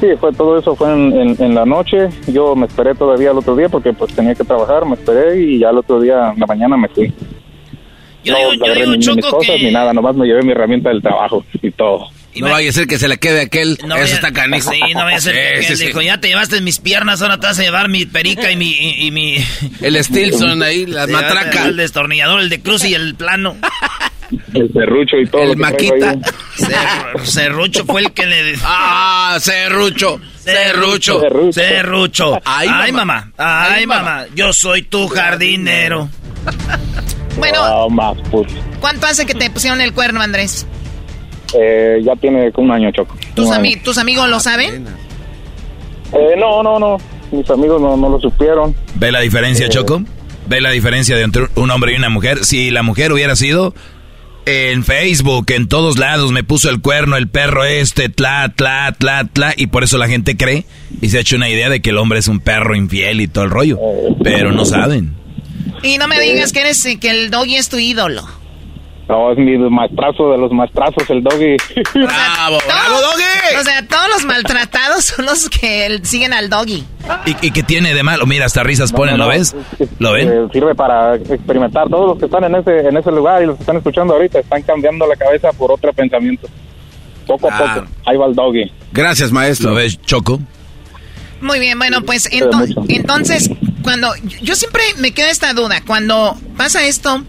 Sí, 0.00 0.06
fue 0.20 0.32
todo 0.32 0.58
eso 0.58 0.74
fue 0.76 0.92
en, 0.92 1.12
en- 1.12 1.36
en 1.42 1.54
la 1.54 1.64
noche. 1.64 2.08
Yo 2.26 2.54
me 2.56 2.66
esperé 2.66 2.94
todavía 2.94 3.30
el 3.30 3.38
otro 3.38 3.56
día 3.56 3.68
porque 3.68 3.92
pues 3.92 4.12
tenía 4.14 4.34
que 4.34 4.44
trabajar, 4.44 4.84
me 4.86 4.94
esperé 4.94 5.40
y 5.40 5.58
ya 5.58 5.70
el 5.70 5.78
otro 5.78 6.00
día 6.00 6.32
en 6.34 6.40
la 6.40 6.46
mañana 6.46 6.76
me 6.76 6.88
fui. 6.88 7.12
no 8.26 8.36
agarré 8.36 8.86
ni, 8.86 8.98
ni 8.98 9.14
mis 9.14 9.26
cosas 9.26 9.56
ni 9.60 9.70
nada, 9.70 9.92
nomás 9.92 10.14
me 10.16 10.26
llevé 10.26 10.42
mi 10.42 10.52
herramienta 10.52 10.88
del 10.90 11.00
trabajo 11.02 11.44
y 11.62 11.70
todo. 11.70 12.08
No 12.40 12.50
vaya 12.50 12.70
a 12.70 12.72
ser 12.72 12.86
que 12.86 12.98
se 12.98 13.08
le 13.08 13.18
quede 13.18 13.42
aquel. 13.42 13.78
No 13.86 13.94
Eso 13.96 14.04
vaya- 14.04 14.14
está 14.14 14.32
canijo. 14.32 14.70
Sí, 14.72 14.80
no 14.94 15.04
vaya 15.04 15.16
a 15.16 15.20
ser 15.20 15.34
que 15.60 15.76
Sí, 15.76 15.86
dijo, 15.86 16.00
sí. 16.00 16.06
ya 16.06 16.18
te 16.20 16.28
llevaste 16.28 16.60
mis 16.60 16.78
piernas, 16.78 17.22
ahora 17.22 17.38
te 17.38 17.46
vas 17.46 17.58
a 17.58 17.62
llevar 17.62 17.88
mi 17.88 18.06
perica 18.06 18.50
y 18.50 18.56
mi... 18.56 18.70
Y, 18.72 19.06
y 19.06 19.10
mi... 19.10 19.36
El 19.80 20.02
Stilson 20.04 20.62
ahí, 20.62 20.86
la 20.86 21.06
Sí, 21.06 21.12
matraca. 21.12 21.66
El 21.66 21.76
destornillador, 21.76 22.40
el 22.40 22.48
de 22.48 22.60
cruz 22.60 22.84
y 22.84 22.94
el 22.94 23.14
plano. 23.14 23.56
El 24.52 24.72
serrucho 24.72 25.16
y 25.18 25.26
todo. 25.26 25.42
El 25.42 25.56
maquita. 25.56 26.14
Cer- 26.58 27.24
Cerrucho 27.24 27.84
fue 27.84 28.00
el 28.02 28.12
que 28.12 28.26
le... 28.26 28.54
Ah, 28.64 29.36
serrucho. 29.40 30.20
Serrucho. 30.38 31.20
Serrucho. 31.52 32.40
Ay, 32.44 32.68
Ay, 32.72 32.92
mamá. 32.92 33.04
mamá. 33.04 33.32
Ay, 33.36 33.72
Ay, 33.80 33.86
mamá. 33.86 34.02
mamá. 34.02 34.26
Yo 34.34 34.52
soy 34.52 34.82
tu 34.82 35.08
jardinero. 35.08 36.08
Bueno, 37.36 37.66
No, 37.68 37.88
más, 37.90 38.16
pues. 38.30 38.46
¿cuánto 38.78 39.06
hace 39.08 39.26
que 39.26 39.34
te 39.34 39.50
pusieron 39.50 39.80
el 39.80 39.92
cuerno, 39.92 40.20
Andrés? 40.22 40.66
Eh, 41.56 42.00
ya 42.04 42.14
tiene 42.16 42.50
un 42.56 42.70
año, 42.70 42.90
Choco. 42.92 43.16
¿Tus, 43.34 43.50
año. 43.50 43.60
ami- 43.64 43.82
¿Tus 43.82 43.98
amigos 43.98 44.28
lo 44.28 44.40
saben? 44.40 44.86
Eh, 46.12 46.34
no, 46.38 46.62
no, 46.62 46.78
no. 46.78 46.96
Mis 47.32 47.48
amigos 47.50 47.80
no, 47.80 47.96
no 47.96 48.08
lo 48.08 48.20
supieron. 48.20 48.74
¿Ve 48.96 49.10
la 49.12 49.20
diferencia, 49.20 49.68
Choco? 49.68 50.02
¿Ve 50.46 50.60
la 50.60 50.70
diferencia 50.70 51.16
de 51.16 51.22
entre 51.22 51.46
un 51.56 51.70
hombre 51.70 51.92
y 51.92 51.96
una 51.96 52.08
mujer? 52.10 52.44
Si 52.44 52.70
la 52.70 52.82
mujer 52.82 53.12
hubiera 53.12 53.34
sido 53.34 53.74
en 54.46 54.84
Facebook, 54.84 55.46
en 55.52 55.68
todos 55.68 55.98
lados, 55.98 56.30
me 56.30 56.44
puso 56.44 56.68
el 56.70 56.80
cuerno, 56.82 57.16
el 57.16 57.28
perro 57.28 57.64
este, 57.64 58.08
tla, 58.10 58.52
tla, 58.54 58.94
tla, 58.98 59.24
tla, 59.32 59.54
y 59.56 59.68
por 59.68 59.84
eso 59.84 59.96
la 59.96 60.06
gente 60.06 60.36
cree 60.36 60.66
y 61.00 61.08
se 61.08 61.16
ha 61.18 61.20
hecho 61.22 61.36
una 61.36 61.48
idea 61.48 61.70
de 61.70 61.80
que 61.80 61.90
el 61.90 61.96
hombre 61.98 62.18
es 62.18 62.28
un 62.28 62.40
perro 62.40 62.76
infiel 62.76 63.20
y 63.22 63.26
todo 63.28 63.44
el 63.44 63.50
rollo. 63.50 63.78
Pero 64.22 64.52
no 64.52 64.64
saben. 64.66 65.14
Y 65.82 65.96
no 65.98 66.08
me 66.08 66.20
digas 66.20 66.52
que 66.52 66.60
eres 66.60 66.84
eh, 66.84 66.98
que 67.00 67.10
el 67.10 67.30
doggy 67.30 67.56
es 67.56 67.68
tu 67.68 67.78
ídolo. 67.78 68.22
No, 69.08 69.30
es 69.32 69.36
mi 69.38 69.58
maestrazo 69.58 70.30
de 70.32 70.38
los 70.38 70.50
maestrazos, 70.50 71.02
el 71.10 71.22
doggy. 71.22 71.56
¡Bravo, 71.94 72.58
bravo, 72.66 73.00
doggy! 73.02 73.56
O 73.60 73.62
sea, 73.62 73.86
todos 73.86 74.08
los 74.08 74.24
maltratados 74.24 75.04
son 75.04 75.26
los 75.26 75.50
que 75.50 75.84
el- 75.86 76.06
siguen 76.06 76.32
al 76.32 76.48
doggy. 76.48 76.84
¿Y, 77.26 77.46
y 77.46 77.50
qué 77.50 77.62
tiene 77.62 77.92
de 77.94 78.02
malo? 78.02 78.24
Mira, 78.24 78.46
hasta 78.46 78.62
risas 78.62 78.92
ponen, 78.92 79.18
¿lo 79.18 79.24
no, 79.24 79.30
ves? 79.30 79.54
¿Lo 79.98 80.12
ven? 80.12 80.28
Eh, 80.32 80.48
sirve 80.54 80.74
para 80.74 81.16
experimentar. 81.16 81.86
Todos 81.90 82.08
los 82.08 82.18
que 82.18 82.24
están 82.24 82.44
en 82.44 82.54
ese, 82.54 82.78
en 82.88 82.96
ese 82.96 83.10
lugar 83.10 83.42
y 83.42 83.46
los 83.46 83.56
que 83.56 83.62
están 83.62 83.76
escuchando 83.76 84.14
ahorita 84.14 84.38
están 84.38 84.62
cambiando 84.62 85.06
la 85.06 85.16
cabeza 85.16 85.52
por 85.52 85.70
otro 85.70 85.92
pensamiento. 85.92 86.48
Poco 87.26 87.50
a 87.50 87.56
Ah. 87.58 87.74
poco. 87.74 87.86
Ahí 88.06 88.16
va 88.16 88.26
el 88.26 88.34
doggy. 88.34 88.72
Gracias, 88.92 89.30
maestro. 89.32 89.70
¿Lo 89.70 89.76
ves, 89.76 90.00
Choco? 90.00 90.40
Muy 91.42 91.58
bien, 91.58 91.78
bueno, 91.78 92.00
pues 92.02 92.30
ento- 92.32 92.86
entonces, 92.88 93.50
cuando 93.82 94.08
yo 94.40 94.54
siempre 94.54 94.82
me 94.96 95.12
queda 95.12 95.28
esta 95.30 95.52
duda, 95.52 95.82
cuando 95.86 96.34
pasa 96.56 96.86
esto, 96.86 97.22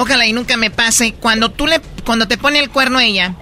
ojalá 0.00 0.26
y 0.26 0.32
nunca 0.32 0.56
me 0.56 0.70
pase, 0.70 1.12
cuando 1.12 1.50
tú 1.50 1.66
le 1.66 1.80
cuando 2.04 2.26
te 2.26 2.38
pone 2.38 2.58
el 2.58 2.70
cuerno 2.70 3.00
ella 3.00 3.34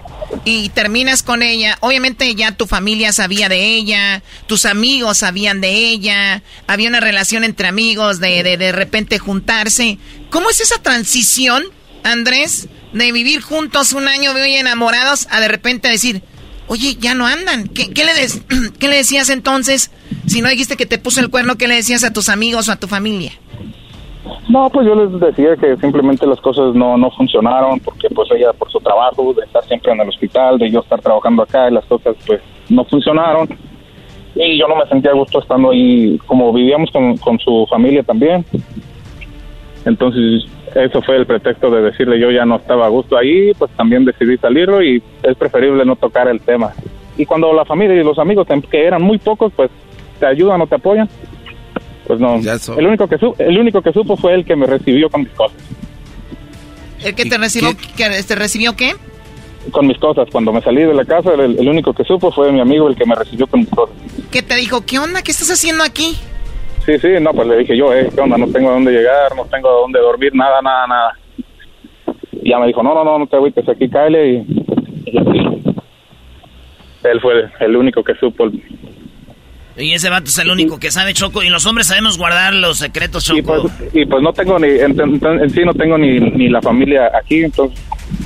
y 0.45 0.69
terminas 0.69 1.23
con 1.23 1.41
ella, 1.41 1.77
obviamente 1.79 2.35
ya 2.35 2.51
tu 2.51 2.67
familia 2.67 3.13
sabía 3.13 3.49
de 3.49 3.75
ella, 3.75 4.21
tus 4.45 4.65
amigos 4.65 5.19
sabían 5.19 5.61
de 5.61 5.69
ella, 5.71 6.43
había 6.67 6.89
una 6.89 6.99
relación 6.99 7.43
entre 7.43 7.67
amigos 7.67 8.19
de 8.19 8.43
de, 8.43 8.57
de 8.57 8.71
repente 8.71 9.19
juntarse. 9.19 9.97
¿Cómo 10.29 10.49
es 10.49 10.59
esa 10.59 10.81
transición, 10.81 11.63
Andrés, 12.03 12.67
de 12.93 13.11
vivir 13.11 13.41
juntos 13.41 13.93
un 13.93 14.07
año 14.07 14.33
muy 14.33 14.55
enamorados 14.55 15.27
a 15.31 15.39
de 15.39 15.47
repente 15.47 15.87
decir, 15.87 16.21
Oye, 16.67 16.97
ya 16.99 17.15
no 17.15 17.25
andan. 17.25 17.67
¿Qué, 17.67 17.89
qué 17.89 18.05
le 18.05 18.13
¿Qué 18.79 18.87
le 18.87 18.97
decías 18.97 19.29
entonces? 19.29 19.89
Si 20.27 20.41
no 20.41 20.49
dijiste 20.49 20.77
que 20.77 20.85
te 20.85 20.99
puso 20.99 21.19
el 21.19 21.31
cuerno, 21.31 21.57
¿qué 21.57 21.67
le 21.67 21.73
decías 21.73 22.03
a 22.03 22.13
tus 22.13 22.29
amigos 22.29 22.69
o 22.69 22.71
a 22.71 22.75
tu 22.75 22.87
familia? 22.87 23.33
No, 24.49 24.69
pues 24.69 24.85
yo 24.87 24.95
les 24.95 25.19
decía 25.19 25.55
que 25.55 25.77
simplemente 25.77 26.25
las 26.25 26.41
cosas 26.41 26.73
no, 26.75 26.97
no 26.97 27.11
funcionaron 27.11 27.79
porque 27.79 28.07
pues 28.09 28.29
ella 28.31 28.53
por 28.53 28.71
su 28.71 28.79
trabajo, 28.79 29.33
de 29.33 29.43
estar 29.43 29.63
siempre 29.65 29.91
en 29.91 30.01
el 30.01 30.09
hospital, 30.09 30.57
de 30.57 30.71
yo 30.71 30.79
estar 30.79 31.01
trabajando 31.01 31.43
acá 31.43 31.69
y 31.69 31.73
las 31.73 31.85
cosas 31.85 32.15
pues 32.25 32.41
no 32.69 32.83
funcionaron. 32.85 33.47
Y 34.35 34.57
yo 34.57 34.67
no 34.67 34.75
me 34.75 34.85
sentía 34.87 35.11
a 35.11 35.15
gusto 35.15 35.39
estando 35.39 35.71
ahí, 35.71 36.17
como 36.25 36.53
vivíamos 36.53 36.91
con, 36.91 37.17
con 37.17 37.39
su 37.39 37.65
familia 37.69 38.03
también. 38.03 38.45
Entonces 39.85 40.45
eso 40.75 41.01
fue 41.01 41.17
el 41.17 41.25
pretexto 41.25 41.71
de 41.71 41.81
decirle 41.81 42.19
yo 42.19 42.31
ya 42.31 42.45
no 42.45 42.57
estaba 42.57 42.85
a 42.85 42.89
gusto 42.89 43.17
ahí, 43.17 43.53
pues 43.57 43.71
también 43.71 44.05
decidí 44.05 44.37
salirlo 44.37 44.83
y 44.83 45.01
es 45.23 45.35
preferible 45.37 45.85
no 45.85 45.95
tocar 45.95 46.27
el 46.27 46.41
tema. 46.41 46.73
Y 47.17 47.25
cuando 47.25 47.51
la 47.53 47.65
familia 47.65 47.95
y 47.95 48.03
los 48.03 48.19
amigos, 48.19 48.47
que 48.69 48.85
eran 48.85 49.01
muy 49.01 49.17
pocos, 49.17 49.51
pues 49.55 49.69
te 50.19 50.25
ayudan 50.25 50.61
o 50.61 50.67
te 50.67 50.75
apoyan, 50.75 51.09
pues 52.09 52.19
no. 52.19 52.37
El 52.75 52.87
único 52.87 53.07
que 53.07 53.19
su- 53.19 53.35
el 53.37 53.55
único 53.59 53.83
que 53.83 53.93
supo 53.93 54.17
fue 54.17 54.33
el 54.33 54.43
que 54.43 54.55
me 54.55 54.65
recibió 54.65 55.11
con 55.11 55.21
mis 55.21 55.31
cosas. 55.33 55.55
¿El 57.03 57.13
que 57.13 57.25
te 57.25 57.37
recibió, 57.37 57.69
que 57.95 58.09
te 58.27 58.35
recibió 58.35 58.75
qué? 58.75 58.93
Con 59.71 59.85
mis 59.85 59.99
cosas. 59.99 60.27
Cuando 60.31 60.51
me 60.51 60.59
salí 60.61 60.81
de 60.81 60.93
la 60.95 61.05
casa, 61.05 61.33
el, 61.35 61.59
el 61.59 61.69
único 61.69 61.93
que 61.93 62.03
supo 62.03 62.31
fue 62.31 62.51
mi 62.51 62.61
amigo 62.61 62.87
el 62.89 62.95
que 62.95 63.05
me 63.05 63.13
recibió 63.13 63.45
con 63.45 63.59
mis 63.59 63.69
cosas. 63.69 63.95
Que 64.31 64.41
te 64.41 64.55
dijo, 64.55 64.83
¿qué 64.87 64.97
onda? 64.97 65.21
¿Qué 65.21 65.29
estás 65.29 65.51
haciendo 65.51 65.83
aquí? 65.83 66.17
Sí, 66.83 66.97
sí, 66.97 67.09
no, 67.21 67.31
pues 67.31 67.47
le 67.47 67.57
dije 67.59 67.77
yo, 67.77 67.93
eh, 67.93 68.09
¿qué 68.11 68.19
onda? 68.21 68.39
No 68.39 68.47
tengo 68.47 68.69
a 68.69 68.73
dónde 68.73 68.91
llegar, 68.91 69.35
no 69.35 69.45
tengo 69.45 69.69
a 69.69 69.73
dónde 69.81 69.99
dormir, 69.99 70.33
nada, 70.33 70.63
nada, 70.63 70.87
nada. 70.87 71.19
Y 72.41 72.49
ya 72.49 72.57
me 72.57 72.65
dijo, 72.65 72.81
no, 72.81 72.95
no, 72.95 73.03
no, 73.03 73.19
no 73.19 73.27
te 73.27 73.35
agüites, 73.35 73.69
aquí 73.69 73.87
cáele 73.87 74.27
y, 74.33 74.63
y 75.05 75.17
así. 75.19 75.39
Él 77.03 77.21
fue 77.21 77.33
el, 77.33 77.49
el 77.59 77.75
único 77.75 78.03
que 78.03 78.15
supo. 78.15 78.49
Y 79.79 79.93
ese 79.93 80.09
vato 80.09 80.25
es 80.29 80.37
el 80.37 80.49
único 80.49 80.77
que 80.79 80.91
sabe, 80.91 81.13
Choco. 81.13 81.41
Y 81.43 81.49
los 81.49 81.65
hombres 81.65 81.87
sabemos 81.87 82.17
guardar 82.17 82.53
los 82.53 82.77
secretos, 82.77 83.25
Choco. 83.25 83.37
Y 83.37 83.41
pues, 83.41 83.61
y 83.93 84.05
pues 84.05 84.21
no 84.21 84.33
tengo 84.33 84.59
ni, 84.59 84.67
en, 84.67 84.99
en- 84.99 85.19
en 85.41 85.49
sí 85.49 85.61
no 85.65 85.73
tengo 85.73 85.97
ni, 85.97 86.19
ni 86.19 86.49
la 86.49 86.61
familia 86.61 87.09
aquí, 87.19 87.43
entonces 87.43 87.79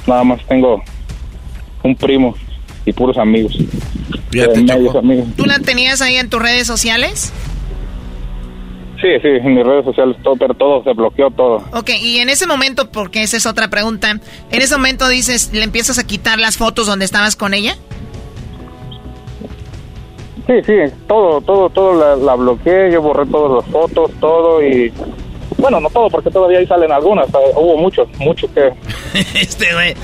nada 0.07 0.23
más 0.23 0.39
tengo 0.47 0.81
un 1.83 1.95
primo 1.95 2.35
y 2.85 2.91
puros 2.93 3.17
amigos. 3.17 3.55
Eh, 4.33 4.47
medios 4.55 4.95
amigos. 4.95 5.27
¿Tú 5.37 5.45
la 5.45 5.59
tenías 5.59 6.01
ahí 6.01 6.15
en 6.15 6.29
tus 6.29 6.41
redes 6.41 6.65
sociales? 6.67 7.31
Sí, 9.01 9.09
sí, 9.21 9.27
en 9.27 9.53
mis 9.53 9.65
redes 9.65 9.83
sociales, 9.83 10.15
todo, 10.23 10.37
pero 10.37 10.53
todo 10.53 10.81
se 10.83 10.93
bloqueó 10.93 11.29
todo. 11.29 11.57
Ok, 11.73 11.89
y 12.01 12.19
en 12.19 12.29
ese 12.29 12.47
momento, 12.47 12.89
porque 12.89 13.21
esa 13.21 13.35
es 13.35 13.45
otra 13.45 13.69
pregunta, 13.69 14.11
en 14.11 14.61
ese 14.61 14.75
momento 14.77 15.09
dices, 15.09 15.49
¿le 15.53 15.63
empiezas 15.63 15.99
a 15.99 16.07
quitar 16.07 16.39
las 16.39 16.55
fotos 16.55 16.87
donde 16.87 17.03
estabas 17.03 17.35
con 17.35 17.53
ella? 17.53 17.75
Sí, 20.45 20.53
sí, 20.65 20.73
todo, 21.07 21.39
todo, 21.39 21.69
todo 21.69 22.15
la, 22.17 22.35
bloqueé, 22.35 22.91
yo 22.91 23.01
borré 23.01 23.25
todas 23.27 23.63
las 23.63 23.71
fotos, 23.71 24.11
todo 24.19 24.61
y 24.61 24.91
bueno, 25.63 25.79
no 25.79 25.89
todo, 25.89 26.09
porque 26.09 26.29
todavía 26.29 26.59
ahí 26.59 26.67
salen 26.67 26.91
algunas. 26.91 27.29
Hubo 27.55 27.77
muchos, 27.77 28.05
muchos 28.19 28.51
que. 28.51 28.73
este 29.39 29.73
güey. 29.73 29.95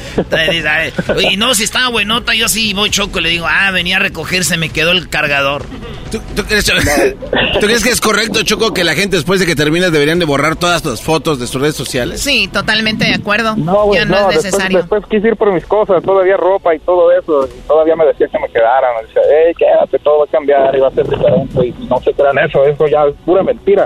Y 1.29 1.35
no, 1.35 1.53
si 1.53 1.65
estaba 1.65 1.89
buenota, 1.89 2.33
yo 2.33 2.47
sí 2.47 2.73
voy 2.73 2.89
choco. 2.89 3.19
Le 3.19 3.27
digo, 3.27 3.45
ah, 3.45 3.69
venía 3.71 3.97
a 3.97 3.99
recogerse, 3.99 4.55
me 4.55 4.69
quedó 4.69 4.91
el 4.91 5.09
cargador. 5.09 5.65
¿Tú, 6.11 6.43
crees, 6.47 7.83
que 7.83 7.89
es 7.91 8.01
correcto, 8.01 8.41
Choco, 8.41 8.73
que 8.73 8.83
la 8.83 8.95
gente 8.95 9.17
después 9.17 9.39
de 9.39 9.45
que 9.45 9.55
termine 9.55 9.91
deberían 9.91 10.17
de 10.17 10.25
borrar 10.25 10.55
todas 10.55 10.83
las 10.83 11.01
fotos 11.03 11.39
de 11.39 11.45
sus 11.45 11.61
redes 11.61 11.75
sociales? 11.75 12.21
Sí, 12.21 12.47
totalmente 12.47 13.05
de 13.05 13.13
acuerdo. 13.13 13.55
No, 13.57 13.93
ya 13.93 14.05
no, 14.05 14.29
es 14.29 14.37
necesario. 14.37 14.79
Después, 14.79 15.03
quise 15.07 15.27
ir 15.27 15.35
por 15.35 15.51
mis 15.53 15.65
cosas, 15.65 16.01
todavía 16.01 16.37
ropa 16.37 16.73
y 16.73 16.79
todo 16.79 17.11
eso. 17.11 17.47
Y 17.47 17.67
todavía 17.67 17.97
me 17.97 18.05
decía 18.05 18.27
que 18.27 18.39
me 18.39 18.47
quedaran. 18.47 18.95
Me 18.95 19.07
decía, 19.07 19.21
hey, 19.29 19.53
quédate, 19.57 19.99
todo 19.99 20.19
va 20.19 20.23
a 20.23 20.27
cambiar 20.29 20.73
y 20.75 20.79
va 20.79 20.87
a 20.87 20.91
ser 20.91 21.07
diferente. 21.07 21.67
Y 21.67 21.75
no 21.87 21.99
se 21.99 22.13
crean 22.13 22.37
eso, 22.39 22.65
eso 22.65 22.87
ya 22.87 23.05
es 23.05 23.15
pura 23.25 23.43
mentira. 23.43 23.85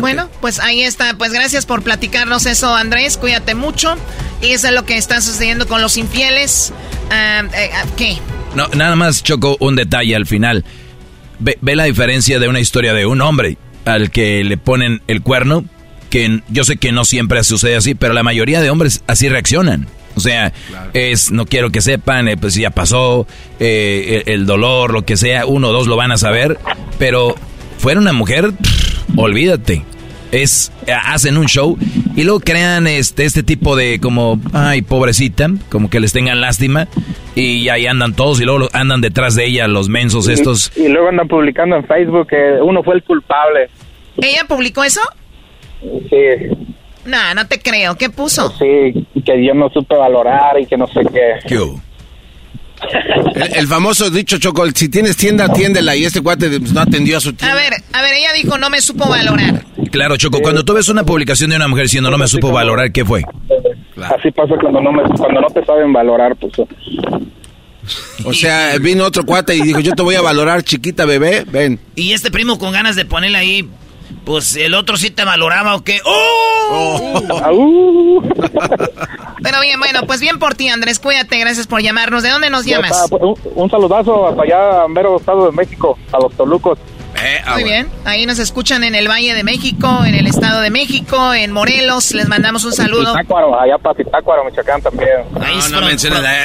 Bueno, 0.00 0.28
pues 0.40 0.60
ahí 0.60 0.82
está. 0.82 1.14
Pues 1.16 1.32
gracias 1.32 1.66
por 1.66 1.82
platicarnos 1.82 2.46
eso, 2.46 2.74
Andrés. 2.74 3.16
Cuídate 3.16 3.54
mucho. 3.54 3.96
Y 4.42 4.52
eso 4.52 4.68
es 4.68 4.74
lo 4.74 4.84
que 4.84 4.96
está 4.96 5.20
sucediendo 5.20 5.66
con 5.66 5.80
los 5.80 5.96
infieles. 5.96 6.72
Eh, 7.12 7.70
ah, 7.74 7.84
¿Qué? 7.96 8.18
No, 8.54 8.68
nada 8.68 8.96
más 8.96 9.22
choco 9.22 9.56
un 9.60 9.76
detalle 9.76 10.14
al 10.14 10.26
final. 10.26 10.64
Ve, 11.38 11.58
la 11.76 11.84
diferencia 11.84 12.38
de 12.38 12.48
una 12.48 12.60
historia 12.60 12.94
de 12.94 13.06
un 13.06 13.20
hombre 13.20 13.58
al 13.84 14.10
que 14.10 14.44
le 14.44 14.56
ponen 14.56 15.02
el 15.08 15.22
cuerno, 15.22 15.64
que 16.08 16.40
yo 16.48 16.64
sé 16.64 16.76
que 16.76 16.92
no 16.92 17.04
siempre 17.04 17.42
sucede 17.44 17.76
así, 17.76 17.94
pero 17.94 18.14
la 18.14 18.22
mayoría 18.22 18.60
de 18.60 18.70
hombres 18.70 19.02
así 19.06 19.28
reaccionan. 19.28 19.88
O 20.16 20.20
sea, 20.20 20.52
es, 20.92 21.32
no 21.32 21.44
quiero 21.44 21.70
que 21.70 21.80
sepan, 21.80 22.28
eh, 22.28 22.36
pues 22.36 22.54
ya 22.54 22.70
pasó, 22.70 23.26
eh, 23.58 24.22
el, 24.26 24.46
dolor, 24.46 24.92
lo 24.92 25.04
que 25.04 25.16
sea, 25.16 25.44
uno 25.44 25.68
o 25.68 25.72
dos 25.72 25.88
lo 25.88 25.96
van 25.96 26.12
a 26.12 26.16
saber, 26.16 26.58
pero 26.98 27.34
fuera 27.78 28.00
una 28.00 28.12
mujer, 28.12 28.50
olvídate. 29.16 29.82
Es, 30.32 30.72
hacen 30.88 31.36
un 31.36 31.46
show 31.46 31.78
y 32.16 32.24
luego 32.24 32.40
crean 32.40 32.88
este, 32.88 33.24
este 33.24 33.44
tipo 33.44 33.76
de 33.76 34.00
como, 34.00 34.40
ay, 34.52 34.82
pobrecita, 34.82 35.48
como 35.70 35.88
que 35.88 36.00
les 36.00 36.12
tengan 36.12 36.40
lástima 36.40 36.88
y 37.36 37.68
ahí 37.68 37.86
andan 37.86 38.14
todos 38.14 38.40
y 38.40 38.44
luego 38.44 38.68
andan 38.72 39.00
detrás 39.00 39.36
de 39.36 39.46
ella 39.46 39.68
los 39.68 39.88
mensos 39.88 40.28
estos. 40.28 40.76
Y, 40.76 40.88
luego 40.88 41.08
andan 41.08 41.28
publicando 41.28 41.76
en 41.76 41.86
Facebook 41.86 42.28
que 42.28 42.58
uno 42.62 42.82
fue 42.82 42.96
el 42.96 43.04
culpable. 43.04 43.68
¿Ella 44.16 44.44
publicó 44.48 44.82
eso? 44.82 45.00
Sí. 45.80 46.48
No, 47.04 47.34
no 47.34 47.46
te 47.46 47.60
creo. 47.60 47.96
¿Qué 47.96 48.10
puso? 48.10 48.50
Sí, 48.58 49.06
que 49.24 49.44
yo 49.44 49.54
no 49.54 49.68
supe 49.70 49.94
valorar 49.94 50.58
y 50.60 50.66
que 50.66 50.76
no 50.76 50.86
sé 50.88 51.00
qué. 51.12 51.46
¿Qué 51.46 51.58
el, 53.54 53.66
famoso 53.66 54.10
dicho 54.10 54.38
Choco, 54.38 54.64
si 54.74 54.88
tienes 54.88 55.16
tienda, 55.16 55.46
atiéndela 55.46 55.96
y 55.96 56.04
este 56.04 56.20
cuate 56.20 56.48
pues, 56.58 56.72
no 56.72 56.80
atendió 56.80 57.16
a 57.16 57.20
su 57.20 57.32
tienda. 57.32 57.54
A 57.54 57.56
ver, 57.56 57.72
a 57.92 58.02
ver, 58.02 58.14
ella 58.14 58.32
dijo 58.34 58.58
no 58.58 58.70
me 58.70 58.80
supo 58.80 59.08
valorar. 59.08 59.64
Claro, 59.90 60.16
Choco, 60.16 60.40
cuando 60.40 60.64
tú 60.64 60.74
ves 60.74 60.88
una 60.88 61.04
publicación 61.04 61.50
de 61.50 61.56
una 61.56 61.68
mujer 61.68 61.84
diciendo 61.84 62.10
no 62.10 62.18
me 62.18 62.26
supo 62.26 62.52
valorar, 62.52 62.92
¿qué 62.92 63.04
fue? 63.04 63.22
Así 64.02 64.30
pasa 64.32 64.54
cuando 64.60 64.80
no, 64.80 64.92
me, 64.92 65.02
cuando 65.16 65.40
no 65.40 65.48
te 65.48 65.64
saben 65.64 65.92
valorar, 65.92 66.34
pues. 66.36 66.52
O 68.24 68.32
sea, 68.32 68.76
vino 68.78 69.04
otro 69.04 69.24
cuate 69.24 69.54
y 69.54 69.60
dijo, 69.60 69.80
yo 69.80 69.92
te 69.92 70.02
voy 70.02 70.14
a 70.14 70.22
valorar, 70.22 70.62
chiquita 70.62 71.04
bebé, 71.04 71.44
ven. 71.46 71.78
Y 71.94 72.12
este 72.12 72.30
primo 72.30 72.58
con 72.58 72.72
ganas 72.72 72.96
de 72.96 73.04
ponerle 73.04 73.38
ahí 73.38 73.68
pues 74.24 74.56
el 74.56 74.74
otro 74.74 74.96
sí 74.96 75.10
te 75.10 75.24
valoraba 75.24 75.76
o 75.76 75.84
qué. 75.84 76.00
¡Oh! 76.04 77.20
oh. 77.30 78.22
Pero 79.42 79.60
bien, 79.60 79.78
bueno, 79.78 80.00
pues 80.06 80.20
bien 80.20 80.38
por 80.38 80.54
ti, 80.54 80.68
Andrés. 80.68 80.98
Cuídate, 80.98 81.38
gracias 81.38 81.66
por 81.66 81.82
llamarnos. 81.82 82.22
¿De 82.22 82.30
dónde 82.30 82.48
nos 82.50 82.64
llamas? 82.64 83.06
Pues, 83.10 83.22
un, 83.54 83.70
saludazo 83.70 84.28
hasta 84.28 84.42
allá, 84.42 84.88
mero 84.88 85.16
estado 85.16 85.46
de 85.46 85.52
México, 85.52 85.98
a 86.12 86.18
los 86.18 86.32
Tolucos. 86.34 86.78
Eh, 87.22 87.40
ah, 87.44 87.54
Muy 87.54 87.64
bien, 87.64 87.88
ahí 88.04 88.26
nos 88.26 88.38
escuchan 88.38 88.82
en 88.82 88.94
el 88.94 89.08
Valle 89.08 89.34
de 89.34 89.44
México, 89.44 90.04
en 90.04 90.14
el 90.14 90.26
Estado 90.26 90.60
de 90.60 90.70
México, 90.70 91.32
en 91.32 91.52
Morelos. 91.52 92.12
Les 92.12 92.26
mandamos 92.26 92.64
un 92.64 92.72
saludo. 92.72 93.12
Zitácuaro, 93.12 93.58
allá 93.58 93.78
para 93.78 93.94
Zitácuaro, 93.94 94.44
Michoacán 94.44 94.82
también. 94.82 95.20
Ahí 95.40 95.56
no, 95.70 95.80
no 95.80 95.86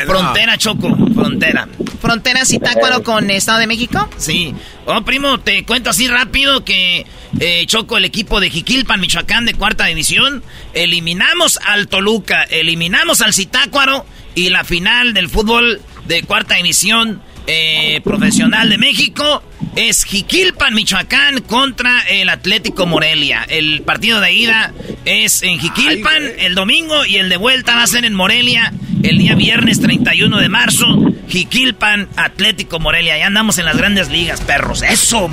frontera, 0.06 0.58
Choco, 0.58 0.90
frontera. 1.16 1.68
¿Frontera 2.02 2.46
Zitácuaro 2.46 3.02
con 3.04 3.30
Estado 3.32 3.60
de 3.60 3.68
México? 3.68 4.08
Sí. 4.18 4.54
Oh, 4.86 5.02
primo, 5.02 5.40
te 5.40 5.66
cuento 5.66 5.90
así 5.90 6.08
rápido 6.08 6.64
que 6.64 7.06
eh, 7.40 7.66
Choco, 7.68 7.98
el 7.98 8.06
equipo 8.06 8.40
de 8.40 8.50
Jiquilpan, 8.50 9.00
Michoacán, 9.00 9.46
de 9.46 9.54
cuarta 9.54 9.86
división. 9.86 10.44
Eliminamos 10.74 11.60
al 11.64 11.88
Toluca, 11.88 12.44
eliminamos 12.44 13.22
al 13.22 13.34
Zitácuaro 13.34 14.06
y 14.36 14.50
la 14.50 14.64
final 14.64 15.14
del 15.14 15.30
fútbol 15.30 15.82
de 16.08 16.24
cuarta 16.24 16.56
división 16.56 17.22
eh, 17.48 18.02
profesional 18.04 18.70
de 18.70 18.78
México 18.78 19.44
es 19.76 20.04
Jiquilpan, 20.04 20.74
Michoacán 20.74 21.42
contra 21.42 22.02
el 22.02 22.30
Atlético 22.30 22.86
Morelia. 22.86 23.46
El 23.48 23.82
partido 23.82 24.20
de 24.20 24.34
ida 24.34 24.74
es 25.06 25.42
en 25.44 25.60
Jiquilpan 25.60 26.24
el 26.38 26.56
domingo 26.56 27.06
y 27.06 27.18
el 27.18 27.30
de 27.30 27.38
vuelta 27.38 27.76
va 27.76 27.84
a 27.84 27.88
ser 27.88 28.06
en 28.06 28.14
Morelia 28.14 28.74
el 29.04 29.18
día 29.18 29.36
viernes 29.36 29.80
31 29.82 30.38
de 30.38 30.50
marzo. 30.50 30.86
Jiquilpan, 31.28 32.10
Atlético 32.16 32.80
Morelia. 32.80 33.18
Ya 33.18 33.28
andamos 33.28 33.58
en 33.58 33.66
las 33.66 33.78
grandes 33.78 34.10
ligas, 34.10 34.42
perros. 34.42 34.82
¡Eso! 34.82 35.30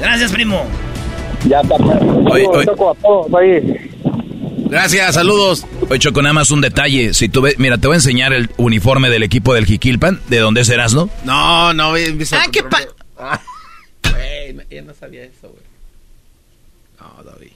Gracias, 0.00 0.32
primo. 0.32 0.64
Ya 1.46 1.60
está. 1.60 1.76
Gracias, 4.70 5.14
saludos. 5.14 5.66
Oye, 5.90 5.98
Choco, 5.98 6.22
nada 6.22 6.32
más 6.32 6.50
un 6.50 6.60
detalle. 6.60 7.12
Si 7.14 7.28
tú 7.28 7.42
ves, 7.42 7.58
mira, 7.58 7.78
te 7.78 7.86
voy 7.86 7.94
a 7.94 7.96
enseñar 7.98 8.32
el 8.32 8.50
uniforme 8.56 9.10
del 9.10 9.22
equipo 9.22 9.54
del 9.54 9.66
Jiquilpan. 9.66 10.20
¿De 10.28 10.38
dónde 10.38 10.64
serás, 10.64 10.94
no? 10.94 11.10
No, 11.24 11.74
no, 11.74 11.92
Ah, 11.94 12.46
qué 12.50 12.62
pa... 12.62 12.80
Güey, 14.10 14.82
no 14.82 14.94
sabía 14.94 15.24
eso, 15.24 15.48
güey. 15.48 15.62
No, 17.00 17.22
David. 17.22 17.48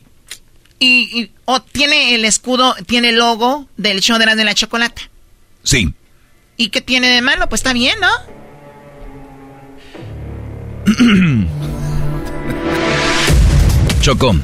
Y, 0.79 1.21
y 1.23 1.31
tiene 1.73 2.15
el 2.15 2.25
escudo, 2.25 2.75
tiene 2.87 3.11
el 3.11 3.17
logo 3.17 3.67
del 3.77 4.01
show 4.01 4.19
de 4.19 4.27
la, 4.27 4.37
de 4.37 4.45
la 4.45 4.55
chocolata. 4.55 5.03
Sí. 5.63 5.93
¿Y 6.57 6.69
qué 6.69 6.81
tiene 6.81 7.09
de 7.09 7.23
malo? 7.23 7.49
Pues 7.49 7.61
está 7.61 7.73
bien, 7.73 7.99
¿no? 8.01 8.09
Choco, 14.01 14.37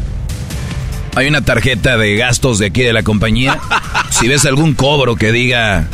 hay 1.14 1.28
una 1.28 1.42
tarjeta 1.42 1.96
de 1.96 2.16
gastos 2.16 2.58
de 2.58 2.66
aquí 2.66 2.82
de 2.82 2.92
la 2.92 3.02
compañía. 3.02 3.58
Si 4.10 4.28
ves 4.28 4.44
algún 4.44 4.74
cobro 4.74 5.16
que 5.16 5.32
diga 5.32 5.88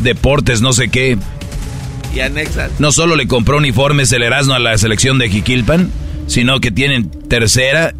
deportes, 0.00 0.60
no 0.60 0.72
sé 0.72 0.90
qué. 0.90 1.18
Y 2.14 2.20
anexas. 2.20 2.70
No 2.78 2.92
solo 2.92 3.16
le 3.16 3.26
compró 3.26 3.56
uniformes 3.58 4.12
el 4.12 4.22
Erasmo 4.22 4.54
a 4.54 4.60
la 4.60 4.78
selección 4.78 5.18
de 5.18 5.28
Jiquilpan, 5.28 5.90
sino 6.28 6.60
que 6.60 6.70
tienen 6.70 7.10
tercera, 7.28 7.92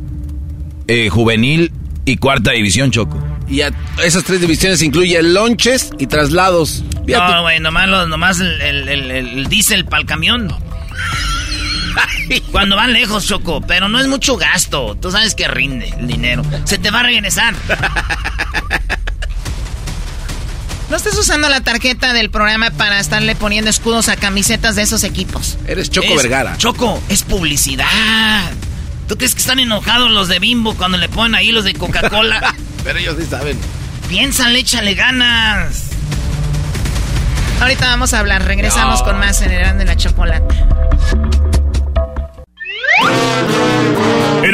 eh, 0.86 1.08
juvenil 1.10 1.72
y 2.04 2.18
cuarta 2.18 2.52
división, 2.52 2.92
Choco. 2.92 3.20
Y 3.48 3.62
a 3.62 3.72
esas 4.02 4.22
tres 4.22 4.40
divisiones 4.40 4.80
incluyen 4.80 5.34
lonches 5.34 5.90
y 5.98 6.06
traslados. 6.06 6.84
No, 7.06 7.42
güey, 7.42 7.58
nomás, 7.58 8.08
nomás 8.08 8.40
el, 8.40 8.60
el, 8.60 8.88
el, 8.88 9.10
el 9.10 9.46
diésel 9.48 9.84
para 9.86 10.02
el 10.02 10.06
camión. 10.06 10.54
Cuando 12.50 12.76
van 12.76 12.92
lejos, 12.92 13.26
Choco, 13.26 13.60
pero 13.60 13.88
no 13.88 14.00
es 14.00 14.06
mucho 14.06 14.36
gasto. 14.36 14.96
Tú 14.96 15.10
sabes 15.10 15.34
que 15.34 15.48
rinde 15.48 15.88
el 15.98 16.06
dinero. 16.06 16.42
Se 16.64 16.78
te 16.78 16.90
va 16.90 17.00
a 17.00 17.04
regresar. 17.04 17.54
No 20.90 20.98
estés 20.98 21.18
usando 21.18 21.48
la 21.48 21.60
tarjeta 21.60 22.12
del 22.12 22.30
programa 22.30 22.70
para 22.70 23.00
estarle 23.00 23.34
poniendo 23.34 23.68
escudos 23.68 24.08
a 24.08 24.16
camisetas 24.16 24.76
de 24.76 24.82
esos 24.82 25.02
equipos. 25.02 25.58
Eres 25.66 25.90
Choco 25.90 26.14
Vergara. 26.14 26.56
Choco, 26.56 27.02
es 27.08 27.22
publicidad. 27.22 28.44
¿Tú 29.08 29.16
crees 29.16 29.34
que 29.34 29.40
están 29.40 29.58
enojados 29.58 30.10
los 30.10 30.28
de 30.28 30.38
Bimbo 30.38 30.74
cuando 30.74 30.96
le 30.96 31.08
ponen 31.08 31.34
ahí 31.34 31.52
los 31.52 31.64
de 31.64 31.74
Coca-Cola? 31.74 32.54
Pero 32.84 32.98
ellos 32.98 33.16
sí 33.18 33.26
saben. 33.28 33.58
Piénsale, 34.08 34.60
échale 34.60 34.94
ganas. 34.94 35.84
Ahorita 37.60 37.88
vamos 37.88 38.12
a 38.14 38.20
hablar. 38.20 38.44
Regresamos 38.44 39.02
con 39.02 39.18
más 39.18 39.40
en 39.42 39.52
el 39.52 39.78
de 39.78 39.84
la 39.86 39.96
chocolate. 39.96 40.54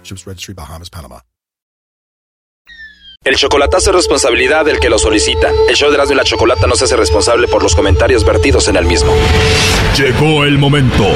Ships 0.03 0.27
Registry, 0.27 0.53
Bahamas, 0.53 0.89
Panama. 0.89 1.21
El 3.23 3.37
chocolatazo 3.37 3.89
es 3.89 3.95
responsabilidad 3.95 4.65
del 4.65 4.79
que 4.79 4.87
lo 4.87 4.99
solicita. 4.99 5.49
El 5.67 5.75
show 5.75 5.89
de 5.89 5.95
Erasmo 5.95 6.13
y 6.13 6.17
la 6.17 6.23
Chocolata 6.23 6.67
no 6.67 6.75
se 6.75 6.83
hace 6.83 6.95
responsable 6.95 7.47
por 7.47 7.63
los 7.63 7.73
comentarios 7.73 8.23
vertidos 8.23 8.67
en 8.67 8.75
el 8.75 8.85
mismo. 8.85 9.11
Llegó 9.97 10.43
el 10.43 10.59
momento 10.59 11.07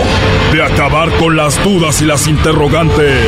de 0.51 0.63
acabar 0.63 1.11
con 1.19 1.35
las 1.35 1.63
dudas 1.63 2.01
y 2.01 2.05
las 2.05 2.25
interrogantes. 2.25 3.27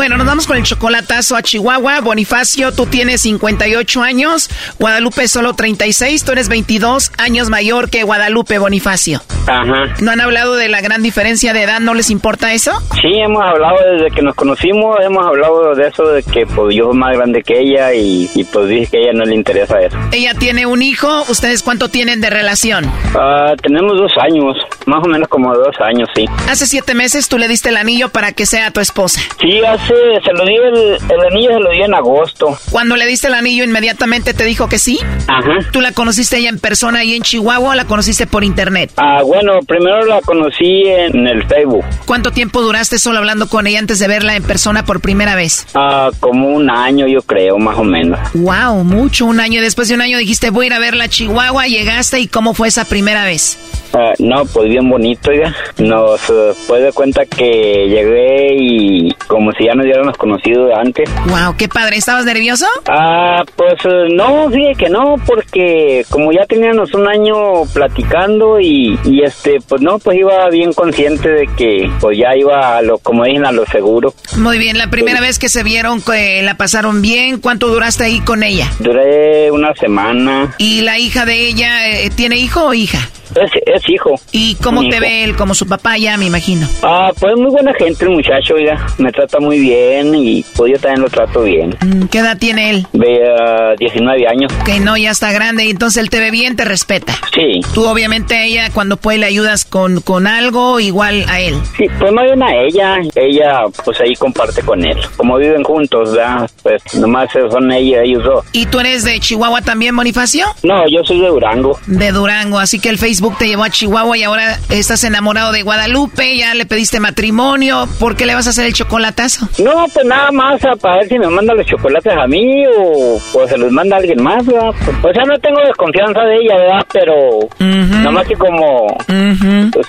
Bueno, 0.00 0.16
nos 0.16 0.26
vamos 0.26 0.46
con 0.46 0.56
el 0.56 0.62
chocolatazo 0.62 1.36
a 1.36 1.42
Chihuahua. 1.42 2.00
Bonifacio, 2.00 2.72
tú 2.72 2.86
tienes 2.86 3.20
58 3.20 4.02
años. 4.02 4.48
Guadalupe 4.78 5.28
solo 5.28 5.52
36. 5.52 6.24
Tú 6.24 6.32
eres 6.32 6.48
22 6.48 7.12
años 7.18 7.50
mayor 7.50 7.90
que 7.90 8.02
Guadalupe 8.02 8.56
Bonifacio. 8.56 9.20
Ajá. 9.46 9.94
¿No 10.00 10.10
han 10.10 10.22
hablado 10.22 10.56
de 10.56 10.70
la 10.70 10.80
gran 10.80 11.02
diferencia 11.02 11.52
de 11.52 11.64
edad? 11.64 11.80
¿No 11.80 11.92
les 11.92 12.08
importa 12.08 12.54
eso? 12.54 12.72
Sí, 13.02 13.08
hemos 13.12 13.42
hablado 13.42 13.76
desde 13.92 14.10
que 14.14 14.22
nos 14.22 14.34
conocimos, 14.34 14.96
hemos 15.02 15.26
hablado 15.26 15.74
de 15.74 15.88
eso, 15.88 16.04
de 16.04 16.22
que 16.22 16.46
pues 16.46 16.74
yo 16.74 16.86
soy 16.86 16.96
más 16.96 17.14
grande 17.14 17.42
que 17.42 17.60
ella 17.60 17.92
y, 17.92 18.30
y 18.34 18.44
pues 18.44 18.68
dije 18.68 18.86
que 18.90 18.96
a 18.96 19.00
ella 19.00 19.12
no 19.12 19.24
le 19.26 19.34
interesa 19.34 19.80
eso. 19.80 19.98
Ella 20.12 20.32
tiene 20.32 20.64
un 20.64 20.80
hijo. 20.80 21.24
¿Ustedes 21.28 21.62
cuánto 21.62 21.88
tienen 21.88 22.22
de 22.22 22.30
relación? 22.30 22.86
Ah, 23.14 23.52
tenemos 23.62 23.98
dos 23.98 24.12
años, 24.22 24.56
más 24.86 25.04
o 25.04 25.08
menos 25.08 25.28
como 25.28 25.54
dos 25.54 25.76
años, 25.80 26.08
sí. 26.14 26.24
Hace 26.48 26.66
siete 26.66 26.94
meses 26.94 27.28
tú 27.28 27.36
le 27.36 27.48
diste 27.48 27.68
el 27.68 27.76
anillo 27.76 28.08
para 28.08 28.32
que 28.32 28.46
sea 28.46 28.70
tu 28.70 28.80
esposa. 28.80 29.20
Sí, 29.40 29.60
hace, 29.64 29.89
se 30.24 30.32
lo 30.32 30.44
di, 30.44 30.54
el, 30.54 30.98
el 31.10 31.20
anillo 31.30 31.52
se 31.52 31.60
lo 31.60 31.70
di 31.70 31.82
en 31.82 31.94
agosto. 31.94 32.58
Cuando 32.70 32.96
le 32.96 33.06
diste 33.06 33.28
el 33.28 33.34
anillo, 33.34 33.64
inmediatamente 33.64 34.34
te 34.34 34.44
dijo 34.44 34.68
que 34.68 34.78
sí. 34.78 34.98
Ajá. 35.26 35.58
¿Tú 35.72 35.80
la 35.80 35.92
conociste 35.92 36.38
ella 36.38 36.48
en 36.48 36.58
persona 36.58 37.00
ahí 37.00 37.14
en 37.14 37.22
Chihuahua 37.22 37.70
o 37.70 37.74
la 37.74 37.84
conociste 37.84 38.26
por 38.26 38.44
internet? 38.44 38.92
Ah, 38.96 39.22
bueno, 39.22 39.60
primero 39.66 40.04
la 40.06 40.20
conocí 40.20 40.84
en 40.86 41.26
el 41.26 41.44
Facebook. 41.44 41.84
¿Cuánto 42.06 42.30
tiempo 42.30 42.62
duraste 42.62 42.98
solo 42.98 43.18
hablando 43.18 43.48
con 43.48 43.66
ella 43.66 43.78
antes 43.78 43.98
de 43.98 44.08
verla 44.08 44.36
en 44.36 44.42
persona 44.42 44.84
por 44.84 45.00
primera 45.00 45.34
vez? 45.34 45.66
Ah, 45.74 46.10
como 46.20 46.48
un 46.48 46.70
año 46.70 47.06
yo 47.06 47.22
creo, 47.22 47.58
más 47.58 47.78
o 47.78 47.84
menos. 47.84 48.18
Wow, 48.34 48.84
mucho, 48.84 49.26
un 49.26 49.40
año. 49.40 49.60
Y 49.60 49.62
después 49.62 49.88
de 49.88 49.94
un 49.94 50.02
año 50.02 50.18
dijiste, 50.18 50.50
voy 50.50 50.64
a 50.64 50.68
ir 50.68 50.72
a 50.74 50.78
verla 50.78 51.04
a 51.04 51.08
Chihuahua, 51.08 51.66
llegaste 51.66 52.20
y 52.20 52.28
cómo 52.28 52.54
fue 52.54 52.68
esa 52.68 52.84
primera 52.84 53.24
vez. 53.24 53.58
Ah, 53.92 54.12
no, 54.18 54.44
pues 54.46 54.68
bien 54.68 54.88
bonito, 54.88 55.30
oiga. 55.30 55.54
Nos 55.78 56.20
eh, 56.30 56.52
pues 56.68 56.82
de 56.82 56.92
cuenta 56.92 57.26
que 57.26 57.88
llegué 57.88 58.54
y 58.56 59.12
como 59.26 59.50
si 59.52 59.64
ya 59.64 59.74
nos 59.80 59.86
hubiéramos 59.86 60.16
conocido 60.16 60.66
de 60.66 60.74
antes. 60.74 61.10
Wow, 61.26 61.56
qué 61.56 61.68
padre. 61.68 61.96
¿Estabas 61.96 62.24
nervioso? 62.24 62.66
Ah, 62.88 63.42
pues 63.56 63.74
eh, 63.84 64.14
no, 64.14 64.50
fíjate 64.50 64.74
que 64.76 64.90
no, 64.90 65.16
porque 65.26 66.04
como 66.10 66.32
ya 66.32 66.44
teníamos 66.46 66.94
un 66.94 67.08
año 67.08 67.64
platicando 67.72 68.60
y, 68.60 68.98
y 69.04 69.22
este, 69.22 69.58
pues 69.66 69.80
no, 69.82 69.98
pues 69.98 70.18
iba 70.18 70.48
bien 70.50 70.72
consciente 70.72 71.28
de 71.28 71.46
que 71.56 71.90
pues 72.00 72.18
ya 72.18 72.36
iba 72.36 72.76
a 72.76 72.82
lo, 72.82 72.98
como 72.98 73.24
dicen, 73.24 73.46
a 73.46 73.52
lo 73.52 73.66
seguro. 73.66 74.14
Muy 74.36 74.58
bien, 74.58 74.78
la 74.78 74.88
primera 74.88 75.20
vez 75.20 75.38
que 75.38 75.48
se 75.48 75.62
vieron, 75.62 76.02
la 76.42 76.54
pasaron 76.54 77.02
bien, 77.02 77.40
¿cuánto 77.40 77.68
duraste 77.68 78.04
ahí 78.04 78.20
con 78.20 78.42
ella? 78.42 78.66
Duré 78.78 79.50
una 79.50 79.74
semana. 79.74 80.54
¿Y 80.58 80.82
la 80.82 80.98
hija 80.98 81.24
de 81.24 81.48
ella 81.48 81.88
eh, 81.88 82.10
tiene 82.10 82.36
hijo 82.36 82.64
o 82.64 82.74
hija? 82.74 82.98
Es, 83.34 83.50
es 83.66 83.88
hijo. 83.88 84.14
¿Y 84.32 84.54
cómo 84.56 84.80
te 84.82 84.88
hijo. 84.88 85.00
ve 85.00 85.24
él? 85.24 85.36
Como 85.36 85.54
su 85.54 85.66
papá 85.66 85.96
ya, 85.98 86.16
me 86.16 86.26
imagino. 86.26 86.66
Ah, 86.82 87.12
pues 87.18 87.36
muy 87.36 87.50
buena 87.50 87.72
gente 87.74 88.04
el 88.04 88.10
muchacho, 88.10 88.54
oiga. 88.54 88.86
Me 88.98 89.12
trata 89.12 89.38
muy 89.40 89.58
bien 89.58 90.14
y 90.14 90.44
pues 90.56 90.72
yo 90.72 90.78
también 90.78 91.02
lo 91.02 91.08
trato 91.10 91.42
bien. 91.42 91.76
Mm, 91.80 92.06
¿Qué 92.06 92.18
edad 92.18 92.38
tiene 92.38 92.70
él? 92.70 92.86
Ve 92.92 93.20
a 93.28 93.74
19 93.78 94.26
años. 94.28 94.52
Que 94.64 94.80
no, 94.80 94.96
ya 94.96 95.10
está 95.10 95.32
grande 95.32 95.64
y 95.66 95.70
entonces 95.70 96.02
él 96.02 96.10
te 96.10 96.20
ve 96.20 96.30
bien, 96.30 96.56
te 96.56 96.64
respeta. 96.64 97.14
Sí. 97.34 97.60
Tú 97.74 97.86
obviamente 97.86 98.44
ella 98.44 98.70
cuando 98.72 98.96
puede 98.96 99.18
le 99.18 99.26
ayudas 99.26 99.64
con, 99.64 100.00
con 100.00 100.26
algo 100.26 100.80
igual 100.80 101.24
a 101.28 101.40
él. 101.40 101.54
Sí, 101.76 101.86
pues 101.98 102.12
no 102.12 102.22
bien 102.22 102.42
a 102.42 102.54
ella. 102.56 102.96
Ella 103.14 103.62
pues 103.84 104.00
ahí 104.00 104.14
comparte 104.14 104.62
con 104.62 104.84
él. 104.84 104.98
Como 105.16 105.36
viven 105.36 105.62
juntos, 105.62 106.12
¿verdad? 106.14 106.50
Pues 106.62 106.82
nomás 106.94 107.30
son 107.32 107.70
ella, 107.70 108.02
ellos 108.02 108.24
dos. 108.24 108.44
¿Y 108.52 108.66
tú 108.66 108.80
eres 108.80 109.04
de 109.04 109.20
Chihuahua 109.20 109.62
también, 109.62 109.94
Bonifacio? 109.94 110.46
No, 110.62 110.88
yo 110.88 111.04
soy 111.04 111.20
de 111.20 111.28
Durango. 111.28 111.78
De 111.86 112.12
Durango, 112.12 112.58
así 112.58 112.78
que 112.80 112.88
el 112.88 112.98
Facebook 112.98 113.19
te 113.38 113.46
llevó 113.46 113.64
a 113.64 113.70
Chihuahua 113.70 114.16
y 114.16 114.22
ahora 114.22 114.58
estás 114.70 115.04
enamorado 115.04 115.52
de 115.52 115.62
Guadalupe, 115.62 116.36
ya 116.38 116.54
le 116.54 116.64
pediste 116.66 117.00
matrimonio, 117.00 117.86
¿por 117.98 118.16
qué 118.16 118.26
le 118.26 118.34
vas 118.34 118.46
a 118.46 118.50
hacer 118.50 118.66
el 118.66 118.72
chocolatazo? 118.72 119.48
No, 119.58 119.86
pues 119.92 120.06
nada 120.06 120.30
más 120.32 120.64
a- 120.64 120.76
para 120.76 120.96
ver 120.98 121.08
si 121.08 121.18
me 121.18 121.28
manda 121.28 121.54
los 121.54 121.66
chocolates 121.66 122.12
a 122.16 122.26
mí 122.26 122.64
o 122.78 123.18
pues 123.32 123.50
se 123.50 123.58
los 123.58 123.70
manda 123.70 123.96
alguien 123.96 124.22
más, 124.22 124.44
¿verdad? 124.46 124.70
O 124.70 125.12
sea, 125.12 125.24
no 125.24 125.38
tengo 125.38 125.60
desconfianza 125.66 126.20
de 126.22 126.36
ella, 126.36 126.56
¿verdad? 126.56 126.86
Pero 126.92 127.14
nomás 127.58 128.26
que 128.26 128.34
como 128.34 128.86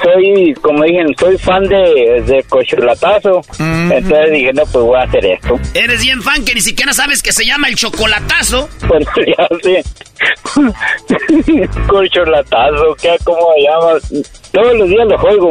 soy, 0.03 0.53
como 0.61 0.83
dije, 0.83 1.05
soy 1.19 1.37
fan 1.37 1.63
de, 1.63 2.23
de 2.25 2.43
Cocholatazo, 2.49 3.41
entonces 3.59 4.31
dije, 4.31 4.51
no, 4.53 4.63
pues 4.63 4.85
voy 4.85 4.99
a 4.99 5.03
hacer 5.03 5.25
esto. 5.25 5.59
Eres 5.73 6.01
bien 6.01 6.21
fan 6.21 6.43
que 6.43 6.53
ni 6.55 6.61
siquiera 6.61 6.93
sabes 6.93 7.21
que 7.23 7.31
se 7.31 7.45
llama 7.45 7.67
el 7.69 7.75
chocolatazo. 7.75 8.69
Pues 8.87 9.05
ya 9.37 9.47
sé. 9.63 9.83
Cocholatazo, 11.87 12.95
¿qué? 13.01 13.15
¿Cómo 13.23 13.47
se 13.55 13.61
llama? 13.63 14.23
Todos 14.51 14.73
los 14.77 14.89
días 14.89 15.07
lo 15.07 15.17
juego. 15.17 15.49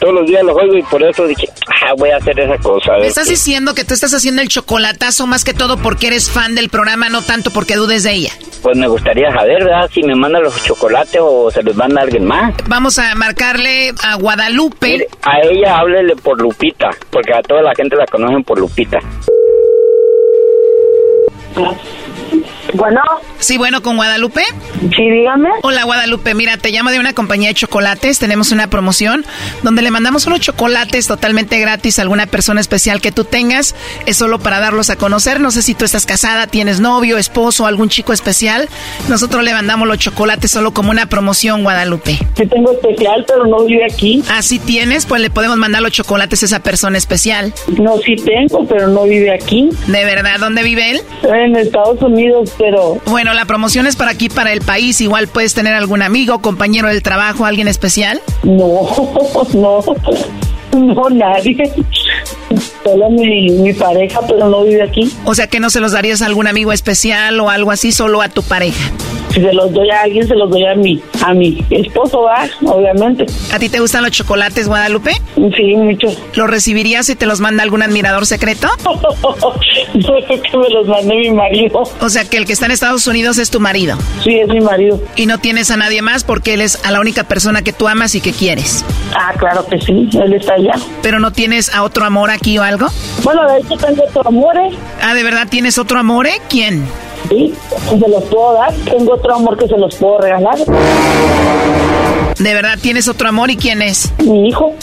Todos 0.00 0.12
los 0.14 0.26
días 0.26 0.42
lo 0.42 0.52
juego 0.54 0.76
y 0.76 0.82
por 0.82 1.02
eso 1.04 1.24
dije, 1.26 1.48
ah, 1.82 1.92
voy 1.96 2.10
a 2.10 2.16
hacer 2.16 2.38
esa 2.38 2.58
cosa. 2.58 2.92
Me 2.98 3.06
estás 3.06 3.24
qué". 3.24 3.30
diciendo 3.30 3.74
que 3.74 3.84
tú 3.84 3.94
estás 3.94 4.12
haciendo 4.12 4.42
el 4.42 4.48
chocolatazo 4.48 5.26
más 5.28 5.44
que 5.44 5.54
todo 5.54 5.76
porque 5.78 6.08
eres 6.08 6.28
fan 6.30 6.56
del 6.56 6.68
programa, 6.68 7.08
no 7.08 7.22
tanto 7.22 7.50
porque 7.52 7.76
dudes 7.76 8.02
de 8.02 8.12
ella. 8.12 8.30
Pues 8.60 8.76
me 8.76 8.88
gustaría 8.88 9.32
saber, 9.32 9.62
¿verdad? 9.64 9.88
Si 9.94 10.02
me 10.02 10.16
manda 10.16 10.40
los 10.40 10.60
chocolates 10.64 11.20
o 11.22 11.48
se 11.50 11.62
los 11.62 11.76
manda 11.76 12.02
alguien 12.02 12.24
más. 12.26 12.54
Vamos 12.66 12.98
a 12.98 13.14
marcarle 13.14 13.92
a 14.02 14.16
Guadalupe. 14.16 15.06
A 15.22 15.40
ella 15.40 15.78
háblele 15.78 16.16
por 16.16 16.40
Lupita, 16.42 16.90
porque 17.10 17.32
a 17.32 17.40
toda 17.42 17.62
la 17.62 17.72
gente 17.74 17.94
la 17.96 18.06
conocen 18.06 18.42
por 18.42 18.58
Lupita. 18.58 18.98
Bueno. 22.74 23.00
Sí, 23.38 23.56
bueno, 23.56 23.82
con 23.82 23.96
Guadalupe. 23.96 24.42
Sí, 24.96 25.10
dígame. 25.10 25.48
Hola, 25.62 25.84
Guadalupe. 25.84 26.34
Mira, 26.34 26.56
te 26.56 26.70
llamo 26.70 26.90
de 26.90 26.98
una 26.98 27.12
compañía 27.12 27.48
de 27.48 27.54
chocolates. 27.54 28.18
Tenemos 28.18 28.52
una 28.52 28.68
promoción 28.68 29.24
donde 29.62 29.82
le 29.82 29.90
mandamos 29.90 30.26
unos 30.26 30.40
chocolates 30.40 31.06
totalmente 31.06 31.58
gratis 31.60 31.98
a 31.98 32.02
alguna 32.02 32.26
persona 32.26 32.60
especial 32.60 33.00
que 33.00 33.12
tú 33.12 33.24
tengas. 33.24 33.74
Es 34.06 34.16
solo 34.16 34.38
para 34.38 34.60
darlos 34.60 34.90
a 34.90 34.96
conocer. 34.96 35.40
No 35.40 35.50
sé 35.50 35.62
si 35.62 35.74
tú 35.74 35.84
estás 35.84 36.06
casada, 36.06 36.46
tienes 36.46 36.80
novio, 36.80 37.16
esposo, 37.18 37.66
algún 37.66 37.88
chico 37.88 38.12
especial. 38.12 38.68
Nosotros 39.08 39.44
le 39.44 39.52
mandamos 39.52 39.86
los 39.88 39.98
chocolates 39.98 40.50
solo 40.50 40.72
como 40.72 40.90
una 40.90 41.06
promoción, 41.06 41.62
Guadalupe. 41.62 42.18
Sí 42.36 42.46
tengo 42.46 42.72
especial, 42.72 43.24
pero 43.26 43.46
no 43.46 43.64
vive 43.64 43.84
aquí. 43.84 44.22
Ah, 44.28 44.42
sí 44.42 44.58
tienes, 44.58 45.06
pues 45.06 45.20
le 45.20 45.30
podemos 45.30 45.56
mandar 45.56 45.82
los 45.82 45.92
chocolates 45.92 46.42
a 46.42 46.46
esa 46.46 46.60
persona 46.60 46.98
especial. 46.98 47.52
No, 47.78 47.98
sí 47.98 48.16
tengo, 48.16 48.66
pero 48.66 48.88
no 48.88 49.04
vive 49.04 49.32
aquí. 49.32 49.68
¿De 49.86 50.04
verdad? 50.04 50.40
¿Dónde 50.40 50.62
vive 50.62 50.90
él? 50.90 51.00
En 51.22 51.56
Estados 51.56 52.00
Unidos, 52.02 52.52
pero... 52.64 52.98
Bueno, 53.04 53.34
la 53.34 53.44
promoción 53.44 53.86
es 53.86 53.94
para 53.94 54.12
aquí, 54.12 54.30
para 54.30 54.50
el 54.54 54.62
país. 54.62 54.98
Igual 55.02 55.28
puedes 55.28 55.52
tener 55.52 55.74
algún 55.74 56.00
amigo, 56.00 56.38
compañero 56.38 56.88
del 56.88 57.02
trabajo, 57.02 57.44
alguien 57.44 57.68
especial. 57.68 58.22
No, 58.42 58.88
no, 59.52 59.84
no, 60.74 61.08
nadie. 61.10 61.56
Solo 62.84 63.10
mi, 63.10 63.50
mi 63.50 63.72
pareja, 63.72 64.20
pero 64.26 64.48
no 64.48 64.64
vive 64.64 64.82
aquí. 64.82 65.10
O 65.24 65.34
sea 65.34 65.46
que 65.46 65.60
no 65.60 65.70
se 65.70 65.80
los 65.80 65.92
darías 65.92 66.22
a 66.22 66.26
algún 66.26 66.46
amigo 66.46 66.72
especial 66.72 67.40
o 67.40 67.50
algo 67.50 67.70
así, 67.70 67.92
solo 67.92 68.20
a 68.22 68.28
tu 68.28 68.42
pareja. 68.42 68.90
Si 69.30 69.40
se 69.40 69.52
los 69.52 69.72
doy 69.72 69.90
a 69.90 70.02
alguien, 70.02 70.28
se 70.28 70.34
los 70.36 70.48
doy 70.48 70.64
a 70.64 70.76
mi, 70.76 71.00
a 71.24 71.34
mi 71.34 71.64
esposo, 71.70 72.22
¿va? 72.22 72.46
Obviamente. 72.70 73.26
¿A 73.52 73.58
ti 73.58 73.68
te 73.68 73.80
gustan 73.80 74.04
los 74.04 74.12
chocolates, 74.12 74.68
Guadalupe? 74.68 75.10
Sí, 75.34 75.74
mucho. 75.74 76.06
¿Los 76.34 76.48
recibirías 76.48 77.06
si 77.06 77.16
te 77.16 77.26
los 77.26 77.40
manda 77.40 77.64
algún 77.64 77.82
admirador 77.82 78.26
secreto? 78.26 78.68
No, 79.94 80.14
que 80.26 80.58
me 80.58 80.68
los 80.70 80.86
mande 80.88 81.14
mi 81.14 81.30
marido. 81.30 81.82
O 82.00 82.08
sea 82.08 82.24
que 82.24 82.36
el 82.36 82.46
que 82.46 82.52
está 82.52 82.66
en 82.66 82.72
Estados 82.72 83.06
Unidos 83.06 83.38
es 83.38 83.50
tu 83.50 83.60
marido. 83.60 83.96
Sí, 84.22 84.38
es 84.38 84.48
mi 84.48 84.60
marido. 84.60 85.00
Y 85.16 85.26
no 85.26 85.38
tienes 85.38 85.70
a 85.70 85.76
nadie 85.76 86.02
más 86.02 86.24
porque 86.24 86.54
él 86.54 86.60
es 86.60 86.84
a 86.84 86.90
la 86.90 87.00
única 87.00 87.24
persona 87.24 87.62
que 87.62 87.72
tú 87.72 87.86
amas 87.86 88.14
y 88.14 88.20
que 88.20 88.32
quieres. 88.32 88.84
Ah, 89.14 89.32
claro 89.38 89.64
que 89.66 89.80
sí, 89.80 90.08
él 90.12 90.34
está 90.34 90.56
¿Pero 91.02 91.18
no 91.20 91.32
tienes 91.32 91.74
a 91.74 91.82
otro 91.82 92.04
amor 92.04 92.30
aquí 92.30 92.58
o 92.58 92.62
algo? 92.62 92.86
Bueno, 93.22 93.46
de 93.50 93.58
hecho 93.58 93.76
tengo 93.76 94.04
otro 94.04 94.22
amor, 94.26 94.56
¿eh? 94.56 94.70
Ah, 95.02 95.14
¿de 95.14 95.22
verdad 95.22 95.46
tienes 95.48 95.78
otro 95.78 95.98
amor? 95.98 96.26
eh? 96.26 96.40
¿Quién? 96.48 96.86
Sí, 97.28 97.54
se 97.88 97.96
los 98.08 98.22
puedo 98.24 98.54
dar. 98.54 98.72
Tengo 98.84 99.14
otro 99.14 99.34
amor 99.34 99.56
que 99.58 99.66
se 99.66 99.76
los 99.78 99.94
puedo 99.96 100.18
regalar. 100.18 100.58
¿De 102.38 102.54
verdad 102.54 102.78
tienes 102.80 103.08
otro 103.08 103.28
amor 103.28 103.50
y 103.50 103.56
quién 103.56 103.80
es? 103.82 104.12
Mi 104.18 104.48
hijo. 104.48 104.74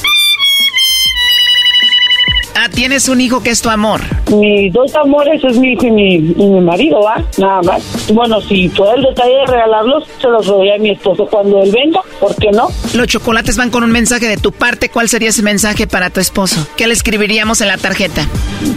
Ah, 2.56 2.70
tienes 2.70 3.10
un 3.10 3.22
hijo 3.22 3.42
que 3.42 3.50
es 3.50 3.62
tu 3.62 3.70
amor. 3.70 4.02
Mis 4.32 4.72
dos 4.74 4.94
amores 4.96 5.44
es 5.44 5.58
mi 5.58 5.74
hijo 5.74 5.88
y 5.88 5.92
mi, 5.92 6.16
y 6.16 6.46
mi 6.46 6.60
marido, 6.62 7.02
¿va? 7.02 7.24
Nada 7.38 7.62
más. 7.64 8.12
Bueno, 8.14 8.40
si 8.42 8.70
fue 8.70 8.94
el 8.96 9.04
detalle 9.04 9.34
de 9.34 9.46
regalarlos, 9.48 10.04
se 10.22 10.28
los 10.28 10.46
doy 10.46 10.70
a 10.72 10.78
mi 10.78 10.92
esposo 10.92 11.26
cuando 11.28 11.62
él 11.64 11.72
venga. 11.72 12.02
¿Por 12.20 12.36
qué 12.36 12.52
no? 12.52 12.68
Los 12.94 13.08
chocolates 13.08 13.58
van 13.58 13.72
con 13.72 13.84
un 13.84 13.92
mensaje 13.92 14.28
de 14.28 14.38
tu 14.38 14.52
parte. 14.52 14.90
¿Cuál 14.90 15.10
sería 15.10 15.30
ese 15.30 15.42
mensaje 15.42 15.88
para 15.88 16.10
tu 16.10 16.20
esposo? 16.20 16.68
¿Qué 16.78 16.88
le 16.88 16.94
escribiríamos 16.94 17.62
en 17.62 17.68
la 17.68 17.78
tarjeta? 17.78 18.28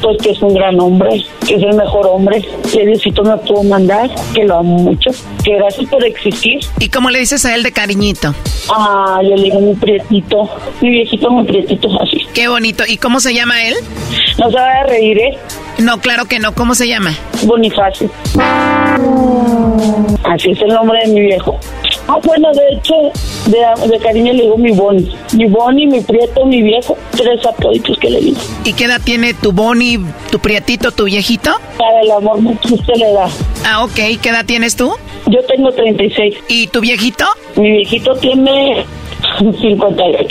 Pues 0.01 0.19
que 0.23 0.31
es 0.31 0.43
un 0.43 0.55
gran 0.55 0.81
hombre, 0.81 1.23
que 1.47 1.55
es 1.57 1.63
el 1.63 1.75
mejor 1.77 2.07
hombre, 2.07 2.43
que 2.73 2.87
Diosito 2.87 3.23
me 3.23 3.37
pudo 3.39 3.63
mandar, 3.65 4.11
que 4.35 4.45
lo 4.45 4.59
amo 4.59 4.79
mucho, 4.79 5.11
que 5.45 5.57
gracias 5.57 5.89
por 5.91 6.05
existir. 6.05 6.61
¿Y 6.79 6.89
cómo 6.89 7.11
le 7.11 7.19
dices 7.19 7.45
a 7.45 7.55
él 7.55 7.63
de 7.63 7.73
cariñito? 7.73 8.35
Ah, 8.71 9.21
yo 9.23 9.37
le 9.37 9.43
digo 9.43 9.61
mi 9.61 9.75
prietito, 9.75 10.49
mi 10.81 10.91
viejito, 10.91 11.31
mi 11.31 11.45
prietito, 11.45 11.89
así. 12.01 12.19
Qué 12.33 12.49
bonito. 12.49 12.85
¿Y 12.89 12.97
cómo 12.97 13.21
se 13.21 13.35
llama 13.35 13.63
él? 13.63 13.74
No 14.39 14.51
se 14.51 14.57
va 14.57 14.71
a 14.81 14.85
reír, 14.85 15.19
¿eh? 15.19 15.39
No, 15.79 15.99
claro 16.01 16.25
que 16.27 16.39
no. 16.39 16.55
¿Cómo 16.55 16.75
se 16.75 16.87
llama? 16.89 17.13
Bonifacio. 17.43 18.11
Así 20.25 20.51
es 20.51 20.61
el 20.63 20.69
nombre 20.69 20.99
de 21.05 21.13
mi 21.13 21.21
viejo. 21.21 21.59
Ah, 22.07 22.19
bueno, 22.23 22.49
de 22.53 22.77
hecho, 22.77 22.95
de, 23.47 23.89
de 23.89 23.99
cariño 23.99 24.33
le 24.33 24.43
digo 24.43 24.57
mi 24.59 24.73
Boni. 24.73 25.17
Mi 25.33 25.47
Boni, 25.47 25.87
mi 25.87 26.01
Prieto, 26.01 26.45
mi 26.45 26.63
viejo. 26.63 26.97
Tres 27.13 27.45
apoditos 27.47 27.99
que 27.99 28.11
le 28.11 28.21
digo. 28.21 28.41
¿Y 28.65 28.73
qué 28.75 28.85
edad 28.85 29.01
tiene 29.03 29.35
tu 29.35 29.53
Boni, 29.53 29.99
tu 30.31 30.39
Prietito, 30.39 30.93
tu 30.93 31.05
viejito? 31.05 31.51
Para 31.79 32.01
el 32.03 32.11
amor 32.11 32.39
usted 32.63 32.95
le 32.97 33.13
da. 33.13 33.29
Ah, 33.67 33.85
ok. 33.85 33.95
¿Qué 34.21 34.29
edad 34.29 34.45
tienes 34.45 34.77
tú? 34.77 34.93
Yo 35.27 35.39
tengo 35.47 35.73
36. 35.73 36.35
¿Y 36.49 36.67
tu 36.69 36.81
viejito? 36.81 37.25
Mi 37.57 37.71
viejito 37.71 38.15
tiene 38.17 38.85
58. 39.39 40.29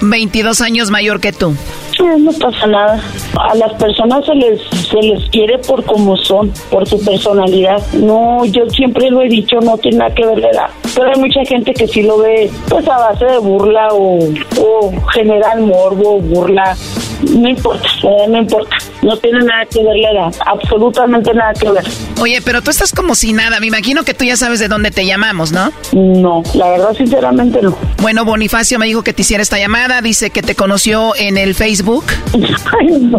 22 0.00 0.60
años 0.60 0.90
mayor 0.90 1.20
que 1.20 1.32
tú. 1.32 1.54
No 1.98 2.30
pasa 2.32 2.66
nada. 2.66 3.00
A 3.38 3.54
las 3.54 3.72
personas 3.74 4.24
se 4.26 4.34
les, 4.34 4.60
se 4.62 4.96
les 4.96 5.28
quiere 5.30 5.58
por 5.58 5.84
como 5.84 6.16
son, 6.16 6.52
por 6.70 6.86
su 6.86 7.02
personalidad. 7.04 7.82
No, 7.94 8.44
yo 8.44 8.68
siempre 8.70 9.10
lo 9.10 9.22
he 9.22 9.28
dicho, 9.28 9.60
no 9.60 9.78
tiene 9.78 9.98
nada 9.98 10.14
que 10.14 10.26
ver 10.26 10.38
la 10.38 10.50
edad. 10.50 10.70
Pero 10.94 11.08
hay 11.08 11.20
mucha 11.20 11.44
gente 11.44 11.72
que 11.72 11.86
sí 11.86 12.02
lo 12.02 12.18
ve, 12.18 12.50
pues 12.68 12.86
a 12.88 12.98
base 12.98 13.24
de 13.24 13.38
burla 13.38 13.88
o, 13.92 14.18
o 14.60 14.92
general 15.12 15.60
morbo, 15.62 16.20
burla. 16.20 16.76
No 17.22 17.48
importa, 17.48 17.88
no 18.28 18.38
importa. 18.38 18.76
No 19.02 19.16
tiene 19.16 19.38
nada 19.40 19.64
que 19.66 19.82
ver 19.82 19.96
la 19.96 20.10
edad, 20.10 20.34
absolutamente 20.46 21.32
nada 21.32 21.52
que 21.54 21.70
ver. 21.70 21.84
Oye, 22.20 22.40
pero 22.44 22.62
tú 22.62 22.70
estás 22.70 22.92
como 22.92 23.14
si 23.14 23.32
nada. 23.32 23.60
Me 23.60 23.66
imagino 23.66 24.04
que 24.04 24.14
tú 24.14 24.24
ya 24.24 24.36
sabes 24.36 24.58
de 24.60 24.68
dónde 24.68 24.90
te 24.90 25.06
llamamos, 25.06 25.52
¿no? 25.52 25.72
No, 25.92 26.42
la 26.54 26.70
verdad, 26.70 26.94
sinceramente 26.94 27.60
no. 27.62 27.76
Bueno, 28.02 28.24
Bonifacio 28.24 28.78
me 28.78 28.86
dijo 28.86 29.02
que 29.02 29.12
te 29.12 29.22
hiciera 29.22 29.42
esta 29.42 29.58
llamada. 29.58 30.00
Dice 30.02 30.30
que 30.30 30.42
te 30.42 30.54
conoció 30.54 31.14
en 31.16 31.38
el 31.38 31.54
Facebook. 31.54 32.04
Ay, 32.32 32.86
no. 33.00 33.18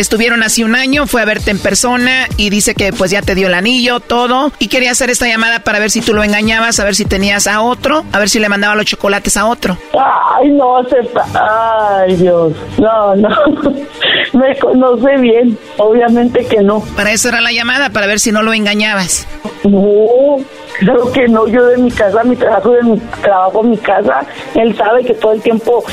Estuvieron 0.00 0.42
así 0.42 0.64
un 0.64 0.76
año, 0.76 1.06
fue 1.06 1.20
a 1.20 1.26
verte 1.26 1.50
en 1.50 1.58
persona 1.58 2.26
y 2.38 2.48
dice 2.48 2.74
que 2.74 2.90
pues 2.90 3.10
ya 3.10 3.20
te 3.20 3.34
dio 3.34 3.48
el 3.48 3.54
anillo, 3.54 4.00
todo. 4.00 4.50
Y 4.58 4.68
quería 4.68 4.92
hacer 4.92 5.10
esta 5.10 5.28
llamada 5.28 5.58
para 5.60 5.78
ver 5.78 5.90
si 5.90 6.00
tú 6.00 6.14
lo 6.14 6.24
engañabas, 6.24 6.80
a 6.80 6.84
ver 6.84 6.94
si 6.94 7.04
tenías 7.04 7.46
a 7.46 7.60
otro, 7.60 8.06
a 8.10 8.18
ver 8.18 8.30
si 8.30 8.38
le 8.38 8.48
mandaba 8.48 8.74
los 8.74 8.86
chocolates 8.86 9.36
a 9.36 9.44
otro. 9.44 9.76
Ay, 9.92 10.48
no, 10.52 10.82
sepa. 10.88 11.26
Ay, 11.34 12.16
Dios. 12.16 12.54
No, 12.78 13.14
no. 13.14 13.28
Me 14.32 14.58
conoce 14.58 15.18
bien. 15.18 15.58
Obviamente 15.76 16.46
que 16.46 16.62
no. 16.62 16.80
Para 16.96 17.12
eso 17.12 17.28
era 17.28 17.42
la 17.42 17.52
llamada, 17.52 17.90
para 17.90 18.06
ver 18.06 18.20
si 18.20 18.32
no 18.32 18.40
lo 18.40 18.54
engañabas. 18.54 19.26
No, 19.64 20.38
claro 20.80 21.12
que 21.12 21.28
no. 21.28 21.46
Yo 21.46 21.64
de 21.66 21.78
mi 21.78 21.90
casa, 21.90 22.24
mi 22.24 22.36
trabajo, 22.36 22.72
de 22.72 22.82
mi 22.82 22.98
trabajo, 23.22 23.62
mi 23.62 23.76
casa. 23.76 24.26
Él 24.54 24.76
sabe 24.76 25.04
que 25.04 25.14
todo 25.14 25.32
el 25.32 25.40
tiempo, 25.40 25.84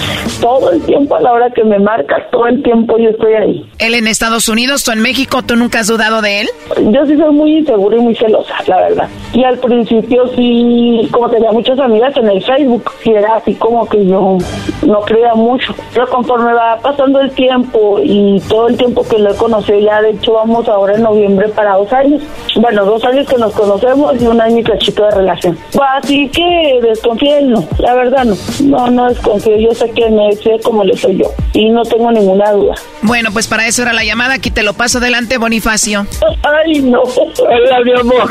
todo 0.42 0.72
el 0.72 0.82
tiempo 0.82 1.16
a 1.16 1.22
la 1.22 1.32
hora 1.32 1.50
que 1.52 1.64
me 1.64 1.80
marca, 1.80 2.28
todo 2.32 2.48
el 2.48 2.64
tiempo 2.64 2.98
yo 2.98 3.10
estoy 3.10 3.34
ahí. 3.34 3.70
Él 3.80 3.94
en 3.94 4.08
Estados 4.08 4.50
Unidos, 4.50 4.84
tú 4.84 4.92
en 4.92 5.02
México, 5.02 5.44
¿tú 5.44 5.56
nunca 5.56 5.80
has 5.80 5.88
dudado 5.88 6.22
de 6.22 6.42
él? 6.42 6.50
Yo 6.78 7.06
sí 7.06 7.18
soy 7.18 7.32
muy 7.32 7.58
insegura 7.58 7.98
y 7.98 8.00
muy 8.00 8.16
celosa, 8.16 8.56
la 8.66 8.78
verdad. 8.78 9.10
Y 9.34 9.44
al 9.44 9.58
principio 9.60 10.28
sí, 10.36 11.08
como 11.12 11.30
tenía 11.30 11.52
muchas 11.52 11.78
amigas 11.80 12.16
en 12.18 12.30
el 12.30 12.44
Facebook, 12.44 12.92
sí 13.04 13.12
era 13.12 13.36
así 13.36 13.54
como 13.56 13.88
que 13.88 14.06
yo 14.06 14.38
no 14.86 15.02
creía 15.02 15.34
mucho. 15.36 15.76
Pero 15.94 16.08
conforme 16.08 16.54
va 16.54 16.78
pasando 16.82 17.20
el 17.22 17.32
tiempo 17.32 18.00
y 18.02 18.40
todo 18.48 18.68
el 18.68 18.78
tiempo 18.78 19.04
que 19.08 19.20
lo 19.20 19.32
he 19.32 19.36
conocido, 19.36 19.80
ya 19.80 20.02
de 20.02 20.12
hecho 20.12 20.34
vamos 20.34 20.68
ahora 20.68 20.96
en 20.96 21.04
noviembre 21.04 21.50
para 21.50 21.76
dos 21.76 21.92
años. 21.94 22.22
Bueno, 22.56 22.86
dos 22.86 23.04
años 23.06 23.28
que 23.28 23.38
nos 23.38 23.54
conocemos 23.54 24.22
y 24.22 24.26
un 24.26 24.42
año 24.42 24.60
y 24.60 24.64
cachito 24.78 25.04
de 25.06 25.12
relación. 25.12 25.58
Así 25.98 26.30
que 26.30 26.80
desconfío 26.82 27.38
él, 27.38 27.50
no, 27.52 27.68
la 27.80 27.94
verdad 27.96 28.26
no. 28.26 28.38
No, 28.64 28.90
no 28.90 29.10
desconfío. 29.10 29.58
Yo 29.58 29.72
sé 29.74 29.90
que 29.92 30.10
me 30.10 30.32
sé 30.36 30.58
como 30.64 30.84
le 30.84 30.96
soy 30.96 31.18
yo 31.18 31.32
y 31.54 31.70
no 31.70 31.84
tengo 31.84 32.12
ninguna 32.12 32.52
duda. 32.52 32.76
Bueno, 33.02 33.30
pues 33.32 33.48
para 33.48 33.68
eso 33.68 33.82
era 33.82 33.94
la 33.94 34.04
llamada. 34.04 34.36
Aquí 34.36 34.52
te 34.52 34.64
lo 34.64 34.74
paso 34.74 35.00
adelante, 35.00 35.38
Bonifacio. 35.38 36.06
Ay, 36.44 36.82
no. 36.82 37.02
Hola, 37.02 37.80
mi 37.84 37.94
amor. 38.00 38.30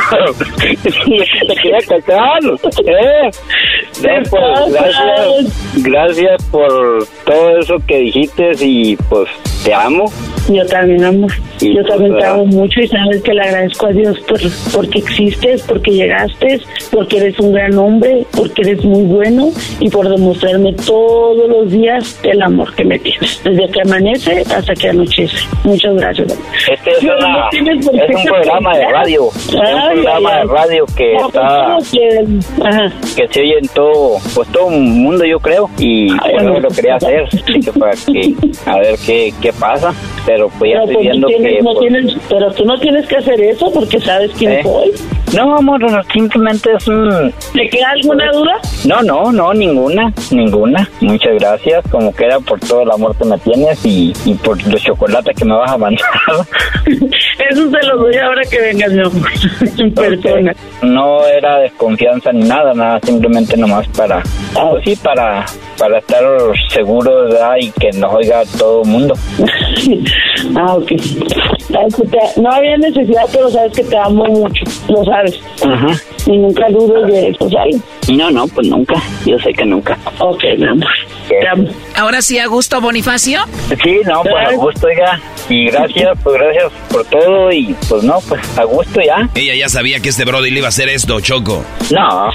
Te 0.82 1.54
quería 1.62 1.78
cacar. 1.88 2.40
¿eh? 2.44 3.30
No, 4.02 4.30
pues, 4.30 4.72
gracias, 4.72 5.82
gracias 5.82 6.42
por 6.50 7.06
todo 7.24 7.58
eso 7.58 7.74
que 7.86 7.98
dijiste 7.98 8.52
y 8.60 8.96
pues 8.96 9.28
te 9.64 9.74
amo. 9.74 10.04
Yo 10.48 10.64
también 10.66 11.04
amo. 11.04 11.26
Y 11.60 11.74
Yo 11.74 11.84
también 11.84 12.12
te 12.12 12.18
pues, 12.18 12.24
amo 12.30 12.46
mucho 12.46 12.80
y 12.80 12.88
sabes 12.88 13.22
que 13.22 13.32
le 13.32 13.40
agradezco 13.42 13.86
a 13.86 13.90
Dios 13.90 14.18
por 14.28 14.38
porque 14.74 14.98
existes, 14.98 15.62
porque 15.62 15.90
llegaste, 15.92 16.60
porque 16.90 17.16
eres 17.18 17.38
un 17.38 17.52
gran 17.52 17.76
hombre, 17.78 18.26
porque 18.36 18.62
eres 18.62 18.84
muy 18.84 19.02
bueno 19.04 19.48
y 19.80 19.88
por 19.88 20.08
demostrarme 20.08 20.72
todos 20.74 21.48
los 21.48 21.70
días 21.70 22.18
el 22.24 22.42
amor 22.42 22.74
que 22.74 22.84
me 22.84 22.98
tienes, 22.98 23.40
desde 23.44 23.68
que 23.70 23.80
amanece 23.82 24.42
hasta 24.54 24.74
que 24.74 24.88
anochece. 24.90 25.36
Muchas 25.64 25.94
gracias. 25.96 26.38
Este 26.72 26.90
es, 26.90 27.02
No, 27.02 27.16
una- 27.16 27.48
no 27.62 27.72
un 27.72 28.24
programa 28.24 28.76
de 28.76 28.84
radio. 28.86 29.28
Es 29.34 29.54
un 29.54 29.60
Ay, 29.60 29.94
programa 29.94 30.30
ay, 30.30 30.34
de 30.34 30.40
ay. 30.42 30.48
radio 30.48 30.84
que 30.96 31.12
No, 31.14 31.26
está 31.28 31.76
pues, 31.76 31.90
¿cómo 31.90 32.00
que- 32.00 33.16
que 33.16 33.28
se 33.28 33.40
oye 33.40 33.58
en 33.60 33.68
todo, 33.68 34.16
pues 34.34 34.48
todo 34.52 34.70
el 34.70 34.80
mundo 34.80 35.24
yo 35.24 35.38
creo 35.40 35.70
y 35.78 36.14
por 36.16 36.30
eso 36.30 36.42
no. 36.44 36.60
lo 36.60 36.68
quería 36.68 36.96
hacer, 36.96 37.24
que 37.64 37.72
para 37.78 37.92
que 37.92 38.34
a 38.66 38.78
ver 38.78 38.94
qué, 39.06 39.32
qué 39.40 39.52
pasa, 39.52 39.92
pero 40.26 40.50
pues 40.58 40.72
ya 40.72 40.80
Pero, 40.80 40.90
estoy 40.90 40.94
pues, 40.94 41.02
viendo 41.06 41.28
tienes- 41.48 41.64
no 41.64 41.72
pues, 41.74 41.78
tienes- 41.80 42.16
pero 42.28 42.52
tú 42.52 42.64
no 42.64 42.78
tienes 42.78 43.06
que 43.06 43.16
hacer 43.16 43.40
eso 43.40 43.70
porque 43.72 44.00
sabes 44.00 44.30
quién 44.38 44.52
¿Eh? 44.52 44.62
soy. 44.62 44.92
no 45.34 45.56
amor, 45.56 45.80
no, 45.80 46.02
simplemente 46.12 46.70
es 46.76 46.86
un 46.88 47.32
¿Te 47.52 47.68
queda 47.68 47.90
alguna 47.90 48.30
duda? 48.32 48.52
no, 48.84 49.02
no, 49.02 49.32
no, 49.32 49.52
ninguna, 49.54 50.12
ninguna. 50.30 50.88
Muchas 51.00 51.34
gracias, 51.38 51.84
como 51.90 52.14
queda 52.14 52.38
por 52.40 52.58
todo 52.60 52.82
el 52.82 52.90
amor 52.90 53.16
que 53.16 53.24
me 53.24 53.38
tienes 53.38 53.84
y, 53.84 54.12
y 54.24 54.34
por 54.34 54.56
los 54.66 54.82
chocolates 54.82 55.36
que 55.36 55.44
me 55.44 55.54
vas 55.56 55.70
a 55.72 55.78
mandar. 55.78 56.06
Eso 57.50 57.70
se 57.70 57.86
lo 57.86 57.96
doy 57.98 58.16
ahora 58.16 58.42
que 58.50 58.60
vengas, 58.60 58.92
mi 58.92 59.00
amor, 59.00 59.30
en 59.78 59.94
persona. 59.94 60.52
No 60.82 61.26
era 61.26 61.58
desconfianza 61.58 62.32
ni 62.32 62.42
nada, 62.48 62.72
nada, 62.74 63.00
simplemente 63.02 63.56
nomás 63.56 63.86
para, 63.88 64.22
pues 64.54 64.84
sí, 64.84 64.96
para, 65.02 65.44
para 65.78 65.98
estar 65.98 66.22
seguro 66.70 67.24
¿verdad? 67.24 67.54
y 67.60 67.70
que 67.72 67.90
nos 67.92 68.12
oiga 68.14 68.42
todo 68.58 68.82
el 68.82 68.88
mundo. 68.88 69.14
Ah, 70.54 70.74
ok. 70.76 70.92
Sabes 71.70 71.94
que 71.96 72.06
te- 72.06 72.40
no 72.40 72.50
había 72.50 72.76
necesidad, 72.78 73.22
pero 73.32 73.50
sabes 73.50 73.72
que 73.72 73.84
te 73.84 73.96
amo 73.98 74.24
mucho, 74.24 74.64
lo 74.88 75.04
sabes. 75.04 75.40
Ajá. 75.64 75.88
Y 76.26 76.36
nunca 76.38 76.68
dudes 76.70 77.06
de 77.12 77.28
eso, 77.28 77.50
¿sabes? 77.50 77.76
No, 78.12 78.30
no, 78.30 78.46
pues 78.48 78.68
nunca, 78.68 78.94
yo 79.24 79.38
sé 79.38 79.52
que 79.52 79.64
nunca. 79.64 79.98
Ok, 80.20 80.42
mi 80.58 80.66
amor. 80.66 80.88
Te 81.28 81.46
amo. 81.48 81.68
Ahora 81.96 82.20
sí, 82.22 82.38
a 82.38 82.46
gusto, 82.46 82.80
Bonifacio. 82.80 83.40
Sí, 83.82 84.00
no, 84.04 84.22
pues 84.22 84.48
a 84.48 84.52
gusto 84.54 84.86
ya. 84.96 85.20
Y 85.48 85.66
gracias, 85.70 86.18
pues 86.22 86.36
gracias 86.40 86.72
por 86.90 87.04
todo 87.06 87.50
y 87.52 87.74
pues 87.88 88.02
no, 88.02 88.18
pues 88.28 88.58
a 88.58 88.64
gusto 88.64 89.00
ya. 89.00 89.28
Ella 89.34 89.54
ya 89.54 89.68
sabía 89.68 90.00
que 90.00 90.10
este 90.10 90.24
Brody 90.24 90.50
le 90.50 90.58
iba 90.58 90.66
a 90.66 90.68
hacer 90.68 90.88
esto, 90.88 91.20
Choco. 91.20 91.64
No, 91.90 92.28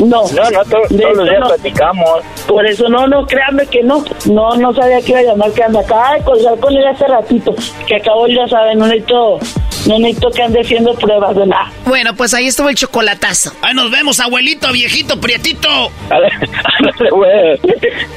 No, 0.00 0.24
no, 0.30 0.50
no, 0.50 0.64
to- 0.64 0.94
De 0.94 1.02
todos 1.02 1.16
los 1.16 1.28
días 1.28 1.40
no. 1.40 1.46
platicamos. 1.48 2.20
por 2.46 2.66
eso 2.66 2.88
no, 2.88 3.06
no, 3.06 3.26
créanme 3.26 3.66
que 3.66 3.82
no. 3.82 4.04
No, 4.26 4.54
no 4.56 4.74
sabía 4.74 5.00
que 5.00 5.12
iba 5.12 5.20
a 5.20 5.22
llamar, 5.22 5.50
que 5.52 5.62
anda 5.62 5.80
acá 5.80 6.14
de 6.18 6.22
colgar 6.24 6.58
con 6.58 6.74
él 6.76 6.86
hace 6.86 7.06
ratito. 7.06 7.54
Que 7.86 7.96
acabo, 7.96 8.26
ya 8.26 8.46
saben, 8.48 8.78
no 8.78 8.86
necesito, 8.86 9.38
no 9.86 9.98
necesito 9.98 10.30
que 10.30 10.42
ande 10.42 10.60
haciendo 10.60 10.94
pruebas 10.94 11.36
de 11.36 11.46
nada. 11.46 11.70
Bueno, 11.84 12.14
pues 12.14 12.34
ahí 12.34 12.46
estuvo 12.46 12.68
el 12.68 12.74
chocolatazo. 12.74 13.52
Ahí 13.62 13.74
nos 13.74 13.90
vemos, 13.90 14.20
abuelito, 14.20 14.70
viejito, 14.72 15.20
prietito. 15.20 15.68
Ándale, 16.10 17.10
güey. 17.10 17.58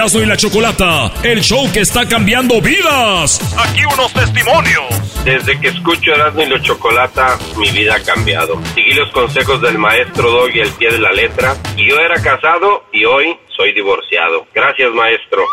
Erasmo 0.00 0.22
y 0.22 0.24
la 0.24 0.36
Chocolata, 0.38 1.12
el 1.22 1.42
show 1.42 1.70
que 1.70 1.80
está 1.80 2.08
cambiando 2.08 2.58
vidas. 2.62 3.38
Aquí 3.58 3.84
unos 3.84 4.10
testimonios. 4.14 4.86
Desde 5.26 5.60
que 5.60 5.68
escucho 5.68 6.14
Erasmo 6.14 6.40
y 6.40 6.46
la 6.46 6.62
Chocolata, 6.62 7.38
mi 7.58 7.70
vida 7.70 7.96
ha 7.96 8.02
cambiado. 8.02 8.58
Seguí 8.74 8.94
los 8.94 9.10
consejos 9.10 9.60
del 9.60 9.76
maestro 9.76 10.30
Doggy 10.30 10.62
al 10.62 10.70
pie 10.70 10.90
de 10.90 11.00
la 11.00 11.12
letra. 11.12 11.54
Y 11.76 11.90
yo 11.90 11.98
era 11.98 12.14
casado 12.22 12.84
y 12.94 13.04
hoy 13.04 13.36
soy 13.54 13.74
divorciado. 13.74 14.46
Gracias, 14.54 14.90
maestro. 14.94 15.44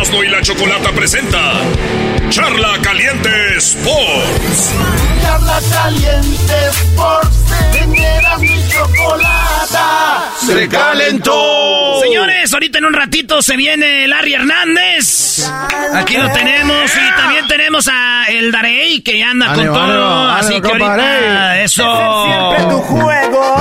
Erasmo 0.00 0.24
y 0.24 0.28
la 0.28 0.40
Chocolata 0.40 0.92
presenta 0.92 1.60
Charla 2.30 2.78
Caliente 2.80 3.56
Sports. 3.58 4.72
Charla 5.20 5.60
Caliente 5.70 6.54
Sports. 6.70 7.36
Teneras 7.70 8.40
mi 8.40 8.68
chocolata. 8.68 10.24
Se 10.38 10.66
calentó. 10.68 12.00
Señores, 12.00 12.50
ahorita 12.50 12.78
en 12.78 12.86
un 12.86 12.94
ratito 12.94 13.42
se 13.42 13.56
viene 13.58 14.08
Larry 14.08 14.32
Hernández. 14.32 15.46
Aquí 15.94 16.16
lo 16.16 16.32
tenemos. 16.32 16.90
Y 16.94 17.16
también 17.20 17.46
tenemos 17.46 17.86
a 17.92 18.24
El 18.28 18.52
Darey, 18.52 19.02
que 19.02 19.18
ya 19.18 19.32
anda 19.32 19.52
con 19.52 19.66
todo. 19.66 20.28
así 20.30 20.62
que 20.62 20.68
ahorita, 20.68 21.60
eso. 21.60 22.24
Siempre 22.24 22.74
tu 22.74 22.80
juego. 22.80 23.54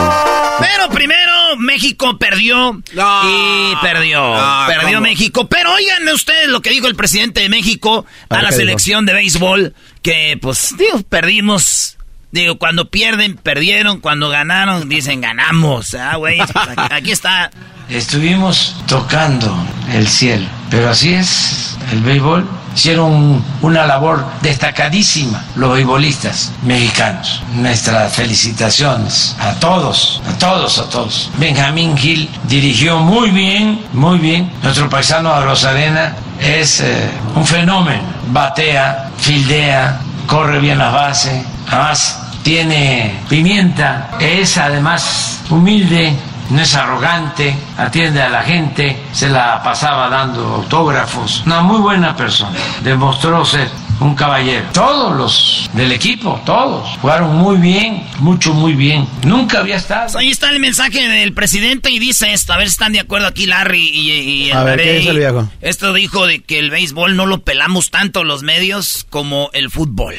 Pero 0.62 0.90
primero, 0.90 1.29
México 1.60 2.18
perdió. 2.18 2.82
y 2.92 3.76
perdió. 3.82 4.20
No, 4.20 4.64
perdió 4.68 4.98
¿cómo? 4.98 5.02
México. 5.02 5.48
Pero 5.48 5.74
oigan 5.74 6.08
ustedes 6.10 6.48
lo 6.48 6.62
que 6.62 6.72
dijo 6.72 6.88
el 6.88 6.96
presidente 6.96 7.42
de 7.42 7.50
México 7.50 8.06
a, 8.30 8.36
ver, 8.36 8.44
la 8.44 8.52
selección 8.52 9.06
de 9.06 9.14
béisbol. 9.14 9.74
Que, 10.02 10.38
pues, 10.42 10.76
digo, 10.78 11.02
perdimos. 11.04 11.98
Digo, 12.32 12.58
cuando 12.58 12.90
pierden, 12.90 13.36
perdieron. 13.36 14.00
Cuando 14.00 14.30
ganaron, 14.30 14.90
dicen 14.90 15.22
ganamos. 15.22 15.94
Ah, 15.96 16.16
güey. 16.16 16.40
Aquí 16.92 17.12
está. 17.12 17.52
Estuvimos 17.90 18.76
tocando 18.88 19.56
el 19.94 20.08
cielo, 20.08 20.48
pero 20.70 20.90
así 20.90 21.14
es 21.14 21.76
el 21.92 22.02
béisbol. 22.02 22.59
Hicieron 22.76 23.44
una 23.62 23.86
labor 23.86 24.26
destacadísima 24.42 25.44
los 25.56 25.74
beisbolistas 25.74 26.52
mexicanos. 26.64 27.42
Nuestras 27.56 28.14
felicitaciones 28.14 29.36
a 29.40 29.54
todos, 29.56 30.22
a 30.28 30.38
todos, 30.38 30.80
a 30.80 30.90
todos. 30.90 31.30
Benjamín 31.38 31.98
Gil 31.98 32.30
dirigió 32.48 33.00
muy 33.00 33.32
bien, 33.32 33.82
muy 33.94 34.18
bien. 34.20 34.52
Nuestro 34.64 34.90
paisano 34.90 35.34
de 35.36 35.46
Rosarena 35.46 36.16
es 36.40 36.82
eh, 36.82 37.10
un 37.36 37.46
fenómeno. 37.46 38.04
Batea, 38.32 39.12
fildea, 39.18 40.00
corre 40.28 40.60
bien 40.60 40.78
las 40.78 40.94
bases. 40.94 41.44
Además, 41.68 42.20
tiene 42.44 43.20
pimienta. 43.28 44.12
Es 44.20 44.58
además 44.58 45.42
humilde, 45.50 46.14
no 46.50 46.62
es 46.62 46.76
arrogante, 46.76 47.56
atiende 47.78 48.22
a 48.22 48.30
la 48.30 48.42
gente, 48.42 49.06
se 49.12 49.30
la 49.30 49.62
pasaba 49.64 50.10
dando 50.10 50.56
autógrafos. 50.56 51.44
Una 51.46 51.62
muy 51.62 51.80
buena 51.80 52.16
persona, 52.16 52.58
demostró 52.82 53.46
ser 53.46 53.70
un 54.00 54.16
caballero. 54.16 54.66
Todos 54.74 55.16
los 55.16 55.70
del 55.74 55.92
equipo, 55.92 56.42
todos, 56.46 56.88
jugaron 57.02 57.36
muy 57.36 57.58
bien, 57.58 58.04
mucho, 58.20 58.54
muy 58.54 58.74
bien. 58.74 59.08
Nunca 59.24 59.60
había 59.60 59.76
estado. 59.76 60.18
Ahí 60.18 60.30
está 60.30 60.50
el 60.50 60.60
mensaje 60.60 61.08
del 61.08 61.34
presidente 61.34 61.92
y 61.92 62.00
dice 62.00 62.34
esto. 62.34 62.54
A 62.54 62.58
ver 62.58 62.68
si 62.68 62.74
están 62.74 62.94
de 62.94 63.00
acuerdo 63.00 63.28
aquí 63.28 63.46
Larry 63.46 63.90
y, 63.90 64.12
y 64.12 64.52
A 64.52 64.64
ver, 64.64 64.82
¿qué 64.82 64.94
dice 64.94 65.10
el 65.10 65.18
viejo? 65.18 65.50
Esto 65.62 65.94
dijo 65.94 66.28
de 66.28 66.42
que 66.42 66.60
el 66.60 66.70
béisbol 66.70 67.16
no 67.16 67.26
lo 67.26 67.42
pelamos 67.42 67.92
tanto 67.92 68.24
los 68.24 68.44
medios 68.44 69.06
como 69.10 69.50
el 69.54 69.70
fútbol. 69.70 70.16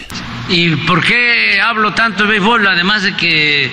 ¿Y 0.49 0.77
por 0.77 1.05
qué 1.05 1.61
hablo 1.61 1.95
tanto 1.95 2.25
de 2.25 2.31
béisbol? 2.31 2.67
Además 2.67 3.03
de 3.03 3.17
que 3.17 3.71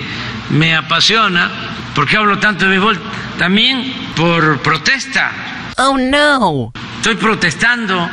me 0.50 0.74
apasiona, 0.74 1.50
¿por 1.94 2.08
qué 2.08 2.16
hablo 2.16 2.38
tanto 2.38 2.64
de 2.64 2.70
béisbol? 2.70 2.98
También 3.38 3.92
por 4.16 4.60
protesta. 4.60 5.32
Oh 5.76 5.96
no. 5.96 6.72
Estoy 6.96 7.14
protestando 7.16 8.08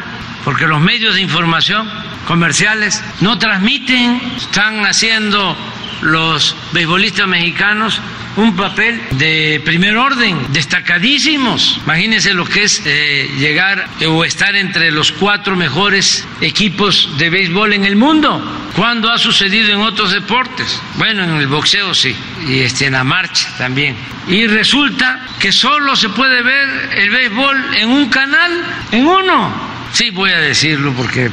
porque 0.45 0.67
los 0.67 0.79
medios 0.79 1.15
de 1.15 1.21
información 1.21 1.89
comerciales 2.27 3.03
no 3.19 3.37
transmiten, 3.37 4.21
están 4.37 4.85
haciendo 4.85 5.57
los 6.01 6.55
beisbolistas 6.71 7.27
mexicanos 7.27 7.99
un 8.37 8.55
papel 8.55 9.01
de 9.11 9.61
primer 9.63 9.95
orden, 9.95 10.37
destacadísimos. 10.51 11.79
Imagínense 11.85 12.33
lo 12.33 12.45
que 12.45 12.63
es 12.63 12.81
eh, 12.85 13.29
llegar 13.39 13.87
o 14.07 14.25
estar 14.25 14.55
entre 14.55 14.91
los 14.91 15.11
cuatro 15.13 15.55
mejores 15.55 16.27
equipos 16.41 17.09
de 17.17 17.29
béisbol 17.29 17.73
en 17.73 17.85
el 17.85 17.95
mundo. 17.95 18.41
¿Cuándo 18.75 19.09
ha 19.09 19.17
sucedido 19.17 19.71
en 19.71 19.79
otros 19.79 20.11
deportes? 20.11 20.81
Bueno, 20.95 21.23
en 21.23 21.37
el 21.37 21.47
boxeo 21.47 21.93
sí, 21.93 22.13
y 22.47 22.59
este, 22.59 22.87
en 22.87 22.93
la 22.93 23.05
marcha 23.05 23.47
también. 23.57 23.95
Y 24.27 24.47
resulta 24.47 25.27
que 25.39 25.51
solo 25.51 25.95
se 25.95 26.09
puede 26.09 26.41
ver 26.41 26.89
el 26.97 27.09
béisbol 27.09 27.75
en 27.75 27.89
un 27.89 28.09
canal, 28.09 28.51
en 28.91 29.05
uno. 29.05 29.74
Sí, 29.95 30.09
voy 30.09 30.29
a 30.29 30.41
decirlo 30.41 30.91
porque 30.91 31.27
eh, 31.27 31.31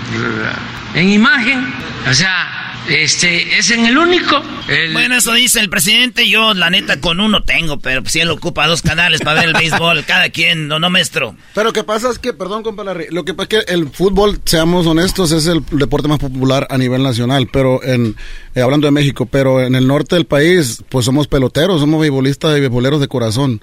en 0.94 1.08
imagen, 1.08 1.74
o 2.08 2.14
sea, 2.14 2.71
este, 2.88 3.58
es 3.58 3.70
en 3.70 3.86
el 3.86 3.96
único. 3.96 4.40
El- 4.68 4.92
Bueno, 4.92 5.16
eso 5.16 5.32
dice 5.34 5.60
el 5.60 5.68
presidente. 5.70 6.28
Yo, 6.28 6.54
la 6.54 6.70
neta, 6.70 7.00
con 7.00 7.20
uno 7.20 7.42
tengo, 7.44 7.78
pero 7.80 8.02
si 8.06 8.20
él 8.20 8.30
ocupa 8.30 8.66
dos 8.66 8.82
canales 8.82 9.20
para 9.20 9.40
ver 9.40 9.48
el 9.50 9.54
béisbol, 9.54 10.04
cada 10.06 10.30
quien, 10.30 10.68
no, 10.68 10.78
no, 10.78 10.90
maestro. 10.90 11.34
Pero 11.54 11.68
lo 11.68 11.72
que 11.72 11.84
pasa 11.84 12.10
es 12.10 12.18
que, 12.18 12.32
perdón, 12.32 12.62
compa 12.62 12.84
Larry, 12.84 13.06
lo 13.10 13.24
que 13.24 13.34
pasa 13.34 13.48
es 13.58 13.64
que 13.66 13.72
el 13.74 13.88
fútbol, 13.88 14.40
seamos 14.44 14.86
honestos, 14.86 15.32
es 15.32 15.46
el 15.46 15.62
deporte 15.72 16.08
más 16.08 16.18
popular 16.18 16.66
a 16.70 16.78
nivel 16.78 17.02
nacional, 17.02 17.48
pero 17.52 17.82
en, 17.82 18.16
eh, 18.54 18.60
hablando 18.62 18.86
de 18.86 18.90
México, 18.92 19.26
pero 19.26 19.60
en 19.62 19.74
el 19.74 19.86
norte 19.86 20.16
del 20.16 20.26
país, 20.26 20.82
pues 20.88 21.04
somos 21.04 21.28
peloteros, 21.28 21.80
somos 21.80 22.00
beisbolistas 22.00 22.56
y 22.56 22.60
beisboleros 22.60 23.00
de 23.00 23.08
corazón. 23.08 23.62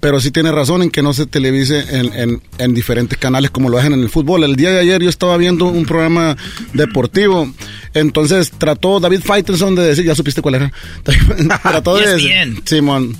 Pero 0.00 0.18
sí 0.18 0.30
tiene 0.30 0.50
razón 0.50 0.80
en 0.82 0.90
que 0.90 1.02
no 1.02 1.12
se 1.12 1.26
televise 1.26 1.80
en, 1.94 2.14
en, 2.14 2.42
en 2.56 2.72
diferentes 2.74 3.18
canales 3.18 3.50
como 3.50 3.68
lo 3.68 3.76
hacen 3.76 3.92
en 3.92 4.00
el 4.00 4.08
fútbol. 4.08 4.44
El 4.44 4.56
día 4.56 4.70
de 4.70 4.80
ayer 4.80 5.02
yo 5.02 5.10
estaba 5.10 5.36
viendo 5.36 5.66
un 5.66 5.84
programa 5.84 6.38
deportivo, 6.72 7.52
entonces 7.92 8.50
trató 8.60 9.00
David 9.00 9.22
Faitelson 9.24 9.74
de 9.74 9.82
decir, 9.82 10.04
ya 10.04 10.14
supiste 10.14 10.40
cuál 10.40 10.54
era, 10.56 10.72
trató 11.62 11.96
de. 11.96 12.60
Simón, 12.64 13.16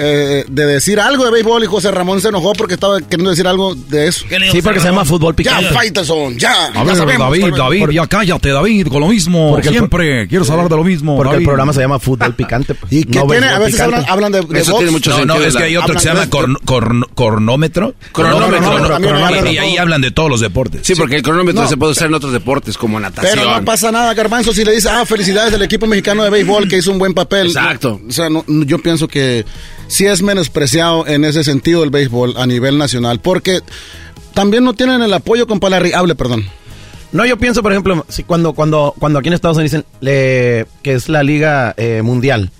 eh, 0.00 0.44
de 0.48 0.66
decir 0.66 1.00
algo 1.00 1.24
de 1.24 1.30
béisbol 1.32 1.64
y 1.64 1.66
José 1.66 1.90
Ramón 1.90 2.20
se 2.20 2.28
enojó 2.28 2.52
porque 2.52 2.74
estaba 2.74 3.00
queriendo 3.00 3.30
decir 3.30 3.46
algo 3.48 3.74
de 3.74 4.06
eso. 4.08 4.24
¿Qué 4.28 4.38
le 4.38 4.46
dijo 4.46 4.56
Sí, 4.56 4.62
porque 4.62 4.78
se 4.80 4.86
llama 4.86 5.04
fútbol 5.04 5.32
Ya, 5.34 5.36
picante. 5.36 5.68
Faitelson, 5.74 6.38
ya. 6.38 6.66
A 6.68 6.72
ya 6.72 6.84
ver, 6.84 6.96
sabemos, 6.96 7.30
David, 7.30 7.54
David, 7.56 7.80
por- 7.80 7.92
ya 7.92 8.06
cállate, 8.06 8.50
David, 8.50 8.86
con 8.88 9.00
lo 9.00 9.08
mismo. 9.08 9.50
Porque 9.50 9.68
el 9.68 9.74
Siempre 9.74 10.28
quieres 10.28 10.48
hablar 10.50 10.68
de 10.68 10.76
lo 10.76 10.84
mismo. 10.84 11.16
Porque 11.16 11.30
David. 11.32 11.40
el 11.42 11.46
programa 11.46 11.72
se 11.72 11.80
llama 11.80 11.98
Fútbol 12.00 12.34
Picante. 12.34 12.74
pues. 12.74 12.92
¿Y 12.92 13.04
qué 13.04 13.18
No 13.18 13.26
tiene? 13.26 13.46
A 13.48 13.58
veces 13.58 13.74
picante. 13.74 13.96
hablan, 13.96 14.10
hablan 14.10 14.32
de, 14.32 14.40
de 14.42 14.60
Eso 14.60 14.70
box. 14.72 14.78
tiene 14.78 14.92
mucho 14.92 15.10
no, 15.18 15.24
no, 15.24 15.34
es 15.42 15.56
que 15.56 15.64
hay 15.64 15.76
otro 15.76 15.94
que 15.94 16.00
se 16.00 16.08
llama 16.08 16.26
corn- 16.30 16.56
corn- 16.64 17.04
cornómetro. 17.14 17.94
Cronómetro, 18.12 18.58
Cronómetro, 18.58 18.96
cronómetro, 19.00 19.50
y 19.50 19.58
ahí 19.58 19.76
hablan 19.76 20.00
de 20.00 20.10
todos 20.10 20.30
los 20.30 20.40
deportes. 20.40 20.82
Sí, 20.84 20.94
porque 20.94 21.16
el 21.16 21.22
cronómetro 21.22 21.66
se 21.68 21.76
puede 21.76 21.92
usar 21.92 22.06
en 22.08 22.14
otros 22.14 22.32
deportes 22.32 22.76
como 22.78 22.98
natación. 23.00 23.32
Pero 23.36 23.50
no 23.58 23.64
pasa 23.64 23.90
nada, 23.90 24.14
Garbanzo, 24.14 24.52
si 24.52 24.64
le 24.64 24.72
dice, 24.72 24.88
ah, 24.90 25.04
felicidades 25.04 25.50
del 25.52 25.62
equipo 25.62 25.86
mexicano 25.86 26.22
de 26.24 26.30
béisbol 26.30 26.68
que 26.68 26.76
hizo 26.78 26.92
un 26.92 26.98
buen 26.98 27.14
papel. 27.14 27.48
Exacto. 27.48 28.00
o 28.08 28.12
sea, 28.12 28.28
yo 28.46 28.78
pienso 28.78 29.08
que 29.08 29.44
sí 29.88 30.06
es 30.06 30.22
menospreciado 30.22 31.06
en 31.06 31.24
ese 31.24 31.42
sentido 31.42 31.82
el 31.82 31.90
béisbol 31.90 32.34
a 32.36 32.46
nivel 32.46 32.78
nacional, 32.78 33.18
porque 33.20 33.60
también 34.34 34.62
no 34.64 34.74
tienen 34.74 35.02
el 35.02 35.12
apoyo 35.12 35.46
con 35.46 35.58
Palarri. 35.58 35.92
Hable, 35.92 36.14
perdón. 36.14 36.46
No, 37.10 37.24
yo 37.26 37.38
pienso, 37.38 37.62
por 37.62 37.72
ejemplo, 37.72 38.04
si 38.08 38.22
cuando, 38.22 38.52
cuando, 38.52 38.94
cuando 38.98 39.18
aquí 39.18 39.28
en 39.28 39.34
Estados 39.34 39.56
Unidos 39.56 39.72
dicen 39.72 39.84
le- 40.00 40.66
que 40.82 40.92
es 40.92 41.08
la 41.08 41.22
liga 41.22 41.74
eh, 41.76 42.02
mundial. 42.02 42.50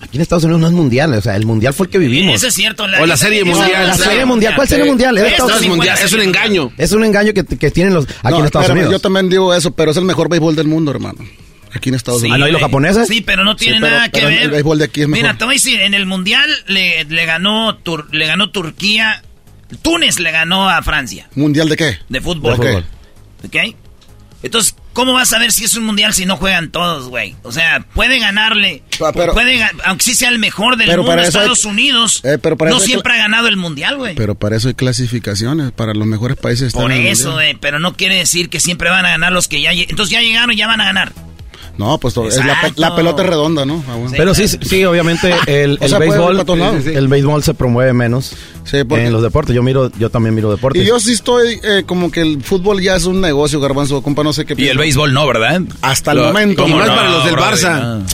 Aquí 0.00 0.16
en 0.16 0.22
Estados 0.22 0.44
Unidos 0.44 0.62
no 0.62 0.66
es 0.66 0.72
mundial, 0.72 1.12
o 1.12 1.20
sea, 1.20 1.36
el 1.36 1.44
mundial 1.44 1.74
fue 1.74 1.84
el 1.84 1.92
que 1.92 1.98
vivimos. 1.98 2.34
Eso 2.34 2.46
es 2.46 2.54
cierto. 2.54 2.84
O 2.84 3.04
la 3.06 3.16
serie 3.18 3.44
mundial. 3.44 3.86
La 3.88 3.94
serie 3.94 4.24
mundial. 4.24 4.54
¿Cuál 4.56 4.66
serie 4.66 4.86
mundial? 4.86 5.18
Es 5.18 5.22
de 5.24 5.28
Esto 5.28 5.42
Estados 5.44 5.60
sí 5.60 5.68
fue 5.68 5.76
Unidos. 5.76 6.00
la 6.00 6.08
serie 6.08 6.26
mundial. 6.26 6.72
Es 6.78 6.92
un 6.92 7.04
engaño 7.04 7.34
que, 7.34 7.44
que 7.44 7.70
tienen 7.70 7.92
los 7.92 8.06
aquí 8.06 8.16
No, 8.30 8.38
en 8.38 8.44
Estados 8.46 8.64
espérame, 8.64 8.78
Unidos. 8.86 8.92
Yo 8.92 8.98
también 9.00 9.28
digo 9.28 9.52
eso, 9.52 9.72
pero 9.72 9.90
es 9.90 9.98
el 9.98 10.04
mejor 10.06 10.30
béisbol 10.30 10.56
del 10.56 10.68
mundo, 10.68 10.90
hermano. 10.90 11.18
Aquí 11.74 11.88
en 11.90 11.94
Estados 11.94 12.20
Sí, 12.22 12.26
Unidos. 12.30 12.50
güey. 12.70 13.06
Sí, 13.06 13.20
pero 13.20 13.44
no 13.44 13.56
tiene 13.56 13.76
Sí, 13.76 13.80
pero- 13.82 13.94
nada 13.96 14.08
que 14.08 14.24
ver. 14.24 14.42
El 14.42 14.50
béisbol 14.50 14.78
de 14.78 14.84
aquí 14.84 15.02
es 15.02 15.08
mejor. 15.08 15.22
Mira, 15.24 15.38
te 15.38 15.44
voy 15.44 15.54
a 15.54 15.56
decir, 15.56 15.80
en 15.80 15.94
el 15.94 16.06
Mundial 16.06 16.48
le, 16.66 17.04
le 17.04 17.26
ganó 17.26 17.78
Tur- 17.78 18.08
le 18.10 18.26
ganó 18.26 18.50
Turquía, 18.50 19.22
Túnez 19.82 20.18
le 20.18 20.32
ganó 20.32 20.68
a 20.68 20.82
Francia 20.82 21.28
¿Mundial 21.36 21.68
de 21.68 21.76
qué? 21.76 21.98
de 22.08 22.20
fútbol. 22.20 22.58
De 22.58 22.66
fútbol. 22.66 22.84
¿Ok? 23.44 23.76
Entonces, 24.42 24.74
¿cómo 24.94 25.12
vas 25.12 25.32
a 25.34 25.38
ver 25.38 25.52
si 25.52 25.64
es 25.64 25.74
un 25.76 25.84
mundial 25.84 26.14
si 26.14 26.24
no 26.24 26.36
juegan 26.38 26.70
todos, 26.70 27.08
güey? 27.08 27.36
O 27.42 27.52
sea, 27.52 27.80
puede 27.94 28.18
ganarle, 28.18 28.82
pero- 29.14 29.34
puede, 29.34 29.62
aunque 29.84 30.02
sí 30.02 30.14
sea 30.14 30.30
el 30.30 30.38
mejor 30.38 30.76
del 30.78 30.86
Pero 30.88 31.02
mundo, 31.02 31.12
para 31.12 31.22
hay- 31.22 31.28
Estados 31.28 31.64
Unidos, 31.66 32.22
Eh, 32.24 32.38
pero 32.42 32.56
para 32.56 32.70
no 32.70 32.78
eso 32.78 32.84
hay 32.84 32.88
siempre 32.90 33.12
ha 33.12 33.16
ganado 33.18 33.48
el 33.48 33.58
mundial, 33.58 33.98
güey. 33.98 34.14
Pero 34.14 34.34
para 34.34 34.56
eso 34.56 34.68
hay 34.68 34.74
clasificaciones, 34.74 35.72
para 35.72 35.92
los 35.92 36.06
mejores 36.06 36.38
países. 36.38 36.72
Por 36.72 36.90
eso, 36.90 37.32
güey, 37.34 37.54
pero 37.60 37.78
no 37.78 37.96
quiere 37.96 38.16
decir 38.16 38.48
que 38.48 38.60
siempre 38.60 38.88
van 38.88 39.04
a 39.04 39.10
ganar 39.10 39.30
los 39.30 39.46
que 39.46 39.60
ya... 39.60 39.72
Entonces 39.72 40.10
ya 40.10 40.20
llegaron 40.22 40.52
y 40.52 40.56
ya 40.56 40.66
van 40.66 40.80
a 40.80 40.84
ganar. 40.86 41.12
No, 41.78 41.98
pues 41.98 42.14
es 42.16 42.36
la, 42.44 42.72
la 42.76 42.94
pelota 42.94 43.22
es 43.22 43.28
redonda, 43.28 43.64
¿no? 43.64 43.82
Ah, 43.88 43.94
bueno. 43.94 44.12
Pero 44.16 44.34
sí, 44.34 44.46
sí, 44.48 44.84
obviamente 44.84 45.34
el, 45.46 45.72
O 45.80 45.84
el 45.84 45.88
sea, 45.90 45.98
béisbol, 45.98 46.36
lados. 46.36 46.86
el 46.86 47.08
béisbol 47.08 47.42
se 47.42 47.54
promueve 47.54 47.92
menos 47.92 48.32
porque- 48.88 49.06
en 49.06 49.12
los 49.12 49.22
deportes. 49.22 49.54
Yo 49.54 49.62
miro, 49.62 49.90
yo 49.98 50.10
también 50.10 50.34
miro 50.34 50.50
deportes. 50.50 50.82
Y 50.82 50.86
yo 50.86 51.00
sí 51.00 51.12
estoy 51.12 51.58
eh, 51.62 51.84
como 51.86 52.10
que 52.10 52.20
el 52.20 52.42
fútbol 52.42 52.80
ya 52.82 52.96
es 52.96 53.04
un 53.06 53.20
negocio, 53.20 53.60
garbanzo, 53.60 54.02
compa, 54.02 54.22
no 54.22 54.32
sé 54.32 54.44
qué 54.44 54.54
Y 54.58 54.68
el 54.68 54.78
béisbol 54.78 55.12
no, 55.12 55.26
¿verdad? 55.26 55.62
Hasta 55.80 56.12
el 56.12 56.18
momento. 56.18 56.62
¿cómo 56.62 56.74
Y 56.74 56.78
más 56.78 56.88
no, 56.88 56.96
para 56.96 57.10
los 57.10 57.24
del? 57.24 57.34
Barça. 57.36 57.80
No. 57.98 58.04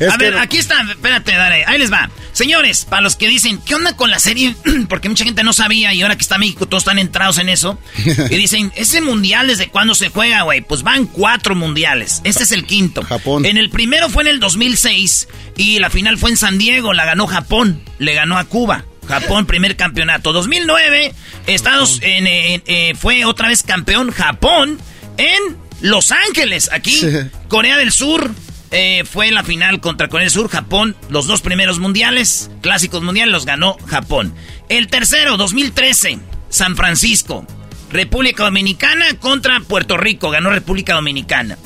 Es 0.00 0.12
a 0.12 0.16
ver, 0.16 0.34
no- 0.34 0.40
aquí 0.40 0.56
está, 0.58 0.80
espérate, 0.88 1.32
dale, 1.32 1.64
ahí 1.66 1.78
les 1.78 1.92
va. 1.92 2.10
Señores, 2.32 2.86
para 2.88 3.02
los 3.02 3.16
que 3.16 3.28
dicen, 3.28 3.58
¿qué 3.64 3.74
onda 3.74 3.94
con 3.96 4.10
la 4.10 4.18
serie? 4.18 4.54
Porque 4.88 5.08
mucha 5.08 5.24
gente 5.24 5.42
no 5.44 5.52
sabía 5.52 5.92
y 5.94 6.00
ahora 6.02 6.16
que 6.16 6.22
está 6.22 6.38
México 6.38 6.66
todos 6.66 6.82
están 6.82 6.98
entrados 6.98 7.38
en 7.38 7.48
eso. 7.48 7.78
Y 8.30 8.36
dicen, 8.36 8.72
¿ese 8.76 9.00
mundial 9.02 9.46
desde 9.48 9.68
cuándo 9.68 9.94
se 9.94 10.08
juega, 10.08 10.42
güey? 10.42 10.60
Pues 10.62 10.82
van 10.82 11.06
cuatro 11.06 11.54
mundiales. 11.54 12.20
Este 12.24 12.44
es 12.44 12.52
el 12.52 12.64
quinto. 12.64 13.02
Japón. 13.02 13.44
En 13.46 13.56
el 13.58 13.68
primero 13.70 14.08
fue 14.08 14.22
en 14.22 14.28
el 14.28 14.40
2006 14.40 15.28
y 15.56 15.78
la 15.80 15.90
final 15.90 16.16
fue 16.18 16.30
en 16.30 16.36
San 16.36 16.56
Diego, 16.58 16.92
la 16.92 17.04
ganó 17.04 17.26
Japón, 17.26 17.82
le 17.98 18.14
ganó 18.14 18.38
a 18.38 18.44
Cuba. 18.44 18.84
Japón, 19.08 19.44
primer 19.46 19.76
campeonato. 19.76 20.32
2009, 20.32 21.12
Estados 21.46 21.98
en, 22.02 22.26
en- 22.28 22.62
eh, 22.66 22.94
fue 22.98 23.24
otra 23.24 23.48
vez 23.48 23.62
campeón 23.64 24.12
Japón 24.12 24.78
en 25.16 25.56
Los 25.80 26.12
Ángeles, 26.12 26.70
aquí. 26.72 27.00
Corea 27.48 27.76
del 27.76 27.90
Sur 27.92 28.30
eh, 28.70 29.04
fue 29.04 29.30
la 29.30 29.42
final 29.42 29.80
contra 29.80 30.08
Corea 30.08 30.24
del 30.24 30.30
Sur, 30.32 30.48
Japón. 30.48 30.96
Los 31.08 31.26
dos 31.26 31.40
primeros 31.40 31.78
mundiales, 31.78 32.50
clásicos 32.60 33.02
mundiales, 33.02 33.32
los 33.32 33.46
ganó 33.46 33.76
Japón. 33.86 34.34
El 34.68 34.86
tercero, 34.88 35.36
2013, 35.36 36.18
San 36.48 36.76
Francisco. 36.76 37.46
República 37.90 38.44
Dominicana 38.44 39.14
contra 39.18 39.58
Puerto 39.60 39.96
Rico, 39.96 40.30
ganó 40.30 40.50
República 40.50 40.94
Dominicana. 40.94 41.58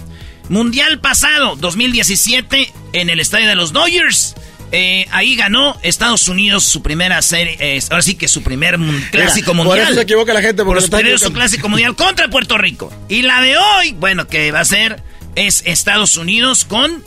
Mundial 0.49 1.01
pasado, 1.01 1.57
2017, 1.57 2.73
en 2.95 3.11
el 3.11 3.21
estadio 3.21 3.49
de 3.49 3.55
los 3.55 3.73
Dodgers. 3.73 4.35
eh, 4.73 5.07
ahí 5.13 5.37
ganó 5.37 5.79
Estados 5.83 6.27
Unidos 6.29 6.65
su 6.65 6.83
primera 6.83 7.21
serie, 7.23 7.57
eh, 7.61 7.81
ahora 7.91 8.03
sí 8.03 8.15
que 8.17 8.27
su 8.27 8.43
primer 8.43 8.77
clásico 9.11 9.53
Mira, 9.53 9.65
mundial. 9.65 9.79
Por 9.79 9.79
eso 9.79 9.95
se 9.95 10.01
equivoca 10.03 10.35
la 10.35 10.43
gente. 10.43 10.65
Por 10.65 10.81
Porque 10.91 11.19
su 11.19 11.33
clásico 11.33 11.69
mundial 11.69 11.95
contra 11.95 12.29
Puerto 12.29 12.59
Rico. 12.59 12.93
Y 13.09 13.23
la 13.23 13.41
de 13.41 13.57
hoy, 13.57 13.93
bueno, 13.93 14.27
que 14.27 14.51
va 14.51 14.61
a 14.61 14.65
ser, 14.65 15.03
es 15.37 15.63
Estados 15.67 16.17
Unidos 16.17 16.65
con 16.65 17.03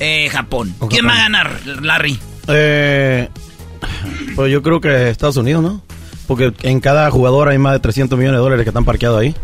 eh, 0.00 0.28
Japón. 0.30 0.74
¿Quién 0.88 1.02
Japón. 1.02 1.08
va 1.08 1.14
a 1.14 1.22
ganar, 1.22 1.60
Larry? 1.82 2.18
Eh, 2.48 3.28
pues 4.34 4.52
yo 4.52 4.62
creo 4.62 4.80
que 4.80 5.10
Estados 5.10 5.36
Unidos, 5.36 5.62
¿no? 5.62 5.82
Porque 6.26 6.52
en 6.62 6.80
cada 6.80 7.10
jugador 7.10 7.48
hay 7.48 7.58
más 7.58 7.74
de 7.74 7.80
300 7.80 8.18
millones 8.18 8.38
de 8.38 8.42
dólares 8.42 8.64
que 8.64 8.70
están 8.70 8.84
parqueados 8.84 9.20
ahí. 9.20 9.34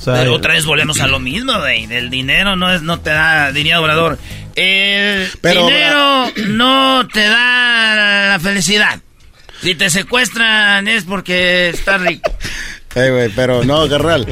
O 0.00 0.02
sea, 0.02 0.14
Pero 0.14 0.32
eh, 0.32 0.34
otra 0.34 0.54
vez 0.54 0.64
volvemos 0.64 1.00
a 1.00 1.06
lo 1.06 1.18
mismo, 1.18 1.52
güey. 1.58 1.84
El 1.92 2.10
dinero 2.10 2.56
no, 2.56 2.72
es, 2.72 2.82
no 2.82 3.00
te 3.00 3.10
da, 3.10 3.52
diría 3.52 3.80
Obrador. 3.80 4.18
El 4.54 5.28
Pero, 5.40 5.66
dinero 5.66 6.26
no 6.48 7.06
te 7.08 7.20
da 7.20 8.30
la 8.30 8.38
felicidad. 8.40 9.00
Si 9.62 9.74
te 9.74 9.90
secuestran 9.90 10.88
es 10.88 11.04
porque 11.04 11.68
estás 11.70 12.00
rico. 12.00 12.30
Eh, 12.94 13.08
güey, 13.10 13.30
pero 13.34 13.64
no, 13.64 13.88
Garral. 13.88 14.26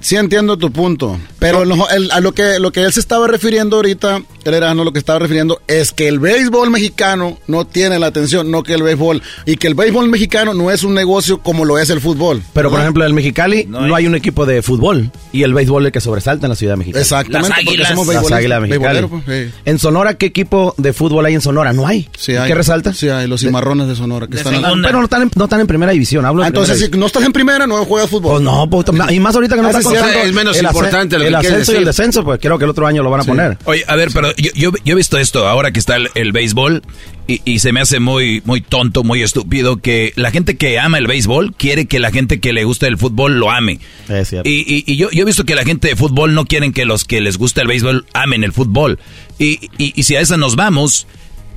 Sí 0.00 0.16
entiendo 0.16 0.56
tu 0.56 0.72
punto, 0.72 1.20
pero 1.38 1.64
lo, 1.64 1.88
el- 1.90 2.10
a 2.10 2.20
lo 2.20 2.32
que, 2.32 2.58
lo 2.58 2.72
que 2.72 2.82
él 2.82 2.92
se 2.92 3.00
estaba 3.00 3.26
refiriendo 3.28 3.76
ahorita, 3.76 4.22
él 4.44 4.54
era 4.54 4.74
no 4.74 4.84
lo 4.84 4.92
que 4.92 4.98
estaba 4.98 5.18
refiriendo, 5.18 5.60
es 5.66 5.92
que 5.92 6.08
el 6.08 6.18
béisbol 6.18 6.70
mexicano 6.70 7.38
no 7.46 7.66
tiene 7.66 7.98
la 7.98 8.06
atención, 8.06 8.50
no 8.50 8.62
que 8.62 8.74
el 8.74 8.82
béisbol, 8.82 9.22
y 9.46 9.56
que 9.56 9.66
el 9.68 9.74
béisbol 9.74 10.08
mexicano 10.08 10.54
no 10.54 10.70
es 10.70 10.82
un 10.82 10.94
negocio 10.94 11.38
como 11.42 11.64
lo 11.64 11.78
es 11.78 11.90
el 11.90 12.00
fútbol. 12.00 12.42
Pero 12.52 12.70
por 12.70 12.78
¿no? 12.78 12.84
ejemplo, 12.84 13.04
en 13.06 13.14
Mexicali 13.14 13.64
no 13.68 13.94
hay. 13.94 14.06
un 14.06 14.14
equipo 14.14 14.46
de 14.46 14.62
fútbol 14.62 15.10
y 15.32 15.42
el 15.42 15.52
béisbol 15.52 15.82
es 15.82 15.86
el 15.88 15.92
que 15.92 16.00
sobresalta 16.00 16.46
en 16.46 16.50
la 16.50 16.56
ciudad 16.56 16.72
de 16.74 16.76
Mexicali. 16.78 17.02
Exactamente, 17.02 17.48
Las 17.50 17.58
porque 17.58 17.70
águilas. 17.70 17.88
somos 17.88 18.06
Las 18.14 18.32
águilas 18.32 18.60
mexicanas. 18.62 19.04
pues, 19.10 19.22
sí. 19.26 19.52
En 19.66 19.78
Sonora, 19.78 20.14
¿qué 20.14 20.26
equipo 20.26 20.74
de 20.78 20.92
fútbol 20.94 21.26
hay 21.26 21.34
en 21.34 21.40
Sonora? 21.42 21.72
No 21.72 21.86
hay. 21.86 22.08
Sí 22.16 22.32
¿Y 22.32 22.36
hay. 22.36 22.48
¿Qué 22.48 22.54
resalta? 22.54 22.94
Sí 22.94 23.08
hay, 23.10 23.26
los 23.28 23.40
cimarrones 23.42 23.86
de 23.88 23.94
Sonora 23.96 24.26
que 24.26 24.36
están 24.38 24.54
en- 24.54 24.62
Pero 24.82 24.98
no 24.98 25.04
están, 25.04 25.22
en, 25.22 25.30
no 25.36 25.44
están 25.44 25.60
en 25.60 25.66
primera 25.66 25.92
división. 25.92 26.24
Hablo 26.24 26.42
Ah, 26.42 26.46
de 26.46 26.48
entonces, 26.48 26.74
primera 26.76 26.94
si 26.96 27.00
no 27.00 27.06
estás 27.06 27.22
en 27.24 27.32
primera, 27.32 27.66
no 27.66 27.84
juegas 27.84 28.08
fútbol. 28.08 28.32
Pues 28.32 28.42
no, 28.42 28.68
pues, 28.70 28.86
y 29.12 29.20
más 29.20 29.34
ahorita 29.34 29.56
que 29.56 29.62
no 29.62 29.68
Ah, 29.68 29.70
está 29.72 29.82
sí, 29.82 29.88
sí, 29.88 29.94
contando 29.94 30.18
es 30.26 30.32
menos 30.32 30.56
el 30.56 30.64
importante 30.64 31.16
que 31.18 31.27
El 31.28 31.34
ascenso 31.36 31.72
y 31.72 31.76
el 31.76 31.84
descenso, 31.84 32.24
pues 32.24 32.38
creo 32.40 32.58
que 32.58 32.64
el 32.64 32.70
otro 32.70 32.86
año 32.86 33.02
lo 33.02 33.10
van 33.10 33.20
a 33.20 33.24
poner. 33.24 33.58
Oye, 33.64 33.84
a 33.86 33.96
ver, 33.96 34.10
pero 34.12 34.34
yo, 34.36 34.50
yo, 34.54 34.70
yo 34.84 34.92
he 34.92 34.96
visto 34.96 35.18
esto 35.18 35.46
ahora 35.46 35.70
que 35.72 35.78
está 35.78 35.96
el, 35.96 36.08
el 36.14 36.32
béisbol 36.32 36.82
y, 37.26 37.40
y 37.44 37.58
se 37.58 37.72
me 37.72 37.80
hace 37.80 38.00
muy, 38.00 38.42
muy 38.44 38.60
tonto, 38.60 39.04
muy 39.04 39.22
estúpido 39.22 39.76
que 39.78 40.12
la 40.16 40.30
gente 40.30 40.56
que 40.56 40.78
ama 40.78 40.98
el 40.98 41.06
béisbol 41.06 41.54
quiere 41.54 41.86
que 41.86 41.98
la 41.98 42.10
gente 42.10 42.40
que 42.40 42.52
le 42.52 42.64
gusta 42.64 42.86
el 42.86 42.96
fútbol 42.98 43.38
lo 43.38 43.50
ame. 43.50 43.80
Es 44.08 44.28
cierto. 44.28 44.48
Y, 44.48 44.64
y- 44.66 44.84
y 44.86 44.96
yo, 44.96 45.10
yo 45.10 45.22
he 45.22 45.26
visto 45.26 45.44
que 45.44 45.54
la 45.54 45.64
gente 45.64 45.88
de 45.88 45.96
fútbol 45.96 46.34
no 46.34 46.44
quieren 46.46 46.72
que 46.72 46.84
los 46.84 47.04
que 47.04 47.20
les 47.20 47.36
gusta 47.38 47.60
el 47.62 47.68
béisbol 47.68 48.06
amen 48.14 48.44
el 48.44 48.52
fútbol. 48.52 48.98
Y, 49.38 49.70
y- 49.78 49.92
y 49.94 50.02
si 50.04 50.16
a 50.16 50.20
esa 50.20 50.36
nos 50.36 50.56
vamos, 50.56 51.06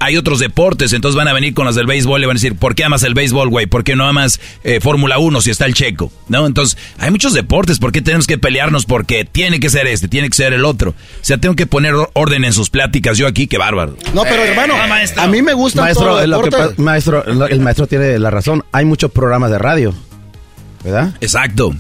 hay 0.01 0.17
otros 0.17 0.39
deportes, 0.39 0.91
entonces 0.93 1.15
van 1.15 1.27
a 1.27 1.33
venir 1.33 1.53
con 1.53 1.65
los 1.65 1.75
del 1.75 1.85
béisbol 1.85 2.21
y 2.23 2.25
van 2.25 2.35
a 2.35 2.39
decir, 2.39 2.55
¿por 2.55 2.75
qué 2.75 2.83
amas 2.83 3.03
el 3.03 3.13
béisbol, 3.13 3.49
güey? 3.49 3.67
¿Por 3.67 3.83
qué 3.83 3.95
no 3.95 4.05
amas 4.07 4.39
eh, 4.63 4.79
Fórmula 4.81 5.17
1 5.19 5.41
si 5.41 5.51
está 5.51 5.65
el 5.65 5.73
checo? 5.73 6.11
¿No? 6.27 6.45
Entonces, 6.47 6.77
hay 6.97 7.11
muchos 7.11 7.33
deportes, 7.33 7.79
¿por 7.79 7.91
qué 7.91 8.01
tenemos 8.01 8.27
que 8.27 8.37
pelearnos? 8.37 8.85
Porque 8.85 9.25
tiene 9.25 9.59
que 9.59 9.69
ser 9.69 9.87
este, 9.87 10.07
tiene 10.07 10.29
que 10.29 10.35
ser 10.35 10.53
el 10.53 10.65
otro. 10.65 10.91
O 10.91 10.95
sea, 11.23 11.37
tengo 11.37 11.55
que 11.55 11.65
poner 11.67 11.93
or- 11.93 12.09
orden 12.13 12.43
en 12.45 12.53
sus 12.53 12.69
pláticas 12.69 13.17
yo 13.17 13.27
aquí, 13.27 13.47
qué 13.47 13.57
bárbaro. 13.57 13.95
No, 14.13 14.23
pero 14.23 14.43
hermano, 14.43 14.73
a 14.75 15.27
mí 15.27 15.41
me 15.41 15.53
gusta 15.53 15.81
maestro, 15.83 16.05
todo 16.07 16.27
lo 16.27 16.41
que 16.41 16.81
maestro, 16.81 17.23
lo- 17.33 17.47
el 17.47 17.59
maestro 17.61 17.87
tiene 17.87 18.17
la 18.19 18.31
razón. 18.31 18.63
Hay 18.71 18.85
muchos 18.85 19.11
programas 19.11 19.51
de 19.51 19.59
radio, 19.59 19.93
¿verdad? 20.83 21.13
Exacto. 21.21 21.75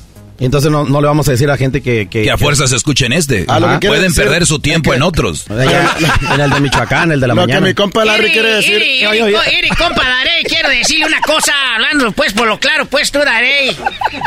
Entonces 0.45 0.71
no, 0.71 0.83
no 0.85 1.01
le 1.01 1.07
vamos 1.07 1.27
a 1.27 1.31
decir 1.31 1.47
a 1.49 1.53
la 1.53 1.57
gente 1.57 1.81
que... 1.81 2.07
Que, 2.09 2.23
Que 2.23 2.31
a 2.31 2.37
fuerzas 2.37 2.71
escuchen 2.71 3.13
este. 3.13 3.45
Ah, 3.47 3.59
lo 3.59 3.79
que 3.79 3.87
Pueden 3.87 4.09
decir 4.09 4.23
perder 4.23 4.45
su 4.45 4.59
tiempo 4.59 4.93
en 4.93 5.03
otros. 5.03 5.45
en 5.49 6.39
el 6.41 6.49
de 6.49 6.59
Michoacán, 6.59 7.11
el 7.11 7.19
de 7.21 7.27
la 7.27 7.33
Lo 7.35 7.41
mañana. 7.41 7.59
que 7.61 7.67
mi 7.67 7.73
compa 7.73 8.03
Larry 8.03 8.31
quiere 8.31 8.55
decir. 8.55 8.81
Iri, 8.81 9.05
Oye, 9.05 9.19
Iri, 9.19 9.35
oye. 9.35 9.59
Iri, 9.59 9.69
compa 9.69 10.03
Darey, 10.03 10.43
quiero 10.43 10.69
decirle 10.69 11.05
una 11.05 11.21
cosa, 11.21 11.53
hablando 11.75 12.11
pues 12.11 12.33
por 12.33 12.47
lo 12.47 12.59
claro, 12.59 12.85
pues 12.85 13.11
tú 13.11 13.19
Darey. 13.19 13.75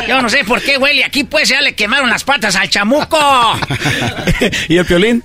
Yo 0.08 0.22
no 0.22 0.28
sé 0.28 0.44
por 0.44 0.62
qué 0.62 0.78
huele 0.78 1.04
aquí, 1.04 1.24
pues 1.24 1.48
ya 1.48 1.60
le 1.60 1.74
quemaron 1.74 2.08
las 2.08 2.24
patas 2.24 2.54
al 2.56 2.68
chamuco. 2.70 3.18
¿Y 4.68 4.76
el 4.76 4.86
piolín? 4.86 5.24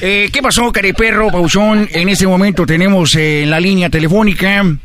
Eh, 0.00 0.28
¿Qué 0.32 0.42
pasó, 0.42 0.70
cariperro, 0.70 1.28
Pauchón? 1.28 1.88
En 1.90 2.08
este 2.08 2.26
momento 2.26 2.66
tenemos 2.66 3.14
eh, 3.14 3.42
en 3.42 3.50
la 3.50 3.58
línea 3.60 3.88
telefónica. 3.88 4.58
En 4.58 4.78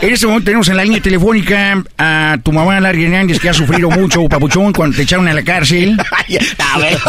este 0.00 0.26
momento 0.26 0.46
tenemos 0.46 0.68
en 0.68 0.76
la 0.76 0.84
línea 0.84 1.00
telefónica 1.00 1.82
a 1.96 2.36
tu 2.42 2.52
mamá, 2.52 2.80
Larry 2.80 3.04
Hernández, 3.04 3.40
que 3.40 3.48
ha 3.48 3.54
sufrido 3.54 3.90
mucho, 3.90 4.28
Papuchón, 4.28 4.72
cuando 4.72 4.96
te 4.96 5.02
echaron 5.02 5.26
a 5.28 5.32
la 5.32 5.42
cárcel. 5.42 5.96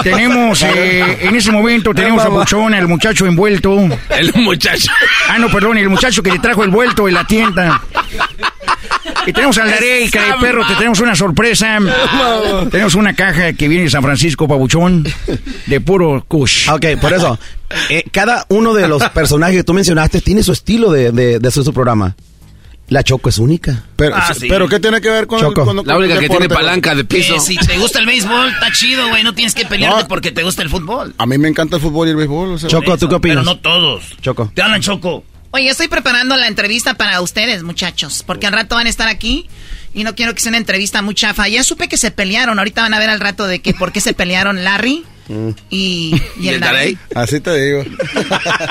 tenemos, 0.04 0.64
eh, 0.64 1.18
en 1.22 1.36
ese 1.36 1.52
momento, 1.52 1.94
tenemos 1.94 2.22
a 2.24 2.30
Papuchón, 2.30 2.74
al 2.74 2.88
muchacho 2.88 3.26
envuelto. 3.26 3.90
El 4.10 4.34
muchacho. 4.36 4.92
Ah, 5.30 5.38
no, 5.38 5.50
perdón, 5.50 5.78
el 5.78 5.90
muchacho 5.90 6.24
que 6.24 6.32
le 6.32 6.40
trajo 6.40 6.64
el 6.64 6.70
vuelto 6.70 7.08
en 7.08 7.14
la 7.14 7.26
tienda. 7.26 7.82
Y 9.26 9.34
tenemos 9.34 9.58
al 9.58 9.70
Darey, 9.70 10.10
cariperro, 10.10 10.66
te 10.68 10.76
tenemos 10.76 11.00
una 11.00 11.16
sorpresa. 11.16 11.78
Tenemos 12.72 12.96
una 12.96 13.14
caja 13.16 13.54
que 13.54 13.68
viene 13.68 13.86
de 13.86 13.90
San 13.90 14.04
Francisco, 14.04 14.48
Pabuchón, 14.48 15.06
de 15.66 15.82
puro 15.82 16.24
kush. 16.28 16.70
Ok, 16.70 16.86
por 17.00 17.14
eso. 17.14 17.40
eh, 17.90 18.04
cada 18.12 18.46
uno 18.50 18.74
de 18.74 18.88
los 18.88 19.02
personajes 19.10 19.56
que 19.58 19.64
tú 19.64 19.74
mencionaste 19.74 20.22
tiene 20.22 20.44
su 20.44 20.52
estilo 20.52 20.92
de, 20.92 21.12
de, 21.12 21.40
de 21.40 21.48
hacer 21.48 21.64
su 21.64 21.74
programa. 21.74 22.16
La 22.90 23.02
Choco 23.02 23.30
es 23.30 23.38
única. 23.38 23.86
Pero, 23.96 24.14
Ah, 24.16 24.34
sí. 24.38 24.48
pero 24.50 24.68
¿qué 24.68 24.78
tiene 24.80 25.00
que 25.00 25.10
ver 25.10 25.26
con 25.26 25.40
Choco. 25.40 25.62
el, 25.62 25.68
con- 25.78 25.88
La 25.88 25.98
única 25.98 26.16
el 26.16 26.20
que 26.20 26.26
deporte, 26.26 26.48
tiene 26.50 26.54
palanca 26.54 26.94
de 26.94 27.04
Que 27.08 27.18
piso. 27.18 27.40
si 27.40 27.56
te 27.56 27.78
gusta 27.78 28.00
el 28.00 28.06
béisbol, 28.06 28.50
está 28.50 28.72
chido, 28.74 29.08
güey. 29.08 29.24
No 29.24 29.34
tienes 29.34 29.56
que 29.56 29.66
pelearte 29.66 30.02
No. 30.04 30.08
porque 30.10 30.32
te 30.34 30.44
gusta 30.44 30.62
el 30.64 30.70
fútbol. 30.70 31.16
A 31.18 31.26
mí 31.26 31.38
me 31.38 31.48
encanta 31.48 31.78
el 31.78 31.82
fútbol 31.82 32.08
y 32.10 32.12
el 32.12 32.18
béisbol. 32.18 32.52
o 32.52 32.58
sea, 32.60 32.70
Choco, 32.70 32.98
¿tú 32.98 33.08
qué 33.08 33.20
Pero 33.22 33.40
opinas? 33.40 33.46
no 33.46 33.58
todos. 33.60 34.04
Choco. 34.22 34.52
Te 34.54 34.62
hablan 34.62 34.82
Choco. 34.82 35.24
Oye, 35.56 35.70
estoy 35.70 35.88
preparando 35.88 36.36
la 36.36 36.48
entrevista 36.48 36.96
para 36.96 37.22
ustedes, 37.22 37.62
muchachos, 37.62 38.24
porque 38.26 38.48
al 38.48 38.54
rato 38.54 38.74
van 38.74 38.88
a 38.88 38.90
estar 38.90 39.08
aquí 39.08 39.48
y 39.94 40.04
no 40.04 40.16
quiero 40.16 40.34
que 40.34 40.42
sea 40.42 40.50
una 40.50 40.58
entrevista 40.58 41.04
muy 41.04 41.14
chafa. 41.14 41.48
Ya 41.48 41.64
supe 41.64 41.88
que 41.88 41.96
se 41.96 42.10
pelearon, 42.10 42.58
ahorita 42.58 42.82
van 42.82 42.96
a 42.96 43.00
ver 43.00 43.12
al 43.12 43.20
rato 43.20 43.46
de 43.46 43.60
que 43.62 43.76
por 43.76 43.92
qué 43.92 44.02
se 44.02 44.14
pelearon 44.14 44.64
Larry 44.64 45.06
y, 45.70 46.20
y 46.40 46.48
el 46.48 46.60
Daray. 46.60 46.98
Así 47.14 47.40
te 47.40 47.56
digo. 47.64 47.84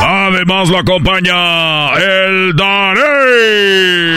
Además 0.03 0.69
lo 0.69 0.79
acompaña 0.79 1.93
el 1.93 2.55
Darey. 2.55 4.11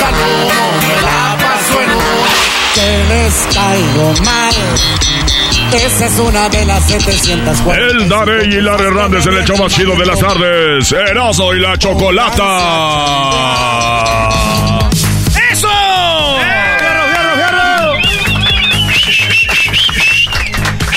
Al 0.00 0.14
humo 0.14 0.72
me 0.80 1.02
la 1.02 1.36
paso 1.38 1.80
en. 1.82 1.90
Que 2.74 3.04
les 3.08 3.34
caigo 3.54 4.14
mal. 4.24 4.54
Esa 5.72 6.06
es 6.06 6.18
una 6.18 6.48
de 6.48 6.64
las 6.66 6.84
700 6.86 7.58
El 7.76 8.08
Darey 8.08 8.48
y 8.54 8.60
Larry 8.60 8.84
Hernández 8.86 9.26
en 9.26 9.34
el 9.34 9.44
show 9.44 9.56
más 9.56 9.72
chido 9.72 9.94
de 9.96 10.06
las 10.06 10.18
tardes. 10.20 10.92
Erasmo 10.92 11.52
y 11.54 11.60
la 11.60 11.76
Chocolata. 11.76 12.44
¡Eso! 15.50 15.68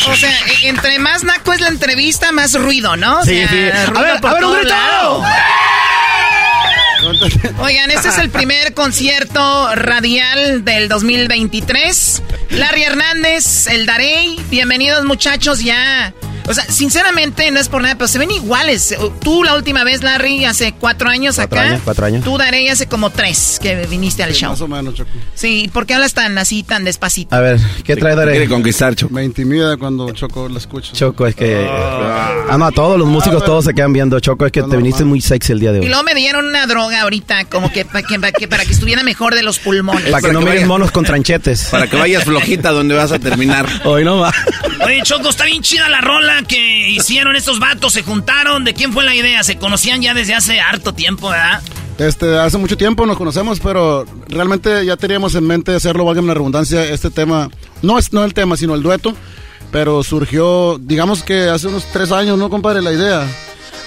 O 0.10 0.16
sea, 0.16 0.32
entre 0.64 1.00
más 1.00 1.24
naco 1.24 1.54
es 1.54 1.60
la 1.62 1.68
entrevista, 1.68 2.32
más 2.32 2.54
ruido, 2.60 2.96
¿no? 2.96 3.20
O 3.20 3.24
Sí, 3.26 3.36
sea, 3.36 3.50
sí. 3.50 3.70
A 3.70 3.86
ruido 3.88 4.02
ver, 4.04 4.22
por 4.22 4.32
a 4.32 4.34
ver, 4.36 4.44
un 4.46 4.50
todo 4.52 4.60
grito. 4.62 4.76
Oigan, 7.60 7.90
este 7.90 8.10
es 8.10 8.18
el 8.18 8.30
primer 8.30 8.74
concierto 8.74 9.76
radial 9.76 10.66
del 10.66 10.90
2023. 10.90 12.22
Larry 12.50 12.84
Hernández, 12.84 13.68
el 13.68 13.86
Darey. 13.86 14.38
Bienvenidos, 14.50 15.06
muchachos, 15.06 15.64
ya. 15.64 16.14
O 16.48 16.54
sea, 16.54 16.64
sinceramente, 16.66 17.52
no 17.52 17.60
es 17.60 17.68
por 17.70 17.82
nada, 17.82 17.96
pero 17.96 18.08
se 18.08 18.20
ven 18.20 18.32
iguales. 18.32 18.96
Tú 19.22 19.44
la 19.44 19.56
última 19.56 19.84
vez, 19.84 20.02
Larry, 20.04 20.46
hace 20.46 20.72
cuatro 20.74 21.10
años 21.10 21.36
Cuatro 21.36 21.60
acá. 21.60 21.70
años, 21.70 21.82
cuatro 21.84 22.06
años. 22.06 22.24
Tú, 22.24 22.38
Darey, 22.38 22.70
hace 22.70 22.88
como 22.88 23.10
tres 23.10 23.60
que 23.62 23.76
viniste 23.88 24.24
al 24.24 24.34
show. 24.34 24.52
Más 24.52 24.62
o 24.62 24.68
menos, 24.68 24.94
Choco. 24.96 25.10
Sí, 25.36 25.70
¿por 25.74 25.86
qué 25.86 25.94
hablas 25.96 26.14
tan 26.14 26.38
así, 26.38 26.64
tan 26.64 26.84
despacito? 26.84 27.36
A 27.36 27.40
ver, 27.42 27.60
¿qué 27.84 27.96
trae 27.96 28.16
Darey? 28.16 28.36
Quiere 28.36 28.50
conquistar, 28.50 28.96
Choco. 28.96 29.14
Me 29.14 29.24
intimida 29.24 29.78
cuando 29.78 30.10
Choco 30.12 30.48
la 30.50 30.58
escucho. 30.60 30.94
Choco, 30.94 31.28
es 31.28 31.36
que... 31.36 31.68
Ah, 31.70 32.56
no, 32.58 32.72
todos 32.72 32.98
los 32.98 33.08
músicos 33.08 33.44
todos 33.44 33.66
se 33.66 33.74
quedan 33.74 33.92
viendo. 33.94 34.20
Choco, 34.20 34.46
es 34.46 34.52
que 34.52 34.64
te 34.64 34.78
viniste 34.78 35.04
muy 35.04 35.22
sexy 35.22 35.52
el 35.52 35.60
día 35.60 35.72
de 35.72 35.80
Y 35.80 35.82
hoy. 35.82 35.88
luego 35.90 36.04
me 36.04 36.16
dieron 36.16 36.46
una 36.46 36.66
droga 36.66 37.02
ahorita, 37.02 37.46
como 37.46 37.72
que, 37.72 37.84
pa- 37.86 38.02
que, 38.04 38.20
pa- 38.20 38.32
que 38.32 38.48
para 38.48 38.64
que 38.66 38.72
estuviera 38.72 39.04
mejor 39.04 39.36
de 39.36 39.44
los 39.44 39.60
pulmones. 39.60 40.10
Para 40.12 40.26
que 40.28 40.34
no 40.34 40.42
mires 40.42 40.66
monos 40.66 40.92
con 40.92 41.04
tranchetes. 41.04 41.66
Para 41.72 41.88
que 41.88 41.98
vayas 41.98 42.24
flojita 42.24 42.72
donde 42.72 42.96
vas 42.96 43.12
a 43.12 43.20
terminar. 43.20 43.68
Hoy 43.86 44.04
no 44.06 44.18
va. 44.20 44.32
Oye, 44.86 45.02
Choco, 45.04 45.30
está 45.30 45.46
bien 45.46 45.62
chida 45.62 45.90
la 45.90 46.02
rola 46.02 46.37
que 46.44 46.90
hicieron 46.90 47.36
estos 47.36 47.60
vatos, 47.60 47.94
se 47.94 48.04
juntaron. 48.04 48.64
¿De 48.64 48.74
quién 48.74 48.94
fue 48.94 49.04
la 49.04 49.16
idea? 49.16 49.44
Se 49.44 49.58
conocían 49.58 50.02
ya 50.02 50.14
desde 50.14 50.36
hace 50.36 50.60
harto 50.60 50.94
tiempo, 50.94 51.30
¿verdad? 51.30 51.62
Este, 51.98 52.38
hace 52.38 52.58
mucho 52.58 52.78
tiempo 52.78 53.06
nos 53.06 53.18
conocemos, 53.18 53.60
pero 53.60 54.06
realmente 54.28 54.86
ya 54.86 54.98
teníamos 54.98 55.34
en 55.34 55.48
mente 55.48 55.74
hacerlo, 55.74 56.06
válgame 56.06 56.28
la 56.28 56.36
redundancia, 56.36 56.86
este 56.86 57.10
tema, 57.10 57.50
no 57.82 57.98
es 57.98 58.14
no 58.14 58.24
el 58.24 58.36
tema, 58.36 58.56
sino 58.56 58.76
el 58.76 58.84
dueto, 58.84 59.16
pero 59.72 60.04
surgió, 60.04 60.78
digamos 60.80 61.24
que 61.24 61.50
hace 61.50 61.68
unos 61.68 61.86
tres 61.92 62.12
años, 62.12 62.38
¿no, 62.38 62.52
compadre? 62.52 62.84
La 62.84 62.94
idea. 62.94 63.28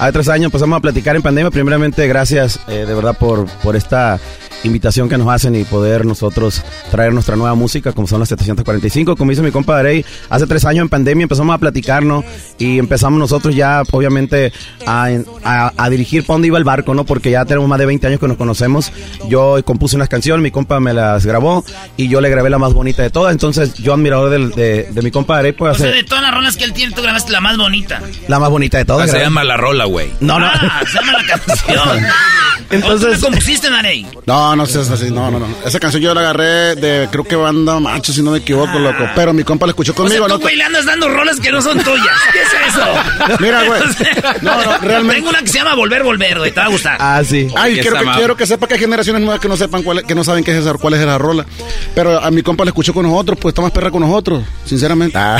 Hace 0.00 0.12
tres 0.12 0.28
años 0.28 0.46
empezamos 0.46 0.78
a 0.78 0.80
platicar 0.80 1.14
en 1.14 1.22
pandemia. 1.22 1.50
Primeramente, 1.50 2.06
gracias 2.08 2.58
eh, 2.68 2.84
de 2.86 2.94
verdad 2.94 3.16
por, 3.16 3.46
por 3.62 3.76
esta 3.76 4.18
invitación 4.64 5.08
que 5.08 5.16
nos 5.18 5.28
hacen 5.28 5.54
y 5.54 5.64
poder 5.64 6.04
nosotros 6.04 6.62
traer 6.90 7.12
nuestra 7.12 7.36
nueva 7.36 7.54
música, 7.54 7.92
como 7.92 8.06
son 8.06 8.20
las 8.20 8.28
745. 8.28 9.16
Como 9.16 9.30
dice 9.30 9.42
mi 9.42 9.50
compa 9.50 9.74
Darey, 9.76 10.04
hace 10.28 10.46
tres 10.46 10.64
años 10.64 10.82
en 10.82 10.88
pandemia 10.88 11.22
empezamos 11.24 11.54
a 11.54 11.58
platicarnos 11.58 12.24
y 12.58 12.78
empezamos 12.78 13.18
nosotros 13.18 13.54
ya, 13.54 13.82
obviamente, 13.90 14.52
a, 14.86 15.08
a- 15.44 15.72
a 15.76 15.90
dirigir 15.90 16.24
para 16.24 16.34
dónde 16.34 16.48
iba 16.48 16.58
el 16.58 16.64
barco, 16.64 16.94
¿no? 16.94 17.04
Porque 17.04 17.30
ya 17.30 17.44
tenemos 17.44 17.68
más 17.68 17.78
de 17.78 17.86
20 17.86 18.06
años 18.06 18.20
que 18.20 18.28
nos 18.28 18.36
conocemos. 18.36 18.92
Yo 19.28 19.56
compuse 19.64 19.96
unas 19.96 20.08
canciones, 20.08 20.42
mi 20.42 20.50
compa 20.50 20.78
me 20.80 20.92
las 20.92 21.24
grabó 21.26 21.64
y 21.96 22.08
yo 22.08 22.20
le 22.20 22.28
grabé 22.28 22.50
la 22.50 22.58
más 22.58 22.72
bonita 22.74 23.02
de 23.02 23.10
todas. 23.10 23.32
Entonces, 23.32 23.74
yo 23.74 23.94
admirador 23.94 24.30
del- 24.30 24.50
de, 24.50 24.84
de 24.90 25.02
mi 25.02 25.10
compa 25.10 25.36
Darey, 25.36 25.52
pues 25.52 25.74
O 25.76 25.78
sea, 25.78 25.88
hace 25.88 25.96
de 25.96 26.04
todas 26.04 26.22
las 26.22 26.34
rolas 26.34 26.56
que 26.56 26.64
él 26.64 26.72
tiene, 26.72 26.94
tú 26.94 27.02
grabaste 27.02 27.32
la 27.32 27.40
más 27.40 27.56
bonita. 27.56 28.00
la 28.28 28.38
más 28.38 28.50
bonita 28.50 28.78
de 28.78 28.84
todas. 28.84 29.06
se 29.06 29.12
grabé. 29.12 29.24
llama 29.26 29.44
La 29.44 29.56
Rola, 29.56 29.84
güey. 29.86 30.10
No, 30.20 30.38
no. 30.38 30.46
Ah, 30.46 30.82
se 30.86 30.98
llama 30.98 31.12
la 31.12 31.24
canción. 31.24 32.06
Entonces- 32.70 33.18
¿Tú 33.18 33.24
la 33.24 33.30
compusiste, 33.30 33.70
Darey? 33.70 34.06
No, 34.26 34.49
No, 34.50 34.56
no 34.56 34.66
seas 34.66 34.90
así, 34.90 35.12
no, 35.12 35.30
no, 35.30 35.38
no. 35.38 35.46
Esa 35.64 35.78
canción 35.78 36.02
yo 36.02 36.12
la 36.12 36.22
agarré 36.22 36.74
de, 36.74 37.08
creo 37.12 37.22
que 37.22 37.36
banda 37.36 37.78
macho, 37.78 38.12
si 38.12 38.20
no 38.20 38.32
me 38.32 38.38
equivoco, 38.38 38.80
loco. 38.80 39.04
Pero 39.14 39.32
mi 39.32 39.44
compa 39.44 39.64
la 39.64 39.70
escuchó 39.70 39.92
O 39.92 39.94
sea, 39.94 40.18
conmigo, 40.18 40.38
tú, 40.40 40.48
le 40.48 40.64
andas 40.64 40.84
dando 40.86 41.08
rolas 41.08 41.38
que 41.38 41.52
no 41.52 41.62
son 41.62 41.78
tuyas. 41.78 42.16
¿Qué 42.32 42.40
es 42.42 42.74
eso? 42.74 43.36
Mira, 43.38 43.62
güey. 43.62 43.80
No, 44.42 44.64
no, 44.64 44.78
realmente- 44.78 45.16
Tengo 45.16 45.30
una 45.30 45.40
que 45.40 45.46
se 45.48 45.58
llama 45.58 45.74
Volver, 45.74 46.02
Volver, 46.02 46.38
güey. 46.38 46.50
Te 46.50 46.58
va 46.60 46.66
a 46.66 46.70
gustar. 46.70 46.96
Ah, 46.98 47.22
sí. 47.24 47.46
Ay, 47.56 47.78
quiero 47.78 47.98
que, 47.98 48.10
quiero 48.16 48.36
que 48.36 48.46
sepa 48.46 48.66
que 48.66 48.74
hay 48.74 48.80
generaciones 48.80 49.22
nuevas 49.22 49.40
que 49.40 49.48
no 49.48 49.56
sepan 49.56 49.82
cuál, 49.84 50.04
que 50.04 50.14
no 50.16 50.24
saben 50.24 50.42
qué 50.42 50.50
es 50.50 50.58
esa, 50.58 50.72
cuál 50.74 50.94
es 50.94 51.00
esa 51.00 51.16
rola. 51.18 51.46
Pero 51.94 52.20
a 52.20 52.30
mi 52.32 52.42
compa 52.42 52.64
la 52.64 52.70
escuchó 52.70 52.92
con 52.92 53.06
nosotros, 53.06 53.38
pues 53.40 53.52
está 53.52 53.62
más 53.62 53.70
perra 53.70 53.90
con 53.92 54.00
nosotros, 54.00 54.42
sinceramente. 54.64 55.16
Ah, 55.16 55.38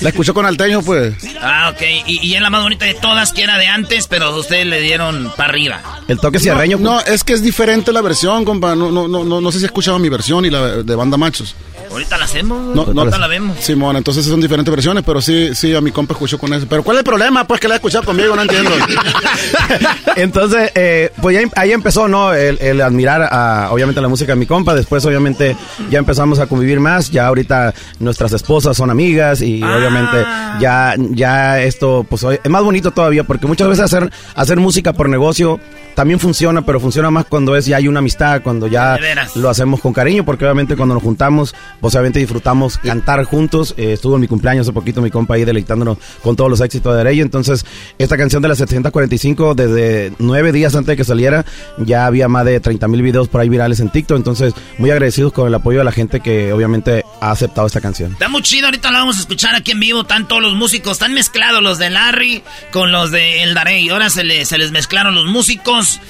la 0.00 0.08
escuchó 0.08 0.32
con 0.32 0.46
Alteño, 0.46 0.80
pues. 0.82 1.14
Ah, 1.42 1.72
ok. 1.74 1.82
Y, 2.06 2.26
y 2.26 2.34
es 2.34 2.40
la 2.40 2.48
más 2.50 2.62
bonita 2.62 2.86
de 2.86 2.94
todas, 2.94 3.32
que 3.32 3.42
era 3.42 3.58
de 3.58 3.66
antes, 3.66 4.06
pero 4.06 4.34
ustedes 4.36 4.66
le 4.66 4.80
dieron 4.80 5.30
para 5.36 5.50
arriba. 5.50 5.80
El 6.08 6.18
toque 6.18 6.38
cierreño. 6.38 6.78
No, 6.78 6.94
no, 6.94 7.00
es 7.00 7.24
que 7.24 7.32
es 7.34 7.42
diferente 7.42 7.92
la 7.92 8.00
versión, 8.00 8.44
compa. 8.46 8.74
No, 8.74 8.90
no, 8.90 9.06
no, 9.06 9.24
no, 9.24 9.52
sé 9.52 9.58
si 9.58 9.64
has 9.66 9.70
escuchado 9.70 9.98
mi 9.98 10.08
versión 10.08 10.46
y 10.46 10.50
la 10.50 10.82
de 10.82 10.94
banda 10.94 11.18
machos. 11.18 11.54
Ahorita 11.96 12.18
la 12.18 12.26
hacemos, 12.26 12.74
No, 12.76 12.84
no 12.92 13.00
ahorita 13.00 13.18
la 13.18 13.26
vemos. 13.26 13.58
Simón, 13.58 13.96
entonces 13.96 14.26
son 14.26 14.38
diferentes 14.38 14.70
versiones, 14.70 15.02
pero 15.02 15.22
sí, 15.22 15.54
sí, 15.54 15.74
a 15.74 15.80
mi 15.80 15.92
compa 15.92 16.12
escuchó 16.12 16.38
con 16.38 16.52
eso. 16.52 16.66
Pero 16.68 16.82
¿cuál 16.82 16.96
es 16.96 17.00
el 17.00 17.04
problema? 17.06 17.46
Pues 17.46 17.58
que 17.58 17.68
la 17.68 17.74
ha 17.74 17.76
escuchado 17.76 18.04
conmigo, 18.04 18.36
no 18.36 18.42
entiendo. 18.42 18.70
Entonces, 20.16 20.70
eh, 20.74 21.10
pues 21.20 21.38
ya, 21.40 21.48
ahí 21.56 21.72
empezó, 21.72 22.08
¿no? 22.08 22.32
El, 22.32 22.58
el 22.60 22.80
admirar, 22.80 23.22
a, 23.30 23.68
obviamente, 23.70 24.00
la 24.00 24.08
música 24.08 24.32
de 24.32 24.36
mi 24.38 24.46
compa. 24.46 24.74
Después, 24.74 25.04
obviamente, 25.04 25.56
ya 25.90 25.98
empezamos 25.98 26.38
a 26.38 26.46
convivir 26.46 26.80
más. 26.80 27.10
Ya 27.10 27.26
ahorita 27.26 27.74
nuestras 27.98 28.32
esposas 28.32 28.76
son 28.76 28.90
amigas 28.90 29.40
y, 29.40 29.62
obviamente, 29.62 30.18
ya, 30.60 30.94
ya 31.10 31.60
esto, 31.62 32.04
pues, 32.08 32.22
hoy- 32.24 32.38
es 32.42 32.50
más 32.50 32.62
bonito 32.62 32.90
todavía 32.90 33.24
porque 33.24 33.46
muchas 33.46 33.68
veces 33.68 33.84
hacer, 33.84 34.10
hacer 34.34 34.58
música 34.58 34.92
por 34.92 35.08
negocio 35.08 35.60
también 35.94 36.20
funciona, 36.20 36.60
pero 36.64 36.78
funciona 36.78 37.10
más 37.10 37.24
cuando 37.24 37.56
es 37.56 37.64
ya 37.64 37.78
hay 37.78 37.88
una 37.88 38.00
amistad, 38.00 38.42
cuando 38.42 38.66
ya 38.66 38.98
lo 39.34 39.48
hacemos 39.48 39.80
con 39.80 39.94
cariño, 39.94 40.24
porque 40.26 40.44
obviamente 40.44 40.76
cuando 40.76 40.94
nos 40.94 41.02
juntamos, 41.02 41.54
pues 41.86 41.94
obviamente 41.94 42.18
disfrutamos 42.18 42.78
cantar 42.78 43.22
juntos. 43.22 43.72
Eh, 43.76 43.92
estuvo 43.92 44.16
en 44.16 44.20
mi 44.22 44.26
cumpleaños 44.26 44.66
hace 44.66 44.72
poquito 44.72 45.00
mi 45.00 45.10
compa 45.12 45.34
ahí 45.34 45.44
deleitándonos 45.44 45.98
con 46.20 46.34
todos 46.34 46.50
los 46.50 46.60
éxitos 46.60 46.92
de 46.92 47.00
Arey. 47.00 47.20
Entonces, 47.20 47.64
esta 47.96 48.16
canción 48.16 48.42
de 48.42 48.48
las 48.48 48.58
745, 48.58 49.54
desde 49.54 50.12
nueve 50.18 50.50
días 50.50 50.74
antes 50.74 50.88
de 50.88 50.96
que 50.96 51.04
saliera, 51.04 51.44
ya 51.78 52.06
había 52.06 52.26
más 52.26 52.44
de 52.44 52.58
30 52.58 52.88
mil 52.88 53.02
videos 53.02 53.28
por 53.28 53.40
ahí 53.40 53.48
virales 53.48 53.78
en 53.78 53.90
TikTok. 53.90 54.16
Entonces, 54.16 54.52
muy 54.78 54.90
agradecidos 54.90 55.32
con 55.32 55.46
el 55.46 55.54
apoyo 55.54 55.78
de 55.78 55.84
la 55.84 55.92
gente 55.92 56.18
que 56.18 56.52
obviamente 56.52 57.04
ha 57.20 57.30
aceptado 57.30 57.68
esta 57.68 57.80
canción. 57.80 58.10
Está 58.10 58.28
muy 58.28 58.42
chido, 58.42 58.66
ahorita 58.66 58.90
la 58.90 58.98
vamos 58.98 59.18
a 59.18 59.20
escuchar 59.20 59.54
aquí 59.54 59.70
en 59.70 59.78
vivo. 59.78 60.00
Están 60.00 60.26
todos 60.26 60.42
los 60.42 60.54
músicos, 60.54 60.94
están 60.94 61.14
mezclados 61.14 61.62
los 61.62 61.78
de 61.78 61.90
Larry 61.90 62.42
con 62.72 62.90
los 62.90 63.12
de 63.12 63.44
El 63.44 63.54
Darey. 63.54 63.88
Ahora 63.90 64.10
se, 64.10 64.24
le- 64.24 64.44
se 64.44 64.58
les 64.58 64.72
mezclaron 64.72 65.14
los 65.14 65.26
músicos. 65.26 66.00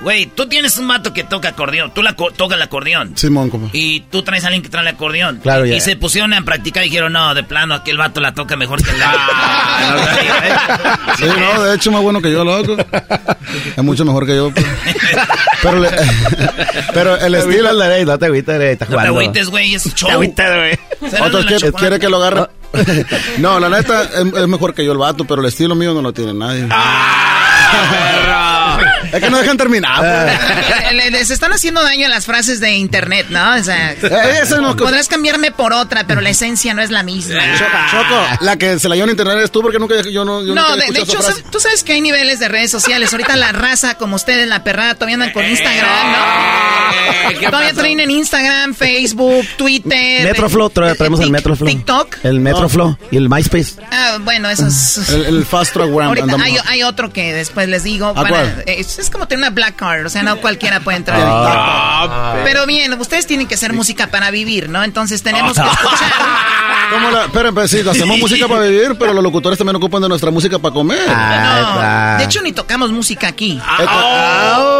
Güey, 0.00 0.26
tú 0.26 0.46
tienes 0.48 0.76
un 0.76 0.86
vato 0.86 1.12
que 1.12 1.24
toca 1.24 1.48
acordeón, 1.48 1.92
tú 1.92 2.02
la 2.02 2.12
co- 2.14 2.30
tocas 2.30 2.54
el 2.56 2.62
acordeón. 2.62 3.16
Simón, 3.16 3.50
compa. 3.50 3.68
Y 3.72 4.00
tú 4.02 4.22
traes 4.22 4.44
a 4.44 4.46
alguien 4.46 4.62
que 4.62 4.68
trae 4.68 4.82
el 4.82 4.88
acordeón. 4.94 5.40
Claro, 5.42 5.66
y, 5.66 5.70
ya. 5.70 5.76
y 5.76 5.80
se 5.80 5.96
pusieron 5.96 6.32
a 6.34 6.42
practicar 6.42 6.84
y 6.84 6.86
dijeron, 6.88 7.12
no, 7.12 7.34
de 7.34 7.42
plano, 7.42 7.74
aquel 7.74 7.96
vato 7.98 8.20
la 8.20 8.32
toca 8.32 8.54
mejor 8.56 8.80
que 8.80 8.90
el 8.92 8.98
Larry. 9.00 9.18
Sí, 11.18 11.24
no, 11.26 11.62
de 11.64 11.74
hecho, 11.74 11.90
más 11.90 12.00
bueno 12.02 12.22
que 12.22 12.30
yo, 12.30 12.44
loco. 12.44 12.76
Es 13.76 13.82
mucho 13.84 14.04
mejor 14.04 14.24
que 14.24 14.36
yo. 14.36 14.52
pues. 14.52 14.64
Pero, 15.62 15.78
le- 15.80 15.90
pero 16.94 17.16
el 17.16 17.34
estilo. 17.34 17.72
No 17.72 17.78
te 17.78 17.84
agüites, 17.86 18.06
no 18.06 18.18
te 18.18 18.26
agüites, 18.26 18.88
No 18.90 18.96
te 18.98 19.06
agüites, 19.06 19.48
güey, 19.50 19.74
es 19.74 19.94
show. 19.96 20.10
güey. 20.14 20.32
Será 21.10 21.24
Otros 21.26 21.44
de 21.44 21.50
la 21.50 21.58
quiere, 21.58 21.72
quiere 21.72 21.98
que 21.98 22.08
lo 22.08 22.18
agarre. 22.18 22.46
No, 23.38 23.58
la 23.58 23.68
neta 23.68 24.02
es, 24.04 24.10
es 24.34 24.46
mejor 24.48 24.74
que 24.74 24.84
yo 24.84 24.92
el 24.92 24.98
vato, 24.98 25.24
pero 25.24 25.40
el 25.40 25.48
estilo 25.48 25.74
mío 25.74 25.92
no 25.94 26.02
lo 26.02 26.12
tiene 26.12 26.34
nadie. 26.34 26.68
es 29.12 29.20
que 29.20 29.30
no 29.30 29.38
dejan 29.38 29.56
terminar. 29.56 30.00
pues. 30.00 30.92
Le- 30.94 31.10
Les 31.10 31.30
están 31.30 31.52
haciendo 31.52 31.82
daño 31.82 32.06
a 32.06 32.08
las 32.08 32.26
frases 32.26 32.60
de 32.60 32.72
internet, 32.72 33.26
¿no? 33.30 33.54
O 33.56 33.62
sea, 33.62 33.92
Eh, 33.92 34.40
eso 34.42 34.60
no- 34.60 34.76
podrás 34.76 35.08
cambiarme 35.08 35.50
por 35.52 35.72
otra, 35.72 36.06
pero 36.06 36.20
la 36.20 36.30
esencia 36.30 36.74
no 36.74 36.82
es 36.82 36.90
la 36.90 37.02
misma. 37.02 37.40
Choco, 37.90 38.44
la 38.44 38.56
que 38.56 38.78
se 38.78 38.88
la 38.88 38.94
llevó 38.94 39.04
en 39.06 39.10
internet 39.10 39.38
es 39.44 39.50
tú 39.50 39.62
porque 39.62 39.78
nunca 39.78 39.94
yo 40.10 40.24
no. 40.24 40.44
Yo 40.44 40.54
No, 40.54 40.70
nunca 40.70 40.84
de, 40.92 41.00
hecho, 41.00 41.20
frase. 41.22 41.42
tú 41.50 41.60
sabes 41.60 41.82
que 41.82 41.92
hay 41.94 42.00
niveles 42.00 42.38
de 42.38 42.48
redes 42.48 42.70
sociales. 42.70 43.12
Ahorita 43.12 43.36
la 43.36 43.52
raza, 43.52 43.94
como 43.94 44.16
ustedes, 44.16 44.46
la 44.48 44.62
perrada, 44.64 44.94
todavía 44.94 45.14
andan 45.14 45.32
con 45.32 45.44
Instagram, 45.44 46.12
¿no? 46.12 47.48
Todavía 47.50 47.72
traen 47.74 48.00
en 48.00 48.10
Instagram, 48.10 48.74
Facebook, 48.74 49.46
Twitter. 49.56 50.24
Metroflow, 50.24 50.70
tra- 50.70 50.92
eh, 50.92 50.94
traemos 50.96 51.20
el 51.20 51.30
Metroflow. 51.30 51.68
TikTok. 51.68 52.16
El 52.24 52.40
Metroflow 52.40 52.96
y 53.10 53.16
el 53.16 53.28
MySpace. 53.28 53.74
Ah, 53.90 54.18
bueno, 54.20 54.48
eso 54.50 54.66
es... 54.66 55.08
El, 55.10 55.24
el 55.26 55.44
Fast 55.46 55.72
Track 55.74 55.88
Ahorita 55.90 56.36
hay, 56.42 56.56
hay 56.66 56.82
otro 56.82 57.12
que 57.12 57.32
después 57.32 57.68
les 57.68 57.82
digo. 57.84 58.08
¿A 58.08 58.26
cuál? 58.26 58.64
Es, 58.68 58.98
es 58.98 59.10
como 59.10 59.26
tener 59.28 59.40
una 59.44 59.50
black 59.50 59.76
card, 59.76 60.06
o 60.06 60.08
sea, 60.08 60.22
no 60.22 60.36
cualquiera 60.40 60.80
puede 60.80 60.98
entrar. 60.98 61.20
Ah, 61.24 62.36
Pero 62.44 62.66
bien, 62.66 62.92
ustedes 63.00 63.26
tienen 63.26 63.46
que 63.46 63.54
hacer 63.54 63.72
música 63.72 64.08
para 64.08 64.30
vivir, 64.30 64.68
¿no? 64.68 64.82
Entonces 64.84 65.22
tenemos 65.22 65.54
que 65.54 65.62
escuchar. 65.66 66.12
¿Cómo 66.90 67.10
la, 67.10 67.26
esperen, 67.26 67.54
pues 67.54 67.70
sí, 67.70 67.80
hacemos 67.86 68.18
música 68.18 68.48
para 68.48 68.62
vivir, 68.62 68.96
pero 68.98 69.12
los 69.12 69.22
locutores 69.22 69.58
también 69.58 69.76
ocupan 69.76 70.00
de 70.02 70.08
nuestra 70.08 70.30
música 70.30 70.58
para 70.58 70.72
comer. 70.72 71.06
No, 71.08 72.18
de 72.18 72.24
hecho 72.24 72.40
ni 72.42 72.52
tocamos 72.52 72.90
música 72.92 73.28
aquí. 73.28 73.60
Eh, 73.78 73.84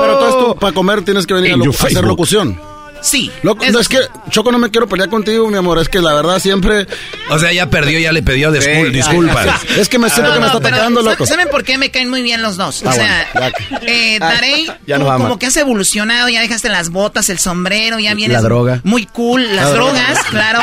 Pero 0.01 0.13
entonces 0.15 0.41
tú, 0.41 0.57
para 0.59 0.73
comer, 0.73 1.03
tienes 1.05 1.27
que 1.27 1.35
venir 1.35 1.53
a, 1.53 1.57
lo- 1.57 1.71
hacer 1.71 2.05
locución. 2.05 2.59
Sí. 3.03 3.31
Loco, 3.43 3.65
no, 3.71 3.79
es 3.81 3.89
que, 3.89 3.99
Choco, 4.31 4.51
no 4.53 4.59
me 4.59 4.71
quiero 4.71 4.89
pelear 4.89 5.09
contigo, 5.09 5.49
mi 5.51 5.57
amor. 5.57 5.79
Es 5.79 5.89
que 5.89 6.01
la 6.01 6.13
verdad 6.15 6.39
siempre. 6.39 6.87
O 7.31 7.39
sea, 7.39 7.53
ya 7.53 7.69
perdió, 7.71 7.99
ya 7.99 8.13
le 8.13 8.23
pidió 8.23 8.51
discul- 8.53 8.87
Sí, 8.87 8.93
disculpas. 8.93 9.47
Es 9.79 9.89
que 9.89 9.99
me 9.99 10.11
siento 10.11 10.33
que 10.33 10.41
me 10.41 10.47
está 10.47 10.59
atacando, 10.59 11.03
loco. 11.03 11.27
¿Saben 11.27 11.49
por 11.49 11.65
qué 11.65 11.79
me 11.79 11.91
caen 11.91 12.11
muy 12.11 12.23
bien 12.23 12.43
los 12.43 12.57
dos? 12.57 12.83
Ah, 12.85 12.91
o 12.91 12.93
sea, 12.93 13.27
bueno, 13.35 13.57
eh, 13.87 14.19
Darey, 14.19 14.67
tú 14.67 14.99
nos 14.99 15.09
ama. 15.09 15.17
como 15.19 15.39
que 15.39 15.47
has 15.47 15.57
evolucionado, 15.57 16.29
ya 16.29 16.41
dejaste 16.41 16.69
las 16.69 16.91
botas, 16.91 17.29
el 17.31 17.39
sombrero, 17.39 17.99
ya 17.99 18.15
vienes 18.15 18.35
La 18.37 18.43
droga. 18.43 18.81
muy 18.85 19.07
cool, 19.07 19.45
las 19.55 19.67
La 19.67 19.71
droga. 19.71 19.93
drogas, 19.93 20.25
claro. 20.31 20.61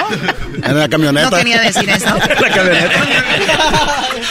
En 0.64 0.80
la 0.80 0.88
camioneta. 0.90 1.30
No 1.30 1.38
quería 1.38 1.62
decir 1.62 1.90
eso. 1.90 2.06
La 2.42 2.50
camioneta. 2.50 3.06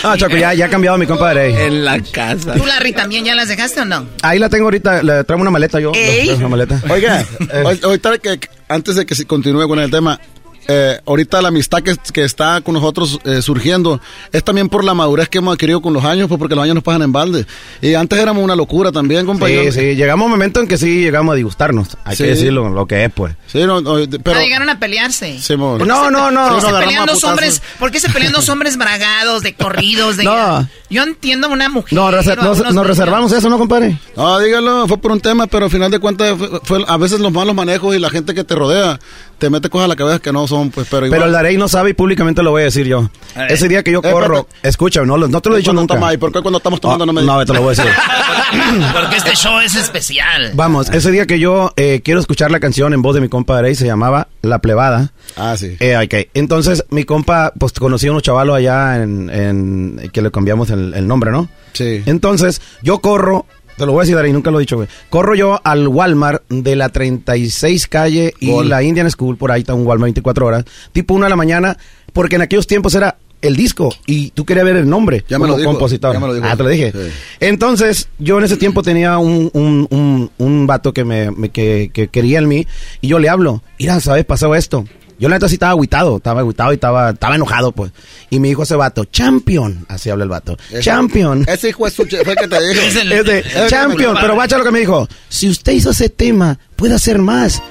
No, 0.03 0.17
Choco, 0.19 0.37
ya, 0.37 0.55
ya 0.55 0.67
ha 0.67 0.69
cambiado 0.69 0.99
mi 0.99 1.07
compadre. 1.07 1.67
En 1.67 1.85
la 1.85 2.01
casa. 2.01 2.55
¿Tú, 2.55 2.67
Larry, 2.67 2.93
también 2.93 3.25
ya 3.25 3.35
las 3.35 3.49
dejaste 3.49 3.81
o 3.81 3.85
no? 3.85 4.07
Ahí 4.23 4.39
la 4.39 4.49
tengo 4.49 4.65
ahorita, 4.65 5.03
le 5.03 5.25
traigo 5.25 5.43
una 5.43 5.51
maleta 5.51 5.81
yo. 5.81 5.93
Ey. 5.95 6.31
Una 6.31 6.49
maleta. 6.49 6.81
Oiga, 6.89 7.25
hoy- 7.65 7.94
ahorita 7.95 8.19
que, 8.19 8.39
que- 8.41 8.49
antes 8.69 8.97
de 8.97 9.07
que 9.07 9.15
se 9.15 9.27
continúe 9.27 9.67
con 9.69 9.79
el 9.79 9.91
tema, 9.91 10.21
eh, 10.69 10.99
ahorita 11.07 11.41
la 11.43 11.49
amistad 11.49 11.83
que, 11.83 11.95
que 12.13 12.25
está 12.25 12.61
con 12.61 12.75
nosotros 12.75 13.19
eh, 13.25 13.43
surgiendo 13.43 14.01
es 14.33 14.43
también 14.45 14.69
por 14.69 14.85
la 14.85 14.95
madurez 14.95 15.29
que 15.29 15.39
hemos 15.39 15.55
adquirido 15.55 15.81
con 15.83 15.93
los 15.93 16.05
años, 16.05 16.29
pues 16.29 16.39
porque 16.39 16.55
los 16.55 16.65
años 16.65 16.75
nos 16.77 16.85
pasan 16.85 17.03
en 17.03 17.13
balde. 17.13 17.47
Y 17.83 17.95
antes 17.95 18.19
éramos 18.19 18.43
una 18.43 18.57
locura 18.57 18.93
también, 18.93 19.27
compañero. 19.27 19.65
Sí, 19.73 19.73
sí, 19.73 19.95
llegamos 19.97 20.23
a 20.23 20.27
un 20.27 20.31
momento 20.31 20.61
en 20.61 20.69
que 20.69 20.77
sí 20.79 21.01
llegamos 21.03 21.33
a 21.33 21.37
disgustarnos. 21.37 21.97
Hay 22.05 22.17
Sí. 22.17 22.25
que 22.25 22.31
decirlo, 22.31 22.69
lo 22.71 22.87
que 22.87 23.05
es, 23.05 23.13
pues. 23.13 23.35
Sí, 23.47 23.59
no, 23.65 23.81
no, 23.81 23.97
pero. 24.23 24.39
Ah, 24.39 24.43
llegaron 24.43 24.69
a 24.69 24.79
pelearse. 24.79 25.39
Simón. 25.39 25.79
¿Por 25.79 25.87
qué 25.87 25.93
No, 25.93 26.11
no, 26.11 26.31
no. 26.31 26.49
¿Por 26.49 26.61
qué 26.61 26.67
se 26.67 26.73
pelean 26.73 27.07
dos 27.07 27.25
hombres? 27.25 27.63
¿Por 27.79 27.91
qué 27.91 28.01
se 28.01 28.09
pelean 28.11 28.33
dos 28.33 28.49
hombres 28.49 28.77
bragados, 28.77 29.43
de 29.43 29.55
corridos? 29.55 30.17
De... 30.17 30.25
No. 30.35 30.67
Yo 30.91 31.03
entiendo 31.03 31.49
una 31.49 31.69
mujer. 31.69 31.93
No, 31.93 32.11
reser- 32.11 32.37
nos, 32.37 32.87
reservamos 32.87 33.33
eso, 33.33 33.49
¿no, 33.49 33.59
compadre? 33.59 33.99
No, 34.17 34.39
dígalo, 34.39 34.87
fue 34.87 34.99
por 34.99 35.11
un 35.13 35.21
tema, 35.21 35.47
pero 35.47 35.65
al 35.67 35.71
final 35.71 35.91
de 35.91 35.99
cuentas 35.99 36.37
fue, 36.39 36.61
fue 36.63 36.85
a 36.87 36.97
veces 36.97 37.21
los 37.21 37.33
malos 37.33 37.55
manejos 37.55 37.95
y 37.97 37.99
la 37.99 38.11
gente 38.11 38.33
que 38.35 38.45
te 38.45 38.55
rodea 38.55 38.99
te 39.39 39.51
mete 39.51 39.69
cosas 39.69 39.87
a 39.87 39.89
la 39.89 39.97
cabeza 39.97 40.19
que 40.21 40.33
no 40.33 40.47
son, 40.47 40.71
pues, 40.71 40.87
pero 40.91 41.07
igual. 41.07 41.19
Pero 41.19 41.27
el 41.27 41.33
Darey 41.33 41.57
no 41.57 41.69
sabe 41.69 41.91
y 41.91 41.93
públicamente 41.95 42.43
lo 42.43 42.51
voy 42.51 42.63
a 42.63 42.65
decir 42.67 42.87
yo. 42.87 43.11
Ver. 43.37 43.53
Ese 43.53 43.69
día 43.69 43.83
que 43.83 43.91
yo 43.93 44.01
Eh, 44.03 44.11
corro, 44.11 44.47
escúchame, 44.63 45.07
no, 45.07 45.17
no 45.17 45.41
te 45.41 45.49
lo 45.49 45.55
he 45.57 45.59
dicho 45.59 45.69
cuando 45.71 45.83
nunca. 45.83 45.95
toma- 45.95 46.15
¿Y 46.15 46.17
por 46.17 46.33
qué 46.33 46.41
cuando 46.41 46.59
estamos 46.59 46.81
tomando 46.81 47.05
Oh, 47.05 47.07
no 47.07 47.13
me 47.13 47.23
no, 47.23 47.45
te 47.45 47.53
lo 47.53 47.61
voy 47.63 47.75
a 47.75 47.77
decir. 47.83 47.93
Porque 48.93 49.17
este 49.17 49.35
show 49.35 49.59
es 49.61 49.75
especial. 49.75 50.53
Vamos, 50.55 50.89
ese 50.91 51.11
día 51.11 51.27
que 51.27 51.39
yo 51.39 51.73
eh, 51.77 52.01
quiero 52.05 52.21
escuchar 52.21 52.51
la 52.51 52.61
canción 52.61 52.93
en 52.95 53.03
voz 53.03 53.15
de 53.15 53.21
mi 53.21 53.29
compa 53.29 53.55
Darey, 53.55 53.75
se 53.75 53.87
llamaba 53.87 54.29
La 54.43 54.59
Plebada. 54.61 55.13
Ah, 55.37 55.57
sí. 55.57 55.77
Eh, 55.81 55.97
ok. 55.97 56.29
Entonces, 56.35 56.85
mi 56.91 57.05
compa, 57.05 57.53
pues 57.59 57.73
conocí 57.73 58.07
a 58.07 58.11
unos 58.13 58.23
chavalos 58.23 58.57
allá 58.57 59.03
en, 59.03 59.31
en- 59.31 60.11
que 60.13 60.23
le 60.23 60.31
cambiamos 60.31 60.71
el, 60.71 60.95
el 60.95 61.07
nombre, 61.07 61.31
¿no? 61.31 61.49
Sí. 61.73 62.03
Entonces, 62.07 62.61
yo 62.83 63.01
corro, 63.01 63.47
te 63.77 63.87
lo 63.87 63.93
voy 63.93 64.01
a 64.01 64.03
decir, 64.03 64.17
Dari, 64.17 64.33
nunca 64.33 64.51
lo 64.51 64.59
he 64.59 64.63
dicho, 64.63 64.77
güey. 64.77 64.89
Corro 65.11 65.35
yo 65.35 65.61
al 65.65 65.89
Walmart 65.89 66.43
de 66.49 66.77
la 66.77 66.89
36 66.89 67.87
calle 67.89 68.35
y 68.41 68.51
Gol. 68.51 68.69
la 68.69 68.83
Indian 68.83 69.11
School, 69.11 69.37
por 69.37 69.51
ahí 69.53 69.61
está 69.63 69.75
un 69.75 69.87
Walmart 69.87 70.07
24 70.07 70.47
horas, 70.47 70.65
tipo 70.93 71.15
una 71.15 71.27
de 71.27 71.31
la 71.31 71.37
mañana, 71.37 71.77
porque 72.13 72.37
en 72.37 72.43
aquellos 72.43 72.67
tiempos 72.67 72.95
era 72.95 73.17
el 73.43 73.57
disco 73.57 73.95
y 74.07 74.31
tú 74.31 74.47
querías 74.47 74.65
ver 74.65 74.77
el 74.77 74.89
nombre 74.89 75.23
Ya 75.29 75.39
me 75.39 75.43
como 75.43 75.53
lo 75.53 75.59
dijo, 75.59 75.71
compositor. 75.73 76.15
ya 76.15 76.21
me 76.21 76.27
lo 76.29 76.35
dijo. 76.35 76.47
Ah, 76.49 76.57
te 76.57 76.63
lo 76.63 76.69
dije. 76.71 76.93
Sí. 76.93 76.99
Entonces, 77.41 78.09
yo 78.19 78.39
en 78.39 78.45
ese 78.45 78.57
tiempo 78.57 78.83
tenía 78.83 79.19
un, 79.19 79.51
un, 79.53 79.87
un, 79.91 80.31
un 80.39 80.67
vato 80.67 80.95
que 80.95 81.05
me, 81.05 81.31
me- 81.31 81.51
que, 81.51 81.91
que 81.93 82.09
quería 82.09 82.39
en 82.39 82.49
mí 82.49 82.67
y 83.03 83.09
yo 83.09 83.19
le 83.19 83.29
hablo, 83.29 83.63
mira, 83.79 84.01
¿sabes? 84.01 84.25
Pasó 84.25 84.55
esto. 84.55 84.87
Yo 85.19 85.29
la 85.29 85.37
neta 85.37 85.49
sí 85.49 85.55
estaba 85.55 85.71
agüitado, 85.73 86.17
estaba 86.17 86.41
agüitado 86.41 86.73
y 86.73 86.75
estaba, 86.75 87.11
estaba 87.11 87.35
enojado, 87.37 87.73
pues. 87.73 87.93
Y 88.31 88.41
me 88.41 88.49
dijo 88.49 88.65
ese 88.65 88.75
vato, 88.75 89.05
champion, 89.05 89.85
así 89.89 90.11
habla 90.11 90.25
el 90.25 90.31
vato, 90.31 90.57
Ese- 90.71 90.83
champion. 90.83 91.45
Ese 91.49 91.69
hijo 91.71 91.87
es 91.87 91.93
su- 91.95 92.05
fue 92.05 92.19
el 92.33 92.37
que 92.37 92.49
te 92.49 92.69
dijo. 92.69 92.81
Es 92.85 92.97
el- 92.97 93.69
champion, 93.69 94.17
pero 94.21 94.35
guacha 94.35 94.59
lo 94.59 94.65
que 94.65 94.71
me 94.71 94.81
dijo, 94.81 95.09
si 95.29 95.49
usted 95.49 95.73
hizo 95.73 95.91
ese 95.91 96.09
tema, 96.09 96.59
puede 96.77 96.95
hacer 96.95 97.19
más. 97.19 97.63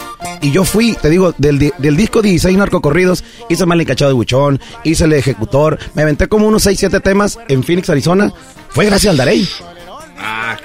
Y 0.41 0.51
yo 0.51 0.63
fui, 0.63 0.93
te 0.93 1.09
digo, 1.09 1.33
del, 1.37 1.71
del 1.77 1.97
disco 1.97 2.21
16 2.21 2.57
narcocorridos, 2.57 3.23
hice 3.49 3.65
Mal 3.65 3.81
Encachado 3.81 4.09
de 4.09 4.15
Buchón, 4.15 4.59
hice 4.83 5.03
El 5.05 5.13
Ejecutor, 5.13 5.77
me 5.95 6.01
aventé 6.03 6.27
como 6.27 6.47
unos 6.47 6.63
6, 6.63 6.79
7 6.79 6.99
temas 7.01 7.37
en 7.49 7.63
Phoenix, 7.63 7.89
Arizona. 7.89 8.31
Fue 8.69 8.85
gracias 8.85 9.11
al 9.11 9.17
Darey. 9.17 9.47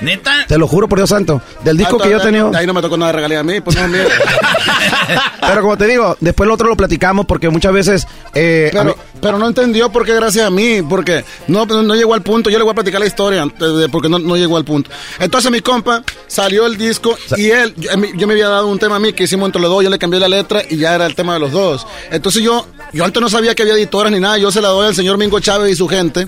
¿Neta? 0.00 0.44
Te 0.46 0.56
lo 0.58 0.68
juro 0.68 0.88
por 0.88 0.98
Dios 0.98 1.10
santo. 1.10 1.40
Del 1.64 1.76
disco 1.76 1.96
Ah, 1.98 2.02
que 2.04 2.10
yo 2.10 2.16
he 2.16 2.20
ahí- 2.20 2.26
tenido. 2.26 2.52
Ahí 2.54 2.66
no 2.66 2.72
me 2.74 2.80
tocó 2.82 2.96
nada 2.96 3.10
de 3.12 3.16
regalía 3.16 3.40
a 3.40 3.42
mí, 3.42 3.60
pues 3.60 3.76
no. 3.76 3.82
Pero 5.40 5.62
como 5.62 5.76
te 5.76 5.86
digo, 5.86 6.16
después 6.20 6.46
lo 6.46 6.54
otro 6.54 6.68
lo 6.68 6.76
platicamos 6.76 7.26
porque 7.26 7.48
muchas 7.48 7.72
veces. 7.72 8.06
eh, 8.34 8.70
mí- 8.72 8.78
Pero, 8.78 8.96
pero 9.20 9.38
no 9.38 9.48
entendió 9.48 9.90
por 9.90 10.04
qué 10.04 10.14
gracias 10.14 10.46
a 10.46 10.50
mí, 10.50 10.82
porque 10.82 11.24
no, 11.48 11.64
no 11.66 11.94
llegó 11.94 12.14
al 12.14 12.22
punto. 12.22 12.50
Yo 12.50 12.58
le 12.58 12.64
voy 12.64 12.72
a 12.72 12.74
platicar 12.74 13.00
la 13.00 13.06
historia, 13.06 13.44
porque 13.90 14.08
no, 14.08 14.18
no 14.18 14.36
llegó 14.36 14.56
al 14.56 14.64
punto. 14.64 14.90
Entonces 15.18 15.50
mi 15.50 15.60
compa 15.60 16.02
salió 16.26 16.66
el 16.66 16.76
disco 16.76 17.16
y 17.36 17.50
él, 17.50 17.74
yo, 17.76 17.90
yo 18.16 18.26
me 18.26 18.34
había 18.34 18.48
dado 18.48 18.68
un 18.68 18.78
tema 18.78 18.96
a 18.96 19.00
mí 19.00 19.12
que 19.12 19.24
hicimos 19.24 19.46
entre 19.46 19.60
los 19.60 19.70
dos, 19.70 19.82
yo 19.82 19.90
le 19.90 19.98
cambié 19.98 20.20
la 20.20 20.28
letra 20.28 20.62
y 20.68 20.76
ya 20.76 20.94
era 20.94 21.06
el 21.06 21.14
tema 21.14 21.34
de 21.34 21.40
los 21.40 21.50
dos. 21.52 21.86
Entonces 22.10 22.42
yo, 22.42 22.66
yo 22.92 23.04
antes 23.04 23.20
no 23.20 23.28
sabía 23.28 23.54
que 23.54 23.62
había 23.62 23.74
editoras 23.74 24.12
ni 24.12 24.20
nada, 24.20 24.38
yo 24.38 24.50
se 24.52 24.60
la 24.60 24.68
doy 24.68 24.86
al 24.88 24.94
señor 24.94 25.18
Mingo 25.18 25.40
Chávez 25.40 25.72
y 25.72 25.76
su 25.76 25.88
gente. 25.88 26.26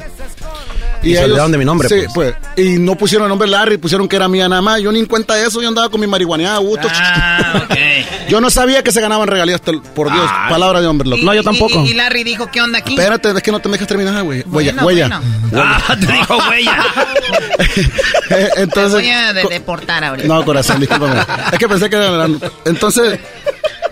Y 1.03 1.15
se 1.15 1.25
olvidaron 1.25 1.51
de 1.53 1.59
mi 1.59 1.65
nombre, 1.65 1.89
Sí, 1.89 2.03
pues. 2.15 2.35
pues. 2.55 2.59
Y 2.67 2.79
no 2.79 2.95
pusieron 2.95 3.25
el 3.27 3.31
nombre 3.31 3.49
Larry, 3.49 3.79
pusieron 3.79 4.07
que 4.07 4.17
era 4.17 4.29
mía 4.29 4.49
nada 4.49 4.61
más. 4.61 4.81
Yo 4.83 4.93
ni 4.93 4.99
en 4.99 5.07
cuenta 5.07 5.35
de 5.35 5.47
eso, 5.47 5.63
yo 5.63 5.69
andaba 5.69 5.89
con 5.89 6.01
mi 6.01 6.07
marihuaneada 6.07 6.57
a 6.57 6.61
gusto. 6.61 6.89
Ah, 6.93 7.67
Yo 8.29 8.41
no 8.41 8.49
sabía 8.51 8.83
que 8.85 8.93
se 8.93 9.01
ganaban 9.01 9.27
regalías, 9.27 9.61
por 9.61 10.13
Dios, 10.13 10.27
Ah. 10.29 10.47
palabra 10.49 10.81
de 10.81 10.87
hombre. 10.87 11.09
loco. 11.09 11.21
Y- 11.21 11.87
y- 11.87 11.91
Y, 11.91 11.95
Larry 11.95 12.23
dijo, 12.23 12.49
¿qué 12.51 12.61
onda 12.63 12.79
aquí? 12.79 12.93
Espérate, 12.95 13.31
es 13.31 13.43
que 13.43 13.51
no 13.51 13.59
te 13.61 13.69
me 13.69 13.73
dejas 13.73 13.89
terminar, 13.89 14.23
güey. 14.23 14.43
Huella, 14.47 14.73
Bueno, 14.83 14.87
huella. 14.87 15.21
bueno. 15.51 15.65
Ah, 15.89 15.97
te 15.99 16.07
dijo 16.13 16.37
huella. 16.49 16.85
Eh, 18.31 18.49
Entonces, 18.59 19.01
Te 19.01 19.07
voy 19.07 19.11
a 19.11 19.33
de- 19.33 19.43
deportar 19.51 20.05
ahorita. 20.05 20.29
No, 20.29 20.45
corazón, 20.45 20.79
discúlpame. 20.81 21.21
es 21.53 21.59
que 21.59 21.69
pensé 21.69 21.91
que 21.91 21.97
era... 21.97 22.29
Entonces, 22.65 23.19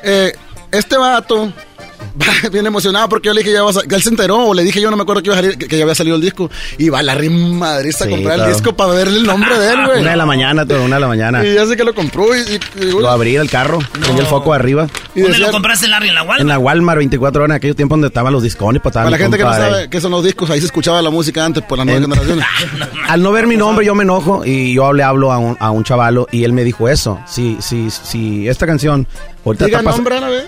eh, 0.05 0.33
este 0.71 0.97
vato... 0.97 1.53
va 2.21 2.49
bien 2.53 2.67
emocionado 2.67 3.09
porque 3.09 3.27
yo 3.29 3.35
le 3.35 3.43
dije 3.43 3.53
ya 3.53 3.63
vas 3.63 3.77
a- 3.77 3.83
él 3.89 4.03
se 4.03 4.09
enteró 4.11 4.47
o 4.49 4.55
le 4.55 4.63
dije 4.65 4.81
yo 4.81 4.91
no 4.91 4.97
me 4.97 5.03
acuerdo 5.03 5.23
que, 5.23 5.29
iba 5.29 5.37
a 5.37 5.41
salir, 5.41 5.59
que, 5.59 5.67
que 5.69 5.77
ya 5.77 5.85
había 5.85 5.95
salido 5.95 6.17
el 6.17 6.23
disco 6.23 6.51
y 6.79 6.89
va 6.89 7.01
a 7.01 7.03
la 7.03 7.15
Madrid 7.15 7.91
a 7.95 8.05
Sí, 8.05 8.11
comprar 8.11 8.35
claro. 8.37 8.45
el 8.51 8.53
disco 8.57 8.75
para 8.77 8.93
verle 8.93 9.19
el 9.19 9.25
nombre 9.27 9.59
de 9.59 9.69
él, 9.73 9.87
güey. 9.87 10.01
Una 10.03 10.11
de 10.13 10.17
la 10.17 10.27
mañana, 10.27 10.67
todo, 10.67 10.85
una 10.85 10.97
de 10.97 11.01
la 11.01 11.09
mañana. 11.09 11.45
Y 11.45 11.55
ya 11.55 11.67
sé 11.67 11.77
que 11.77 11.85
lo 11.85 11.95
compró 11.95 12.27
y, 12.37 12.41
y- 12.41 12.85
y- 12.87 12.91
Lo 12.91 13.09
abrí 13.11 13.37
el 13.37 13.51
carro, 13.51 13.79
prendí 14.01 14.21
el 14.21 14.27
foco 14.27 14.53
arriba. 14.55 14.87
Y 15.15 15.21
¿Dónde 15.21 15.33
decía- 15.35 15.47
lo 15.47 15.53
compraste, 15.53 15.89
Larry? 15.89 16.09
¿En 16.09 16.15
la 16.15 16.23
Walmart? 16.23 16.41
En 16.41 16.49
la 16.49 16.59
Walmart 16.59 16.99
24 16.99 17.43
horas, 17.43 17.53
en 17.55 17.57
aquellos 17.57 17.77
tiempos 17.77 17.97
donde 17.97 18.09
estaban 18.09 18.33
los 18.33 18.43
discones, 18.43 18.81
pues, 18.83 18.93
Para 18.95 19.11
la 19.11 19.19
gente 19.19 19.37
que 19.37 19.45
no 19.45 19.53
sabe 19.53 19.89
qué 19.91 20.01
son 20.01 20.11
los 20.13 20.25
discos, 20.25 20.49
ahí 20.51 20.61
se 20.61 20.67
escuchaba 20.67 21.03
la 21.03 21.11
música 21.11 21.45
antes 21.45 21.63
por 21.65 21.79
las 21.79 21.87
nuevas 21.87 22.05
En- 22.05 22.11
generaciones. 22.11 22.47
Al 23.09 23.23
no 23.23 23.33
ver 23.33 23.47
mi 23.47 23.57
nombre 23.57 23.85
yo 23.85 23.95
me 23.95 24.05
enojo 24.05 24.45
y 24.45 24.75
yo 24.75 24.93
le 24.93 25.03
hablo 25.03 25.33
a 25.33 25.39
un, 25.39 25.57
a 25.61 25.71
un 25.71 25.85
chavalo 25.85 26.27
y 26.31 26.45
él 26.45 26.53
me 26.53 26.65
dijo 26.65 26.89
eso. 26.89 27.19
Si, 27.27 27.57
si, 27.61 27.91
si 27.91 28.49
esta 28.49 28.67
canción 28.67 29.07
ahorita 29.45 29.67
Diga 29.67 29.79
está 29.79 29.91
nombre 29.91 30.17
a 30.17 30.21
la 30.21 30.29
vez. 30.29 30.45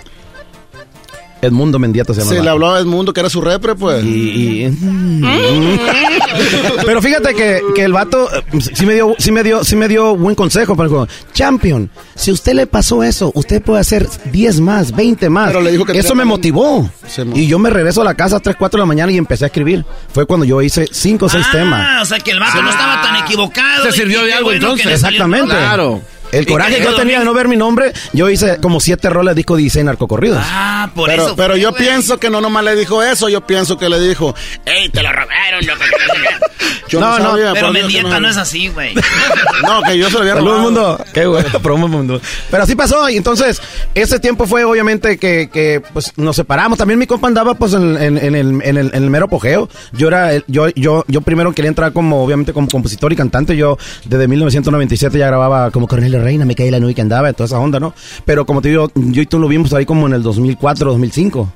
Edmundo 1.41 1.79
Mendieta 1.79 2.13
se 2.13 2.21
llama. 2.21 2.31
Se 2.33 2.41
le 2.41 2.49
hablaba 2.49 2.77
a 2.77 2.79
Edmundo 2.79 3.13
que 3.13 3.19
era 3.19 3.29
su 3.29 3.41
repre, 3.41 3.75
pues. 3.75 4.03
Y, 4.03 4.65
y- 4.65 4.77
Pero 6.85 7.01
fíjate 7.01 7.33
que, 7.33 7.61
que 7.75 7.83
el 7.83 7.93
vato 7.93 8.29
eh, 8.33 8.43
sí 8.73 8.85
me 8.85 8.93
dio, 8.93 9.15
sí 9.17 9.31
me 9.31 9.43
dio, 9.43 9.63
sí 9.63 9.75
me 9.75 9.87
dio 9.87 10.15
buen 10.15 10.35
consejo. 10.35 10.75
Pero 10.75 10.89
dijo, 10.89 11.07
Champion, 11.33 11.89
si 12.15 12.31
usted 12.31 12.53
le 12.53 12.67
pasó 12.67 13.03
eso, 13.03 13.31
usted 13.35 13.61
puede 13.61 13.79
hacer 13.81 14.07
10 14.31 14.59
más, 14.61 14.95
20 14.95 15.29
más. 15.29 15.47
Pero 15.49 15.61
le 15.61 15.71
dijo 15.71 15.85
que 15.85 15.97
eso 15.97 16.15
me 16.15 16.25
motivó. 16.25 16.81
Mo- 16.81 17.35
Y 17.35 17.47
yo 17.47 17.59
me 17.59 17.69
regreso 17.69 18.01
a 18.01 18.05
la 18.05 18.13
casa 18.15 18.37
a 18.37 18.39
3, 18.39 18.55
4 18.57 18.77
de 18.77 18.81
la 18.81 18.85
mañana 18.85 19.11
y 19.11 19.17
empecé 19.17 19.45
a 19.45 19.47
escribir. 19.47 19.85
Fue 20.13 20.25
cuando 20.25 20.45
yo 20.45 20.61
hice 20.61 20.87
5 20.91 21.25
o 21.25 21.29
6 21.29 21.45
temas. 21.51 21.85
Ah, 21.89 21.99
o 22.01 22.05
sea 22.05 22.19
que 22.19 22.31
el 22.31 22.39
vato 22.39 22.61
no 22.61 22.69
estaba 22.69 23.01
tan 23.01 23.15
equivocado. 23.25 23.85
Se 23.85 23.91
sirvió 23.91 24.23
de 24.23 24.33
algo, 24.33 24.45
bueno 24.49 24.61
entonces. 24.61 24.87
Exactamente. 24.93 25.49
Claro. 25.55 26.01
El 26.31 26.43
¿Y 26.43 26.45
coraje 26.45 26.77
que 26.77 26.83
yo 26.83 26.95
tenía 26.95 27.19
de 27.19 27.25
no 27.25 27.33
ver 27.33 27.47
mi 27.47 27.55
nombre, 27.57 27.91
yo 28.13 28.29
hice 28.29 28.57
como 28.61 28.79
7 28.79 29.09
roles 29.09 29.31
de 29.35 29.39
disco 29.39 29.55
16 29.55 29.85
narcocorridos. 29.85 30.39
Ah, 30.41 30.89
por 30.95 31.09
pero, 31.09 31.25
eso. 31.25 31.35
pero 31.35 31.53
fue, 31.53 31.61
yo 31.61 31.71
güey. 31.71 31.83
pienso 31.83 32.19
que 32.19 32.29
no 32.29 32.41
nomás 32.41 32.63
le 32.63 32.75
dijo 32.75 33.03
eso, 33.03 33.29
yo 33.29 33.45
pienso 33.45 33.77
que 33.77 33.89
le 33.89 33.99
dijo, 33.99 34.33
¡Ey, 34.65 34.89
te 34.89 35.03
lo 35.03 35.11
robaron! 35.11 35.65
loco". 35.65 35.81
Yo 36.87 36.99
No, 36.99 37.17
no, 37.19 37.31
sabía, 37.31 37.53
Pero 37.53 37.67
que 37.67 37.73
Mendieta 37.73 38.09
no. 38.09 38.19
no 38.21 38.29
es 38.29 38.37
así, 38.37 38.67
güey. 38.67 38.93
No, 39.63 39.81
que 39.83 39.97
yo 39.97 40.07
se 40.07 40.13
lo 40.15 40.19
había 40.21 40.35
robado. 40.35 40.59
mundo. 40.59 41.05
Qué 41.13 41.25
bueno, 41.25 41.47
promo, 41.61 41.87
mundo. 41.87 42.19
Pero 42.49 42.63
así 42.63 42.75
pasó. 42.75 43.09
Y 43.09 43.15
entonces, 43.17 43.61
ese 43.95 44.19
tiempo 44.19 44.45
fue 44.45 44.63
obviamente 44.65 45.17
que, 45.17 45.49
que, 45.51 45.81
pues, 45.93 46.11
nos 46.17 46.35
separamos. 46.35 46.77
También 46.77 46.99
mi 46.99 47.07
compa 47.07 47.27
andaba, 47.27 47.53
pues, 47.53 47.73
en, 47.73 47.95
en- 47.97 48.17
en 48.17 48.35
el, 48.35 48.61
en, 48.63 48.77
el, 48.77 48.87
en 48.93 49.03
el 49.03 49.09
mero 49.09 49.25
apogeo. 49.25 49.69
Yo 49.93 50.07
era, 50.09 50.33
el- 50.33 50.43
yo, 50.47 50.67
yo, 50.75 51.05
yo 51.07 51.21
primero 51.21 51.53
quería 51.53 51.69
entrar 51.69 51.93
como, 51.93 52.23
obviamente, 52.23 52.51
como 52.51 52.67
compositor 52.67 53.13
y 53.13 53.15
cantante. 53.15 53.55
Yo, 53.55 53.77
desde 54.05 54.27
1997 54.27 55.17
ya 55.17 55.27
grababa 55.27 55.71
como 55.71 55.87
Cornelio 55.87 56.20
Reina, 56.21 56.45
me 56.45 56.55
caí 56.55 56.71
la 56.71 56.79
nube 56.79 56.93
que 56.93 57.01
andaba, 57.01 57.31
toda 57.33 57.45
esa 57.45 57.59
onda, 57.59 57.79
¿no? 57.79 57.93
Pero 58.25 58.45
como 58.45 58.61
te 58.61 58.69
digo, 58.69 58.89
yo 58.95 59.21
y 59.21 59.25
tú 59.25 59.39
lo 59.39 59.47
vimos 59.47 59.73
ahí 59.73 59.85
como 59.85 60.07
en 60.07 60.13
el 60.13 60.23
2004, 60.23 60.91
2005. 60.91 61.53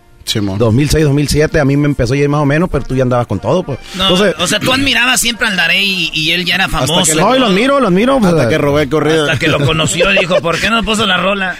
2006, 0.57 1.03
2007, 1.05 1.59
a 1.59 1.65
mí 1.65 1.77
me 1.77 1.85
empezó 1.87 2.13
a 2.13 2.17
ir 2.17 2.27
más 2.29 2.41
o 2.41 2.45
menos, 2.45 2.69
pero 2.69 2.83
tú 2.83 2.95
ya 2.95 3.03
andabas 3.03 3.27
con 3.27 3.39
todo, 3.39 3.63
pues. 3.63 3.79
No, 3.95 4.03
Entonces, 4.09 4.35
o 4.39 4.47
sea, 4.47 4.59
tú 4.59 4.73
admirabas 4.73 5.21
siempre 5.21 5.47
al 5.47 5.55
Darey 5.55 6.09
y, 6.13 6.19
y 6.19 6.31
él 6.31 6.45
ya 6.45 6.55
era 6.55 6.67
famoso. 6.67 7.03
que 7.03 7.15
le- 7.15 7.21
no, 7.21 7.35
y 7.35 7.39
lo 7.39 7.45
admiro, 7.47 7.79
lo 7.79 7.87
admiro. 7.87 8.19
pues, 8.19 8.33
Hasta 8.33 8.49
que 8.49 8.57
robé 8.57 8.89
corrido. 8.89 9.23
Hasta 9.25 9.39
que 9.39 9.47
lo 9.47 9.65
conoció 9.65 10.11
y 10.13 10.17
dijo, 10.19 10.41
¿por 10.41 10.59
qué 10.59 10.69
no 10.69 10.83
puso 10.83 11.05
la 11.05 11.17
rola? 11.17 11.55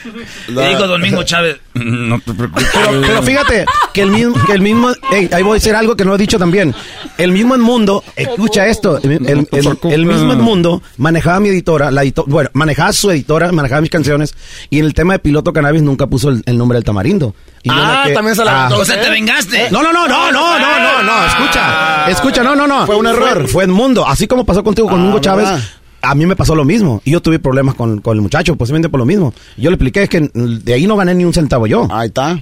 La- 0.48 0.66
Y 0.66 0.70
dijo 0.76 0.88
Domingo 0.88 1.24
Chávez, 1.24 1.58
no 1.74 2.20
te 2.20 2.34
preocupes. 2.34 2.66
Pero, 2.74 3.02
pero 3.02 3.24
fíjate 3.24 3.66
que 3.94 4.02
el 4.02 4.12
mismo, 4.12 4.36
que 4.46 4.54
el 4.54 4.62
mismo, 4.62 4.92
ey, 5.12 5.30
ahí 5.34 5.44
voy 5.44 5.52
a 5.52 5.54
decir 5.56 5.76
algo 5.76 5.96
que 5.96 6.06
no 6.06 6.16
he 6.16 6.18
dicho 6.18 6.38
también. 6.38 6.74
El 7.18 7.32
mismo 7.32 7.56
Edmundo, 7.56 8.04
escucha 8.16 8.68
esto, 8.68 8.98
el, 9.04 9.12
el- 9.12 9.48
el- 9.52 9.78
el 9.92 10.06
mismo 10.06 10.34
Edmundo 10.34 10.82
manejaba 10.98 11.40
mi 11.40 11.50
editora, 11.50 11.92
la 11.92 12.04
edito- 12.04 12.26
bueno, 12.28 12.50
manejaba 12.54 12.92
su 12.94 13.10
editora, 13.12 13.52
manejaba 13.52 13.82
mis 13.82 13.90
canciones 13.90 14.36
y 14.70 14.80
en 14.80 14.86
el 14.86 14.94
tema 14.94 15.14
de 15.14 15.20
piloto 15.20 15.52
cannabis 15.54 15.82
nunca 15.82 16.08
puso 16.08 16.30
el, 16.30 16.44
el 16.46 16.58
nombre 16.58 16.78
del 16.78 16.84
tamarindo. 16.84 17.36
Y 17.64 17.70
Ah, 17.72 18.06
también 18.14 18.36
se 18.36 18.46
la 18.46 18.55
ah. 18.56 18.70
O 18.76 18.86
sea, 18.86 19.02
te 19.02 19.10
vengaste. 19.10 19.70
No, 19.72 19.82
no, 19.84 19.92
no, 19.94 20.08
no, 20.08 20.32
no, 20.32 20.60
no, 20.60 20.80
no, 20.80 21.04
no, 21.04 21.26
escucha, 21.28 22.10
escucha, 22.10 22.44
no, 22.44 22.56
no, 22.56 22.66
no. 22.68 22.86
Fue 22.86 22.96
un 22.96 23.08
error. 23.08 23.48
Fue, 23.48 23.64
Edmundo, 23.66 24.08
así 24.08 24.28
como 24.28 24.46
pasó 24.46 24.64
contigo 24.64 24.88
con 24.90 25.02
Ah, 25.02 25.10
Hugo 25.10 25.20
Chávez. 25.20 25.46
¿verdad? 25.50 25.64
A 26.02 26.14
mí 26.14 26.26
me 26.28 26.36
pasó 26.36 26.54
lo 26.56 26.66
mismo. 26.66 27.02
Y 27.04 27.12
yo 27.12 27.22
tuve 27.22 27.40
problemas 27.40 27.74
con, 27.76 28.00
con 28.02 28.16
el 28.16 28.22
muchacho, 28.22 28.56
posiblemente 28.56 28.90
por 28.90 29.00
lo 29.00 29.06
mismo. 29.06 29.34
Yo 29.58 29.70
le 29.72 29.76
expliqué 29.76 30.04
es 30.04 30.10
que 30.10 30.30
de 30.34 30.74
ahí 30.74 30.86
no 30.86 30.96
gané 30.96 31.16
ni 31.16 31.26
un 31.26 31.34
centavo 31.34 31.66
yo. 31.68 31.88
Ahí 31.92 32.08
está. 32.10 32.40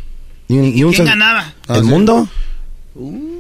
Ni, 0.49 0.57
ni 0.71 0.83
un 0.83 0.91
¿Quién 0.91 1.05
ganaba? 1.07 1.45
¿El 1.69 1.75
Ah, 1.75 1.79
sí. 1.79 1.81
mundo? 1.83 2.27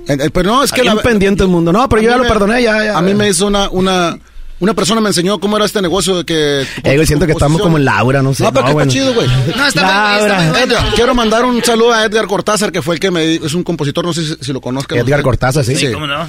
Eh, 0.07 0.17
eh, 0.19 0.29
Pero 0.33 0.49
no, 0.51 0.63
es 0.63 0.71
que 0.71 0.81
Hay 0.81 0.87
la 0.87 0.93
un 0.95 1.01
pendiente 1.01 1.43
el 1.43 1.49
mundo. 1.49 1.71
No, 1.73 1.87
pero 1.89 2.01
yo 2.01 2.09
ya 2.09 2.17
lo 2.17 2.23
perdoné, 2.27 2.63
ya, 2.63 2.83
ya. 2.85 2.97
A 2.97 3.01
mí 3.01 3.13
me 3.13 3.29
hizo 3.29 3.45
una, 3.47 3.69
una, 3.69 4.17
una 4.59 4.73
persona 4.73 5.01
me 5.01 5.09
enseñó 5.09 5.39
cómo 5.39 5.57
era 5.57 5.65
este 5.65 5.81
negocio 5.81 6.17
de 6.17 6.23
que... 6.25 6.61
Eh, 6.83 6.95
güey, 6.95 7.05
siento 7.05 7.25
que 7.25 7.33
estamos 7.33 7.61
como 7.61 7.77
en 7.77 7.85
Laura, 7.85 8.21
no 8.21 8.33
sé. 8.33 8.43
No, 8.43 8.53
pero 8.53 8.65
que 8.67 8.73
bueno. 8.73 8.91
está 8.91 9.01
chido, 9.01 9.13
güey. 9.13 9.27
No, 9.27 9.67
está 9.67 9.81
muy- 9.81 10.21
está 10.21 10.35
bueno. 10.37 10.57
Edgar, 10.57 10.93
quiero 10.95 11.15
mandar 11.15 11.45
un 11.45 11.63
saludo 11.63 11.93
a 11.93 12.05
Edgar 12.05 12.27
Cortázar, 12.27 12.71
que 12.71 12.81
fue 12.81 12.95
el 12.95 12.99
que 13.01 13.11
me 13.11 13.35
es 13.35 13.53
un 13.53 13.63
compositor, 13.63 14.05
no 14.05 14.13
sé 14.13 14.23
si, 14.25 14.35
si 14.39 14.53
lo 14.53 14.61
conozcan. 14.61 14.97
Edgar. 14.97 15.21
Cortázar, 15.21 15.63
sí. 15.65 15.75
Sí, 15.75 15.91
¿cómo 15.91 16.07
no? 16.07 16.27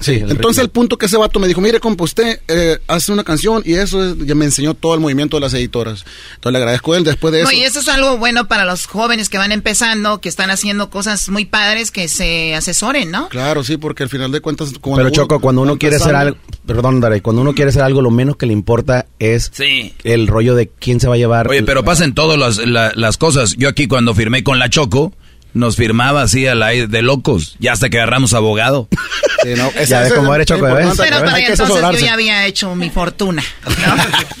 Sí, 0.00 0.12
el 0.12 0.30
Entonces 0.30 0.62
el 0.62 0.70
punto 0.70 0.96
que 0.96 1.06
ese 1.06 1.16
vato 1.16 1.40
me 1.40 1.48
dijo, 1.48 1.60
mire, 1.60 1.80
compa, 1.80 2.04
usted 2.04 2.40
eh, 2.48 2.78
hace 2.86 3.12
una 3.12 3.24
canción 3.24 3.62
y 3.64 3.74
eso 3.74 4.04
es- 4.04 4.16
ya 4.26 4.34
me 4.34 4.44
enseñó 4.44 4.74
todo 4.74 4.94
el 4.94 5.00
movimiento 5.00 5.36
de 5.36 5.40
las 5.40 5.54
editoras. 5.54 6.04
Entonces 6.36 6.52
le 6.52 6.58
agradezco 6.58 6.92
a 6.92 6.96
él 6.98 7.04
después 7.04 7.32
de 7.32 7.40
eso. 7.40 7.50
No, 7.50 7.56
y 7.56 7.62
eso 7.62 7.80
es 7.80 7.88
algo 7.88 8.16
bueno 8.18 8.46
para 8.48 8.64
los 8.64 8.86
jóvenes 8.86 9.28
que 9.28 9.38
van 9.38 9.52
empezando, 9.52 10.20
que 10.20 10.28
están 10.28 10.50
haciendo 10.50 10.90
cosas 10.90 11.28
muy 11.28 11.44
padres, 11.44 11.90
que 11.90 12.08
se 12.08 12.54
asesoren, 12.54 13.10
¿no? 13.10 13.28
Claro, 13.28 13.64
sí, 13.64 13.76
porque 13.76 14.02
al 14.04 14.08
final 14.08 14.30
de 14.32 14.40
cuentas... 14.40 14.72
cuando 14.80 14.96
Pero 14.98 15.08
uno 15.08 15.14
Choco, 15.14 15.40
cuando 15.40 15.62
uno 15.62 15.78
quiere 15.78 15.96
hacer 15.96 16.14
algo, 16.14 16.36
perdón, 16.66 17.00
Daray, 17.00 17.20
cuando 17.20 17.42
uno 17.42 17.54
quiere 17.54 17.70
hacer 17.70 17.82
algo, 17.82 18.00
lo 18.02 18.10
menos 18.10 18.36
que 18.36 18.46
le 18.46 18.52
importa 18.52 19.06
es 19.18 19.50
Sí. 19.52 19.94
el 20.04 20.26
rollo 20.26 20.54
de 20.54 20.68
quién 20.68 21.00
se 21.00 21.08
va 21.08 21.14
a 21.14 21.18
llevar. 21.18 21.48
Oye, 21.48 21.62
pero 21.62 21.84
pasen 21.84 22.14
todas 22.14 22.38
las, 22.38 22.58
la- 22.66 22.92
las 22.94 23.16
cosas. 23.16 23.54
Yo 23.56 23.68
aquí 23.68 23.86
cuando 23.88 24.14
firmé 24.14 24.44
con 24.44 24.58
la 24.58 24.70
Choco, 24.70 25.12
nos 25.54 25.76
firmaba 25.76 26.22
así 26.22 26.46
al 26.46 26.62
aire 26.62 26.86
de 26.86 27.02
locos, 27.02 27.56
ya 27.58 27.72
hasta 27.72 27.88
que 27.90 27.98
agarramos 27.98 28.32
abogado. 28.34 28.88
Sí, 29.40 29.50
no, 29.56 29.68
ese- 29.68 29.86
Ya 29.86 30.00
ves 30.00 30.12
cómo 30.14 30.32
es 30.34 30.38
eres, 30.38 30.46
Choco. 30.48 30.66
Pero 30.66 31.24
para 31.24 31.36
que 31.38 31.46
entonces 31.52 31.76
yo 31.92 31.98
ya 32.04 32.12
había 32.14 32.44
hecho 32.48 32.74
mi 32.74 32.90
fortuna. 32.90 33.40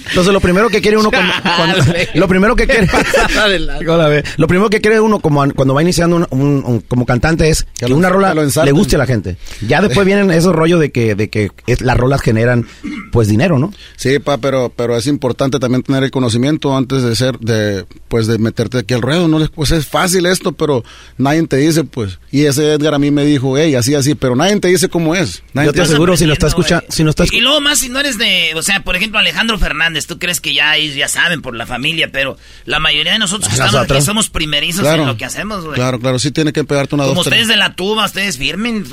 Entonces 0.08 0.32
lo 0.32 0.40
primero 0.40 0.68
que 0.70 0.80
quiere 0.80 0.96
uno 0.96 1.10
cuando, 1.12 1.32
cuando- 1.56 1.84
lo 2.14 2.26
primero 2.28 2.56
que 2.56 2.66
quiere 2.66 2.88
lo 4.36 4.46
primero 4.48 4.70
que 4.70 4.80
quiere 4.80 5.00
uno 5.00 5.20
como 5.20 5.48
cuando 5.54 5.72
va 5.74 5.82
iniciando 5.82 6.16
un, 6.16 6.26
un- 6.30 6.62
un- 6.66 6.80
como 6.80 7.06
cantante 7.06 7.48
es 7.48 7.66
que, 7.78 7.88
lo- 7.88 7.96
una 7.96 8.08
rola 8.08 8.34
que 8.34 8.64
le 8.64 8.72
guste 8.72 8.96
a 8.96 8.98
la 8.98 9.06
gente. 9.06 9.36
Ya 9.66 9.80
después 9.80 10.06
vienen 10.06 10.30
esos 10.30 10.52
rollos 10.54 10.80
de 10.80 10.90
que 10.90 11.14
de 11.14 11.28
que 11.28 11.50
es- 11.66 11.80
las 11.80 11.96
rolas 11.96 12.20
generan 12.22 12.66
pues 13.12 13.28
dinero, 13.28 13.58
¿no? 13.58 13.72
Sí, 13.96 14.18
pa, 14.18 14.38
pero, 14.38 14.72
pero 14.74 14.96
es 14.96 15.06
importante 15.06 15.58
también 15.58 15.82
tener 15.82 16.02
el 16.04 16.10
conocimiento 16.10 16.76
antes 16.76 17.02
de 17.02 17.14
ser, 17.16 17.38
de, 17.38 17.84
pues 18.08 18.26
de 18.26 18.38
meterte 18.38 18.78
aquí 18.78 18.94
al 18.94 19.02
ruedo, 19.02 19.28
¿no? 19.28 19.46
Pues 19.54 19.70
es 19.70 19.86
fácil 19.86 20.26
esto, 20.26 20.52
pero 20.52 20.82
nadie 21.16 21.46
te 21.46 21.56
dice, 21.56 21.84
pues. 21.84 22.18
Y 22.30 22.46
ese 22.46 22.72
Edgar 22.72 22.94
a 22.94 22.98
mí 22.98 23.10
me 23.10 23.24
dijo, 23.24 23.56
hey, 23.56 23.74
así, 23.74 23.94
así, 23.94 24.14
pero 24.14 24.36
nadie 24.36 24.58
te 24.60 24.68
dice 24.68 24.88
cómo 24.88 25.14
es. 25.14 25.42
Nadie 25.52 25.66
Yo 25.68 25.72
te 25.72 25.82
aseguro 25.82 26.16
si 26.16 26.26
lo 26.26 26.32
está 26.32 26.46
escuchando, 26.48 26.84
si 26.88 27.04
no 27.04 27.10
está 27.10 27.24
Y 27.30 27.40
luego 27.40 27.60
más 27.60 27.78
si 27.78 27.88
no 27.88 28.00
eres 28.00 28.18
de, 28.18 28.52
o 28.56 28.62
sea, 28.62 28.82
por 28.84 28.96
ejemplo, 28.96 29.18
Alejandro 29.18 29.58
Fernández, 29.58 30.06
tú 30.06 30.18
crees 30.18 30.40
que 30.40 30.54
ya 30.54 30.76
ellos 30.76 30.96
ya 30.96 31.08
saben 31.08 31.42
por 31.42 31.54
la 31.56 31.66
familia, 31.66 32.10
pero 32.12 32.36
la 32.64 32.78
mayoría 32.80 33.12
de 33.12 33.18
nosotros 33.18 33.48
que 33.48 33.54
estamos 33.54 33.90
aquí 33.90 34.00
somos 34.02 34.28
primerizos 34.30 34.82
Claro. 34.82 35.02
en 35.02 35.08
lo 35.08 35.16
que 35.16 35.24
hacemos, 35.24 35.62
güey. 35.64 35.74
Claro, 35.74 35.98
claro, 35.98 36.18
sí 36.18 36.30
tiene 36.30 36.52
que 36.52 36.64
pegarte 36.64 36.94
una 36.94 37.04
Como 37.04 37.14
dos, 37.16 37.24
tres. 37.24 37.32
ustedes 37.40 37.48
de 37.48 37.56
la 37.56 37.74
tuba, 37.74 38.04
ustedes 38.04 38.36
firmen, 38.38 38.84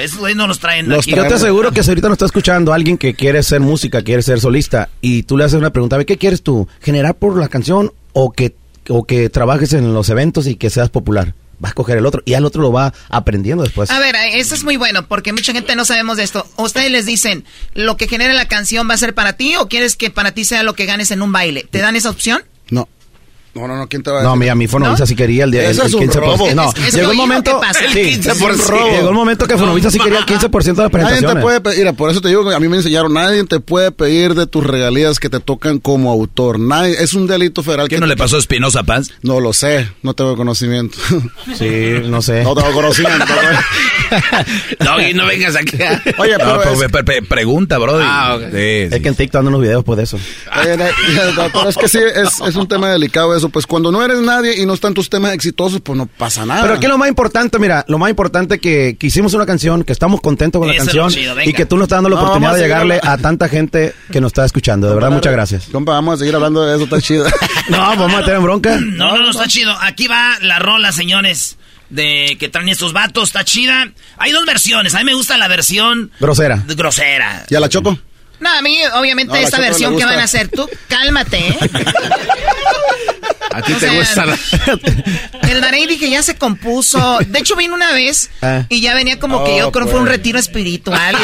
esos 0.00 0.18
güeyes 0.18 0.36
no 0.36 0.46
los 0.46 0.58
traen 0.58 0.88
Los 0.88 1.00
aquí. 1.06 1.14
Yo 1.14 1.26
te 1.26 1.34
aseguro 1.34 1.72
que 1.72 1.82
si 1.82 1.90
ahorita 1.90 2.08
nos 2.08 2.16
está 2.16 2.26
escuchando 2.26 2.72
alguien 2.72 2.98
que 2.98 3.14
quiere 3.14 3.42
ser 3.42 3.60
música, 3.60 4.02
quiere 4.02 4.22
ser 4.22 4.40
solista, 4.40 4.88
y 5.00 5.22
tú 5.24 5.36
le 5.36 5.44
haces 5.44 5.58
una 5.58 5.70
pregunta, 5.72 5.96
"Ve, 5.96 6.06
¿qué 6.06 6.16
quieres 6.18 6.42
tú? 6.42 6.68
¿Generar 6.80 7.14
por 7.16 7.36
la 7.38 7.48
canción 7.48 7.92
o 8.12 8.32
que, 8.32 8.54
o 8.88 9.04
que 9.04 9.28
trabajes 9.30 9.72
en 9.72 9.94
los 9.94 10.08
eventos 10.08 10.46
y 10.46 10.56
que 10.56 10.70
seas 10.70 10.88
popular? 10.90 11.34
Va 11.62 11.68
a 11.68 11.70
escoger 11.70 11.98
el 11.98 12.06
otro 12.06 12.22
y 12.24 12.34
al 12.34 12.44
otro 12.44 12.62
lo 12.62 12.72
va 12.72 12.92
aprendiendo 13.08 13.62
después. 13.62 13.90
A 13.90 13.98
ver, 13.98 14.14
eh, 14.14 14.38
eso 14.38 14.54
es 14.54 14.64
muy 14.64 14.76
bueno 14.76 15.06
porque 15.06 15.32
mucha 15.32 15.52
gente 15.52 15.76
no 15.76 15.84
sabemos 15.84 16.16
de 16.16 16.24
esto. 16.24 16.46
Ustedes 16.56 16.90
les 16.90 17.06
dicen, 17.06 17.44
¿lo 17.74 17.96
que 17.96 18.08
genere 18.08 18.34
la 18.34 18.48
canción 18.48 18.88
va 18.88 18.94
a 18.94 18.98
ser 18.98 19.14
para 19.14 19.34
ti 19.34 19.56
o 19.56 19.68
quieres 19.68 19.96
que 19.96 20.10
para 20.10 20.32
ti 20.32 20.44
sea 20.44 20.62
lo 20.62 20.74
que 20.74 20.86
ganes 20.86 21.10
en 21.10 21.22
un 21.22 21.32
baile? 21.32 21.66
¿Te 21.70 21.78
dan 21.78 21.96
esa 21.96 22.10
opción? 22.10 22.42
No. 22.70 22.88
No, 23.54 23.68
no, 23.68 23.76
no, 23.76 23.86
¿quién 23.86 24.02
te 24.02 24.10
va 24.10 24.20
a 24.20 24.22
No, 24.22 24.30
decir? 24.30 24.40
mi, 24.40 24.48
a 24.48 24.54
mí 24.54 24.66
Fonovisa 24.66 25.04
sí 25.04 25.14
quería 25.14 25.44
el, 25.44 25.50
de- 25.50 25.58
el, 25.66 25.78
el 25.78 25.86
es 25.86 25.92
un 25.92 26.08
15%. 26.08 26.14
robo. 26.14 26.48
No, 26.54 26.70
¿Es- 26.70 26.88
es 26.88 26.94
llegó 26.94 27.10
el 27.10 27.16
momento. 27.18 27.60
Sí, 27.92 27.98
El 28.00 28.22
15%. 28.22 28.90
llegó 28.96 29.08
el 29.10 29.14
momento 29.14 29.46
que 29.46 29.58
Fonovisa 29.58 29.90
sí 29.90 29.98
quería 29.98 30.20
el 30.20 30.24
15% 30.26 30.50
de 30.50 30.82
las 30.84 30.90
Nadie 30.90 30.90
te 30.90 30.90
presentaciones. 30.90 31.42
puede 31.42 31.60
pedir, 31.60 31.78
mira, 31.80 31.92
por 31.92 32.10
eso 32.10 32.22
te 32.22 32.28
digo 32.28 32.48
que 32.48 32.54
a 32.54 32.58
mí 32.60 32.68
me 32.68 32.78
enseñaron, 32.78 33.12
nadie 33.12 33.44
te 33.44 33.60
puede 33.60 33.92
pedir 33.92 34.34
de 34.34 34.46
tus 34.46 34.64
regalías 34.66 35.20
que 35.20 35.28
te 35.28 35.38
tocan 35.38 35.80
como 35.80 36.10
autor. 36.10 36.58
Nadie, 36.58 36.94
es 36.98 37.12
un 37.12 37.26
delito 37.26 37.62
federal. 37.62 37.88
¿Qué 37.88 37.96
que 37.96 38.00
no 38.00 38.06
te- 38.06 38.10
le 38.14 38.16
pasó 38.16 38.36
a 38.36 38.38
Espinosa 38.38 38.84
Paz? 38.84 39.10
No 39.20 39.38
lo 39.40 39.52
sé, 39.52 39.86
no 40.02 40.14
tengo 40.14 40.34
conocimiento. 40.36 40.96
Sí, 41.58 41.92
no 42.06 42.22
sé. 42.22 42.44
No 42.44 42.54
tengo 42.54 42.72
conocimiento. 42.72 43.26
Doggy, 44.80 45.14
no 45.14 45.26
vengas 45.26 45.56
aquí. 45.56 45.76
Oye, 46.18 46.34
pero 46.38 46.56
No, 46.56 46.62
es- 46.62 46.78
pe- 46.78 46.88
pe- 46.88 47.04
pe- 47.04 47.22
pregunta, 47.22 47.78
bro. 47.78 47.98
Ah, 48.02 48.36
ok. 48.36 48.44
Es 48.54 49.00
que 49.02 49.08
en 49.08 49.14
TikTok 49.14 49.40
andan 49.40 49.54
unos 49.54 49.62
videos 49.66 49.84
por 49.84 49.98
eso. 50.00 50.16
Oye, 50.16 50.76
pero 51.52 51.68
es 51.68 51.76
que 51.76 51.88
sí, 51.88 51.98
es, 51.98 52.40
es 52.46 52.56
un 52.56 52.66
tema 52.68 52.88
delicado 52.90 53.34
eso. 53.42 53.48
Pues 53.50 53.66
cuando 53.66 53.90
no 53.92 54.02
eres 54.04 54.20
nadie 54.20 54.60
y 54.60 54.66
no 54.66 54.74
están 54.74 54.94
tus 54.94 55.10
temas 55.10 55.32
exitosos, 55.34 55.80
pues 55.80 55.96
no 55.96 56.06
pasa 56.06 56.46
nada. 56.46 56.62
Pero 56.62 56.74
aquí 56.74 56.86
lo 56.86 56.98
más 56.98 57.08
importante, 57.08 57.58
mira, 57.58 57.84
lo 57.88 57.98
más 57.98 58.10
importante 58.10 58.58
que, 58.58 58.96
que 58.98 59.06
hicimos 59.08 59.34
una 59.34 59.46
canción, 59.46 59.84
que 59.84 59.92
estamos 59.92 60.20
contentos 60.20 60.58
con 60.60 60.68
la 60.68 60.74
Eso 60.74 60.84
canción 60.84 61.10
chido, 61.10 61.34
y 61.44 61.52
que 61.52 61.66
tú 61.66 61.76
nos 61.76 61.84
estás 61.84 61.96
dando 61.98 62.10
la 62.10 62.16
No, 62.16 62.22
oportunidad 62.22 62.54
de 62.54 62.60
a 62.60 62.62
llegarle 62.62 63.00
a 63.02 63.18
tanta 63.18 63.48
gente 63.48 63.94
que 64.10 64.20
nos 64.20 64.30
está 64.30 64.44
escuchando. 64.44 64.88
De 64.88 64.94
verdad, 64.94 65.08
Compa, 65.08 65.16
muchas 65.18 65.32
gracias. 65.32 65.64
Compa, 65.72 65.92
vamos 65.92 66.14
a 66.14 66.18
seguir 66.18 66.34
hablando 66.34 66.62
de 66.64 66.74
eso, 66.76 66.84
está 66.84 67.00
chido. 67.00 67.26
No, 67.68 67.78
vamos 67.78 68.12
a 68.12 68.16
meter 68.18 68.34
en 68.36 68.42
bronca. 68.42 68.76
No, 68.80 69.16
no, 69.16 69.22
no, 69.22 69.30
está 69.30 69.46
chido. 69.46 69.72
Aquí 69.80 70.08
va 70.08 70.36
la 70.40 70.58
rola, 70.58 70.90
señores, 70.92 71.56
de 71.90 72.36
que 72.40 72.48
traen 72.48 72.68
estos 72.68 72.92
vatos, 72.92 73.28
está 73.28 73.44
chida. 73.44 73.92
Hay 74.18 74.32
dos 74.32 74.44
versiones. 74.46 74.94
A 74.94 74.98
mí 74.98 75.04
me 75.04 75.14
gusta 75.14 75.36
la 75.38 75.48
versión 75.48 76.10
Grosera. 76.18 76.62
grosera. 76.66 77.44
¿Ya 77.50 77.60
la 77.60 77.68
choco? 77.68 77.98
No, 78.40 78.50
a 78.50 78.60
mí, 78.60 78.76
obviamente, 78.94 79.32
No, 79.34 79.38
esta 79.38 79.60
versión 79.60 79.96
que 79.96 80.04
van 80.04 80.18
a 80.18 80.24
hacer, 80.24 80.48
tú 80.48 80.68
cálmate, 80.88 81.38
¿eh? 81.48 81.56
A 83.54 83.62
ti 83.62 83.72
te 83.74 83.88
gusta 83.96 84.24
El 85.48 85.60
Darey 85.60 85.86
dije, 85.86 86.08
ya 86.10 86.22
se 86.22 86.36
compuso. 86.36 87.18
De 87.26 87.38
hecho, 87.40 87.56
vino 87.56 87.74
una 87.74 87.92
vez 87.92 88.30
Ah. 88.40 88.64
y 88.68 88.80
ya 88.80 88.94
venía 88.94 89.18
como 89.18 89.44
que 89.44 89.52
Oh, 89.52 89.58
yo 89.58 89.72
creo 89.72 89.84
que 89.86 89.90
fue 89.92 90.00
un 90.00 90.06
pues. 90.06 90.16
retiro 90.16 90.38
espiritual. 90.38 91.14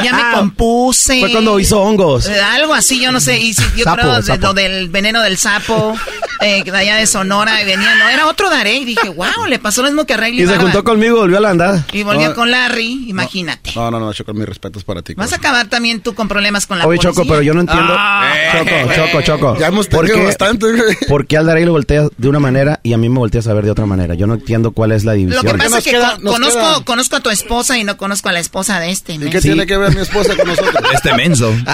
y, 0.00 0.04
ya 0.04 0.12
me 0.12 0.36
compuse. 0.36 1.20
Fue 1.20 1.32
cuando 1.32 1.58
hizo 1.58 1.80
hongos. 1.80 2.26
Eh, 2.26 2.40
Algo 2.40 2.74
así, 2.74 3.00
yo 3.00 3.12
no 3.12 3.20
sé. 3.20 3.38
Y 3.38 3.54
sí, 3.54 3.62
yo 3.76 3.84
Sapo, 3.84 3.96
creo 4.02 4.22
de 4.22 4.38
lo 4.38 4.52
del 4.54 4.88
veneno 4.88 5.22
del 5.22 5.38
sapo, 5.38 5.96
eh, 6.42 6.62
de 6.64 6.76
allá 6.76 6.96
de 6.96 7.06
Sonora, 7.06 7.62
y 7.62 7.64
venía, 7.64 7.94
no, 7.94 8.08
era 8.08 8.26
otro 8.26 8.50
Darey. 8.50 8.84
Dije, 8.84 9.08
wow, 9.08 9.46
le 9.48 9.58
pasó 9.58 9.82
lo 9.82 9.88
mismo 9.88 10.04
que 10.06 10.14
a 10.14 10.16
Rayleigh 10.18 10.44
Y 10.44 10.46
se 10.48 10.58
juntó 10.58 10.84
conmigo, 10.84 11.18
volvió 11.18 11.38
a 11.38 11.40
la 11.40 11.50
andada. 11.50 11.84
Y 11.92 12.02
volvió 12.02 12.28
No. 12.28 12.34
con 12.34 12.50
Larry, 12.50 13.06
imagínate. 13.08 13.72
No, 13.74 13.90
no, 13.90 13.98
no, 13.98 14.12
Choco, 14.12 14.34
mis 14.34 14.46
respetos 14.46 14.84
para 14.84 15.02
ti. 15.02 15.14
Vas 15.14 15.32
a 15.32 15.36
acabar 15.36 15.66
también 15.68 16.00
tú 16.00 16.14
con 16.14 16.28
problemas 16.28 16.66
con 16.66 16.78
la 16.78 16.86
Oye, 16.86 16.98
policía. 16.98 17.10
Choco, 17.22 17.28
pero 17.28 17.42
yo 17.42 17.54
no 17.54 17.60
entiendo. 17.60 17.94
Ah. 17.96 18.32
Choco, 18.52 18.92
Choco, 18.94 19.22
Choco. 19.22 19.56
Ya 19.58 19.68
hemos 19.68 19.86
¿Por 19.88 20.06
tenido 20.06 20.26
bastante. 20.26 20.66
¿Por 21.08 21.26
qué 21.26 21.36
Aldaray 21.36 21.64
lo 21.64 21.72
voltea 21.72 22.08
de 22.16 22.28
una 22.28 22.38
manera 22.40 22.80
y 22.82 22.92
a 22.92 22.98
mí 22.98 23.08
me 23.08 23.18
voltea 23.18 23.40
a 23.40 23.42
saber 23.44 23.64
de 23.64 23.70
otra 23.70 23.86
manera? 23.86 24.14
Yo 24.14 24.26
no 24.26 24.34
entiendo 24.34 24.72
cuál 24.72 24.92
es 24.92 25.04
la 25.04 25.12
Lo 25.12 25.18
división. 25.18 25.44
que 25.46 25.54
pasa 25.54 25.78
es 25.78 25.84
que 25.84 25.90
queda- 25.92 26.12
con- 26.14 26.24
nos 26.24 26.32
conozco, 26.34 26.58
queda- 26.60 26.84
conozco 26.84 27.16
a 27.16 27.20
tu 27.20 27.30
esposa 27.30 27.78
y 27.78 27.84
no 27.84 27.96
conozco 27.96 28.28
a 28.28 28.32
la 28.32 28.40
esposa 28.40 28.80
de 28.80 28.90
este. 28.90 29.14
¿Y 29.14 29.18
qué 29.30 29.40
Sí. 29.40 29.48
tiene 29.48 29.66
que 29.66 29.76
ver 29.76 29.94
mi 29.94 30.00
esposa 30.02 30.34
con 30.36 30.46
nosotros? 30.48 30.74
Este 30.94 31.14
menso. 31.14 31.52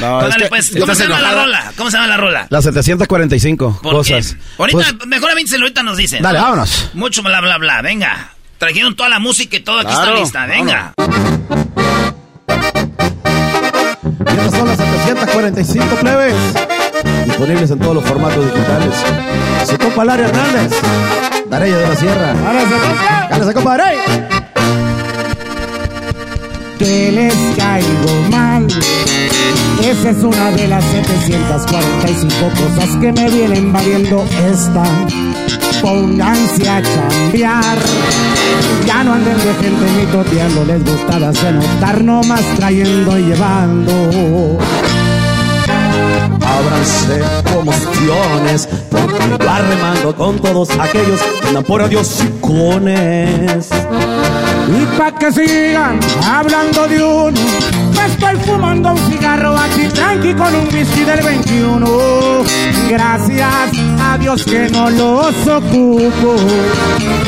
No, 0.00 0.18
es 0.20 0.26
Órale, 0.26 0.42
que 0.44 0.48
pues, 0.48 0.72
¿cómo 0.78 0.92
se 0.94 1.04
llama 1.04 1.20
la 1.20 1.30
rola? 1.34 1.72
¿Cómo 1.76 1.88
se 1.88 1.96
llama 1.96 2.08
la 2.08 2.16
rola? 2.16 2.46
Las 2.50 2.64
745 2.64 3.78
¿Por 3.80 3.92
cosas. 3.94 4.36
Ahorita, 4.58 4.78
Pues, 4.98 5.06
mejor 5.06 5.30
avínselo, 5.30 5.62
ahorita 5.66 5.84
nos 5.84 5.96
dicen. 5.96 6.20
Dale, 6.20 6.40
vámonos. 6.40 6.90
Mucho 6.94 7.22
bla, 7.22 7.40
bla, 7.40 7.58
bla, 7.58 7.80
venga. 7.80 8.32
Trajeron 8.58 8.96
toda 8.96 9.08
la 9.08 9.20
música 9.20 9.56
y 9.56 9.60
todo, 9.60 9.78
aquí 9.78 9.86
Claro, 9.94 10.16
está 10.16 10.20
lista, 10.20 10.46
venga. 10.46 10.94
y 14.26 14.30
estas 14.30 14.50
son 14.50 14.66
las 14.68 14.76
745 14.78 15.96
plebes. 16.00 16.34
Disponibles 17.24 17.70
en 17.70 17.78
todos 17.78 17.94
los 17.94 18.04
formatos 18.04 18.44
digitales. 18.44 18.94
Su 19.68 19.78
compa 19.78 20.04
Larry 20.04 20.24
Hernández. 20.24 20.72
Darella 21.48 21.76
de 21.78 21.88
la 21.88 21.96
Sierra. 21.96 22.34
¡Cálese, 23.28 23.54
compa 23.54 23.76
Darey! 23.76 23.98
que 26.78 27.12
les 27.12 27.34
caigo 27.56 28.30
mal. 28.30 28.66
Esa 29.80 30.10
es 30.10 30.22
una 30.22 30.50
de 30.50 30.68
las 30.68 30.84
745 30.84 32.34
cosas 32.48 32.96
que 33.00 33.12
me 33.12 33.30
vienen 33.30 33.72
valiendo 33.72 34.24
esta. 34.50 34.84
Pónganse 35.80 36.68
a 36.68 36.82
cambiar. 36.82 37.78
Ya 38.86 39.04
no 39.04 39.14
anden 39.14 39.36
de 39.36 39.54
gente 39.54 39.86
ni 39.98 40.06
toteando, 40.06 40.64
les 40.64 40.84
gusta 40.84 41.18
darse 41.18 41.52
notar, 41.52 42.02
nomás 42.02 42.42
trayendo 42.56 43.18
y 43.18 43.22
llevando. 43.22 44.58
Ábranse 46.58 47.20
comostiones, 47.52 48.68
porque 48.90 49.18
yo 49.28 49.50
arremando 49.50 50.14
con 50.14 50.38
todos 50.38 50.70
aquellos 50.78 51.20
que 51.20 51.48
andan 51.48 51.64
por 51.64 51.82
adiosicones. 51.82 53.68
Y 53.70 54.53
pa' 54.98 55.12
que 55.12 55.32
sigan 55.32 55.98
hablando 56.26 56.86
de 56.86 57.02
uno, 57.02 57.40
me 57.96 58.06
estoy 58.06 58.36
fumando 58.46 58.92
un 58.92 58.98
cigarro 59.10 59.56
aquí 59.56 59.88
tranqui 59.88 60.34
con 60.34 60.54
un 60.54 60.66
whisky 60.72 61.04
del 61.04 61.22
21. 61.22 61.86
Gracias 62.88 63.68
a 64.00 64.18
Dios 64.18 64.44
que 64.44 64.68
no 64.70 64.90
los 64.90 65.34
ocupo, 65.46 66.36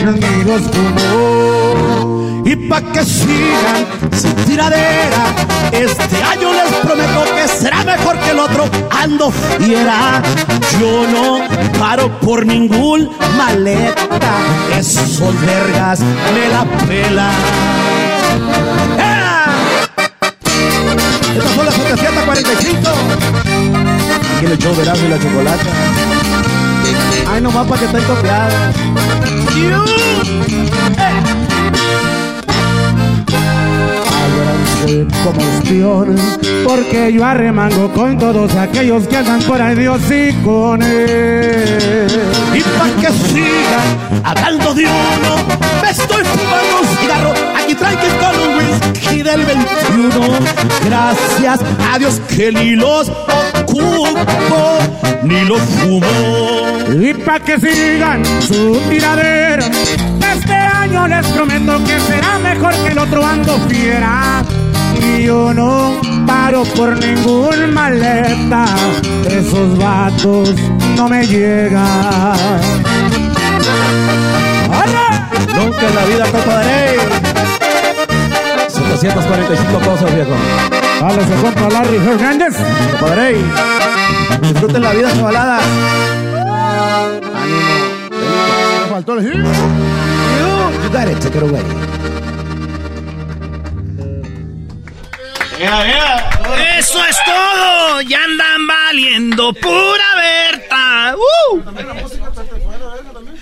ni 0.02 0.44
los 0.44 0.62
fumo. 0.62 2.42
Y 2.44 2.56
pa' 2.68 2.80
que 2.80 3.04
sigan 3.04 3.86
sin 4.12 4.34
tiradera, 4.46 5.34
este 5.72 6.22
año 6.22 6.52
les 6.52 6.72
prometo 6.76 7.24
que 7.34 7.48
será 7.48 7.82
mejor 7.84 8.18
que 8.20 8.30
el 8.30 8.38
otro. 8.38 8.68
Ando 8.90 9.30
fiera, 9.30 10.22
yo 10.80 11.06
no 11.08 11.78
paro 11.78 12.08
por 12.20 12.46
ningún 12.46 13.10
maleta. 13.36 14.06
Esos 14.78 15.34
vergas 15.40 16.00
me 16.00 16.48
la 16.48 16.64
pelan. 16.86 17.25
Estas 21.36 21.54
son 21.54 21.64
las 21.64 21.74
745. 21.74 22.90
Aquí 24.36 24.46
le 24.46 24.54
echó 24.54 24.72
y 24.72 25.08
la 25.08 25.18
chocolate. 25.18 25.70
Ay, 27.28 27.40
nomás 27.40 27.66
para 27.66 27.80
que 27.80 27.86
estén 27.86 28.04
copiadas. 28.04 28.74
Ábranse 34.76 35.06
combustión, 35.24 36.16
porque 36.64 37.12
yo 37.12 37.24
arremango 37.24 37.92
con 37.92 38.18
todos 38.18 38.54
aquellos 38.56 39.06
que 39.08 39.16
andan 39.16 39.40
por 39.42 39.60
ahí 39.60 39.74
de 39.74 39.88
hocicones. 39.88 40.92
Y 42.54 42.60
pa' 42.60 42.90
que 43.00 43.08
sigan 43.12 44.22
hablando 44.24 44.74
de 44.74 44.84
uno, 44.86 45.36
me 45.82 45.90
estoy 45.90 46.24
fumando 46.24 46.80
un 46.82 46.88
cigarro 46.98 47.32
aquí 47.56 47.74
tranqui 47.74 48.08
con 48.20 48.38
un 48.38 48.58
whisky 48.58 49.22
del 49.22 49.44
21. 49.44 50.10
Gracias 50.84 51.60
a 51.92 51.98
Dios 51.98 52.20
que 52.28 52.52
ni 52.52 52.76
los 52.76 53.08
ocupo, 53.08 54.78
ni 55.22 55.40
los 55.44 55.60
fumo. 55.60 56.06
Y 57.00 57.14
pa' 57.14 57.40
que 57.40 57.58
sigan 57.58 58.24
su 58.42 58.80
tiradera, 58.88 59.66
este 60.34 60.52
año 60.52 61.08
les 61.08 61.26
prometo 61.28 61.82
que 61.84 61.98
será 62.00 62.38
mejor 62.38 62.74
que 62.84 62.88
el 62.92 62.98
otro 62.98 63.24
ando 63.24 63.58
fiera. 63.68 64.44
Y 65.06 65.24
yo 65.24 65.52
no 65.54 66.00
paro 66.26 66.64
por 66.64 66.96
ningún 66.98 67.72
maleta, 67.72 68.66
esos 69.28 69.78
vatos 69.78 70.54
no 70.96 71.08
me 71.08 71.26
llegan. 71.26 71.84
¡Arre! 74.70 75.08
Nunca 75.54 75.88
en 75.88 75.94
la 75.94 76.04
vida, 76.04 76.24
compa 76.30 76.54
Darey. 76.54 76.98
745 78.68 79.80
cosas, 79.80 80.14
viejo. 80.14 80.34
Dale, 81.00 81.24
se 81.24 81.34
compra 81.42 81.68
Larry 81.70 81.96
Hernández. 81.96 82.56
Compa 82.90 83.06
Darey. 83.14 83.44
Disfruten 84.42 84.82
la 84.82 84.92
vida, 84.92 85.12
chavaladas. 85.14 85.62
Me 88.10 88.90
faltó 88.90 89.18
el 89.18 89.86
you 90.86 90.92
got 90.92 91.08
it, 91.08 91.20
take 91.20 91.34
it 91.34 91.42
away. 91.42 91.62
Eso 96.78 97.04
es 97.04 97.16
todo. 97.24 98.00
Ya 98.02 98.22
andan 98.24 98.66
valiendo 98.66 99.52
pura 99.54 100.04
Berta. 100.16 101.14
¡Uh! 101.16 101.62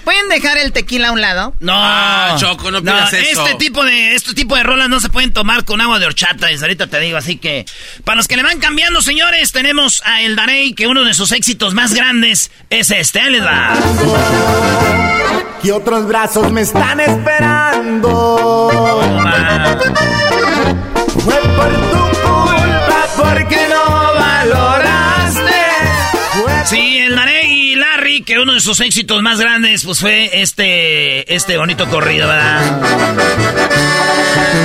Pueden 0.04 0.28
dejar 0.28 0.58
el 0.58 0.72
tequila 0.72 1.08
a 1.08 1.12
un 1.12 1.20
lado? 1.20 1.54
No, 1.60 1.72
Ah, 1.74 2.36
Choco, 2.38 2.70
no 2.70 2.82
pidas 2.82 3.12
eso. 3.14 3.44
Este 3.46 3.58
tipo 3.58 3.82
de 3.84 4.14
este 4.14 4.34
tipo 4.34 4.54
de 4.54 4.62
rolas 4.62 4.88
no 4.88 5.00
se 5.00 5.08
pueden 5.08 5.32
tomar 5.32 5.64
con 5.64 5.80
agua 5.80 5.98
de 5.98 6.06
horchata, 6.06 6.52
y 6.52 6.56
ahorita 6.56 6.86
te 6.88 7.00
digo, 7.00 7.16
así 7.16 7.36
que 7.38 7.64
para 8.04 8.16
los 8.16 8.28
que 8.28 8.36
le 8.36 8.42
van 8.42 8.58
cambiando, 8.60 9.00
señores, 9.00 9.52
tenemos 9.52 10.02
a 10.04 10.20
El 10.22 10.36
Darey, 10.36 10.74
que 10.74 10.86
uno 10.86 11.04
de 11.04 11.14
sus 11.14 11.32
éxitos 11.32 11.72
más 11.74 11.94
grandes 11.94 12.50
es 12.70 12.90
este, 12.90 13.20
ahí 13.20 13.30
les 13.32 13.44
va. 13.44 13.72
Y 15.62 15.70
otros 15.70 16.06
brazos 16.06 16.52
me 16.52 16.60
están 16.60 17.00
esperando. 17.00 18.70
Sí, 26.64 26.98
el 26.98 27.14
Que 28.22 28.38
uno 28.38 28.54
de 28.54 28.60
sus 28.60 28.80
éxitos 28.80 29.20
más 29.22 29.40
grandes, 29.40 29.84
pues 29.84 29.98
fue 29.98 30.40
este, 30.40 31.34
este 31.34 31.56
bonito 31.56 31.88
corrido, 31.88 32.28
¿verdad? 32.28 32.80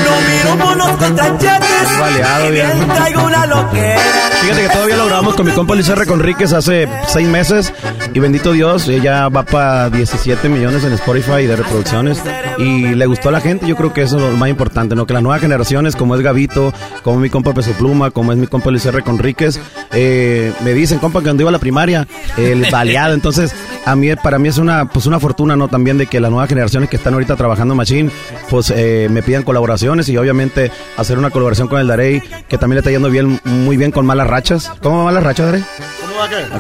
No 0.06 0.22
miro 0.22 0.56
monos 0.66 0.98
contra 0.98 1.38
cheques. 1.38 2.00
Baleado, 2.00 2.48
y 2.48 2.52
bien 2.52 2.88
traigo 2.96 3.24
una 3.24 3.46
loquera. 3.46 4.02
Fíjate 4.42 4.62
que 4.62 4.70
todavía 4.70 4.98
lo 4.98 5.06
grabamos 5.06 5.36
con 5.36 5.46
mi 5.46 5.52
compa 5.52 5.76
Luis 5.76 5.90
R. 5.90 6.06
Conríquez 6.06 6.54
hace 6.54 6.88
seis 7.08 7.28
meses 7.28 7.74
y 8.14 8.20
bendito 8.20 8.52
Dios, 8.54 8.88
ella 8.88 9.28
va 9.30 9.44
para 9.44 9.90
17 9.90 10.48
millones 10.50 10.84
en 10.84 10.94
Spotify 10.94 11.46
de 11.46 11.56
reproducciones 11.56 12.22
y 12.58 12.96
le 12.96 13.06
gustó 13.06 13.30
a 13.30 13.32
la 13.32 13.42
gente, 13.42 13.68
yo 13.68 13.76
creo 13.76 13.94
que 13.94 14.02
eso 14.02 14.18
es 14.18 14.24
lo 14.24 14.38
más 14.38 14.50
importante, 14.50 14.96
¿no? 14.96 15.06
Que 15.06 15.14
las 15.14 15.22
nuevas 15.22 15.42
generaciones, 15.42 15.96
como 15.96 16.16
es 16.16 16.22
Gavito, 16.22 16.74
como 17.04 17.20
mi 17.20 17.30
compa 17.30 17.54
Peso 17.54 17.74
Pluma, 17.74 18.12
como 18.12 18.32
es 18.32 18.38
mi 18.38 18.48
compa 18.48 18.72
Luis 18.72 18.86
R. 18.86 19.02
Conríquez, 19.04 19.60
eh, 19.92 20.54
me 20.64 20.74
dicen, 20.74 21.00
compa, 21.00 21.20
que 21.20 21.26
cuando 21.26 21.44
iba 21.44 21.50
a 21.50 21.54
la 21.54 21.60
primaria, 21.60 22.08
el 22.38 22.66
baleado, 22.72 23.14
entonces 23.14 23.39
a 23.86 23.96
mí, 23.96 24.10
para 24.16 24.40
mí 24.40 24.48
es 24.48 24.58
una, 24.58 24.86
pues 24.86 25.06
una 25.06 25.20
fortuna, 25.20 25.56
¿no? 25.56 25.68
También 25.68 25.98
de 25.98 26.08
que 26.08 26.20
las 26.20 26.32
nuevas 26.32 26.50
generaciones 26.50 26.90
que 26.90 26.98
están 26.98 27.14
ahorita 27.14 27.36
trabajando 27.36 27.74
en 27.74 27.78
Machine, 27.78 28.12
pues 28.50 28.72
eh, 28.76 29.08
me 29.10 29.24
pidan 29.24 29.44
colaboraciones 29.44 30.10
y 30.10 30.18
obviamente 30.18 30.72
hacer 30.98 31.18
una 31.18 31.30
colaboración 31.30 31.68
con 31.68 31.80
el 31.80 31.88
Darey, 31.88 32.22
que 32.48 32.58
también 32.58 32.76
le 32.76 32.80
está 32.80 32.92
yendo 32.92 33.10
bien, 33.10 33.40
muy 33.44 33.78
bien 33.78 33.92
con 33.92 34.06
malas 34.06 34.28
rachas. 34.28 34.72
¿Cómo 34.82 35.06
malas 35.06 35.24
rachas, 35.24 35.46
Darey? 35.48 35.64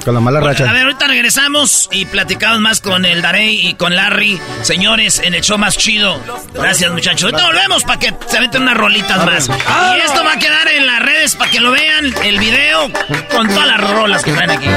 Con 0.05 0.13
las 0.13 0.23
malas 0.23 0.43
rachas. 0.43 0.69
A 0.69 0.73
ver, 0.73 0.83
ahorita 0.83 1.07
regresamos 1.07 1.89
y 1.91 2.05
platicamos 2.05 2.59
más 2.59 2.81
con 2.81 3.05
el 3.05 3.21
Darey 3.21 3.67
y 3.67 3.73
con 3.73 3.95
Larry, 3.95 4.39
señores, 4.61 5.19
en 5.19 5.33
el 5.33 5.41
show 5.41 5.57
más 5.57 5.77
chido. 5.77 6.19
Gracias, 6.53 6.91
muchachos. 6.91 7.23
Ahorita 7.23 7.45
volvemos 7.45 7.83
para 7.83 7.99
que 7.99 8.13
se 8.27 8.39
meten 8.39 8.61
unas 8.63 8.77
rolitas 8.77 9.25
más. 9.25 9.49
Y 9.49 9.99
esto 9.99 10.23
va 10.23 10.33
a 10.33 10.39
quedar 10.39 10.67
en 10.69 10.87
las 10.87 11.01
redes 11.01 11.35
para 11.35 11.51
que 11.51 11.59
lo 11.59 11.71
vean, 11.71 12.13
el 12.23 12.39
video, 12.39 12.89
con 13.31 13.47
todas 13.47 13.67
las 13.67 13.81
rolas 13.81 14.23
que 14.23 14.31
traen 14.31 14.51
aquí. 14.51 14.67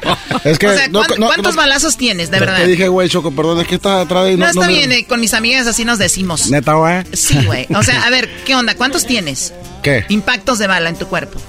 Es 0.45 0.59
que 0.59 0.67
o 0.69 0.75
sea, 0.77 0.89
no, 0.89 1.05
¿cuán- 1.05 1.21
no, 1.21 1.27
¿cuántos 1.27 1.55
no- 1.55 1.63
balazos 1.63 1.97
tienes, 1.97 2.31
de 2.31 2.41
verdad? 2.41 2.57
Te 2.59 2.67
dije, 2.67 2.89
güey, 2.89 3.09
Choco, 3.09 3.31
perdón, 3.35 3.61
es 3.61 3.67
que 3.67 3.77
está 3.77 4.01
atrás 4.01 4.29
y 4.31 4.37
No, 4.37 4.45
no. 4.45 4.51
está 4.51 4.61
me- 4.67 4.69
bien, 4.75 4.93
eh, 4.93 5.07
con 5.07 5.21
mis 5.21 5.35
amigas 5.35 5.67
así 5.67 5.85
nos 5.85 5.99
decimos. 5.99 6.51
Neta, 6.51 6.75
güey. 6.75 7.05
Sí, 7.13 7.39
güey. 7.45 7.67
O 7.75 7.83
sea, 7.83 8.05
a 8.05 8.11
ver, 8.11 8.29
¿qué 8.45 8.55
onda? 8.55 8.75
¿Cuántos 8.75 9.07
tienes? 9.07 9.53
¿Qué? 9.83 10.05
Impactos 10.09 10.59
de 10.59 10.67
bala 10.67 10.89
en 10.89 10.97
tu 10.97 11.07
cuerpo. 11.07 11.41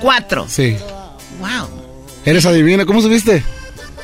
Cuatro. 0.00 0.46
Sí. 0.48 0.76
Wow. 1.40 1.77
Eres 2.24 2.46
adivina, 2.46 2.84
¿cómo 2.84 3.00
supiste? 3.00 3.42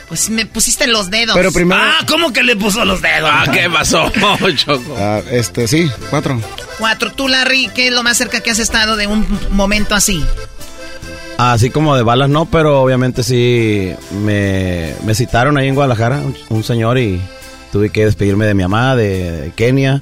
Pues 0.08 0.30
me 0.30 0.46
pusiste 0.46 0.86
los 0.86 1.10
dedos. 1.10 1.34
Pero 1.34 1.50
primero. 1.52 1.80
Ah, 1.82 2.04
¿cómo 2.06 2.32
que 2.32 2.42
le 2.42 2.56
puso 2.56 2.84
los 2.84 3.00
dedos? 3.02 3.30
Ah, 3.32 3.46
¿qué 3.52 3.68
pasó, 3.70 4.10
Choco? 4.56 4.96
Ah, 4.98 5.20
este, 5.30 5.66
sí, 5.66 5.90
cuatro. 6.10 6.40
Cuatro. 6.78 7.12
Tú, 7.12 7.28
Larry, 7.28 7.70
¿qué 7.74 7.88
es 7.88 7.92
lo 7.92 8.02
más 8.02 8.16
cerca 8.16 8.40
que 8.40 8.50
has 8.50 8.58
estado 8.58 8.96
de 8.96 9.06
un 9.06 9.26
momento 9.50 9.94
así? 9.94 10.24
Así 11.38 11.70
como 11.70 11.96
de 11.96 12.02
balas 12.02 12.28
no, 12.28 12.46
pero 12.46 12.80
obviamente 12.80 13.22
sí 13.24 13.92
me, 14.22 14.94
me 15.04 15.14
citaron 15.14 15.58
ahí 15.58 15.66
en 15.68 15.74
Guadalajara 15.74 16.18
un, 16.18 16.36
un 16.48 16.62
señor 16.62 16.98
y 16.98 17.20
tuve 17.72 17.90
que 17.90 18.04
despedirme 18.04 18.46
de 18.46 18.54
mi 18.54 18.62
mamá, 18.62 18.94
de, 18.94 19.32
de 19.32 19.50
Kenia, 19.50 20.00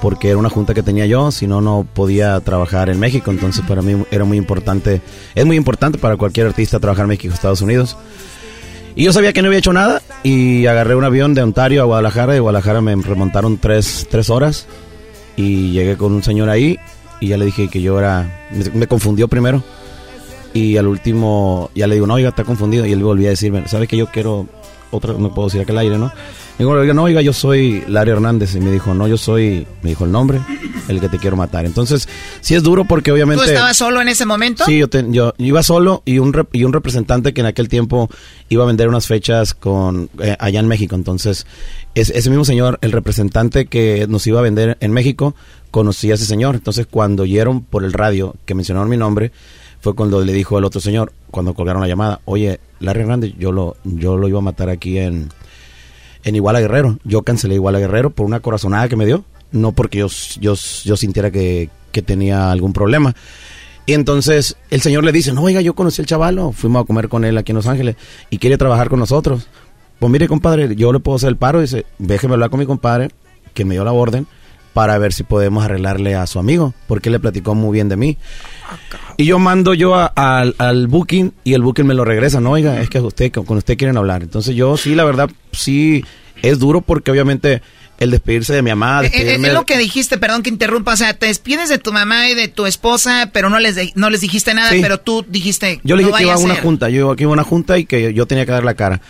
porque 0.00 0.28
era 0.28 0.38
una 0.38 0.50
junta 0.50 0.74
que 0.74 0.82
tenía 0.82 1.06
yo, 1.06 1.30
si 1.30 1.46
no, 1.46 1.60
no 1.60 1.86
podía 1.92 2.38
trabajar 2.40 2.88
en 2.90 2.98
México, 3.00 3.30
entonces 3.30 3.64
para 3.66 3.82
mí 3.82 4.02
era 4.10 4.24
muy 4.24 4.36
importante, 4.36 5.00
es 5.34 5.46
muy 5.46 5.56
importante 5.56 5.98
para 5.98 6.16
cualquier 6.16 6.46
artista 6.46 6.80
trabajar 6.80 7.04
en 7.04 7.10
México, 7.10 7.32
Estados 7.32 7.62
Unidos. 7.62 7.96
Y 8.94 9.04
yo 9.04 9.12
sabía 9.12 9.32
que 9.32 9.42
no 9.42 9.48
había 9.48 9.58
hecho 9.58 9.72
nada 9.72 10.00
y 10.22 10.66
agarré 10.66 10.94
un 10.94 11.04
avión 11.04 11.34
de 11.34 11.42
Ontario 11.42 11.82
a 11.82 11.84
Guadalajara 11.84 12.32
de 12.32 12.40
Guadalajara 12.40 12.80
me 12.80 12.96
remontaron 12.96 13.58
tres, 13.58 14.06
tres 14.10 14.30
horas 14.30 14.66
y 15.36 15.72
llegué 15.72 15.96
con 15.96 16.12
un 16.12 16.22
señor 16.22 16.48
ahí 16.48 16.78
y 17.20 17.28
ya 17.28 17.36
le 17.36 17.44
dije 17.44 17.68
que 17.68 17.82
yo 17.82 17.98
era, 17.98 18.46
me, 18.50 18.70
me 18.70 18.86
confundió 18.86 19.28
primero 19.28 19.62
y 20.54 20.78
al 20.78 20.86
último 20.86 21.70
ya 21.74 21.86
le 21.86 21.96
digo, 21.96 22.06
no, 22.06 22.14
oiga, 22.14 22.30
está 22.30 22.44
confundido 22.44 22.86
y 22.86 22.92
él 22.92 23.02
volvía 23.02 23.28
a 23.28 23.30
decirme, 23.30 23.68
¿sabe 23.68 23.86
que 23.86 23.98
yo 23.98 24.06
quiero 24.06 24.46
otra, 24.90 25.12
no 25.12 25.34
puedo 25.34 25.48
decir 25.48 25.60
aquel 25.60 25.76
aire, 25.76 25.98
¿no? 25.98 26.10
Digo, 26.58 26.70
oiga, 26.70 26.94
no, 26.94 27.02
oiga, 27.02 27.20
yo 27.20 27.34
soy 27.34 27.84
Larry 27.86 28.12
Hernández 28.12 28.54
y 28.54 28.60
me 28.60 28.72
dijo, 28.72 28.94
no, 28.94 29.06
yo 29.06 29.18
soy, 29.18 29.66
me 29.82 29.90
dijo 29.90 30.06
el 30.06 30.12
nombre, 30.12 30.40
el 30.88 31.00
que 31.00 31.10
te 31.10 31.18
quiero 31.18 31.36
matar. 31.36 31.66
Entonces, 31.66 32.08
sí 32.40 32.54
es 32.54 32.62
duro 32.62 32.86
porque 32.86 33.12
obviamente... 33.12 33.44
¿Tú 33.44 33.50
estabas 33.50 33.76
solo 33.76 34.00
en 34.00 34.08
ese 34.08 34.24
momento? 34.24 34.64
Sí, 34.64 34.78
yo, 34.78 34.88
te- 34.88 35.04
yo 35.10 35.34
iba 35.36 35.62
solo 35.62 36.02
y 36.06 36.18
un, 36.18 36.32
rep- 36.32 36.48
y 36.52 36.64
un 36.64 36.72
representante 36.72 37.34
que 37.34 37.42
en 37.42 37.46
aquel 37.48 37.68
tiempo 37.68 38.08
iba 38.48 38.64
a 38.64 38.66
vender 38.66 38.88
unas 38.88 39.06
fechas 39.06 39.52
con 39.52 40.08
eh, 40.18 40.34
allá 40.40 40.60
en 40.60 40.66
México. 40.66 40.94
Entonces, 40.94 41.46
es- 41.94 42.08
ese 42.08 42.30
mismo 42.30 42.46
señor, 42.46 42.78
el 42.80 42.92
representante 42.92 43.66
que 43.66 44.06
nos 44.08 44.26
iba 44.26 44.38
a 44.40 44.42
vender 44.42 44.78
en 44.80 44.92
México, 44.92 45.34
conocía 45.70 46.12
a 46.12 46.14
ese 46.14 46.24
señor. 46.24 46.54
Entonces, 46.54 46.86
cuando 46.90 47.24
oyeron 47.24 47.60
por 47.64 47.84
el 47.84 47.92
radio 47.92 48.34
que 48.46 48.54
mencionaron 48.54 48.88
mi 48.88 48.96
nombre, 48.96 49.30
fue 49.82 49.94
cuando 49.94 50.24
le 50.24 50.32
dijo 50.32 50.58
el 50.58 50.64
otro 50.64 50.80
señor, 50.80 51.12
cuando 51.30 51.52
colgaron 51.52 51.82
la 51.82 51.88
llamada, 51.88 52.20
oye, 52.24 52.60
Larry 52.80 53.00
Hernández, 53.02 53.34
yo 53.38 53.52
lo, 53.52 53.76
yo 53.84 54.16
lo 54.16 54.26
iba 54.26 54.38
a 54.38 54.42
matar 54.42 54.70
aquí 54.70 54.96
en, 54.98 55.28
en 56.26 56.34
Iguala 56.34 56.60
Guerrero. 56.60 56.98
Yo 57.04 57.22
cancelé 57.22 57.54
Iguala 57.54 57.78
Guerrero 57.78 58.10
por 58.10 58.26
una 58.26 58.40
corazonada 58.40 58.88
que 58.88 58.96
me 58.96 59.06
dio, 59.06 59.24
no 59.52 59.72
porque 59.72 59.98
yo, 59.98 60.08
yo, 60.40 60.54
yo 60.84 60.96
sintiera 60.96 61.30
que, 61.30 61.70
que 61.92 62.02
tenía 62.02 62.50
algún 62.50 62.74
problema. 62.74 63.14
Y 63.86 63.92
entonces 63.94 64.56
el 64.70 64.80
señor 64.80 65.04
le 65.04 65.12
dice, 65.12 65.32
no, 65.32 65.42
oiga, 65.42 65.60
yo 65.60 65.74
conocí 65.74 66.02
al 66.02 66.06
chavalo, 66.06 66.50
fuimos 66.50 66.82
a 66.82 66.86
comer 66.86 67.08
con 67.08 67.24
él 67.24 67.38
aquí 67.38 67.52
en 67.52 67.56
Los 67.56 67.68
Ángeles 67.68 67.94
y 68.28 68.38
quiere 68.38 68.58
trabajar 68.58 68.90
con 68.90 68.98
nosotros. 68.98 69.46
Pues 70.00 70.10
mire, 70.12 70.26
compadre, 70.26 70.74
yo 70.74 70.92
le 70.92 70.98
puedo 70.98 71.16
hacer 71.16 71.28
el 71.28 71.36
paro, 71.36 71.60
dice, 71.60 71.86
déjeme 71.98 72.34
hablar 72.34 72.50
con 72.50 72.58
mi 72.58 72.66
compadre, 72.66 73.10
que 73.54 73.64
me 73.64 73.76
dio 73.76 73.84
la 73.84 73.92
orden, 73.92 74.26
para 74.74 74.98
ver 74.98 75.12
si 75.12 75.22
podemos 75.22 75.64
arreglarle 75.64 76.16
a 76.16 76.26
su 76.26 76.40
amigo, 76.40 76.74
porque 76.88 77.08
él 77.08 77.14
le 77.14 77.20
platicó 77.20 77.54
muy 77.54 77.72
bien 77.72 77.88
de 77.88 77.96
mí. 77.96 78.18
Y 79.16 79.24
yo 79.24 79.38
mando 79.38 79.74
yo 79.74 79.94
a- 79.94 80.06
al, 80.14 80.54
al 80.58 80.86
booking 80.88 81.32
y 81.44 81.54
el 81.54 81.62
booking 81.62 81.86
me 81.86 81.94
lo 81.94 82.04
regresa, 82.04 82.40
no, 82.40 82.50
oiga, 82.52 82.80
es 82.80 82.88
que 82.90 83.00
usted 83.00 83.32
con 83.32 83.56
usted 83.58 83.76
quieren 83.76 83.96
hablar. 83.96 84.22
Entonces 84.22 84.54
yo 84.54 84.76
sí, 84.76 84.94
la 84.94 85.04
verdad, 85.04 85.30
sí 85.52 86.04
es 86.42 86.58
duro 86.58 86.80
porque 86.82 87.10
obviamente 87.10 87.62
el 87.98 88.10
despedirse 88.10 88.52
de 88.52 88.60
mi 88.62 88.68
mamá. 88.70 89.00
Eh, 89.02 89.06
eh, 89.06 89.10
Despedirme 89.10 89.48
es 89.48 89.54
lo 89.54 89.64
que 89.64 89.78
dijiste, 89.78 90.18
perdón 90.18 90.42
que 90.42 90.50
interrumpa, 90.50 90.92
o 90.92 90.96
sea, 90.96 91.14
te 91.14 91.26
despides 91.26 91.70
de 91.70 91.78
tu 91.78 91.92
mamá 91.94 92.28
y 92.28 92.34
de 92.34 92.48
tu 92.48 92.66
esposa, 92.66 93.30
pero 93.32 93.48
no 93.48 93.58
les, 93.58 93.74
de- 93.74 93.92
no 93.94 94.10
les 94.10 94.20
dijiste 94.20 94.52
nada, 94.52 94.70
Sí. 94.70 94.80
pero 94.82 94.98
tú 95.00 95.24
dijiste... 95.26 95.80
Yo 95.82 95.96
le 95.96 96.02
no 96.02 96.08
dije 96.08 96.18
que 96.18 96.24
iba 96.24 96.34
a 96.34 96.38
una 96.38 96.54
ser. 96.54 96.62
junta, 96.62 96.90
yo 96.90 97.00
iba 97.06 97.16
que 97.16 97.22
iba 97.22 97.30
a 97.30 97.32
una 97.32 97.44
junta 97.44 97.78
y 97.78 97.86
que 97.86 98.12
yo 98.12 98.26
tenía 98.26 98.44
que 98.44 98.52
dar 98.52 98.64
la 98.64 98.74
cara. 98.74 99.00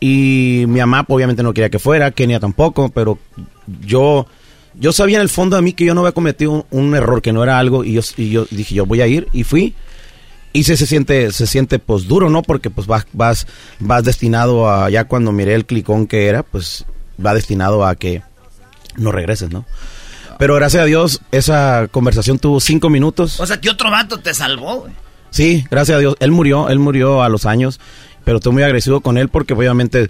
Y 0.00 0.64
mi 0.68 0.80
mamá 0.80 1.04
obviamente 1.08 1.42
no 1.42 1.52
quería 1.52 1.68
que 1.68 1.78
fuera, 1.78 2.10
Kenia 2.12 2.40
tampoco, 2.40 2.88
pero 2.88 3.18
yo 3.82 4.26
yo 4.74 4.92
sabía 4.92 5.16
en 5.16 5.22
el 5.22 5.28
fondo 5.28 5.56
de 5.56 5.62
mí 5.62 5.72
que 5.72 5.84
yo 5.84 5.94
no 5.94 6.00
había 6.00 6.12
cometido 6.12 6.52
un, 6.52 6.64
un 6.70 6.94
error, 6.94 7.22
que 7.22 7.32
no 7.32 7.42
era 7.42 7.58
algo 7.58 7.84
y 7.84 7.92
yo, 7.92 8.02
y 8.16 8.30
yo 8.30 8.46
dije, 8.50 8.74
yo 8.74 8.86
voy 8.86 9.00
a 9.00 9.06
ir 9.06 9.28
y 9.32 9.44
fui. 9.44 9.74
Y 10.52 10.64
se, 10.64 10.76
se 10.76 10.86
siente 10.86 11.30
se 11.32 11.46
siente 11.46 11.78
pues 11.78 12.08
duro, 12.08 12.28
¿no? 12.28 12.42
Porque 12.42 12.70
pues 12.70 12.86
vas 12.88 13.06
vas 13.12 13.46
vas 13.78 14.04
destinado 14.04 14.68
a 14.68 14.90
ya 14.90 15.04
cuando 15.04 15.30
miré 15.30 15.54
el 15.54 15.64
clicón 15.64 16.08
que 16.08 16.26
era, 16.26 16.42
pues 16.42 16.84
va 17.24 17.34
destinado 17.34 17.86
a 17.86 17.94
que 17.94 18.22
no 18.96 19.12
regreses, 19.12 19.50
¿no? 19.50 19.64
Pero 20.38 20.54
gracias 20.54 20.82
a 20.82 20.86
Dios 20.86 21.20
esa 21.30 21.86
conversación 21.90 22.38
tuvo 22.38 22.60
cinco 22.60 22.90
minutos. 22.90 23.38
O 23.38 23.46
sea, 23.46 23.60
que 23.60 23.70
otro 23.70 23.90
vato 23.90 24.18
te 24.18 24.34
salvó, 24.34 24.80
güey. 24.80 24.92
Sí, 25.30 25.64
gracias 25.70 25.96
a 25.96 26.00
Dios. 26.00 26.16
Él 26.18 26.32
murió, 26.32 26.68
él 26.68 26.78
murió 26.78 27.22
a 27.22 27.28
los 27.28 27.46
años, 27.46 27.78
pero 28.24 28.38
estoy 28.38 28.52
muy 28.52 28.62
agresivo 28.62 29.00
con 29.00 29.18
él 29.18 29.28
porque 29.28 29.54
obviamente 29.54 30.08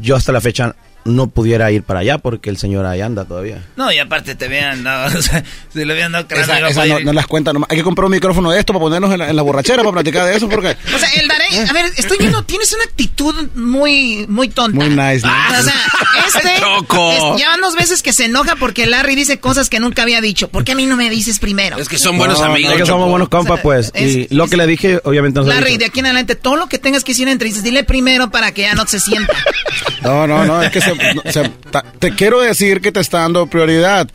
yo 0.00 0.14
hasta 0.14 0.30
la 0.30 0.40
fecha 0.40 0.76
no 1.04 1.26
pudiera 1.28 1.70
ir 1.72 1.82
para 1.82 2.00
allá 2.00 2.18
porque 2.18 2.50
el 2.50 2.58
señor 2.58 2.86
ahí 2.86 3.00
anda 3.00 3.24
todavía. 3.24 3.62
No, 3.76 3.90
y 3.92 3.98
aparte 3.98 4.34
te 4.34 4.44
habían 4.46 4.84
dado, 4.84 5.18
o 5.18 5.22
sea, 5.22 5.42
se 5.72 5.84
le 5.84 5.92
habían 5.92 6.12
dado 6.12 6.26
cráneo. 6.28 6.44
Esa, 6.68 6.68
esa 6.68 6.86
no, 6.86 7.00
ir. 7.00 7.06
no 7.06 7.12
las 7.12 7.26
cuenta 7.26 7.52
nomás. 7.52 7.70
Hay 7.70 7.76
que 7.78 7.82
comprar 7.82 8.04
un 8.06 8.12
micrófono 8.12 8.50
de 8.50 8.58
esto 8.60 8.72
para 8.72 8.82
ponernos 8.82 9.12
en 9.12 9.18
la, 9.18 9.30
en 9.30 9.36
la 9.36 9.42
borrachera 9.42 9.82
para 9.82 9.92
platicar 9.92 10.26
de 10.26 10.36
eso 10.36 10.48
porque... 10.48 10.76
O 10.94 10.98
sea, 10.98 11.08
el 11.20 11.28
Darey, 11.28 11.58
a 11.68 11.72
ver, 11.72 11.86
estoy 11.96 12.18
viendo, 12.18 12.42
tienes 12.44 12.72
una 12.72 12.84
actitud 12.84 13.34
muy, 13.54 14.26
muy 14.28 14.48
tonta. 14.48 14.76
Muy 14.76 14.88
nice, 14.90 15.26
¿no? 15.26 15.32
Ah, 15.32 15.56
o 15.58 15.62
sea, 15.62 15.74
este, 16.40 16.60
Choco. 16.60 17.34
es- 17.34 17.40
ya 17.40 17.48
van 17.48 17.60
dos 17.60 17.74
veces 17.74 18.02
que 18.02 18.12
se 18.12 18.26
enoja 18.26 18.56
porque 18.56 18.86
Larry 18.86 19.14
dice 19.14 19.40
cosas 19.40 19.68
que 19.70 19.80
nunca 19.80 20.02
había 20.02 20.20
dicho. 20.20 20.48
¿Por 20.48 20.64
qué 20.64 20.72
a 20.72 20.74
mí 20.74 20.86
no 20.86 20.96
me 20.96 21.10
dices 21.10 21.38
primero? 21.38 21.78
Es 21.78 21.88
que 21.88 21.98
son 21.98 22.16
buenos 22.18 22.38
No, 22.40 22.46
amigos. 22.46 22.72
Es 22.74 22.78
que 22.80 22.86
somos 22.86 23.08
buenos 23.08 23.28
compas, 23.28 23.60
pues. 23.60 23.90
es- 23.94 24.14
y 24.14 24.34
lo 24.34 24.46
que 24.48 24.56
le 24.56 24.66
dije, 24.66 25.00
obviamente 25.04 25.40
no 25.40 25.46
Larry, 25.46 25.78
de 25.78 25.86
aquí 25.86 26.00
en 26.00 26.06
adelante, 26.06 26.36
todo 26.36 26.56
lo 26.56 26.68
que 26.68 26.78
tengas 26.78 27.02
que 27.04 27.12
decir 27.12 27.26
en 27.26 27.32
entrevistas, 27.32 27.64
dile 27.64 27.84
primero 27.84 28.30
para 28.30 28.52
que 28.52 28.62
ya 28.62 28.74
no 28.74 28.86
se 28.86 29.00
sienta. 29.00 29.32
No, 30.02 30.26
no, 30.26 30.44
no, 30.44 30.62
es 30.62 30.70
que 30.70 30.80
se- 30.80 30.91
no, 30.94 31.32
se- 31.32 31.48
ta- 31.70 31.84
te 31.98 32.14
quiero 32.14 32.40
decir 32.40 32.80
que 32.80 32.92
te 32.92 33.00
está 33.00 33.20
dando 33.20 33.46
prioridad. 33.46 34.08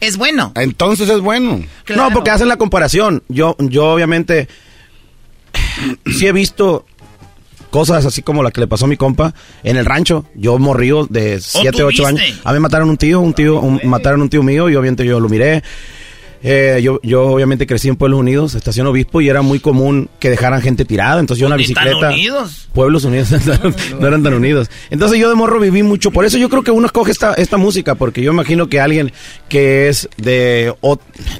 Es 0.00 0.16
bueno. 0.16 0.52
Entonces 0.56 1.08
es 1.08 1.20
bueno. 1.20 1.62
No, 1.96 2.10
porque 2.12 2.30
hacen 2.30 2.48
la 2.48 2.56
comparación. 2.56 3.22
Yo, 3.28 3.56
yo 3.58 3.86
obviamente 3.92 4.48
sí 6.18 6.26
he 6.26 6.32
visto 6.32 6.84
cosas 7.70 8.04
así 8.04 8.20
como 8.22 8.42
la 8.42 8.50
que 8.50 8.60
le 8.60 8.66
pasó 8.66 8.84
a 8.84 8.88
mi 8.88 8.96
compa 8.96 9.34
en 9.62 9.76
el 9.76 9.84
rancho. 9.86 10.26
Yo 10.34 10.58
morrío 10.58 11.06
de 11.08 11.40
7, 11.40 11.70
tú 11.78 11.86
8 11.86 12.06
años. 12.06 12.20
A 12.44 12.52
mí 12.52 12.58
mataron 12.58 12.90
un 12.90 12.96
tío, 12.96 13.20
un 13.20 13.32
tío, 13.32 13.60
un- 13.60 13.80
mataron 13.84 14.20
un 14.22 14.28
tío 14.28 14.42
mío 14.42 14.68
y 14.68 14.74
obviamente 14.76 15.04
yo 15.06 15.20
lo 15.20 15.28
miré. 15.28 15.62
Eh, 16.44 16.80
yo, 16.82 16.98
yo 17.04 17.26
obviamente 17.26 17.66
crecí 17.66 17.88
en 17.88 17.96
Pueblos 17.96 18.18
Unidos, 18.18 18.54
estación 18.56 18.86
Obispo, 18.88 19.20
y 19.20 19.28
era 19.28 19.42
muy 19.42 19.60
común 19.60 20.08
que 20.18 20.28
dejaran 20.30 20.60
gente 20.60 20.84
tirada. 20.84 21.20
Entonces 21.20 21.40
yo 21.40 21.46
en 21.46 21.50
tan 21.50 21.58
bicicleta. 21.58 22.08
unidos. 22.10 22.68
Pueblos 22.72 23.04
Unidos 23.04 23.28
no 24.00 24.06
eran 24.06 24.22
tan 24.22 24.34
unidos. 24.34 24.68
Entonces 24.90 25.18
yo 25.20 25.28
de 25.28 25.34
morro 25.36 25.60
viví 25.60 25.82
mucho. 25.82 26.10
Por 26.10 26.24
eso 26.24 26.38
yo 26.38 26.48
creo 26.48 26.62
que 26.62 26.70
uno 26.70 26.86
escoge 26.86 27.12
esta, 27.12 27.34
esta 27.34 27.56
música, 27.58 27.94
porque 27.94 28.22
yo 28.22 28.32
imagino 28.32 28.68
que 28.68 28.80
alguien 28.80 29.12
que 29.48 29.88
es 29.88 30.08
de, 30.16 30.74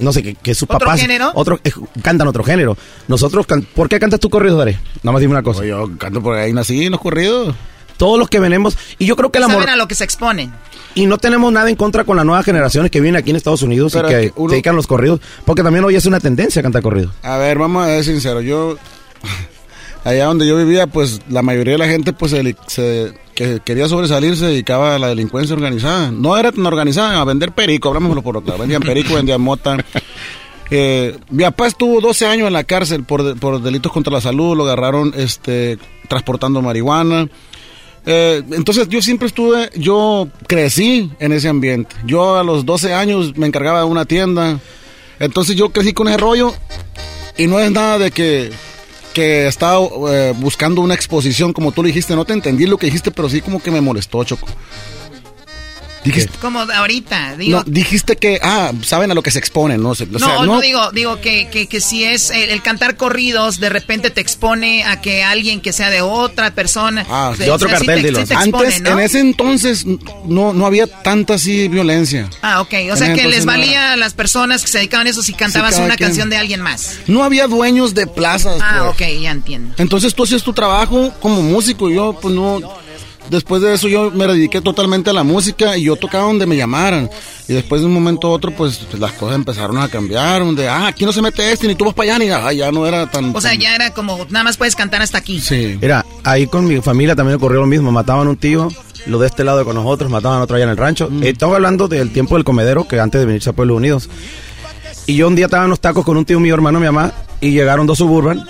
no 0.00 0.12
sé, 0.12 0.22
que, 0.22 0.34
que 0.34 0.54
su 0.54 0.66
¿Otro 0.66 0.78
papá 0.78 0.96
género? 0.96 1.30
otro, 1.34 1.58
eh, 1.64 1.70
cantan 2.02 2.28
otro 2.28 2.44
género. 2.44 2.76
Nosotros, 3.08 3.46
can- 3.46 3.62
¿por 3.62 3.88
qué 3.88 3.98
cantas 3.98 4.20
tú 4.20 4.30
corrido, 4.30 4.56
Dare? 4.56 4.78
Nada 5.02 5.12
más 5.12 5.20
dime 5.20 5.32
una 5.32 5.42
cosa. 5.42 5.64
Yo 5.64 5.90
canto 5.98 6.22
por 6.22 6.36
ahí, 6.36 6.52
nací 6.52 6.84
en 6.84 6.92
los 6.92 7.00
corridos. 7.00 7.54
Todos 8.02 8.18
los 8.18 8.28
que 8.28 8.40
venimos, 8.40 8.76
y 8.98 9.06
yo 9.06 9.14
creo 9.14 9.30
que 9.30 9.38
el 9.38 9.44
amor, 9.44 9.58
Saben 9.62 9.74
a 9.74 9.76
lo 9.76 9.86
que 9.86 9.94
se 9.94 10.02
exponen. 10.02 10.52
y 10.96 11.06
no 11.06 11.18
tenemos 11.18 11.52
nada 11.52 11.70
en 11.70 11.76
contra 11.76 12.02
con 12.02 12.16
las 12.16 12.26
nuevas 12.26 12.44
generaciones 12.44 12.90
que 12.90 13.00
vienen 13.00 13.20
aquí 13.20 13.30
en 13.30 13.36
Estados 13.36 13.62
Unidos 13.62 13.92
Pero 13.92 14.08
y 14.08 14.10
que 14.10 14.32
uno- 14.34 14.48
se 14.50 14.54
dedican 14.56 14.72
a 14.74 14.76
los 14.76 14.88
corridos, 14.88 15.20
porque 15.44 15.62
también 15.62 15.84
hoy 15.84 15.94
es 15.94 16.04
una 16.06 16.18
tendencia 16.18 16.58
a 16.58 16.62
cantar 16.64 16.82
corridos. 16.82 17.12
A 17.22 17.36
ver, 17.36 17.58
vamos 17.58 17.84
a 17.84 17.90
ser 17.90 18.04
sinceros. 18.04 18.42
Yo, 18.42 18.76
allá 20.04 20.24
donde 20.26 20.48
yo 20.48 20.56
vivía, 20.56 20.86
pues 20.88 21.20
la 21.28 21.42
mayoría 21.42 21.74
de 21.74 21.78
la 21.78 21.86
gente 21.86 22.12
pues 22.12 22.32
se, 22.32 22.56
se- 22.66 23.14
que 23.36 23.60
quería 23.64 23.88
sobresalir 23.88 24.36
se 24.36 24.46
dedicaba 24.46 24.96
a 24.96 24.98
la 24.98 25.06
delincuencia 25.08 25.54
organizada. 25.54 26.10
No 26.10 26.36
era 26.36 26.50
tan 26.52 26.66
organizada, 26.66 27.20
a 27.20 27.24
vender 27.24 27.52
perico, 27.52 27.88
hablámoslo 27.88 28.20
por 28.22 28.34
lo 28.34 28.42
claro. 28.42 28.58
Vendían 28.58 28.82
perico, 28.82 29.14
vendían 29.14 29.40
mota. 29.40 29.76
Eh, 30.74 31.18
mi 31.28 31.42
papá 31.42 31.66
estuvo 31.66 32.00
12 32.00 32.24
años 32.26 32.46
en 32.46 32.54
la 32.54 32.64
cárcel 32.64 33.04
por, 33.04 33.38
por 33.38 33.60
delitos 33.60 33.92
contra 33.92 34.10
la 34.10 34.22
salud, 34.22 34.56
lo 34.56 34.62
agarraron 34.64 35.12
este, 35.14 35.76
transportando 36.08 36.62
marihuana. 36.62 37.28
Eh, 38.04 38.42
entonces 38.50 38.88
yo 38.88 39.00
siempre 39.00 39.28
estuve, 39.28 39.70
yo 39.76 40.28
crecí 40.46 41.10
en 41.18 41.32
ese 41.32 41.48
ambiente. 41.48 41.94
Yo 42.04 42.36
a 42.36 42.42
los 42.42 42.64
12 42.66 42.94
años 42.94 43.36
me 43.36 43.46
encargaba 43.46 43.80
de 43.80 43.84
una 43.86 44.04
tienda. 44.04 44.60
Entonces 45.18 45.56
yo 45.56 45.70
crecí 45.70 45.92
con 45.92 46.08
ese 46.08 46.16
rollo 46.16 46.52
y 47.36 47.46
no 47.46 47.60
es 47.60 47.70
nada 47.70 47.98
de 47.98 48.10
que, 48.10 48.50
que 49.14 49.46
estaba 49.46 49.86
eh, 50.10 50.34
buscando 50.36 50.80
una 50.80 50.94
exposición 50.94 51.52
como 51.52 51.72
tú 51.72 51.82
lo 51.82 51.86
dijiste. 51.86 52.16
No 52.16 52.24
te 52.24 52.32
entendí 52.32 52.66
lo 52.66 52.76
que 52.76 52.86
dijiste, 52.86 53.10
pero 53.10 53.28
sí 53.28 53.40
como 53.40 53.62
que 53.62 53.70
me 53.70 53.80
molestó, 53.80 54.24
Choco. 54.24 54.48
Dijiste, 56.04 56.32
Como 56.40 56.60
ahorita, 56.60 57.36
digo. 57.36 57.58
no, 57.58 57.64
dijiste 57.64 58.16
que, 58.16 58.40
ah, 58.42 58.72
saben 58.84 59.10
a 59.10 59.14
lo 59.14 59.22
que 59.22 59.30
se 59.30 59.38
exponen, 59.38 59.80
no 59.82 59.94
sé. 59.94 60.04
o 60.04 60.18
No, 60.18 60.44
no, 60.46 60.60
digo, 60.60 60.90
digo 60.92 61.20
que, 61.20 61.48
que, 61.48 61.68
que 61.68 61.80
si 61.80 62.04
es 62.04 62.30
el, 62.30 62.50
el 62.50 62.60
cantar 62.62 62.96
corridos, 62.96 63.60
de 63.60 63.68
repente 63.68 64.10
te 64.10 64.20
expone 64.20 64.84
a 64.84 65.00
que 65.00 65.22
alguien 65.22 65.60
que 65.60 65.72
sea 65.72 65.90
de 65.90 66.00
otra 66.02 66.50
persona. 66.54 67.06
Ah, 67.08 67.32
de, 67.38 67.44
de 67.44 67.50
otro 67.52 67.66
o 67.66 67.70
sea, 67.70 67.78
sí 67.78 67.86
cartel, 67.86 68.02
te- 68.02 68.08
dilo. 68.08 68.20
sí 68.20 68.26
te 68.26 68.34
expone, 68.34 68.66
Antes, 68.66 68.80
¿no? 68.82 68.90
en 68.90 69.00
ese 69.00 69.20
entonces, 69.20 69.84
no, 70.26 70.52
no 70.52 70.66
había 70.66 70.86
tanta 70.88 71.34
así 71.34 71.68
violencia. 71.68 72.28
Ah, 72.42 72.60
ok. 72.62 72.74
O 72.92 72.96
sea 72.96 73.14
que 73.14 73.28
les 73.28 73.44
valía 73.44 73.92
a 73.92 73.96
las 73.96 74.14
personas 74.14 74.62
que 74.62 74.68
se 74.68 74.78
dedicaban 74.78 75.06
a 75.06 75.10
eso 75.10 75.22
si 75.22 75.32
cantabas 75.34 75.76
una 75.78 75.94
quien. 75.96 76.08
canción 76.08 76.30
de 76.30 76.36
alguien 76.36 76.60
más. 76.60 76.98
No 77.06 77.22
había 77.22 77.46
dueños 77.46 77.94
de 77.94 78.06
plazas. 78.06 78.58
Ah, 78.60 78.92
pues. 78.96 79.10
ok, 79.12 79.20
ya 79.22 79.30
entiendo. 79.30 79.74
Entonces 79.78 80.14
tú 80.14 80.24
hacías 80.24 80.42
tu 80.42 80.52
trabajo 80.52 81.12
como 81.20 81.42
músico 81.42 81.88
y 81.90 81.94
yo 81.94 82.18
pues 82.20 82.34
no... 82.34 82.60
Después 83.32 83.62
de 83.62 83.72
eso 83.72 83.88
yo 83.88 84.10
me 84.10 84.26
dediqué 84.26 84.60
totalmente 84.60 85.08
a 85.08 85.14
la 85.14 85.22
música 85.22 85.78
y 85.78 85.84
yo 85.84 85.96
tocaba 85.96 86.24
donde 86.24 86.44
me 86.44 86.54
llamaran. 86.54 87.08
Y 87.48 87.54
después 87.54 87.80
de 87.80 87.86
un 87.86 87.94
momento 87.94 88.26
a 88.26 88.30
otro 88.30 88.50
pues, 88.50 88.76
pues, 88.90 89.00
las 89.00 89.12
cosas 89.12 89.36
empezaron 89.36 89.78
a 89.78 89.88
cambiar. 89.88 90.44
Donde, 90.44 90.68
ah, 90.68 90.88
aquí 90.88 91.06
no 91.06 91.14
se 91.14 91.22
mete 91.22 91.50
este, 91.50 91.66
ni 91.66 91.74
tú 91.74 91.86
vas 91.86 91.94
para 91.94 92.14
allá, 92.14 92.18
ni 92.18 92.30
ah, 92.30 92.52
ya 92.52 92.70
no 92.70 92.86
era 92.86 93.10
tan... 93.10 93.34
O 93.34 93.40
sea, 93.40 93.54
ya 93.54 93.74
era 93.74 93.94
como, 93.94 94.26
nada 94.28 94.44
más 94.44 94.58
puedes 94.58 94.76
cantar 94.76 95.00
hasta 95.00 95.16
aquí. 95.16 95.40
Sí. 95.40 95.78
Mira, 95.80 96.04
ahí 96.24 96.46
con 96.46 96.66
mi 96.66 96.78
familia 96.82 97.16
también 97.16 97.36
ocurrió 97.36 97.60
lo 97.60 97.66
mismo. 97.66 97.90
Mataban 97.90 98.28
un 98.28 98.36
tío, 98.36 98.68
lo 99.06 99.18
de 99.18 99.28
este 99.28 99.44
lado 99.44 99.64
con 99.64 99.76
nosotros, 99.76 100.10
mataban 100.10 100.40
a 100.40 100.42
otro 100.42 100.56
allá 100.56 100.66
en 100.66 100.70
el 100.70 100.76
rancho. 100.76 101.08
Mm. 101.10 101.22
Eh, 101.22 101.30
Estamos 101.30 101.54
hablando 101.54 101.88
del 101.88 102.12
tiempo 102.12 102.34
del 102.34 102.44
comedero, 102.44 102.86
que 102.86 103.00
antes 103.00 103.18
de 103.18 103.24
venirse 103.24 103.48
a 103.48 103.54
Pueblos 103.54 103.78
Unidos. 103.78 104.10
Y 105.06 105.16
yo 105.16 105.26
un 105.26 105.36
día 105.36 105.46
estaba 105.46 105.64
en 105.64 105.70
los 105.70 105.80
tacos 105.80 106.04
con 106.04 106.18
un 106.18 106.26
tío 106.26 106.38
mío, 106.38 106.52
hermano, 106.52 106.80
mi 106.80 106.86
mamá, 106.86 107.14
y 107.40 107.52
llegaron 107.52 107.86
dos 107.86 107.96
suburban. 107.96 108.44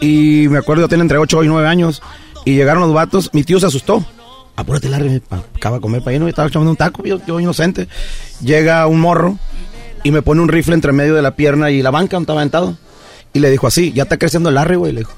Y 0.00 0.46
me 0.48 0.58
acuerdo, 0.58 0.82
yo 0.82 0.88
tenía 0.88 1.02
entre 1.02 1.18
8 1.18 1.42
y 1.42 1.48
9 1.48 1.66
años. 1.66 2.02
Y 2.44 2.54
llegaron 2.54 2.84
los 2.84 2.94
vatos, 2.94 3.30
mi 3.32 3.42
tío 3.42 3.58
se 3.58 3.66
asustó. 3.66 4.06
Apúrate, 4.58 4.88
Larry, 4.88 5.22
acaba 5.54 5.76
de 5.76 5.80
comer 5.80 6.02
para 6.02 6.14
ahí, 6.14 6.18
no, 6.18 6.26
estaba 6.26 6.48
echando 6.48 6.68
un 6.68 6.76
taco, 6.76 7.04
yo, 7.04 7.20
yo 7.24 7.38
inocente. 7.38 7.86
Llega 8.42 8.84
un 8.88 9.00
morro 9.00 9.38
y 10.02 10.10
me 10.10 10.20
pone 10.20 10.40
un 10.40 10.48
rifle 10.48 10.74
entre 10.74 10.90
medio 10.90 11.14
de 11.14 11.22
la 11.22 11.36
pierna 11.36 11.70
y 11.70 11.80
la 11.80 11.92
banca 11.92 12.16
donde 12.16 12.24
estaba 12.24 12.40
aventado. 12.40 12.76
Y 13.32 13.38
le 13.38 13.52
dijo 13.52 13.68
así, 13.68 13.92
ya 13.92 14.02
está 14.02 14.16
creciendo 14.18 14.48
el 14.48 14.56
Larry, 14.56 14.74
güey, 14.74 14.92
le 14.92 15.00
dijo. 15.02 15.12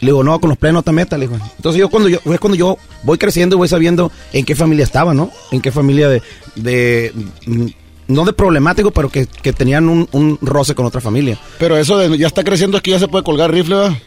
Le 0.00 0.06
digo, 0.06 0.24
no, 0.24 0.40
con 0.40 0.48
los 0.48 0.56
plenos 0.56 0.76
no 0.76 0.82
te 0.82 0.92
metas, 0.92 1.18
le 1.18 1.28
digo. 1.28 1.38
Entonces 1.56 1.78
yo 1.78 1.90
cuando 1.90 2.08
yo, 2.08 2.18
es 2.24 2.40
cuando 2.40 2.56
yo 2.56 2.78
voy 3.02 3.18
creciendo 3.18 3.56
y 3.56 3.58
voy 3.58 3.68
sabiendo 3.68 4.10
en 4.32 4.46
qué 4.46 4.54
familia 4.54 4.84
estaba, 4.84 5.12
¿no? 5.12 5.30
En 5.52 5.60
qué 5.60 5.70
familia 5.70 6.08
de, 6.08 6.22
de 6.56 7.12
mm, 7.44 7.66
no 8.08 8.24
de 8.24 8.32
problemático, 8.32 8.90
pero 8.90 9.10
que, 9.10 9.26
que 9.26 9.52
tenían 9.52 9.90
un, 9.90 10.08
un 10.12 10.38
roce 10.40 10.74
con 10.74 10.86
otra 10.86 11.02
familia. 11.02 11.38
Pero 11.58 11.76
eso 11.76 11.98
de 11.98 12.16
ya 12.16 12.26
está 12.26 12.42
creciendo 12.42 12.78
es 12.78 12.82
que 12.82 12.92
ya 12.92 12.98
se 12.98 13.08
puede 13.08 13.22
colgar 13.22 13.52
rifle, 13.52 13.74
¿verdad? 13.74 13.98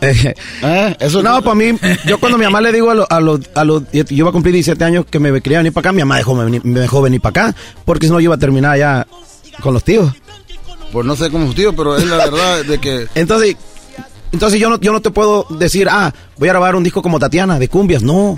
Eh, 0.00 0.96
eso 1.00 1.22
no, 1.22 1.42
para 1.42 1.54
mí, 1.54 1.76
yo 2.06 2.18
cuando 2.18 2.38
mi 2.38 2.44
mamá 2.44 2.60
le 2.60 2.72
digo 2.72 2.90
a 2.90 2.94
los, 2.94 3.06
a 3.10 3.20
los, 3.20 3.40
a 3.54 3.64
los, 3.64 3.82
yo 3.92 4.04
iba 4.10 4.28
a 4.28 4.32
cumplir 4.32 4.54
17 4.54 4.82
años 4.84 5.04
que 5.10 5.18
me 5.18 5.40
quería 5.40 5.58
venir 5.58 5.72
para 5.72 5.88
acá, 5.88 5.92
mi 5.92 6.00
mamá 6.02 6.16
dejó, 6.18 6.34
me 6.34 6.80
dejó 6.80 7.02
venir 7.02 7.20
para 7.20 7.48
acá, 7.48 7.58
porque 7.84 8.06
si 8.06 8.12
no 8.12 8.20
yo 8.20 8.24
iba 8.24 8.34
a 8.36 8.38
terminar 8.38 8.78
ya 8.78 9.06
con 9.60 9.74
los 9.74 9.82
tíos. 9.84 10.12
Pues 10.92 11.04
no 11.06 11.16
sé 11.16 11.30
cómo 11.30 11.52
tío, 11.54 11.74
pero 11.76 11.96
es 11.96 12.04
la 12.06 12.16
verdad 12.16 12.64
de 12.64 12.78
que... 12.78 13.06
Entonces, 13.14 13.56
entonces 14.32 14.58
yo 14.60 14.70
no, 14.70 14.78
yo 14.80 14.92
no 14.92 15.00
te 15.02 15.10
puedo 15.10 15.46
decir, 15.50 15.88
ah, 15.90 16.12
voy 16.38 16.48
a 16.48 16.52
grabar 16.52 16.76
un 16.76 16.82
disco 16.84 17.02
como 17.02 17.18
Tatiana, 17.18 17.58
de 17.58 17.68
cumbias, 17.68 18.02
no. 18.02 18.36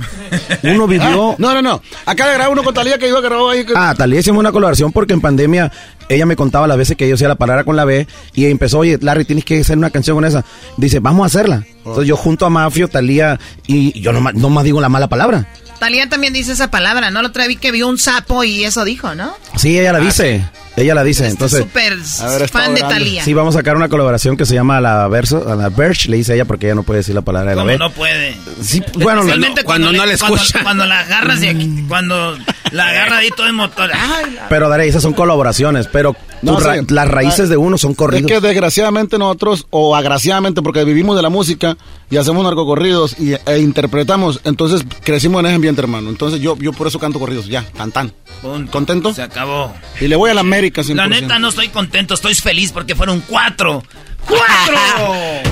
Uno 0.65 0.87
vivió... 0.89 1.33
Ah, 1.33 1.35
no, 1.39 1.55
no, 1.55 1.63
no. 1.63 1.83
Acá 2.07 2.27
le 2.27 2.35
grabé 2.35 2.51
uno 2.53 2.63
con 2.65 2.75
Talía 2.75 2.99
que 2.99 3.09
iba 3.09 3.19
a 3.19 3.23
grabar 3.23 3.55
ahí. 3.57 3.65
que- 3.65 3.73
Ah, 3.77 3.95
tal 3.97 4.11
vez 4.11 4.21
hicimos 4.21 4.41
una 4.41 4.51
colaboración 4.53 4.91
porque 4.93 5.13
en 5.15 5.21
pandemia 5.21 5.71
ella 6.11 6.27
me 6.27 6.35
contaba 6.35 6.67
las 6.67 6.77
veces 6.77 6.97
que 6.97 7.09
yo 7.09 7.15
hacía 7.15 7.29
la 7.29 7.37
palabra 7.37 7.63
con 7.63 7.77
la 7.77 7.85
B 7.85 8.07
y 8.35 8.47
empezó, 8.47 8.81
oye, 8.81 8.99
Larry, 9.01 9.25
tienes 9.25 9.45
que 9.45 9.61
hacer 9.61 9.79
una 9.79 9.91
canción 9.91 10.17
con 10.17 10.25
esa. 10.25 10.45
Dice, 10.77 10.99
vamos 10.99 11.23
a 11.23 11.27
hacerla. 11.27 11.65
Entonces 11.79 12.09
yo 12.09 12.17
junto 12.17 12.45
a 12.45 12.51
Mafio, 12.51 12.89
Talía 12.89 13.39
y 13.67 13.99
yo 14.01 14.13
no, 14.13 14.21
más 14.21 14.65
digo 14.65 14.81
la 14.81 14.89
mala 14.89 15.09
palabra. 15.09 15.47
Talía 15.79 16.09
también 16.09 16.33
dice 16.33 16.53
esa 16.53 16.69
palabra, 16.69 17.11
¿no? 17.13 17.23
La 17.23 17.29
otra 17.29 17.45
vez 17.45 17.49
vi 17.51 17.57
que 17.57 17.71
vio 17.71 17.89
un 17.89 17.97
sapo 17.97 18.43
y 18.43 18.65
eso 18.65 18.85
dijo, 18.85 19.15
¿no? 19.15 19.33
Sí, 19.57 19.79
ella 19.79 19.93
la 19.93 20.01
dice. 20.01 20.45
Ella 20.81 20.95
la 20.95 21.05
dice, 21.05 21.27
entonces... 21.29 21.61
Súper 21.61 21.93
A 22.21 22.29
ver, 22.29 22.43
está 22.43 22.59
fan 22.61 22.75
de. 22.75 22.81
Talía. 22.81 23.23
Sí, 23.25 23.35
vamos 23.35 23.55
a 23.55 23.59
sacar 23.59 23.77
una 23.77 23.89
colaboración 23.89 24.37
que 24.37 24.47
se 24.47 24.55
llama 24.55 24.81
La 24.81 25.07
Verso, 25.09 25.47
a 25.49 25.55
la 25.55 25.69
Verge, 25.69 26.09
le 26.09 26.17
dice 26.17 26.35
ella 26.35 26.45
porque 26.47 26.67
ella 26.67 26.75
no 26.75 26.83
puede 26.83 26.99
decir 27.01 27.15
la 27.15 27.21
palabra 27.23 27.51
de 27.51 27.57
la 27.57 27.63
¿Cómo 27.63 27.73
B. 27.73 27.79
no 27.79 27.91
puede? 27.93 28.35
Sí, 28.63 28.83
bueno, 28.95 29.21
Especialmente 29.21 29.63
cuando 29.65 29.93
no 29.93 30.07
le 30.07 30.17
cuando- 30.19 30.37
escucha. 30.37 30.63
Cuando 30.63 30.87
la 30.87 31.01
agarras 31.01 31.41
de 31.41 31.49
aquí, 31.51 31.85
cuando 31.89 32.37
la 32.73 32.89
agarra 32.89 33.19
ahí 33.19 33.31
todo 33.37 33.47
el 33.47 33.53
motor. 33.53 33.91
Ay, 33.93 34.33
la- 34.35 34.49
Pero 34.49 34.69
Darey, 34.69 34.89
esas 34.89 35.03
son 35.03 35.13
colaboraciones, 35.13 35.87
pero 35.89 36.17
No, 36.43 36.57
tu 36.57 36.65
ra- 36.65 36.75
sí. 36.77 36.87
las 36.89 37.09
raíces 37.09 37.49
de 37.49 37.57
uno 37.57 37.77
son 37.79 37.93
Es 37.93 37.97
corridos. 37.97 38.31
que 38.31 38.41
desgraciadamente 38.41 39.19
nosotros, 39.19 39.67
o 39.71 39.95
agraciadamente, 39.97 40.63
porque 40.63 40.85
vivimos 40.85 41.17
de 41.17 41.23
la 41.23 41.29
música 41.29 41.77
y 42.11 42.17
hacemos 42.17 42.43
narcocorridos 42.45 43.17
y, 43.21 43.35
e 43.35 43.59
interpretamos, 43.59 44.41
entonces 44.45 44.83
crecimos 45.05 45.41
en 45.41 45.47
ese 45.47 45.55
ambiente, 45.57 45.81
hermano. 45.81 46.09
Entonces 46.11 46.41
yo, 46.41 46.57
yo 46.59 46.73
por 46.73 46.87
eso 46.87 46.99
canto 46.99 47.19
corridos, 47.19 47.47
ya, 47.47 47.65
tan 47.77 47.93
tan. 47.93 48.13
Punto. 48.43 48.71
¿Contento? 48.73 49.13
Se 49.15 49.23
acabó. 49.23 49.75
Y 50.01 50.09
le 50.09 50.17
voy 50.17 50.31
a 50.31 50.35
la 50.35 50.41
América 50.41 50.70
100%. 50.73 50.95
La 50.95 51.09
neta 51.09 51.39
no 51.39 51.49
estoy 51.49 51.69
contento, 51.69 52.15
estoy 52.15 52.35
feliz 52.35 52.73
porque 52.73 52.95
fueron 52.95 53.21
cuatro. 53.21 53.83
¡Cuatro! 54.27 54.77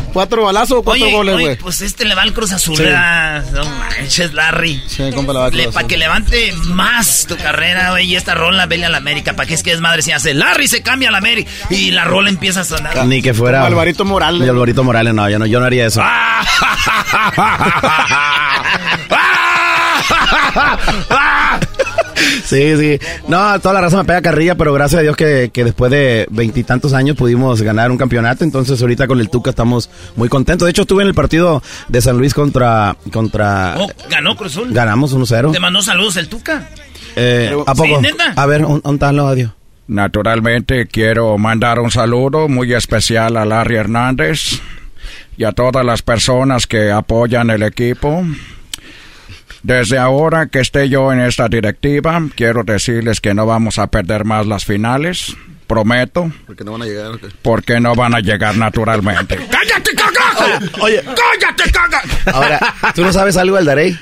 ¿Cuatro 0.12 0.44
balazos 0.44 0.78
o 0.78 0.82
cuatro 0.82 1.04
Oye, 1.04 1.14
goles, 1.14 1.38
güey? 1.38 1.56
pues 1.56 1.80
este 1.80 2.04
le 2.04 2.14
va 2.14 2.22
al 2.22 2.32
Cruz 2.32 2.52
Azul, 2.52 2.76
Sí. 2.76 2.84
No 3.52 3.64
manches, 3.64 4.34
Larry. 4.34 4.82
Sí, 4.86 5.10
compa, 5.14 5.32
la 5.32 5.40
va 5.40 5.46
a 5.46 5.50
Cruz 5.50 5.68
Para 5.68 5.86
que 5.86 5.96
levante 5.96 6.52
más 6.64 7.26
tu 7.26 7.36
carrera, 7.36 7.90
güey, 7.90 8.06
y 8.06 8.16
esta 8.16 8.34
rola, 8.34 8.66
vele 8.66 8.86
a 8.86 8.88
la 8.88 8.98
América. 8.98 9.34
¿Para 9.34 9.46
qué 9.46 9.54
es 9.54 9.62
que 9.62 9.72
es 9.72 9.80
madre 9.80 10.02
si 10.02 10.12
hace? 10.12 10.34
Larry 10.34 10.68
se 10.68 10.82
cambia 10.82 11.08
a 11.08 11.12
la 11.12 11.18
América 11.18 11.50
y 11.70 11.90
la 11.90 12.04
rola 12.04 12.28
empieza 12.28 12.60
a 12.60 12.64
sonar. 12.64 13.06
Ni 13.06 13.22
que 13.22 13.32
fuera... 13.34 13.58
Como 13.58 13.68
Alvarito 13.68 14.04
Morales. 14.04 14.42
Ni 14.42 14.48
Alvarito 14.48 14.84
Morales, 14.84 15.14
no, 15.14 15.28
yo 15.30 15.38
no, 15.38 15.46
yo 15.46 15.60
no 15.60 15.66
haría 15.66 15.86
eso. 15.86 16.02
Sí, 22.44 22.76
sí. 22.76 22.98
No, 23.28 23.58
toda 23.60 23.74
la 23.74 23.80
raza 23.82 23.98
me 23.98 24.04
pega 24.04 24.22
carrilla, 24.22 24.54
pero 24.54 24.72
gracias 24.72 25.00
a 25.00 25.02
Dios 25.02 25.16
que, 25.16 25.50
que 25.52 25.64
después 25.64 25.90
de 25.90 26.26
veintitantos 26.30 26.92
años 26.92 27.16
pudimos 27.16 27.62
ganar 27.62 27.90
un 27.90 27.98
campeonato. 27.98 28.44
Entonces 28.44 28.80
ahorita 28.80 29.06
con 29.06 29.20
el 29.20 29.28
Tuca 29.30 29.50
estamos 29.50 29.90
muy 30.16 30.28
contentos. 30.28 30.66
De 30.66 30.70
hecho, 30.70 30.82
estuve 30.82 31.02
en 31.02 31.08
el 31.08 31.14
partido 31.14 31.62
de 31.88 32.00
San 32.00 32.16
Luis 32.18 32.34
contra... 32.34 32.96
contra 33.12 33.74
Oh, 33.78 33.88
ganó 34.10 34.36
Cruz 34.36 34.52
Azul. 34.52 34.72
Ganamos 34.72 35.14
1-0. 35.14 35.52
Te 35.52 35.60
mandó 35.60 35.82
saludos 35.82 36.16
el 36.16 36.28
Tuca. 36.28 36.68
Eh, 37.16 37.54
¿A 37.66 37.74
poco? 37.74 38.00
A 38.36 38.46
ver, 38.46 38.64
un, 38.64 38.80
un 38.82 38.98
tal 38.98 39.18
audio. 39.18 39.54
Naturalmente 39.88 40.86
quiero 40.86 41.38
mandar 41.38 41.80
un 41.80 41.90
saludo 41.90 42.46
muy 42.48 42.72
especial 42.74 43.36
a 43.36 43.44
Larry 43.44 43.76
Hernández 43.76 44.60
y 45.36 45.44
a 45.44 45.52
todas 45.52 45.84
las 45.84 46.02
personas 46.02 46.66
que 46.66 46.90
apoyan 46.90 47.48
el 47.50 47.62
equipo. 47.62 48.24
Desde 49.62 49.98
ahora 49.98 50.46
que 50.46 50.60
esté 50.60 50.88
yo 50.88 51.12
en 51.12 51.20
esta 51.20 51.48
directiva, 51.48 52.20
quiero 52.36 52.62
decirles 52.64 53.20
que 53.20 53.34
no 53.34 53.44
vamos 53.46 53.78
a 53.78 53.88
perder 53.88 54.24
más 54.24 54.46
las 54.46 54.64
finales, 54.64 55.36
prometo, 55.66 56.30
Porque 56.46 56.64
no 56.64 56.72
van 56.72 56.82
a 56.82 56.86
llegar. 56.86 57.10
porque 57.42 57.80
no 57.80 57.94
van 57.94 58.14
a 58.14 58.20
llegar 58.20 58.56
naturalmente. 58.56 59.36
¡Cállate, 59.50 59.90
cagajo! 59.94 60.66
Oye, 60.80 61.02
¡Cállate, 61.02 61.70
cagajo! 61.70 62.08
ahora, 62.32 62.60
¿tú 62.94 63.02
no 63.02 63.12
sabes 63.12 63.36
algo 63.36 63.56
del 63.56 63.66
Darey? 63.66 63.98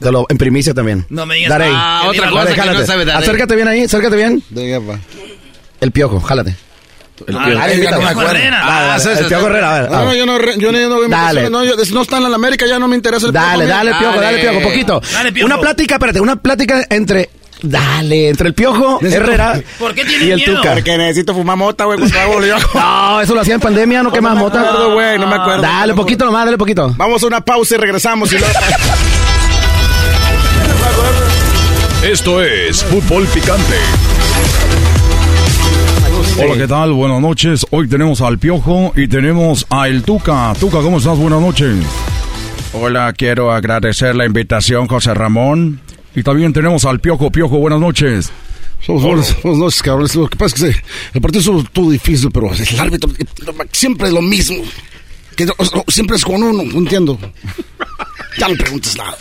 Te 0.00 0.10
lo, 0.10 0.26
en 0.28 0.36
primicia 0.38 0.74
también. 0.74 1.06
No 1.08 1.24
me 1.26 1.36
digas 1.36 1.50
Darey. 1.50 1.72
Ah, 1.72 2.04
otra 2.08 2.28
cosa 2.30 2.46
que 2.46 2.54
jálate. 2.54 2.78
no 2.80 2.86
sabe 2.86 3.04
Darey. 3.04 3.22
Acércate 3.22 3.54
bien 3.56 3.68
ahí, 3.68 3.82
acércate 3.84 4.16
bien. 4.16 4.42
Pa. 4.86 4.98
El 5.80 5.92
piojo, 5.92 6.20
jálate. 6.20 6.56
El 7.26 7.36
Ah, 7.36 7.44
piojo. 7.44 7.50
el. 7.50 7.56
Dale, 7.58 7.84
dale, 7.84 7.94
Ah, 8.64 8.96
el 8.96 9.64
a 9.64 9.72
ver. 9.72 9.90
No, 9.90 10.04
no, 10.04 10.14
yo 10.14 10.26
no, 10.26 10.38
yo 10.56 10.72
no, 10.72 10.78
yo 10.80 10.88
no 10.88 10.98
veo 11.00 11.08
Dale. 11.08 11.48
no, 11.48 11.64
yo- 11.64 11.84
si 11.84 11.94
no 11.94 12.02
están 12.02 12.22
en 12.24 12.30
la 12.30 12.36
América 12.36 12.66
ya 12.66 12.78
no 12.78 12.88
me 12.88 12.96
interesa 12.96 13.26
el 13.26 13.32
Dale, 13.32 13.64
piojo, 13.64 13.68
dale, 13.78 13.90
¿no? 13.92 13.98
piojo, 13.98 14.20
dale, 14.20 14.36
Dale. 14.36 14.50
piojo, 14.50 14.68
poquito. 14.68 15.00
Dale, 15.12 15.32
Piojo. 15.32 15.46
Una 15.46 15.60
plática, 15.60 15.94
espérate, 15.94 16.20
una 16.20 16.36
plática 16.36 16.84
entre. 16.90 17.30
Dale, 17.62 18.28
entre 18.28 18.48
el 18.48 18.54
piojo, 18.54 18.98
Herrera 19.00 19.58
¿Por 19.78 19.94
qué 19.94 20.04
tiene 20.04 20.24
y 20.26 20.30
el 20.32 20.36
miedo? 20.38 20.56
Tuca. 20.56 20.74
Porque 20.74 20.98
necesito 20.98 21.32
fumar 21.32 21.56
mota, 21.56 21.84
güey, 21.84 21.98
cuando 21.98 22.18
hago 22.20 22.44
yo. 22.44 22.56
No, 22.74 23.20
eso 23.22 23.34
lo 23.34 23.40
hacía 23.40 23.54
en 23.54 23.60
pandemia, 23.60 24.02
no 24.02 24.12
quemas 24.12 24.34
me 24.34 24.40
mota. 24.40 24.60
acuerdo, 24.60 24.92
güey, 24.94 25.18
no 25.18 25.26
me 25.28 25.36
acuerdo. 25.36 25.62
Dale, 25.62 25.94
poquito 25.94 26.24
nomás, 26.26 26.44
dale 26.44 26.58
poquito. 26.58 26.92
Vamos 26.96 27.22
a 27.22 27.26
una 27.26 27.40
pausa 27.42 27.76
y 27.76 27.78
regresamos. 27.78 28.30
Y 28.32 28.38
luego... 28.38 28.52
Esto 32.02 32.42
es 32.42 32.84
Fútbol 32.84 33.24
Picante. 33.28 33.76
Hola, 36.36 36.54
¿qué 36.56 36.66
tal? 36.68 36.92
Buenas 36.92 37.20
noches. 37.20 37.64
Hoy 37.70 37.88
tenemos 37.88 38.20
al 38.20 38.38
Piojo 38.38 38.92
y 38.96 39.06
tenemos 39.08 39.66
a 39.70 39.88
El 39.88 40.02
Tuca. 40.02 40.52
Tuca, 40.58 40.78
¿cómo 40.80 40.98
estás? 40.98 41.16
Buenas 41.16 41.40
noches. 41.40 41.76
Hola, 42.72 43.12
quiero 43.12 43.52
agradecer 43.52 44.16
la 44.16 44.26
invitación, 44.26 44.88
José 44.88 45.14
Ramón. 45.14 45.80
Y 46.14 46.22
también 46.22 46.52
tenemos 46.52 46.84
al 46.84 47.00
Piojo. 47.00 47.30
Piojo, 47.30 47.58
buenas 47.58 47.80
noches. 47.80 48.30
Somos 48.84 49.02
buenas, 49.02 49.36
buenas 49.42 49.60
noches, 49.60 49.82
cabrones. 49.82 50.14
Lo 50.16 50.28
que 50.28 50.36
pasa 50.36 50.54
es 50.56 50.62
que 50.62 50.72
se- 50.72 50.84
el 51.14 51.20
partido 51.20 51.40
estuvo 51.40 51.64
todo 51.72 51.90
difícil, 51.90 52.30
pero 52.32 52.50
el 52.52 52.80
árbitro 52.80 53.10
eh, 53.18 53.24
siempre 53.72 54.08
es 54.08 54.12
lo 54.14 54.22
mismo. 54.22 54.56
Que 55.36 55.46
siempre 55.88 56.16
es 56.16 56.24
con 56.24 56.42
uno, 56.42 56.62
no 56.62 56.78
entiendo. 56.78 57.18
Ya 58.38 58.48
no 58.48 58.54
preguntes 58.56 58.96
nada. 58.96 59.16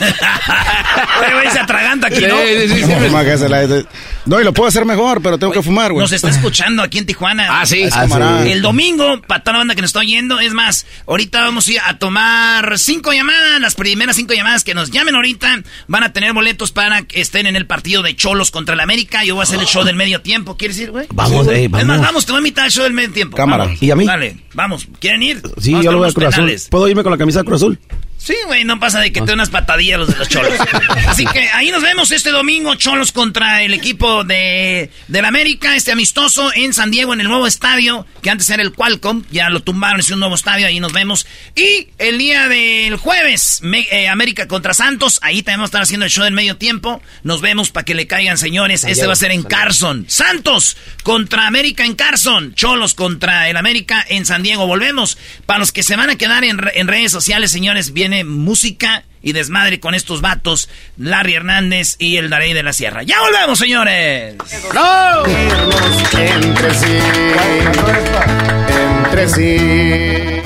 Oye, 1.20 1.34
güey, 1.34 1.50
se 1.50 1.58
atraganta 1.60 2.08
aquí, 2.08 2.20
¿no? 2.26 2.36
Sí, 2.38 2.68
sí, 2.68 2.84
sí, 2.84 2.84
sí. 2.84 3.86
No, 4.26 4.40
y 4.40 4.44
lo 4.44 4.52
puedo 4.52 4.68
hacer 4.68 4.84
mejor, 4.84 5.22
pero 5.22 5.38
tengo 5.38 5.52
que 5.52 5.62
fumar, 5.62 5.92
güey. 5.92 6.02
Nos 6.02 6.12
está 6.12 6.28
escuchando 6.28 6.82
aquí 6.82 6.98
en 6.98 7.06
Tijuana. 7.06 7.60
Ah, 7.60 7.66
sí. 7.66 7.84
Ah, 7.92 8.02
camarada. 8.02 8.46
El 8.48 8.62
domingo, 8.62 9.20
para 9.22 9.42
toda 9.42 9.54
la 9.54 9.58
banda 9.58 9.74
que 9.74 9.80
nos 9.82 9.90
está 9.90 10.00
oyendo, 10.00 10.40
es 10.40 10.52
más, 10.52 10.86
ahorita 11.06 11.40
vamos 11.42 11.66
a 11.68 11.72
ir 11.72 11.80
a 11.80 11.98
tomar 11.98 12.78
cinco 12.78 13.12
llamadas, 13.12 13.60
las 13.60 13.74
primeras 13.74 14.16
cinco 14.16 14.34
llamadas 14.34 14.64
que 14.64 14.74
nos 14.74 14.90
llamen 14.90 15.14
ahorita 15.14 15.62
van 15.88 16.02
a 16.02 16.12
tener 16.12 16.32
boletos 16.32 16.72
para 16.72 17.02
que 17.02 17.20
estén 17.20 17.46
en 17.46 17.56
el 17.56 17.66
partido 17.66 18.02
de 18.02 18.14
Cholos 18.14 18.50
contra 18.50 18.74
el 18.74 18.80
América. 18.80 19.24
Yo 19.24 19.34
voy 19.34 19.42
a 19.42 19.44
hacer 19.44 19.60
el 19.60 19.66
show 19.66 19.84
del 19.84 19.96
medio 19.96 20.20
tiempo, 20.20 20.56
¿quieres 20.56 20.78
ir, 20.78 20.90
güey? 20.90 21.06
Vamos, 21.12 21.46
ey, 21.48 21.64
Es 21.64 21.70
más, 21.70 21.86
vamos. 21.86 22.02
vamos, 22.06 22.26
te 22.26 22.32
voy 22.32 22.38
a 22.38 22.40
invitar 22.40 22.64
al 22.64 22.70
show 22.70 22.84
del 22.84 22.92
medio 22.92 23.12
tiempo. 23.12 23.36
Cámara. 23.36 23.64
Vamos. 23.64 23.82
¿Y 23.82 23.90
a 23.90 23.96
mí? 23.96 24.06
Dale, 24.06 24.36
vamos, 24.54 24.86
¿quieren 25.00 25.22
ir? 25.22 25.42
Sí, 25.60 25.72
Vamos 25.72 25.84
yo 25.84 25.92
lo 25.92 25.98
voy 25.98 26.10
a 26.10 26.12
Cruz 26.12 26.26
Azul. 26.28 26.52
¿Puedo 26.70 26.88
irme 26.88 27.02
con 27.02 27.12
la 27.12 27.18
camisa 27.18 27.40
de 27.40 27.44
Cruz 27.44 27.62
Azul? 27.62 27.78
Sí, 28.22 28.34
güey, 28.46 28.64
no 28.64 28.78
pasa 28.78 29.00
de 29.00 29.12
que 29.12 29.20
te 29.20 29.26
den 29.26 29.34
unas 29.36 29.48
patadillas 29.48 29.98
los 29.98 30.08
de 30.10 30.16
los 30.16 30.28
cholos. 30.28 30.52
Así 31.08 31.24
que 31.24 31.48
ahí 31.54 31.70
nos 31.70 31.82
vemos 31.82 32.10
este 32.10 32.30
domingo, 32.30 32.74
cholos 32.74 33.12
contra 33.12 33.62
el 33.62 33.72
equipo 33.72 34.24
de 34.24 34.90
del 35.08 35.24
América, 35.24 35.74
este 35.74 35.90
amistoso 35.92 36.52
en 36.54 36.74
San 36.74 36.90
Diego, 36.90 37.14
en 37.14 37.20
el 37.22 37.28
nuevo 37.28 37.46
estadio, 37.46 38.06
que 38.22 38.28
antes 38.28 38.50
era 38.50 38.62
el 38.62 38.72
Qualcomm, 38.72 39.24
ya 39.30 39.48
lo 39.48 39.62
tumbaron, 39.62 40.00
es 40.00 40.10
un 40.10 40.20
nuevo 40.20 40.34
estadio, 40.34 40.66
ahí 40.66 40.80
nos 40.80 40.92
vemos. 40.92 41.26
Y 41.56 41.88
el 41.96 42.18
día 42.18 42.46
del 42.48 42.96
jueves, 42.96 43.60
me- 43.62 43.86
eh, 43.90 44.08
América 44.08 44.46
contra 44.46 44.74
Santos, 44.74 45.18
ahí 45.22 45.42
también 45.42 45.60
vamos 45.60 45.68
a 45.68 45.70
estar 45.70 45.82
haciendo 45.82 46.04
el 46.04 46.12
show 46.12 46.24
del 46.24 46.34
medio 46.34 46.56
tiempo. 46.58 47.02
Nos 47.22 47.40
vemos 47.40 47.70
para 47.70 47.84
que 47.86 47.94
le 47.94 48.06
caigan, 48.06 48.36
señores. 48.36 48.84
Este 48.84 49.06
va 49.06 49.14
a 49.14 49.16
ser 49.16 49.30
en 49.32 49.42
Carson. 49.44 50.04
Santos 50.08 50.76
contra 51.04 51.46
América 51.46 51.84
en 51.86 51.94
Carson. 51.94 52.54
Cholos 52.54 52.92
contra 52.94 53.48
el 53.48 53.56
América 53.56 54.04
en 54.08 54.26
San 54.26 54.42
Diego. 54.42 54.66
Volvemos. 54.66 55.16
Para 55.46 55.58
los 55.60 55.72
que 55.72 55.82
se 55.82 55.96
van 55.96 56.10
a 56.10 56.16
quedar 56.16 56.44
en, 56.44 56.60
en 56.74 56.86
redes 56.86 57.10
sociales, 57.10 57.50
señores, 57.50 57.92
viene 58.10 58.24
música 58.24 59.04
y 59.22 59.32
desmadre 59.32 59.78
con 59.78 59.94
estos 59.94 60.20
vatos. 60.20 60.68
Larry 60.96 61.34
Hernández 61.34 61.94
y 61.98 62.16
el 62.16 62.28
Darey 62.28 62.52
de 62.52 62.62
la 62.62 62.72
Sierra. 62.72 63.02
¡Ya 63.04 63.20
volvemos, 63.20 63.58
señores! 63.58 64.34
Entre 66.18 66.74
sí, 66.74 66.98
entre 69.04 69.28
sí. 69.28 70.42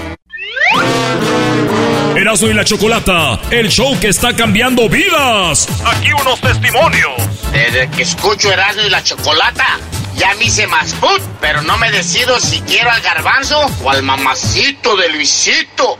Erasmo 2.16 2.48
y 2.48 2.54
la 2.54 2.64
Chocolata, 2.64 3.40
el 3.50 3.68
show 3.70 3.98
que 3.98 4.08
está 4.08 4.36
cambiando 4.36 4.88
vidas. 4.88 5.68
Aquí 5.86 6.12
unos 6.12 6.40
testimonios. 6.40 7.12
Desde 7.52 7.88
que 7.90 8.02
escucho 8.02 8.52
Erasmo 8.52 8.82
y 8.82 8.90
la 8.90 9.02
Chocolata, 9.02 9.78
ya 10.16 10.34
me 10.34 10.44
hice 10.44 10.66
más 10.66 10.92
put, 10.94 11.22
pero 11.40 11.62
no 11.62 11.78
me 11.78 11.90
decido 11.90 12.38
si 12.40 12.60
quiero 12.62 12.90
al 12.90 13.00
garbanzo 13.00 13.58
o 13.82 13.90
al 13.90 14.02
mamacito 14.02 14.96
de 14.96 15.08
Luisito, 15.10 15.98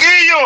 chiquillo. 0.00 0.40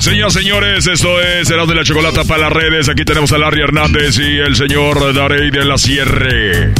Señoras 0.00 0.32
señores, 0.32 0.86
esto 0.86 1.20
es 1.20 1.50
Erasmo 1.50 1.72
y 1.72 1.76
la 1.76 1.84
Chocolata 1.84 2.24
para 2.24 2.42
las 2.44 2.52
redes. 2.52 2.88
Aquí 2.88 3.04
tenemos 3.04 3.32
a 3.32 3.38
Larry 3.38 3.60
Hernández 3.62 4.18
y 4.18 4.38
el 4.38 4.56
señor 4.56 5.12
Darey 5.14 5.50
de 5.50 5.64
la 5.64 5.76
Sierra. 5.76 6.72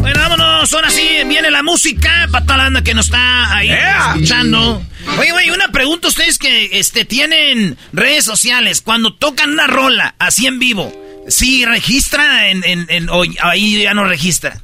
Bueno, 0.00 0.20
vámonos. 0.20 0.72
Ahora 0.72 0.90
sí 0.90 1.02
viene 1.26 1.50
la 1.50 1.62
música 1.62 2.28
para 2.30 2.44
toda 2.44 2.56
la 2.58 2.64
banda 2.64 2.82
que 2.82 2.94
nos 2.94 3.06
está 3.06 3.56
ahí 3.56 3.70
escuchando. 3.70 4.82
Oye, 5.18 5.32
güey, 5.32 5.50
una 5.50 5.68
pregunta. 5.68 6.08
Ustedes 6.08 6.38
que 6.38 6.70
este, 6.78 7.04
tienen 7.04 7.76
redes 7.92 8.24
sociales, 8.24 8.80
cuando 8.80 9.12
tocan 9.14 9.50
una 9.50 9.66
rola 9.66 10.14
así 10.18 10.46
en 10.46 10.58
vivo, 10.60 10.92
¿sí 11.28 11.64
registra 11.64 12.48
en, 12.48 12.62
en, 12.64 12.86
en- 12.88 13.10
o 13.10 13.24
ahí 13.42 13.82
ya 13.82 13.92
no 13.94 14.04
registra? 14.04 14.60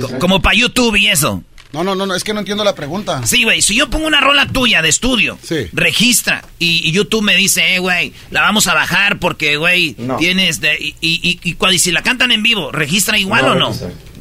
Co- 0.00 0.18
Como 0.20 0.40
para 0.40 0.56
YouTube 0.56 0.96
y 0.96 1.08
eso. 1.08 1.42
No, 1.74 1.82
no, 1.82 1.96
no, 1.96 2.06
no, 2.06 2.14
es 2.14 2.22
que 2.22 2.32
no 2.32 2.38
entiendo 2.38 2.62
la 2.62 2.76
pregunta. 2.76 3.26
Sí, 3.26 3.42
güey, 3.42 3.60
si 3.60 3.74
yo 3.74 3.90
pongo 3.90 4.06
una 4.06 4.20
rola 4.20 4.46
tuya 4.46 4.80
de 4.80 4.88
estudio, 4.88 5.36
registra, 5.72 6.44
y, 6.60 6.88
y 6.88 6.92
YouTube 6.92 7.22
me 7.22 7.34
dice, 7.34 7.74
eh, 7.74 7.80
güey, 7.80 8.12
la 8.30 8.42
vamos 8.42 8.68
a 8.68 8.74
bajar 8.74 9.18
porque, 9.18 9.56
güey, 9.56 9.96
tienes 10.18 10.60
de... 10.60 10.76
Y, 10.78 10.94
y, 11.00 11.40
y, 11.42 11.56
y 11.74 11.78
si 11.80 11.90
la 11.90 12.02
cantan 12.02 12.30
en 12.30 12.44
vivo, 12.44 12.70
¿registra 12.70 13.18
igual 13.18 13.46
o 13.46 13.54
no? 13.56 13.74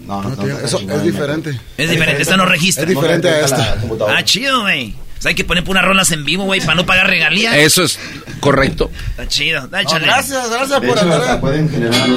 No, 0.07 0.23
no, 0.23 0.35
no. 0.35 0.59
Eso 0.59 0.79
es 0.79 1.03
diferente. 1.03 1.59
Es 1.77 1.91
diferente, 1.91 2.23
esta 2.23 2.37
no 2.37 2.45
registra. 2.47 2.83
Es 2.83 2.89
diferente 2.89 3.29
a 3.29 3.45
esta. 3.45 3.77
Ah, 4.09 4.23
chido, 4.23 4.61
güey. 4.61 4.95
O 5.17 5.21
sea, 5.21 5.29
hay 5.29 5.35
que 5.35 5.45
poner 5.45 5.63
unas 5.65 5.85
rolas 5.85 6.11
en 6.11 6.25
vivo, 6.25 6.45
güey, 6.45 6.59
para 6.59 6.75
no 6.75 6.87
pagar 6.87 7.07
regalías. 7.07 7.55
Eso 7.55 7.83
es 7.83 7.99
correcto. 8.39 8.89
Está 9.11 9.27
chido, 9.27 9.69
échale. 9.79 10.05
gracias, 10.07 10.49
gracias 10.49 10.81
De 10.81 10.87
por 10.87 10.97
hecho, 10.97 11.13
hasta 11.13 11.39
pueden 11.39 11.69
generar 11.69 12.09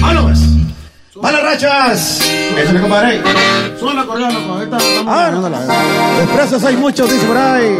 ¡Vámonos! 0.00 0.38
¡Malas 1.20 1.42
rachas! 1.42 2.20
Échale, 2.56 2.80
compadre. 2.80 3.20
Sube 3.78 3.94
la. 3.94 4.02
Ahorita 4.02 4.76
estamos 4.76 5.04
Ah, 5.06 5.24
ganándola. 5.26 5.58
Expresos 6.22 6.64
hay 6.64 6.76
muchos, 6.76 7.10
dice 7.10 7.26
por 7.26 7.36
ahí. 7.36 7.76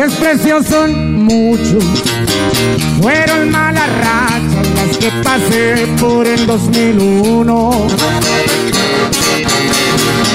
Desprecios 0.00 0.66
son 0.66 1.24
muchos, 1.24 1.84
fueron 3.00 3.50
malas 3.50 3.88
rachas 3.98 4.66
las 4.74 4.96
que 4.96 5.10
pasé 5.22 5.86
por 6.00 6.26
el 6.26 6.46
2001. 6.46 7.70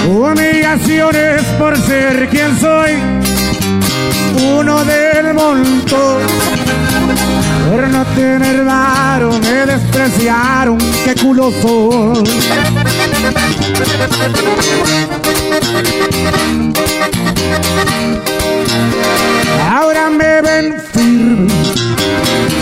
Humillaciones 0.07 1.43
por 1.57 1.77
ser 1.77 2.29
quien 2.29 2.59
soy, 2.59 2.91
uno 4.57 4.85
del 4.85 5.33
montón. 5.33 6.21
Por 7.69 7.87
no 7.89 8.05
tener 8.15 8.63
varo 8.65 9.31
me 9.39 9.65
despreciaron, 9.65 10.77
qué 11.05 11.15
culo 11.15 11.51
soy. 11.61 12.23
Ahora 19.69 20.09
me 20.09 20.41
ven 20.41 20.75
firme 20.93 21.53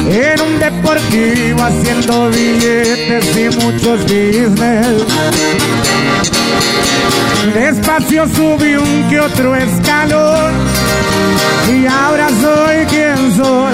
en 0.10 0.42
un 0.42 0.60
deportivo 0.60 1.64
haciendo 1.64 2.30
billetes 2.30 3.38
y 3.38 3.50
muchos 3.58 4.04
business. 4.04 5.06
Despacio 7.54 8.28
subí 8.30 8.76
un 8.76 9.10
que 9.10 9.20
otro 9.20 9.56
escalón 9.56 10.54
y 11.70 11.86
ahora 11.86 12.30
soy 12.30 12.86
quien 12.86 13.36
soy. 13.36 13.74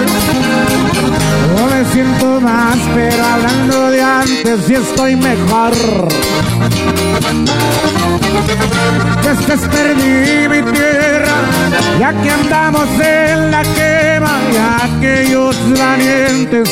No 1.55 1.67
me 1.67 1.85
siento 1.91 2.41
más, 2.41 2.77
pero 2.95 3.23
hablando 3.23 3.89
de 3.91 4.01
antes 4.01 4.59
sí 4.65 4.73
estoy 4.75 5.15
mejor. 5.15 5.73
Después 9.23 9.59
perdí 9.69 10.47
mi 10.49 10.61
tierra, 10.71 11.35
ya 11.99 12.13
que 12.21 12.29
andamos 12.29 12.87
en 12.99 13.51
la 13.51 13.61
quema, 13.61 14.39
y 14.51 14.57
aquellos 14.83 15.55
valientes 15.77 16.69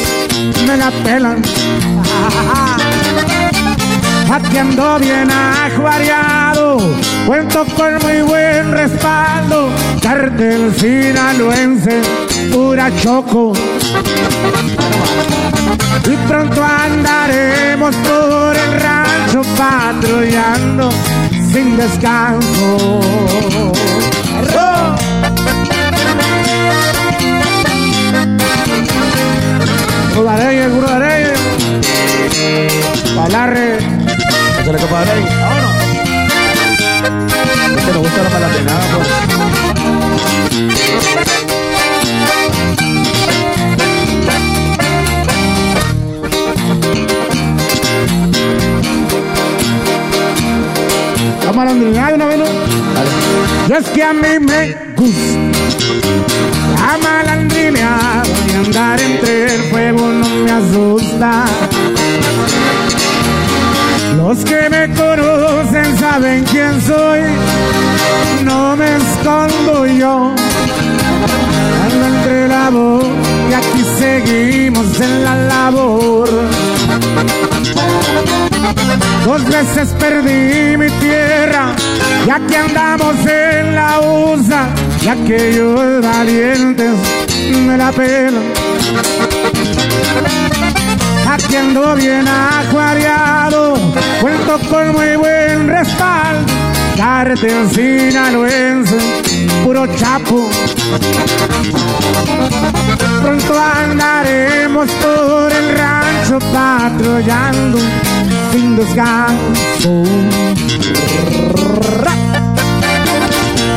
me 0.65 0.77
la 0.77 0.91
pelan. 1.03 1.41
Aquí 4.30 4.57
ando 4.57 4.99
bien 4.99 5.30
ajuareado, 5.31 6.77
cuento 7.26 7.65
con 7.76 7.97
muy 8.03 8.22
buen 8.23 8.72
respaldo, 8.72 9.69
cartel 10.01 10.73
sinaloense, 10.76 12.01
pura 12.51 12.91
choco. 13.01 13.53
Y 16.05 16.15
pronto 16.27 16.61
andaremos 16.64 17.95
por 17.95 18.55
el 18.55 18.80
rancho 19.28 19.41
patrullando 19.58 20.90
sin 21.52 21.78
descanso. 21.78 23.02
Areyes, 30.30 30.68
puro 30.70 30.90
Areyes. 30.90 31.40
Palarre. 33.16 33.78
Échale, 34.62 34.78
compadre. 34.80 35.22
Vámonos. 35.41 35.76
Es 37.78 37.84
que 37.86 37.91
nos 37.94 38.02
gusta 38.02 38.24
la 38.24 38.30
pues. 38.30 39.04
La 51.57 51.63
malandrinada 51.63 52.13
una 52.13 52.25
vez, 52.27 52.38
¿no? 52.38 52.45
Y 53.67 53.73
es 53.73 53.89
que 53.89 54.03
a 54.03 54.13
mí 54.13 54.39
me 54.39 54.75
gusta 54.95 55.39
la 56.75 56.97
malandrineada 57.01 58.21
y 58.47 58.55
andar 58.63 59.01
entre 59.01 59.55
el 59.55 59.61
fuego 59.71 60.07
no 60.07 60.29
me 60.29 60.51
asusta. 60.51 61.45
Los 64.17 64.38
que 64.45 64.69
me 64.69 64.93
conocen 64.93 65.97
saben 65.97 66.43
quién 66.43 66.79
soy, 66.79 67.21
no 68.43 68.75
me 68.75 68.97
escondo 68.97 69.88
yo. 69.88 70.35
Ando 71.85 72.05
entre 72.05 72.47
la 72.49 72.69
voz 72.69 73.03
y 73.49 73.53
aquí 73.55 73.84
seguimos 73.97 74.99
en 74.99 75.23
la 75.23 75.35
labor. 75.35 76.29
Dos 79.25 79.43
veces 79.45 79.89
perdí 79.99 80.77
mi 80.77 80.89
tierra, 80.99 81.75
ya 82.25 82.39
que 82.47 82.57
andamos 82.57 83.15
en 83.25 83.75
la 83.75 83.99
USA, 83.99 84.69
y 85.01 85.07
aquellos 85.07 86.01
valientes 86.01 86.93
me 87.51 87.77
la 87.77 87.91
pelan. 87.91 88.53
Aquí 91.29 91.55
ando 91.55 91.95
bien 91.95 92.25
acuariado, 92.27 93.75
cuento 94.21 94.59
con 94.69 94.93
muy 94.93 95.15
buen 95.17 95.67
respaldo, 95.67 96.53
cartel 96.95 97.69
sinaloense, 97.69 98.97
puro 99.63 99.85
chapo. 99.97 100.49
Pronto 103.22 103.53
andaremos 103.59 104.89
por 104.91 105.51
el 105.51 105.77
rancho 105.77 106.39
patrullando 106.53 107.80
sin 108.51 108.76
descanso. 108.76 110.03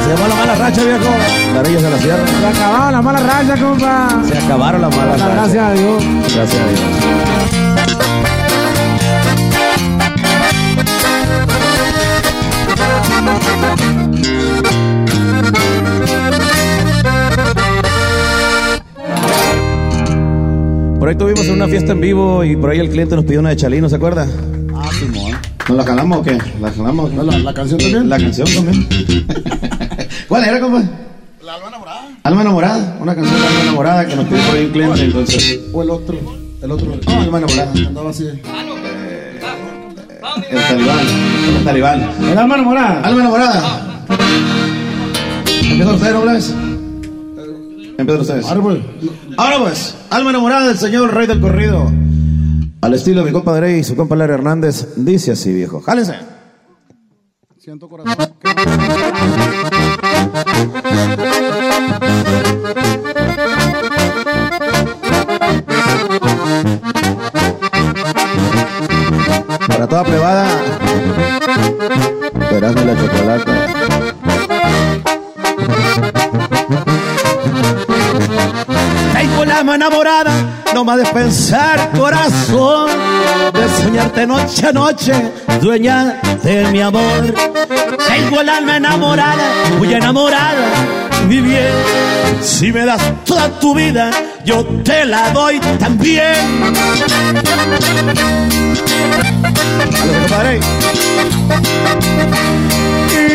Se 0.02 0.10
llamó 0.10 0.28
la 0.28 0.34
mala 0.34 0.54
racha, 0.56 0.82
viejo. 0.82 1.10
Larillos 1.54 1.82
de 1.82 1.90
la 1.90 1.98
sierra. 1.98 2.26
Se 2.26 2.46
acabaron 2.46 2.92
las 2.92 3.04
malas 3.04 3.22
rachas, 3.22 3.60
compa. 3.60 4.08
Se 4.28 4.38
acabaron 4.38 4.80
las 4.82 4.96
malas 4.96 5.20
rachas. 5.20 5.36
Gracias 5.36 5.64
a 5.64 5.72
Dios. 5.72 6.04
Gracias 6.34 6.60
a 6.60 6.66
Dios. 6.68 7.29
Ahí 21.10 21.16
tuvimos 21.16 21.48
una 21.48 21.66
fiesta 21.66 21.92
en 21.92 22.00
vivo 22.00 22.44
y 22.44 22.56
por 22.56 22.70
ahí 22.70 22.78
el 22.78 22.88
cliente 22.88 23.16
nos 23.16 23.24
pidió 23.24 23.40
una 23.40 23.50
de 23.50 23.56
Chalino, 23.56 23.88
¿se 23.88 23.96
acuerda? 23.96 24.28
Ah, 24.74 24.90
Simón. 24.92 25.32
¿Nos 25.68 25.76
la 25.76 25.84
jalamos 25.84 26.18
o 26.18 26.22
qué? 26.22 26.38
¿La 26.60 26.70
jalamos? 26.70 27.12
¿La, 27.14 27.22
la 27.24 27.54
canción 27.54 27.80
también? 27.80 28.08
La 28.08 28.18
canción 28.18 28.46
también. 28.48 28.88
¿Cuál 30.28 30.44
era, 30.44 30.60
compa? 30.60 30.82
La 31.44 31.54
Alma 31.54 31.68
Enamorada. 31.68 32.08
Alma 32.22 32.40
Enamorada, 32.42 32.98
una 33.00 33.14
canción 33.14 33.40
de 33.40 33.46
Alma 33.46 33.60
Enamorada 33.62 34.06
que 34.06 34.16
nos 34.16 34.24
pidió 34.26 34.42
por 34.42 34.56
ahí 34.56 34.64
un 34.64 34.70
cliente, 34.70 35.00
entonces. 35.04 35.60
O 35.72 35.82
el 35.82 35.90
otro. 35.90 36.16
El 36.62 36.70
otro. 36.70 36.92
Ah, 37.06 37.22
Alma 37.22 37.38
Enamorada. 37.38 37.72
Andaba 37.86 38.10
así. 38.10 38.28
El 40.50 40.60
talibán. 40.62 40.98
El 41.58 41.64
talibán. 41.64 42.10
El 42.30 42.38
alma 42.38 42.54
enamorada. 42.54 43.00
Alma 43.02 43.20
Enamorada. 43.20 44.06
¿Empiezan 45.60 45.94
ustedes, 45.94 46.12
Robles? 46.14 46.54
Empiezan 48.00 48.22
ustedes. 48.22 48.46
Ahora 49.36 49.58
pues, 49.58 49.94
Alma 50.10 50.30
Enamorada 50.30 50.68
del 50.68 50.78
señor 50.78 51.14
Rey 51.14 51.26
del 51.26 51.40
Corrido. 51.40 51.90
Al 52.80 52.94
estilo 52.94 53.20
de 53.20 53.26
mi 53.26 53.32
compadre 53.32 53.78
y 53.78 53.84
su 53.84 53.94
compa 53.94 54.16
Larry 54.16 54.34
Hernández, 54.34 54.94
dice 54.96 55.32
así, 55.32 55.52
viejo. 55.52 55.80
Jálense. 55.82 56.14
Siento 57.58 57.88
corazón. 57.88 58.16
Para 69.68 69.86
toda 69.86 70.04
privada, 70.04 70.46
verás 72.50 72.74
la 72.74 72.96
chocolate. 72.96 73.49
Mano 79.60 79.74
enamorada, 79.74 80.32
no 80.74 80.84
más 80.84 80.96
de 80.96 81.04
pensar 81.04 81.90
corazón, 81.90 82.88
de 83.52 83.68
soñarte 83.82 84.26
noche 84.26 84.66
a 84.66 84.72
noche, 84.72 85.12
dueña 85.60 86.18
de 86.42 86.64
mi 86.72 86.80
amor. 86.80 87.34
Tengo 88.08 88.40
el 88.40 88.48
alma 88.48 88.78
enamorada, 88.78 89.44
muy 89.76 89.92
enamorada, 89.92 90.66
mi 91.28 91.42
bien. 91.42 91.74
Si 92.40 92.72
me 92.72 92.86
das 92.86 93.02
toda 93.26 93.50
tu 93.60 93.74
vida, 93.74 94.10
yo 94.46 94.64
te 94.82 95.04
la 95.04 95.28
doy 95.30 95.60
también. 95.78 96.74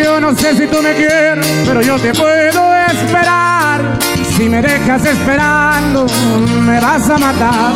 Yo 0.04 0.20
no 0.20 0.36
sé 0.36 0.58
si 0.58 0.66
tú 0.66 0.82
me 0.82 0.96
quieres, 0.96 1.46
pero 1.68 1.84
yo 1.84 2.00
te 2.00 2.12
puedo 2.16 2.74
esperar. 2.86 4.15
Si 4.38 4.50
me 4.50 4.62
dejas 4.62 5.06
esperando, 5.06 6.06
me 6.62 6.80
vas 6.82 7.10
a 7.10 7.18
matar. 7.18 7.74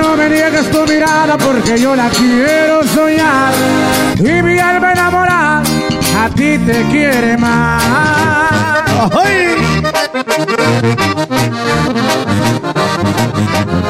No 0.00 0.14
me 0.16 0.28
niegues 0.28 0.70
tu 0.70 0.84
mirada 0.86 1.38
porque 1.38 1.78
yo 1.78 1.96
la 1.96 2.08
quiero 2.10 2.82
soñar. 2.86 3.54
Y 4.18 4.42
mi 4.42 4.58
alma 4.58 4.92
enamorada 4.92 5.62
a 6.22 6.28
ti 6.28 6.58
te 6.58 6.84
quiere 6.90 7.38
más. 7.38 7.82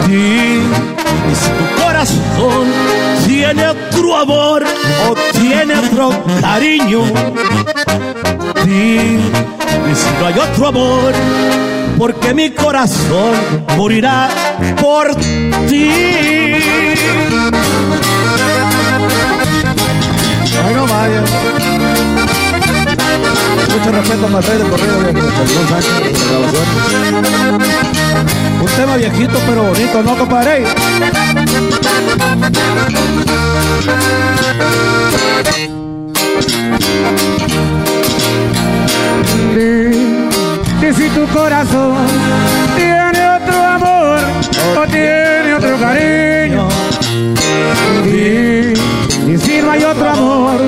Y 0.08 0.62
si 1.34 1.50
tu 1.58 1.82
corazón 1.82 2.66
tiene 3.26 3.68
otro 3.68 4.16
amor 4.16 4.64
o 5.08 5.14
tiene 5.38 5.74
otro 5.76 6.12
cariño, 6.40 7.02
di 8.64 9.18
y 9.90 9.94
si 9.94 10.06
no 10.20 10.26
hay 10.26 10.38
otro 10.38 10.68
amor, 10.68 11.12
porque 12.00 12.32
mi 12.32 12.48
corazón 12.48 13.34
morirá 13.76 14.30
por 14.80 15.14
ti. 15.68 15.90
Ay, 20.64 20.74
no 20.74 20.86
vaya. 20.86 21.22
Mucho 23.68 23.92
respeto 23.92 24.26
para 24.28 24.38
el 24.38 24.58
del 24.60 24.70
corrido 24.70 25.02
de 25.02 25.12
Salomón 25.12 25.68
Sánchez. 25.68 25.92
Un 28.62 28.70
tema 28.78 28.96
viejito 28.96 29.38
pero 29.46 29.62
bonito, 29.64 30.02
¿no, 30.02 30.16
compadre? 30.16 30.64
Que 40.80 40.94
si 40.94 41.08
tu 41.10 41.26
corazón 41.28 42.06
tiene 42.74 43.28
otro 43.36 43.62
amor 43.62 44.18
o 44.78 44.86
tiene 44.86 45.54
otro 45.54 45.78
cariño. 45.78 46.68
Di, 48.02 48.72
y 49.30 49.38
si 49.38 49.60
no 49.60 49.70
hay 49.72 49.84
otro 49.84 50.08
amor, 50.08 50.60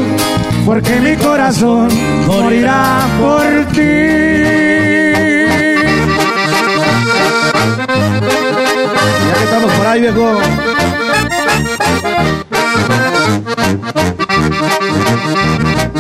porque 0.67 1.01
mi 1.01 1.17
corazón 1.17 1.89
morirá 2.27 3.07
por 3.19 3.73
ti. 3.73 3.81
Ya 9.29 9.35
que 9.39 9.45
estamos 9.45 9.73
por 9.73 9.87
ahí, 9.87 10.01
viejo. 10.03 10.41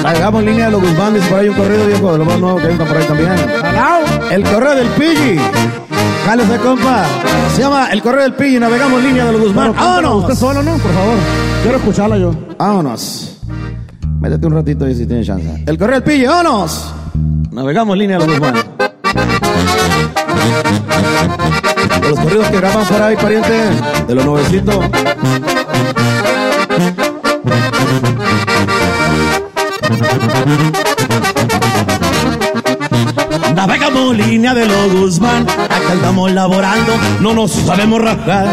Hagamos 0.04 0.42
línea 0.42 0.66
de 0.66 0.72
los 0.72 0.80
Guzmán, 0.80 1.14
dice 1.14 1.28
por 1.28 1.38
ahí 1.38 1.48
un 1.48 1.54
corrido 1.54 1.86
viejo 1.86 2.12
de 2.12 2.18
lo 2.18 2.24
más 2.24 2.38
nuevo 2.40 2.58
que 2.58 2.70
entra 2.70 2.86
por 2.86 2.96
ahí 2.96 3.06
también. 3.06 3.30
El 4.30 4.42
correo 4.42 4.74
del 4.74 4.88
Pigi. 4.88 5.38
Jálese, 6.26 6.56
compa. 6.58 7.04
Se 7.54 7.62
llama 7.62 7.88
El 7.90 8.02
correo 8.02 8.22
del 8.22 8.34
Pigi, 8.34 8.58
navegamos 8.58 9.02
línea 9.02 9.26
de 9.26 9.32
los 9.32 9.42
Guzmán. 9.42 9.74
¡Vámonos! 9.74 10.22
Usted 10.22 10.34
solo, 10.34 10.62
¿no? 10.62 10.72
Por 10.72 10.92
favor. 10.92 11.16
Quiero 11.62 11.78
escucharla 11.78 12.18
yo. 12.18 12.34
Vámonos. 12.58 13.38
Métete 14.20 14.46
un 14.46 14.54
ratito 14.54 14.84
ahí 14.84 14.94
si 14.94 15.06
tienes 15.06 15.26
chance. 15.26 15.64
El 15.66 15.78
correo 15.78 16.00
del 16.00 16.04
Pigi, 16.04 16.26
vámonos. 16.26 16.94
Navegamos 17.50 17.96
línea 17.96 18.18
de 18.18 18.26
los 18.26 18.38
Guzmán. 18.38 18.54
De 22.00 22.08
los 22.08 22.18
corridos 22.18 22.46
que 22.48 22.56
graban 22.56 22.86
por 22.86 23.02
ahí, 23.02 23.16
pariente. 23.16 23.70
De 24.08 24.14
los 24.14 24.24
nuevecitos. 24.24 24.76
Navegamos 33.54 34.16
línea 34.16 34.54
de 34.54 34.66
los 34.66 34.92
Guzmán, 34.92 35.46
acá 35.48 35.92
andamos 35.92 36.32
laborando, 36.32 36.92
no 37.20 37.32
nos 37.32 37.52
sabemos 37.52 38.00
rajar. 38.00 38.48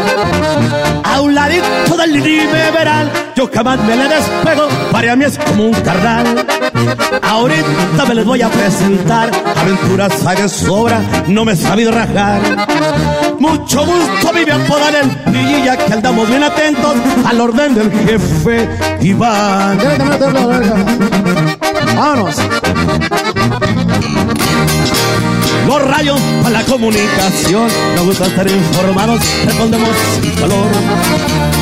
A 1.02 1.20
un 1.20 1.34
ladito 1.34 1.96
del 1.96 2.22
liberal, 2.22 3.10
yo 3.34 3.50
jamás 3.52 3.80
me 3.80 3.96
le 3.96 4.08
despego, 4.08 4.68
para 4.92 5.16
mí 5.16 5.24
es 5.24 5.38
como 5.38 5.64
un 5.64 5.72
carnal. 5.72 6.46
Ahorita 7.22 8.06
me 8.06 8.14
les 8.14 8.24
voy 8.24 8.42
a 8.42 8.48
presentar, 8.50 9.30
aventuras 9.56 10.26
hay 10.26 10.42
de 10.42 10.48
sobra, 10.48 11.00
no 11.26 11.44
me 11.44 11.52
he 11.52 11.56
sabido 11.56 11.90
rajar. 11.90 12.40
Mucho 13.38 13.84
gusto, 13.84 14.32
vive 14.34 14.52
apodan 14.52 14.94
el 14.94 15.10
pillilla, 15.32 15.76
que 15.76 15.92
andamos 15.92 16.28
bien 16.28 16.42
atentos 16.42 16.94
al 17.24 17.40
orden 17.40 17.74
del 17.74 17.90
jefe 17.90 18.68
Iván. 19.00 19.78
Vámonos. 21.94 22.36
Los 25.66 25.82
rayos 25.82 26.20
para 26.42 26.60
la 26.60 26.64
comunicación, 26.64 27.68
nos 27.94 28.04
gusta 28.04 28.26
estar 28.26 28.50
informados, 28.50 29.20
respondemos 29.44 29.90
sin 30.20 30.30
color. 30.32 30.66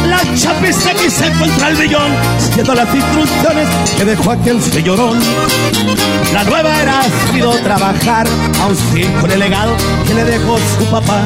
La 0.06 0.20
chapiza 0.34 0.90
aquí 0.90 1.10
se 1.10 1.26
encuentra 1.26 1.68
el 1.68 1.76
billón, 1.76 2.10
siguiendo 2.38 2.74
las 2.74 2.94
instrucciones 2.94 3.68
que 3.96 4.04
dejó 4.04 4.30
aquel 4.30 4.62
señorón. 4.62 5.18
La 6.32 6.44
nueva 6.44 6.80
era 6.80 7.00
ha 7.00 7.26
sabido 7.26 7.52
trabajar, 7.58 8.26
aún 8.62 8.76
sin 8.76 9.12
con 9.20 9.30
el 9.30 9.40
legado 9.40 9.74
que 10.06 10.14
le 10.14 10.24
dejó 10.24 10.56
su 10.78 10.86
papá. 10.86 11.20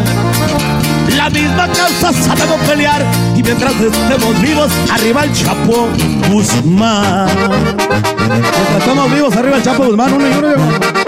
La 1.16 1.30
misma 1.30 1.68
causa 1.68 2.12
sabemos 2.12 2.60
pelear 2.66 3.04
y 3.36 3.42
mientras 3.42 3.74
estemos 3.74 4.40
vivos, 4.40 4.72
arriba 4.90 5.24
el 5.24 5.32
Chapo 5.32 5.88
Guzmán. 6.30 7.28
Mientras 8.28 8.78
estamos 8.78 9.12
vivos, 9.12 9.36
arriba 9.36 9.56
el 9.58 9.62
Chapo 9.62 9.84
Guzmán, 9.84 10.12
uno 10.14 10.26
y 10.26 10.32
uno. 10.32 11.01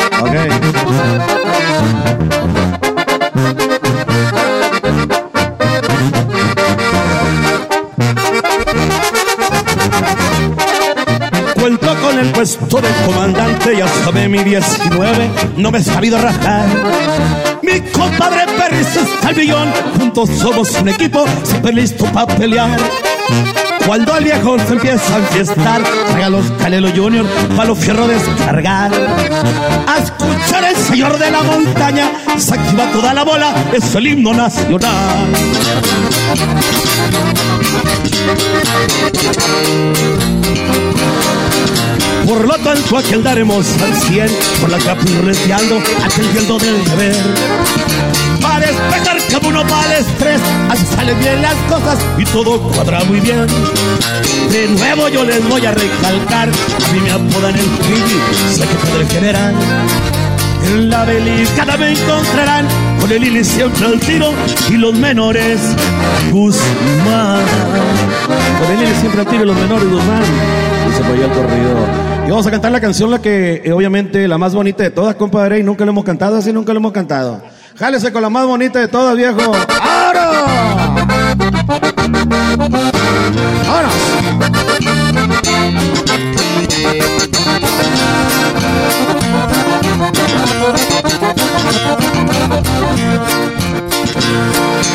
Cuento 11.55 11.95
con 12.01 12.19
el 12.19 12.31
puesto 12.33 12.81
de 12.81 12.89
comandante, 13.07 13.77
ya 13.77 13.89
sabe 13.89 14.29
mi 14.29 14.45
19, 14.45 15.31
no 15.57 15.71
me 15.71 15.79
he 15.79 15.83
sabido 15.83 16.19
rajar. 16.19 16.67
Mi 17.63 17.81
compadre 17.81 18.47
Perris 18.59 18.97
está 18.97 19.29
al 19.29 19.35
billón, 19.35 19.73
juntos 19.99 20.31
somos 20.39 20.71
un 20.81 20.89
equipo, 20.89 21.25
siempre 21.45 21.73
listo 21.73 22.05
para 22.07 22.27
pelear. 22.27 22.79
Cuando 23.87 24.17
el 24.17 24.25
viejo 24.25 24.59
se 24.59 24.73
empieza 24.73 25.15
a 25.15 25.19
enfiestar, 25.19 25.83
traiga 26.09 26.31
los 26.31 26.51
Calelo 26.53 26.89
Junior 26.95 27.27
para 27.55 27.69
los 27.69 27.79
fierros 27.79 28.09
descargar. 28.09 28.91
A 29.87 29.99
escuchar 29.99 30.65
el 30.65 30.77
señor 30.77 31.19
de 31.19 31.31
la 31.31 31.43
montaña, 31.43 32.11
se 32.39 32.55
activa 32.55 32.91
toda 32.93 33.13
la 33.13 33.25
bola, 33.25 33.55
es 33.75 33.95
el 33.95 34.07
himno 34.07 34.33
nacional. 34.33 35.29
Por 42.27 42.47
lo 42.47 42.55
tanto, 42.59 42.99
aquí 42.99 43.15
andaremos 43.15 43.67
al 43.83 43.95
cien, 43.95 44.29
por 44.61 44.71
la 44.71 44.79
capurreteando, 44.79 45.79
aquel 46.05 46.29
viento 46.29 46.59
del 46.59 46.85
deber. 46.85 47.17
Para 48.41 48.67
como 49.33 49.49
uno 49.49 49.63
para 49.67 49.85
el 49.87 50.05
estrés, 50.05 50.41
así 50.71 50.87
salen 50.87 51.19
bien 51.21 51.43
las 51.43 51.55
cosas 51.69 51.99
y 52.19 52.25
todo 52.25 52.61
cuadra 52.61 53.05
muy 53.05 53.21
bien. 53.21 53.47
De 54.51 54.69
nuevo 54.69 55.09
yo 55.09 55.25
les 55.25 55.47
voy 55.49 55.65
a 55.67 55.73
recalcar, 55.73 56.49
a 56.49 56.93
mí 56.93 57.01
me 57.01 57.11
apodan 57.11 57.55
el 57.55 57.65
Pigi, 57.65 58.55
secretario 58.55 59.09
general. 59.09 59.55
En 60.67 60.89
la 60.89 61.05
delicada 61.05 61.77
me 61.77 61.93
encontrarán 61.93 62.67
con 63.01 63.13
el 63.13 63.23
Ili 63.23 63.45
siempre 63.45 63.85
al 63.85 64.01
tiro 64.01 64.33
y 64.71 64.73
los 64.75 64.95
menores 64.95 65.61
Guzmán. 66.33 67.45
Con 68.61 68.77
el 68.77 68.83
Ili 68.83 68.95
siempre 68.95 69.21
al 69.21 69.27
tiro 69.27 69.43
y 69.43 69.47
los 69.47 69.57
menores 69.57 69.91
Guzmán. 69.91 70.23
Dice 70.89 71.03
por 71.03 71.13
ahí 71.13 71.23
el 71.23 71.31
corrido 71.31 71.87
Y 72.27 72.31
vamos 72.31 72.47
a 72.47 72.51
cantar 72.51 72.73
la 72.73 72.81
canción, 72.81 73.11
la 73.11 73.21
que 73.21 73.61
eh, 73.63 73.73
obviamente 73.73 74.27
la 74.27 74.39
más 74.39 74.55
bonita 74.55 74.83
de 74.83 74.91
todas, 74.91 75.17
compadre, 75.17 75.59
y 75.59 75.63
nunca 75.63 75.85
lo 75.85 75.91
hemos 75.91 76.05
cantado, 76.05 76.39
así 76.39 76.53
nunca 76.53 76.73
lo 76.73 76.79
hemos 76.79 76.93
cantado. 76.93 77.43
Jálese 77.77 78.13
con 78.13 78.23
la 78.23 78.31
más 78.31 78.47
bonita 78.47 78.79
de 78.79 78.87
todas, 78.87 79.17
viejo. 79.17 79.41
¡Ahora! 79.43 80.31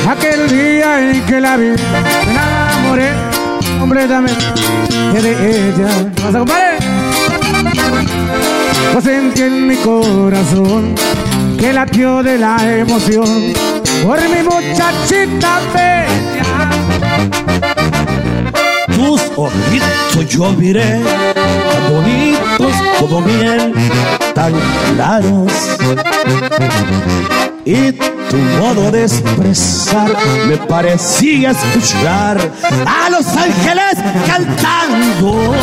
Aquel 0.09 0.49
día 0.49 1.11
en 1.11 1.25
que 1.25 1.41
la 1.41 1.57
vi, 1.57 1.65
me 1.65 2.31
enamoré 2.31 3.11
completamente 3.77 4.45
de 5.21 5.67
ella. 5.67 6.11
¿Qué 6.15 6.21
pasa, 6.21 6.39
compadre? 6.39 6.77
Pues 8.93 9.03
sentí 9.03 9.41
en 9.41 9.67
mi 9.67 9.75
corazón 9.75 10.95
que 11.59 11.73
latió 11.73 12.23
de 12.23 12.37
la 12.37 12.57
emoción 12.77 13.53
por 14.03 14.17
mi 14.29 14.41
muchachita 14.43 15.59
bella. 15.73 16.69
Tus 18.95 19.21
ojitos 19.35 20.29
yo 20.29 20.51
miré, 20.53 21.01
tan 21.33 21.93
bonitos 21.93 22.73
como 22.99 23.21
miel, 23.21 23.73
tan 24.33 24.53
claros. 24.95 25.51
Y 27.65 27.91
tu 27.91 28.37
modo 28.59 28.91
de 28.91 29.03
expresar 29.03 30.15
me 30.47 30.57
parecía 30.57 31.51
escuchar 31.51 32.37
a 32.85 33.09
los 33.09 33.27
ángeles 33.27 33.95
cantando. 34.25 35.53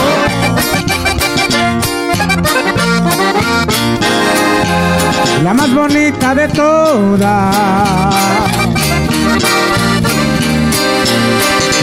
La 5.47 5.55
más 5.55 5.73
bonita 5.73 6.35
de 6.35 6.49
todas. 6.49 7.55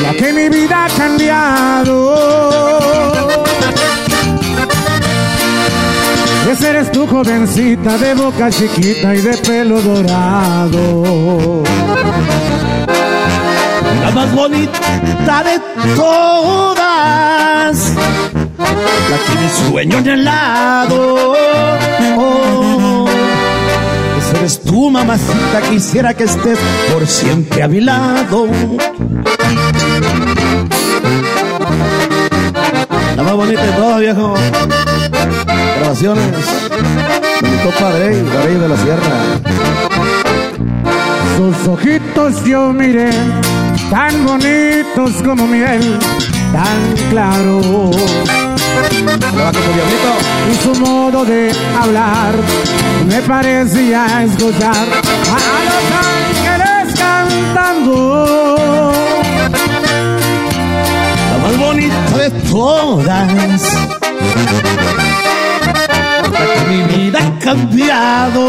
La 0.02 0.12
que 0.20 0.34
mi 0.34 0.50
vida 0.50 0.84
ha 0.84 0.90
cambiado. 0.90 1.96
Esa 6.52 6.70
eres 6.72 6.92
tu 6.92 7.08
jovencita 7.08 7.98
de 8.00 8.14
boca 8.16 8.52
chiquita 8.52 9.16
y 9.16 9.22
de 9.22 9.38
pelo 9.38 9.82
dorado. 9.82 11.64
La 14.02 14.12
más 14.12 14.30
bonita 14.36 15.42
de 15.46 15.62
todas. 15.96 17.94
La 19.10 19.18
que 19.26 19.36
mi 19.40 19.48
sueño 19.70 20.00
en 20.00 20.08
el 20.08 20.26
lado. 20.26 21.34
Oh, 22.18 23.13
eres 24.36 24.62
tu 24.62 24.90
mamacita, 24.90 25.62
quisiera 25.70 26.14
que 26.14 26.24
estés 26.24 26.58
por 26.92 27.08
siempre 27.08 27.64
a 27.64 27.68
mi 27.68 27.82
lado. 27.82 28.48
La 33.16 33.24
más 33.24 33.34
bonita 33.34 33.64
de 33.64 33.72
todas, 33.74 34.00
viejo. 34.00 34.34
Grabaciones. 35.80 36.26
Mi 37.42 37.58
compadre, 37.64 38.24
Rey 38.24 38.56
de 38.56 38.70
la 38.70 38.78
Sierra. 38.78 39.12
Sus 41.38 41.68
ojitos 41.68 42.44
yo 42.46 42.72
miré, 42.72 43.10
tan 43.90 44.26
bonitos 44.26 45.22
como 45.24 45.48
miel, 45.48 46.00
tan 46.52 47.10
claro. 47.10 47.92
Y 50.52 50.56
su 50.56 50.74
modo 50.80 51.24
de 51.26 51.52
hablar 51.80 52.34
me 53.08 53.22
parecía 53.22 54.24
escuchar 54.24 54.76
a 54.76 55.40
los 55.70 55.84
ángeles 56.10 56.94
cantando. 56.98 58.92
La 61.32 61.38
más 61.44 61.56
bonita 61.58 62.18
de 62.18 62.30
todas. 62.50 63.62
La 66.32 66.40
que 66.56 66.62
mi 66.70 66.80
vida 66.84 67.20
ha 67.20 67.40
cambiado. 67.40 68.44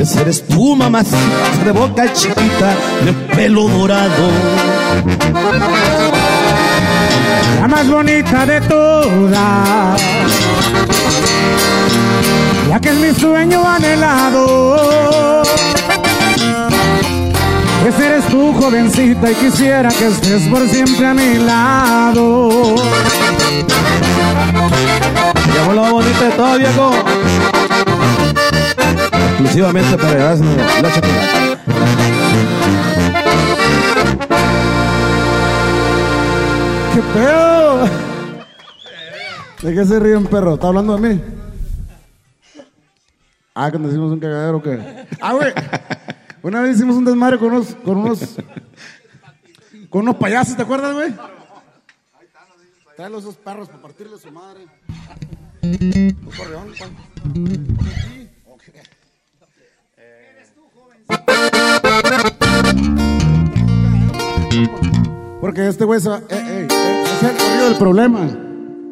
Esa 0.00 0.20
eres 0.20 0.46
tú, 0.46 0.76
mamacita 0.76 1.64
de 1.64 1.72
boca 1.72 2.12
chiquita, 2.12 2.74
de 3.04 3.12
pelo 3.34 3.68
dorado. 3.68 4.28
La 7.60 7.68
más 7.68 7.88
bonita 7.88 8.46
de 8.46 8.60
todas. 8.62 10.02
Ya 12.68 12.80
que 12.80 12.88
es 12.88 12.96
mi 12.96 13.14
sueño 13.14 13.66
anhelado. 13.66 15.42
Esa 17.86 18.06
eres 18.06 18.24
tú, 18.28 18.54
jovencita, 18.54 19.30
y 19.30 19.34
quisiera 19.34 19.90
que 19.90 20.06
estés 20.06 20.48
por 20.48 20.66
siempre 20.68 21.06
a 21.06 21.14
mi 21.14 21.34
lado. 21.36 22.76
Llamó 25.54 25.74
la 25.74 25.82
más 25.82 25.92
bonita 25.92 26.24
de 26.24 26.30
todas, 26.30 26.58
viejo. 26.58 26.92
Exclusivamente 29.30 29.96
para 29.98 30.12
Erasmo, 30.12 30.50
la 30.82 30.92
chocolate. 30.92 32.13
¿Qué 36.94 37.02
pedo? 37.12 37.88
¿De 39.62 39.74
qué 39.74 39.84
se 39.84 39.98
ríen, 39.98 40.26
perro? 40.26 40.54
¿Está 40.54 40.68
hablando 40.68 40.96
de 40.96 41.08
mí? 41.08 41.20
Ah, 43.52 43.68
nos 43.70 43.90
hicimos 43.90 44.12
un 44.12 44.20
cagadero, 44.20 44.58
¿o 44.58 44.62
¿qué? 44.62 45.06
Ah, 45.20 45.32
güey. 45.32 45.52
Una 46.42 46.60
vez 46.60 46.76
hicimos 46.76 46.94
un 46.94 47.04
desmadre 47.04 47.38
con 47.38 47.48
unos, 47.52 47.74
con 47.74 47.96
unos, 47.96 48.36
con 49.90 50.02
unos 50.02 50.14
payasos, 50.16 50.56
¿te 50.56 50.62
acuerdas, 50.62 50.94
güey? 50.94 51.12
Trae 52.96 53.10
los 53.10 53.24
dos 53.24 53.34
perros 53.36 53.68
para 53.68 53.82
partirle 53.82 54.16
su 54.16 54.30
madre. 54.30 54.66
Un 55.62 56.30
correón, 56.36 56.72
Juan. 56.78 56.92
Porque 65.44 65.68
este 65.68 65.84
güey 65.84 66.00
se 66.00 66.08
va- 66.08 66.20
eh, 66.20 66.22
eh, 66.30 66.68
eh, 66.70 67.04
es 67.04 67.22
el 67.22 67.36
corrido 67.36 67.64
del 67.68 67.76
problema. 67.76 68.20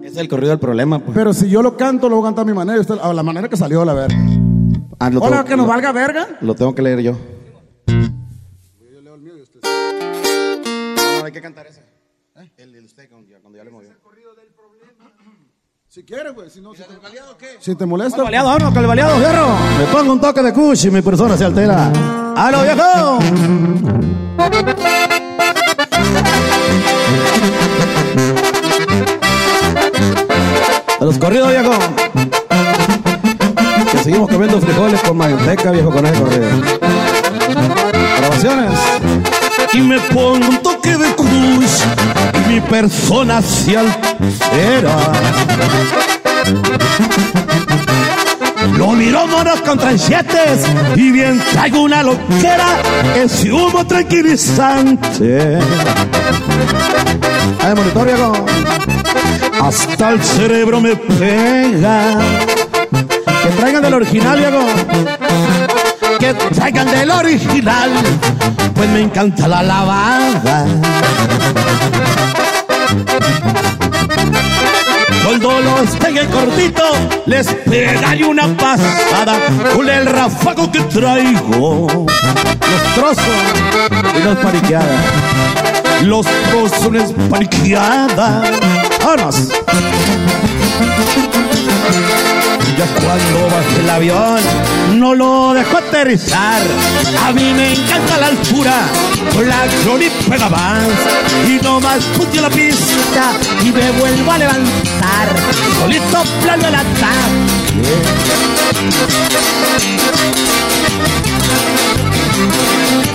Es 0.03 0.17
el 0.19 0.29
corrido 0.29 0.51
del 0.51 0.59
problema, 0.59 0.99
pues. 0.99 1.15
Pero 1.17 1.33
si 1.33 1.49
yo 1.49 1.63
lo 1.63 1.79
canto, 1.79 2.11
lo 2.11 2.17
voy 2.17 2.25
a 2.25 2.29
cantar 2.29 2.43
a 2.43 2.45
mi 2.47 2.53
manera, 2.53 2.77
y 2.77 2.81
usted- 2.83 2.99
a 3.01 3.15
la 3.15 3.23
manera 3.23 3.49
que 3.49 3.57
salió, 3.57 3.83
la 3.87 3.95
verga. 3.95 4.15
Ah, 4.99 5.09
lo 5.09 5.21
Hola, 5.21 5.37
tengo- 5.39 5.45
que 5.49 5.57
nos 5.57 5.65
lo- 5.67 5.73
valga 5.73 5.93
verga. 5.93 6.29
Lo 6.43 6.55
tengo 6.55 6.75
que 6.75 6.83
leer 6.83 7.01
yo. 7.01 7.17
hay 11.25 11.33
que 11.33 11.41
cantar 11.41 11.67
ese. 11.69 11.83
El 12.59 12.73
de 12.75 12.81
usted 12.85 13.09
cuando 13.09 13.31
ya, 13.31 13.65
le 13.65 13.71
movió. 13.71 13.89
Si 15.89 16.03
quieres, 16.05 16.35
güey, 16.35 16.51
si 16.51 16.61
no, 16.61 16.75
si 16.75 16.83
te, 16.83 16.89
si 17.61 17.75
te 17.75 17.87
molesta. 17.87 18.17
Con 18.19 18.27
el 18.27 18.27
baleado, 18.27 18.49
vámonos 18.49 18.75
con 18.75 18.83
el 18.83 18.89
baleado, 18.89 19.17
fierro. 19.17 19.47
Me 19.79 19.87
pongo 19.91 20.13
un 20.13 20.21
toque 20.21 20.43
de 20.43 20.53
kush 20.53 20.85
y 20.87 20.91
mi 20.91 21.01
persona 21.01 21.35
se 21.39 21.47
altera. 21.47 21.91
¡Halo, 22.37 22.63
viejo! 22.63 23.19
A 31.01 31.05
los 31.05 31.19
corridos, 31.19 31.51
viejo. 31.51 31.73
Seguimos 34.03 34.29
comiendo 34.31 34.61
frijoles 34.61 35.01
con 35.03 35.17
manteca, 35.17 35.71
viejo, 35.71 35.91
con 35.91 36.07
ese 36.07 36.21
corrido. 36.21 36.49
Grabaciones. 38.19 38.79
Y 39.75 39.81
me 39.81 40.01
pongo 40.01 40.49
un 40.49 40.59
toque 40.63 40.97
de 40.97 41.15
cruz 41.15 41.83
mi 42.53 42.61
persona 42.61 43.41
se 43.41 43.79
altera. 43.79 44.97
Lo 48.77 48.93
miro 48.93 49.27
monos 49.27 49.61
con 49.63 49.79
tranchetes 49.79 50.67
y 50.97 51.11
bien 51.11 51.41
traigo 51.53 51.83
una 51.83 52.03
loquera, 52.03 52.67
ese 53.17 53.53
humo 53.53 53.87
tranquilizante. 53.87 55.59
Ay, 57.61 57.75
monitor, 57.75 58.07
viejo. 58.07 58.47
Hasta 59.61 60.11
el 60.11 60.23
cerebro 60.23 60.81
me 60.81 60.97
pega. 60.97 62.19
Que 63.43 63.49
traigan 63.59 63.83
del 63.83 63.95
original, 63.95 64.39
viejo. 64.39 64.67
Que 66.19 66.35
traigan 66.35 66.91
del 66.91 67.11
original, 67.11 67.91
pues 68.75 68.89
me 68.91 69.01
encanta 69.01 69.49
la 69.49 69.63
lavada. 69.63 70.67
Cuando 75.43 75.61
los 75.61 75.97
pegue 75.97 76.25
cortito, 76.27 76.85
les 77.27 77.49
pegaré 77.49 78.25
una 78.25 78.47
pasada 78.57 79.41
con 79.75 79.89
el 79.89 80.07
ráfago 80.07 80.71
que 80.71 80.81
traigo. 80.83 81.89
Los 81.89 82.95
trozos 82.95 83.25
y 84.17 84.23
los 84.23 84.37
paniqueadas. 84.39 85.05
Los 86.03 86.27
trozos 86.51 87.13
paniqueada. 87.29 88.45
¡Vámonos! 89.05 89.49
Ya 92.79 92.87
cuando 92.87 93.49
bajé 93.55 93.81
el 93.81 93.91
avión 93.91 94.41
no 94.95 95.15
lo 95.15 95.53
dejó 95.53 95.79
aterrizar. 95.79 96.63
A 97.27 97.33
mí 97.33 97.53
me 97.55 97.73
encanta 97.73 98.17
la 98.19 98.29
altura, 98.29 98.73
con 99.35 99.49
la 99.49 99.67
Johnny 99.85 100.09
pega 100.29 100.49
más. 100.49 100.89
Y 101.47 101.63
nomás 101.63 102.05
puse 102.17 102.41
la 102.41 102.49
pista 102.49 103.33
y 103.63 103.71
me 103.73 103.91
vuelvo 103.93 104.33
a 104.33 104.39
levantar. 104.39 105.29
Solito 105.81 106.23
plano 106.43 106.69
el 106.69 106.75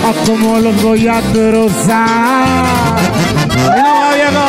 Ah, 0.10 0.14
como 0.26 0.60
los 0.60 0.82
voy 0.82 1.08
a 1.08 1.22
trozar. 1.34 2.66
No 3.58 4.14
viejo. 4.14 4.46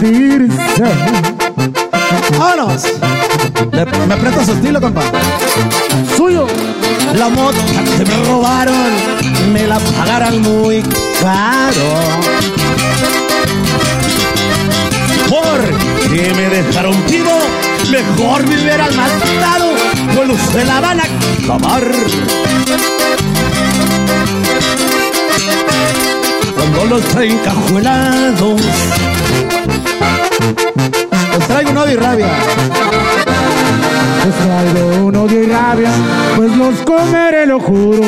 Medirse. 0.00 0.84
¡Vámonos! 2.38 2.82
Le- 3.72 3.84
¿Me 4.06 4.16
presta 4.16 4.44
su 4.44 4.52
estilo, 4.52 4.80
compa? 4.80 5.02
Suyo. 6.16 6.46
La 7.14 7.28
moto 7.28 7.58
que 7.98 8.04
me 8.04 8.24
robaron 8.26 8.74
me 9.52 9.66
la 9.66 9.78
pagarán 9.78 10.40
muy 10.42 10.82
caro. 11.20 11.90
Porque 15.28 16.32
me 16.34 16.48
dejaron 16.48 16.94
vivo, 17.08 17.38
mejor 17.90 18.46
me 18.46 18.60
hubieran 18.60 18.94
matado, 18.96 19.72
pues 20.14 20.40
se 20.52 20.64
la 20.64 20.80
van 20.80 21.00
a 21.00 21.04
acabar. 21.04 21.84
Cuando 26.54 26.84
los 26.96 27.02
traen 27.08 27.38
les 31.36 31.48
traigo 31.48 31.70
un 31.70 31.78
odio 31.78 31.92
y 31.92 31.96
rabia. 31.96 32.28
Pues 34.22 34.36
traigo 34.36 35.04
uno 35.04 35.26
de 35.26 35.46
rabia, 35.46 35.90
pues 36.36 36.56
los 36.56 36.76
comeré, 36.80 37.46
lo 37.46 37.60
juro. 37.60 38.02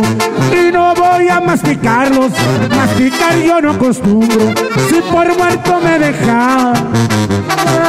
Y 0.51 0.73
no 0.73 0.95
voy 0.95 1.29
a 1.29 1.41
masticarlos, 1.41 2.33
masticar 2.75 3.37
yo 3.37 3.61
no 3.61 3.73
acostumbro. 3.73 4.55
Si 4.89 5.01
por 5.13 5.37
muerto 5.37 5.81
me 5.83 5.99
deja, 5.99 6.73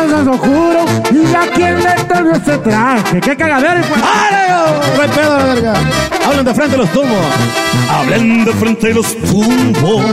eso 0.06 0.24
lo 0.24 0.38
juro. 0.38 0.86
Y 1.12 1.34
a 1.34 1.52
quien 1.54 1.82
le 1.82 1.94
tomó 2.04 2.32
ese 2.32 2.58
traje, 2.58 3.22
qué 3.22 3.38
cagadero. 3.38 3.82
¡No 4.96 5.02
hay 5.02 5.10
pedo, 5.10 5.38
la 5.38 5.46
verga! 5.46 5.74
Hablen 6.26 6.46
de 6.46 6.54
frente 6.54 6.78
los 6.78 6.90
tumbos. 6.92 7.18
Hablen 7.90 8.46
de 8.46 8.52
frente 8.54 8.94
los 8.94 9.16
tumbos. 9.22 10.04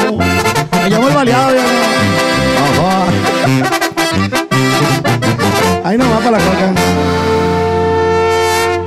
Me 0.83 0.91
llamó 0.91 1.09
el 1.09 1.15
baleado, 1.15 1.53
viejo. 1.53 2.14
Ahí 5.95 5.99
no 6.01 6.11
va 6.11 6.16
para 6.19 6.31
la 6.33 6.39
coca. 6.39 6.73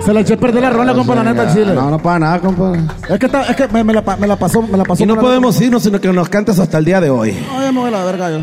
Se 0.03 0.13
la 0.13 0.19
eché 0.19 0.34
a 0.34 0.38
perder 0.38 0.61
la 0.61 0.69
rola, 0.71 0.93
compa, 0.93 1.15
la 1.15 1.23
neta, 1.23 1.53
chile. 1.53 1.73
No, 1.73 1.89
no 1.89 1.97
para 1.99 2.19
nada, 2.19 2.39
compa. 2.41 2.73
Es 3.07 3.17
que, 3.17 3.27
está- 3.27 3.43
es 3.43 3.55
que 3.55 3.65
me, 3.69 3.81
me 3.85 3.93
la, 3.93 4.01
pa- 4.01 4.17
me 4.17 4.27
la 4.27 4.35
pasó, 4.35 4.61
me 4.61 4.77
la 4.77 4.84
pasó. 4.84 5.01
Y 5.03 5.05
no 5.05 5.15
por 5.15 5.23
la- 5.23 5.29
podemos 5.29 5.61
irnos, 5.61 5.84
sino 5.84 6.01
que 6.01 6.11
nos 6.11 6.27
cantes 6.27 6.59
hasta 6.59 6.77
el 6.79 6.84
día 6.85 6.99
de 6.99 7.09
hoy. 7.09 7.29
Ay, 7.29 7.61
ya 7.65 7.71
me 7.71 7.79
voy 7.79 7.88
a 7.88 7.91
la 7.91 8.03
verga 8.03 8.29
yo. 8.29 8.39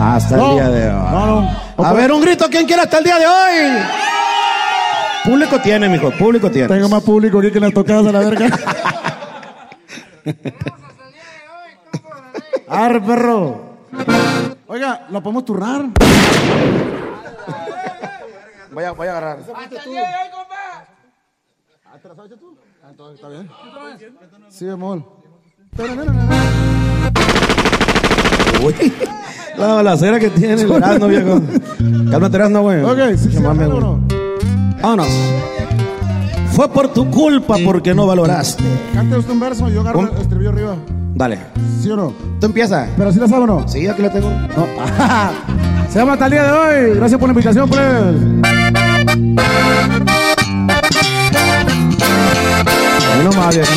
Hasta 0.00 0.34
No, 0.38 0.48
el 0.48 0.54
día 0.54 0.68
de 0.70 0.88
hoy. 0.88 0.94
no, 1.12 1.26
no. 1.76 1.84
A 1.84 1.92
ver, 1.92 2.10
un 2.10 2.22
grito, 2.22 2.46
¿quién 2.50 2.64
quiere 2.66 2.80
hasta 2.82 2.96
el 2.98 3.04
día 3.04 3.18
de 3.18 3.26
hoy? 3.26 3.82
Público 5.26 5.60
tiene, 5.60 5.90
mijo, 5.90 6.10
público 6.12 6.50
tiene. 6.50 6.68
Tengo 6.68 6.88
más 6.88 7.02
público 7.02 7.38
aquí 7.38 7.50
que 7.50 7.60
las 7.60 7.74
tocadas 7.74 8.06
a 8.06 8.12
la 8.12 8.20
verga. 8.20 8.48
Arre, 12.68 13.00
perro. 13.02 13.60
Oiga, 14.68 15.06
¿la 15.10 15.20
podemos 15.20 15.44
turrar? 15.44 15.82
Voy 18.76 18.84
a, 18.84 18.92
voy 18.92 19.08
a 19.08 19.10
agarrar. 19.12 19.38
Ah, 19.54 19.64
entonces, 22.90 23.14
¿Está 23.14 23.28
bien? 23.30 23.50
Sí, 24.50 24.66
bemol. 24.66 25.02
Uy, 28.62 28.92
la 29.56 29.66
balacera 29.66 30.20
que 30.20 30.28
tiene 30.28 30.60
el 30.60 30.70
Erasmo, 30.76 31.06
viejo. 31.06 31.40
Cálmate, 32.10 32.36
Erasmo, 32.36 32.60
güey. 32.60 32.82
Ok, 32.82 33.16
sí, 33.16 33.30
sí, 33.30 33.42
vámonos. 33.42 34.00
Fue 36.56 36.70
por 36.70 36.88
tu 36.88 37.10
culpa 37.10 37.56
porque 37.62 37.94
no 37.94 38.06
valoraste. 38.06 38.64
Cante 38.94 39.18
usted 39.18 39.30
un 39.30 39.40
verso, 39.40 39.68
yo 39.68 39.82
agarro 39.82 40.10
el 40.10 40.22
estribillo 40.22 40.48
arriba. 40.48 40.76
Dale. 41.14 41.38
¿Sí 41.82 41.90
o 41.90 41.96
no? 41.96 42.14
¿Tú 42.40 42.46
empiezas? 42.46 42.88
¿Pero 42.96 43.12
sí 43.12 43.20
la 43.20 43.28
sabe 43.28 43.44
o 43.44 43.46
no? 43.46 43.68
Sí, 43.68 43.86
aquí 43.86 44.00
la 44.00 44.10
tengo. 44.10 44.30
No. 44.30 44.66
Se 45.90 45.98
llama 45.98 46.14
hasta 46.14 46.24
el 46.24 46.32
día 46.32 46.44
de 46.44 46.52
hoy. 46.52 46.96
Gracias 46.96 47.20
por 47.20 47.28
la 47.28 47.32
invitación, 47.34 47.68
pues. 47.68 47.82
Nomás, 53.22 53.54
viejo. 53.54 53.72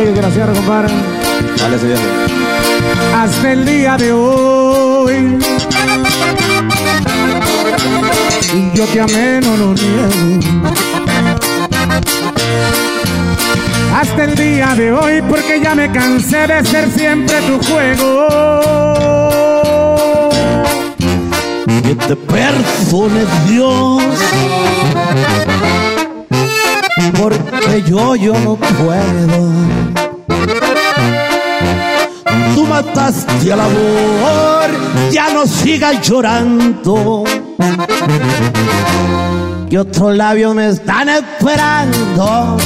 Que 0.00 0.12
gracias, 0.12 0.48
compadre. 0.48 0.94
Dale, 1.58 1.76
viejo. 1.76 2.00
Hasta 3.14 3.52
el 3.52 3.66
día 3.66 3.98
de 3.98 4.12
hoy. 4.12 5.38
Y 8.54 8.78
yo 8.78 8.86
te 8.86 9.00
amé, 9.00 9.40
no 9.42 9.56
lo 9.58 9.74
niego. 9.74 10.40
Hasta 13.94 14.24
el 14.24 14.34
día 14.36 14.74
de 14.74 14.90
hoy, 14.90 15.20
porque 15.28 15.60
ya 15.62 15.74
me 15.74 15.92
cansé 15.92 16.46
de 16.46 16.64
ser 16.64 16.90
siempre 16.92 17.38
tu 17.42 17.58
juego. 17.70 18.28
Que 21.66 21.94
te 21.94 22.16
perdone 22.16 23.26
Dios. 23.46 24.02
Porque 27.18 27.82
yo, 27.86 28.16
yo 28.16 28.32
no 28.40 28.56
puedo. 28.56 29.50
Tú 32.54 32.66
mataste 32.66 33.52
al 33.52 33.60
amor, 33.60 34.70
ya 35.10 35.30
no 35.32 35.46
sigas 35.46 36.00
llorando. 36.06 37.24
Que 39.68 39.78
otros 39.78 40.16
labios 40.16 40.54
me 40.54 40.68
están 40.68 41.08
esperando. 41.08 42.56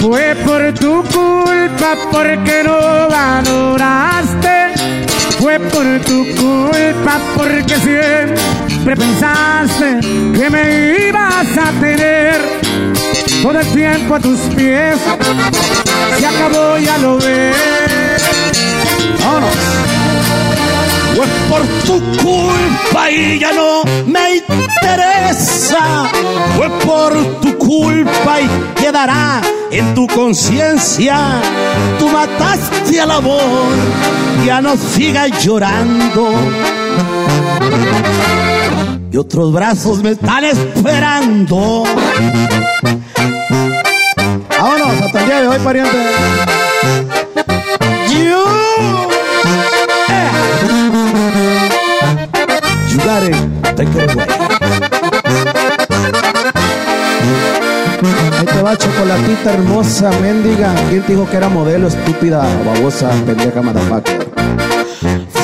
Fue 0.00 0.34
por 0.44 0.74
tu 0.74 1.02
culpa 1.02 1.96
porque 2.10 2.62
no 2.64 3.08
valoraste. 3.08 4.74
Fue 5.38 5.58
por 5.60 6.00
tu 6.00 6.24
culpa 6.36 7.20
porque 7.36 7.74
siempre 7.76 8.73
pensaste 8.84 10.00
que 10.34 10.50
me 10.50 11.08
ibas 11.08 11.58
a 11.58 11.70
tener 11.80 12.40
todo 13.42 13.58
el 13.58 13.66
tiempo 13.68 14.14
a 14.14 14.20
tus 14.20 14.38
pies. 14.54 14.98
Se 16.18 16.26
acabó, 16.26 16.78
ya 16.78 16.98
lo 16.98 17.16
ves. 17.18 18.22
Vámonos. 19.24 19.50
Fue 21.14 21.26
por 21.48 21.62
tu 21.86 22.00
culpa 22.22 23.10
y 23.10 23.38
ya 23.38 23.52
no 23.52 23.82
me 24.06 24.36
interesa. 24.36 26.10
Fue 26.56 26.68
por 26.80 27.40
tu 27.40 27.56
culpa 27.56 28.40
y 28.40 28.48
quedará 28.80 29.40
en 29.70 29.94
tu 29.94 30.06
conciencia. 30.08 31.40
Tú 31.98 32.08
mataste 32.08 33.00
al 33.00 33.10
amor, 33.12 33.40
ya 34.44 34.60
no 34.60 34.76
sigas 34.76 35.30
llorando 35.44 36.32
y 39.14 39.16
otros 39.16 39.52
brazos 39.52 40.02
me 40.02 40.10
están 40.10 40.42
esperando. 40.42 41.84
Vámonos, 44.58 45.02
hasta 45.02 45.20
el 45.20 45.26
día 45.26 45.40
de 45.40 45.46
hoy, 45.46 45.58
pariente. 45.60 45.96
You, 48.08 48.44
yeah. 50.08 50.32
you 52.90 52.98
got 52.98 53.22
it, 53.22 53.36
take 53.76 53.88
it 53.90 54.10
away. 54.10 54.26
Ahí 58.36 58.46
te 58.46 58.62
va 58.62 58.76
chocolatita 58.76 59.52
hermosa, 59.52 60.10
mendiga. 60.20 60.74
¿Quién 60.90 61.02
te 61.02 61.12
dijo 61.12 61.30
que 61.30 61.36
era 61.36 61.48
modelo, 61.48 61.86
estúpida, 61.86 62.44
babosa, 62.64 63.10
pendeja, 63.24 63.62
madafaca? 63.62 64.23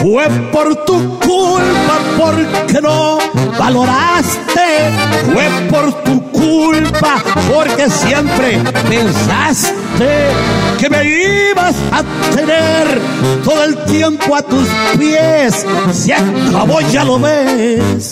Fue 0.01 0.27
por 0.51 0.85
tu 0.87 1.19
culpa 1.19 1.99
porque 2.17 2.81
no 2.81 3.19
valoraste. 3.59 4.91
Fue 5.33 5.45
por 5.71 5.93
tu 6.05 6.23
culpa 6.33 7.23
porque 7.53 7.91
siempre 7.91 8.59
pensaste 8.89 10.31
que 10.79 10.89
me 10.89 11.05
ibas 11.05 11.75
a 11.93 12.03
tener 12.35 12.99
todo 13.45 13.63
el 13.65 13.77
tiempo 13.85 14.35
a 14.35 14.43
tus 14.43 14.67
pies. 14.99 15.67
Se 15.93 16.15
acabó, 16.15 16.81
ya 16.81 17.05
lo 17.05 17.19
ves. 17.19 18.11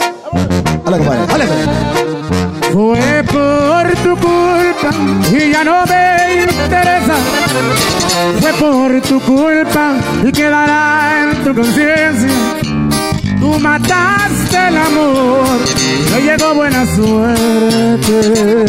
Fue 2.73 3.24
por 3.24 3.94
tu 4.02 4.16
culpa 4.16 4.90
y 5.32 5.52
ya 5.52 5.65
no 5.65 5.86
me 5.86 6.44
interesa. 6.44 7.15
Fue 8.40 8.52
por 8.52 9.01
tu 9.01 9.20
culpa 9.20 9.94
y 10.23 10.32
quedará 10.32 11.07
tu 11.44 11.55
conciencia. 11.55 12.31
Tú 13.40 13.59
mataste 13.60 14.69
el 14.69 14.77
amor, 14.77 15.47
no 16.10 16.19
llegó 16.19 16.55
buena 16.55 16.85
suerte. 16.97 18.66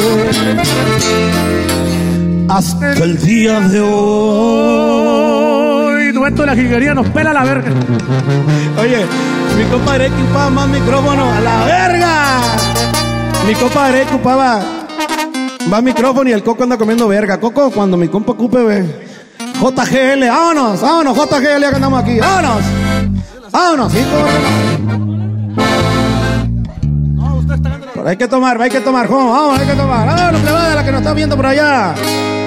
Hasta 2.49 2.93
el 2.93 3.19
día 3.21 3.59
de 3.61 3.79
hoy. 3.81 5.09
Dueto 6.11 6.41
de 6.41 6.47
la 6.47 6.55
jiguería 6.55 6.93
nos 6.93 7.07
pela 7.09 7.33
la 7.33 7.43
verga. 7.43 7.71
Oye, 8.79 9.05
mi 9.57 9.63
compadre 9.65 10.09
ocupaba 10.09 10.49
más 10.49 10.67
micrófono. 10.67 11.31
¡A 11.31 11.39
la 11.39 11.65
verga! 11.65 12.41
Mi 13.47 13.53
compadre 13.55 14.03
ocupaba 14.03 14.61
más 15.67 15.83
micrófono 15.83 16.29
y 16.29 16.33
el 16.33 16.43
Coco 16.43 16.63
anda 16.63 16.77
comiendo 16.77 17.07
verga. 17.07 17.39
Coco, 17.39 17.71
cuando 17.71 17.97
mi 17.97 18.07
compa 18.07 18.33
ocupe, 18.33 18.63
ve. 18.63 19.08
JGL, 19.59 20.27
vámonos, 20.27 20.81
vámonos, 20.81 21.17
JGL, 21.17 21.61
ya 21.61 21.69
que 21.69 21.75
andamos 21.75 22.01
aquí, 22.01 22.19
vámonos. 22.19 22.63
Vámonos, 23.51 23.93
hijo. 23.93 24.05
Pero 27.93 28.07
hay 28.07 28.15
que 28.17 28.27
tomar, 28.27 28.61
hay 28.61 28.69
que 28.69 28.79
tomar, 28.79 29.07
Juan, 29.07 29.27
vamos, 29.27 29.59
hay 29.59 29.67
que 29.67 29.73
tomar. 29.73 30.07
Vámonos, 30.07 30.41
plebada, 30.41 30.75
la 30.75 30.85
que 30.85 30.91
nos 30.91 31.01
está 31.01 31.13
viendo 31.13 31.35
por 31.35 31.45
allá. 31.45 31.93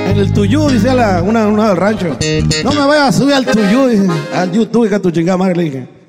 En 0.09 0.17
el 0.17 0.33
tuyú, 0.33 0.69
dice 0.71 0.95
la, 0.95 1.23
una, 1.23 1.47
una 1.49 1.69
del 1.69 1.77
rancho. 1.77 2.17
No 2.65 2.73
me 2.73 2.87
vayas 2.87 3.09
a 3.09 3.13
subir 3.13 3.35
al 3.35 3.45
tuyú. 3.45 4.11
Al 4.35 4.51
YouTube, 4.51 4.89
que 4.89 4.99
tu 4.99 5.11
chingada 5.11 5.37
madre 5.37 5.55
le 5.57 5.63
dije. 5.65 6.02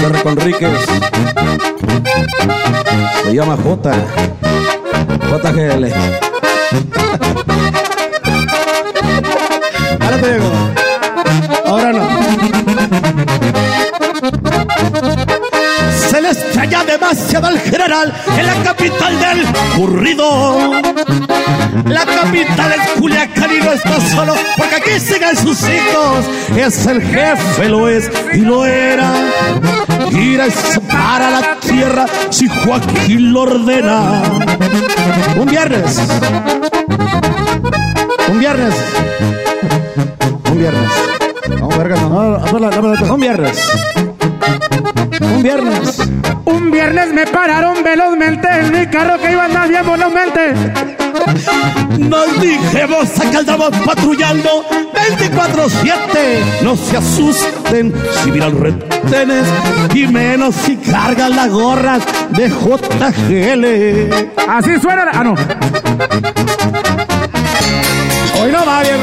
Mr. 0.00 0.22
Conríquez. 0.22 0.80
Se 3.22 3.34
llama 3.34 3.56
J. 3.62 3.92
JGL. 5.28 5.84
Ahora 10.00 10.16
te 10.20 10.34
digo. 10.34 10.50
Ahora 11.66 11.92
no. 11.92 12.08
Se 16.08 16.20
le 16.22 16.30
extraña 16.30 16.82
demasiado 16.84 17.46
al 17.48 17.58
general 17.60 18.14
en 18.38 18.46
la 18.46 18.54
capital 18.64 19.20
del 19.20 19.44
currido. 19.76 20.80
La 21.84 22.06
capital 22.06 22.72
es 22.72 22.88
Culiacán 22.98 23.50
y 23.54 23.58
no 23.64 23.72
está 23.72 24.00
solo 24.00 24.34
porque 24.56 24.76
aquí 24.76 24.98
siguen 24.98 25.36
sus 25.36 25.60
hijos. 25.62 26.24
Es 26.56 26.86
el 26.86 27.02
jefe, 27.02 27.68
lo 27.68 27.86
es 27.88 28.10
y 28.32 28.38
lo 28.38 28.64
era. 28.64 29.12
Ir 30.10 30.40
a 30.40 30.50
separa 30.50 31.30
la 31.30 31.56
tierra 31.60 32.06
si 32.30 32.48
Joaquín 32.48 33.32
lo 33.32 33.42
ordena. 33.42 34.22
Un 35.36 35.46
viernes. 35.46 36.00
Un 38.28 38.38
viernes. 38.38 38.74
Un 40.50 40.58
viernes. 40.58 40.90
No, 41.58 41.68
verga, 41.68 41.96
no. 41.96 42.38
no, 42.38 43.14
Un 43.14 43.20
viernes. 43.20 43.70
Un 45.20 45.42
viernes. 45.42 45.98
Un 46.44 46.70
viernes 46.70 47.12
me 47.12 47.26
pararon 47.26 47.82
velozmente 47.82 48.48
en 48.48 48.72
mi 48.72 48.86
carro 48.86 49.18
que 49.18 49.32
iba 49.32 49.42
a 49.42 49.46
andar 49.46 49.68
bien 49.68 49.86
velozmente. 49.86 50.54
Nos 51.98 52.40
dijimos 52.40 53.20
acá 53.20 53.38
andamos 53.38 53.70
patrullando 53.84 54.64
24-7. 55.08 56.62
No 56.62 56.76
se 56.76 56.96
asusten 56.96 57.92
si 58.22 58.30
miran 58.30 58.60
retenes 58.60 59.46
y 59.94 60.06
menos 60.06 60.54
si 60.54 60.76
cargan 60.76 61.34
las 61.36 61.48
gorras 61.50 62.02
de 62.30 62.48
JGL. 62.50 64.30
Así 64.48 64.78
suena. 64.80 65.04
la- 65.06 65.10
Ah, 65.14 65.24
no. 65.24 65.34
Hoy 68.40 68.52
no 68.52 68.64
va 68.66 68.82
bien. 68.82 69.00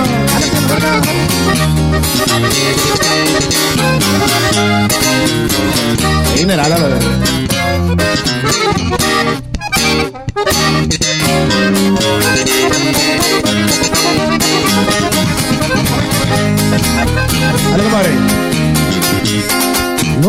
Mineral, 6.35 6.71
a 6.73 6.77
ver. 6.77 7.46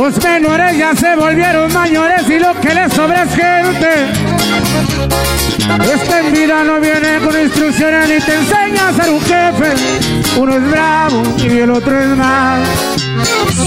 Los 0.09 0.25
menores 0.25 0.79
ya 0.79 0.97
se 0.97 1.15
volvieron 1.17 1.71
mayores 1.71 2.23
y 2.31 2.39
lo 2.39 2.59
que 2.63 2.75
les 2.75 2.91
sobra 2.95 3.25
es 3.25 3.31
gente. 3.35 3.89
Esta 5.93 6.21
en 6.21 6.33
vida 6.33 6.65
no 6.65 6.81
viene 6.81 7.19
con 7.23 7.39
instrucciones 7.39 8.09
ni 8.09 8.19
te 8.19 8.35
enseña 8.37 8.89
a 8.89 8.93
ser 8.95 9.11
un 9.11 9.21
jefe. 9.21 9.75
Uno 10.39 10.57
es 10.57 10.71
bravo 10.71 11.23
y 11.37 11.59
el 11.59 11.71
otro 11.71 12.01
es 12.01 12.17
mal. 12.17 12.63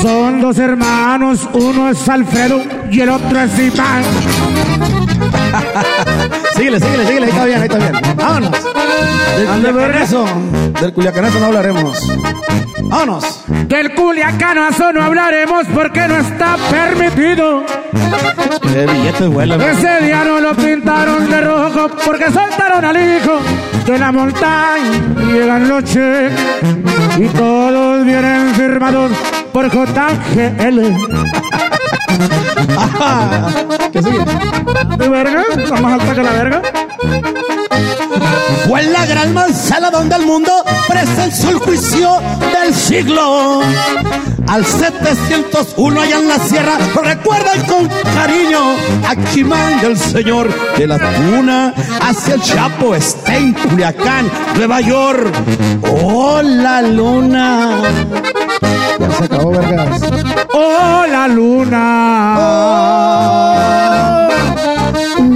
Son 0.02 0.42
dos 0.42 0.58
hermanos, 0.58 1.48
uno 1.54 1.90
es 1.90 2.10
Alfredo 2.10 2.64
y 2.90 3.02
el 3.02 3.10
otro 3.10 3.40
es 3.40 3.60
Iván. 3.60 4.04
Síguele, 6.56 6.80
síguele, 6.80 7.08
síguele, 7.08 7.26
ahí 7.26 7.32
está 7.32 7.46
bien, 7.46 7.62
ahí 7.62 7.68
está 7.68 7.78
bien. 7.78 8.16
Vámonos. 8.16 8.52
Del 8.52 9.48
culiacanazo, 9.48 10.26
del 10.80 10.94
culiacanazo 10.94 11.40
no 11.40 11.46
hablaremos. 11.48 12.08
Vámonos. 12.84 13.44
Del 13.68 13.96
culiacanazo 13.96 14.94
no 14.94 15.04
hablaremos 15.04 15.66
porque 15.74 16.08
no 16.08 16.18
está 16.18 16.58
permitido. 16.70 17.64
El 18.76 18.90
billete 18.90 19.28
vuela. 19.28 19.56
Ese 19.56 20.06
día 20.06 20.24
no 20.24 20.40
lo 20.40 20.54
pintaron 20.56 21.30
de 21.30 21.42
rojo 21.42 21.90
porque 22.06 22.26
soltaron 22.26 22.86
al 22.86 22.98
hijo 22.98 23.40
de 23.86 23.98
la 23.98 24.12
montaña 24.12 24.92
y 25.24 25.26
llegan 25.34 25.68
los 25.68 25.84
cheques 25.84 26.34
y 27.18 27.28
todos 27.30 28.06
vienen 28.06 28.54
firmados 28.56 29.12
por 29.52 29.70
JGL. 29.70 30.80
¿Qué 33.92 34.02
sigue? 34.02 34.26
¿De 34.98 35.10
verga? 35.10 35.44
¿Está 35.58 35.76
más 35.82 36.00
alta 36.00 36.16
que 36.16 36.24
la 36.24 36.32
verga? 36.32 36.62
Fue 38.68 38.82
en 38.82 38.94
la 38.94 39.06
gran 39.06 39.34
manzana 39.34 39.90
donde 39.92 40.16
el 40.16 40.26
mundo 40.26 40.52
presenció 40.88 41.50
el 41.50 41.58
juicio 41.58 42.22
del 42.54 42.74
siglo. 42.74 43.62
Al 44.48 44.66
701 44.66 46.02
allá 46.02 46.20
en 46.20 46.28
la 46.28 46.40
sierra, 46.40 46.78
lo 46.96 47.02
recuerdan 47.02 47.62
con 47.66 47.88
cariño. 47.88 48.76
Aquí 49.08 49.44
manda 49.44 49.88
el 49.88 49.98
señor 49.98 50.50
de 50.78 50.88
la 50.88 50.98
tuna 50.98 51.74
hacia 52.02 52.36
el 52.36 52.42
Chapo, 52.42 52.96
está 52.96 53.38
en 53.38 53.54
Culiacán, 53.54 54.30
Nueva 54.56 54.82
York. 54.82 55.34
¡Oh, 55.84 56.42
la 56.42 56.82
luna! 56.82 57.78
Ya 59.00 59.12
se 59.12 59.24
acabó, 59.26 59.52
vergas. 59.52 60.02
¡Oh, 60.54 61.06
la 61.10 61.28
luna! 61.28 62.38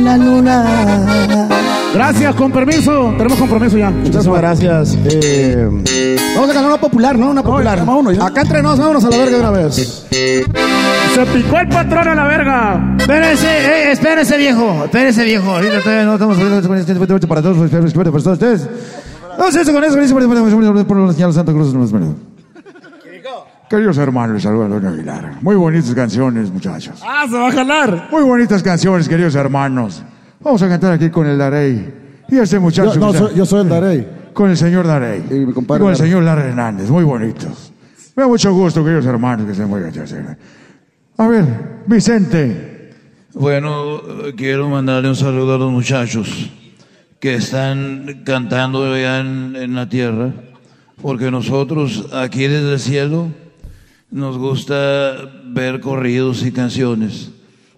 La 0.03 0.17
luna. 0.17 1.47
Gracias, 1.93 2.35
con 2.35 2.51
permiso. 2.51 3.13
Tenemos 3.17 3.39
compromiso 3.39 3.77
ya. 3.77 3.89
Muchísimas 3.89 4.39
gracias. 4.39 4.97
Eh, 5.05 5.67
vamos 6.35 6.49
a 6.49 6.53
ganar 6.53 6.69
una 6.71 6.79
popular, 6.79 7.17
¿no? 7.17 7.29
Una 7.29 7.41
popular. 7.41 7.85
Acá 8.21 8.41
entre 8.41 8.61
nos, 8.61 8.77
vámonos 8.77 9.05
a 9.05 9.09
la 9.09 9.17
verga 9.17 9.37
de 9.37 9.39
una 9.39 9.51
vez. 9.51 10.05
Se 10.09 11.25
picó 11.33 11.57
el 11.57 11.69
patrón 11.69 12.09
a 12.09 12.15
la 12.15 12.25
verga. 12.25 12.95
Espérese, 12.99 13.47
eh, 13.47 13.91
espérese, 13.93 14.37
viejo. 14.37 14.83
Espérese, 14.83 15.23
viejo. 15.23 15.49
Ahorita 15.49 15.81
todavía 15.81 16.05
no 16.05 16.13
estamos 16.13 16.37
hablando 16.37 16.67
para 16.67 16.85
todos, 16.85 17.27
para 17.29 17.41
todos 17.41 17.57
ustedes. 18.27 18.69
No 19.37 19.51
sé, 19.51 19.71
con 19.71 19.83
eso, 19.83 19.95
por 20.85 20.97
la 20.97 21.13
señal 21.13 21.33
Santa 21.33 21.53
Cruz. 21.53 21.73
Queridos 23.69 23.97
hermanos, 23.97 24.43
saludos 24.43 24.67
a 24.67 24.75
Doña 24.75 24.89
Aguilar. 24.89 25.37
Muy 25.41 25.55
bonitas 25.55 25.93
canciones, 25.95 26.51
muchachos. 26.51 27.01
Ah, 27.03 27.25
se 27.27 27.35
va 27.35 27.47
a 27.47 27.51
jalar. 27.51 28.09
Muy 28.11 28.23
bonitas 28.23 28.61
canciones, 28.61 29.09
queridos 29.09 29.33
hermanos. 29.33 30.03
Vamos 30.39 30.61
a 30.61 30.69
cantar 30.69 30.93
aquí 30.93 31.09
con 31.09 31.25
el 31.25 31.37
Darey. 31.37 31.93
Y 32.29 32.37
este 32.37 32.59
muchacho. 32.59 32.93
Yo, 32.93 32.99
no, 32.99 33.13
soy, 33.13 33.35
yo 33.35 33.45
soy 33.45 33.61
el 33.61 33.69
Darey. 33.69 34.07
con 34.33 34.51
el 34.51 34.57
señor 34.57 34.85
Darey. 34.85 35.23
Y, 35.31 35.51
con 35.51 35.89
el 35.89 35.95
señor 35.95 36.23
Larry 36.23 36.49
Hernández, 36.49 36.89
muy 36.91 37.03
bonitos. 37.03 37.73
Me 38.15 38.21
da 38.21 38.27
mucho 38.29 38.53
gusto, 38.53 38.83
queridos 38.83 39.05
hermanos, 39.07 39.47
que 39.47 39.55
se 39.55 39.65
muevan 39.65 39.91
A 41.17 41.27
ver, 41.27 41.45
Vicente. 41.87 42.93
Bueno, 43.33 43.99
quiero 44.37 44.69
mandarle 44.69 45.09
un 45.09 45.15
saludo 45.15 45.55
a 45.55 45.57
los 45.57 45.71
muchachos 45.71 46.51
que 47.19 47.33
están 47.35 48.21
cantando 48.25 48.93
allá 48.93 49.21
en, 49.21 49.55
en 49.55 49.73
la 49.73 49.89
tierra, 49.89 50.31
porque 51.01 51.31
nosotros 51.31 52.07
aquí 52.13 52.47
desde 52.47 52.73
el 52.73 52.79
cielo 52.79 53.29
nos 54.11 54.37
gusta 54.37 55.15
ver 55.47 55.79
corridos 55.79 56.45
y 56.45 56.51
canciones. 56.51 57.31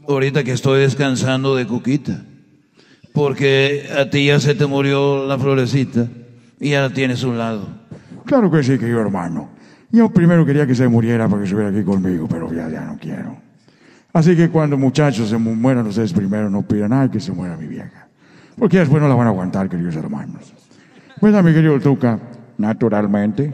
Ahorita 0.08 0.44
que 0.44 0.52
estoy 0.52 0.82
descansando 0.82 1.56
de 1.56 1.68
Cuquita, 1.68 2.24
porque 3.14 3.90
a 3.98 4.10
ti 4.10 4.28
ya 4.28 4.40
se 4.40 4.56
te 4.56 4.66
murió 4.66 5.26
la 5.26 5.38
florecita 5.38 6.08
y 6.60 6.70
ya 6.70 6.82
la 6.82 6.90
tienes 6.92 7.24
a 7.24 7.28
un 7.28 7.38
lado. 7.38 7.68
Claro 8.26 8.50
que 8.52 8.64
sí, 8.64 8.78
querido 8.78 9.02
hermano. 9.02 9.50
Yo 9.92 10.10
primero 10.10 10.46
quería 10.46 10.68
que 10.68 10.76
se 10.76 10.88
muriera 10.88 11.28
para 11.28 11.40
que 11.40 11.46
estuviera 11.46 11.70
aquí 11.70 11.84
conmigo, 11.84 12.28
pero 12.30 12.52
ya, 12.54 12.70
ya 12.70 12.82
no 12.82 12.98
quiero. 12.98 13.38
Así 14.14 14.36
que 14.36 14.50
cuando 14.50 14.78
muchachos 14.78 15.30
se 15.30 15.38
mueran 15.38 15.88
ustedes 15.88 16.14
primero, 16.14 16.50
no 16.50 16.62
pidan 16.62 16.90
nada 16.90 17.10
que 17.10 17.20
se 17.20 17.32
muera 17.32 17.56
mi 17.56 17.68
vieja. 17.68 18.08
Porque 18.58 18.80
después 18.80 19.02
no 19.02 19.08
la 19.08 19.16
van 19.16 19.28
a 19.28 19.30
aguantar, 19.30 19.70
queridos 19.70 19.96
hermanos. 19.96 20.54
Pues 21.20 21.34
mi 21.44 21.54
querido 21.54 21.80
Tuca, 21.80 22.20
naturalmente, 22.58 23.54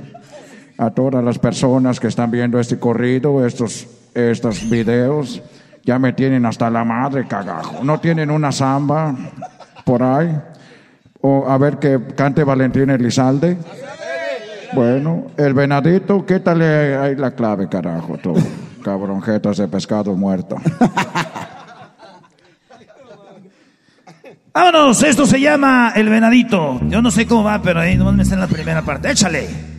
a 0.77 0.91
todas 0.91 1.23
las 1.23 1.39
personas 1.39 1.99
que 1.99 2.07
están 2.07 2.31
viendo 2.31 2.59
este 2.59 2.79
corrido, 2.79 3.45
estos, 3.45 3.87
estos 4.13 4.69
videos, 4.69 5.41
ya 5.83 5.99
me 5.99 6.13
tienen 6.13 6.45
hasta 6.45 6.69
la 6.69 6.83
madre 6.83 7.27
cagajo. 7.27 7.83
¿No 7.83 7.99
tienen 7.99 8.31
una 8.31 8.51
samba 8.51 9.15
por 9.85 10.01
ahí? 10.01 10.35
O 11.21 11.47
a 11.47 11.57
ver 11.57 11.77
que 11.77 11.99
cante 12.15 12.43
Valentín 12.43 12.89
Elizalde. 12.89 13.57
Bueno, 14.73 15.27
el 15.37 15.53
venadito, 15.53 16.25
quítale 16.25 16.97
ahí 16.97 17.15
la 17.15 17.31
clave, 17.31 17.69
carajo, 17.69 18.17
tú. 18.17 18.33
Cabronjetas 18.83 19.57
de 19.57 19.67
pescado 19.67 20.15
muerto. 20.15 20.57
Vámonos, 24.53 25.01
esto 25.01 25.25
se 25.25 25.39
llama 25.39 25.93
El 25.95 26.09
Venadito. 26.09 26.79
Yo 26.83 27.01
no 27.01 27.09
sé 27.09 27.25
cómo 27.25 27.43
va, 27.43 27.59
pero 27.61 27.79
ahí 27.79 27.97
nomás 27.97 28.13
me 28.13 28.21
está 28.23 28.35
en 28.35 28.41
la 28.41 28.47
primera 28.47 28.83
parte. 28.83 29.09
Échale. 29.09 29.72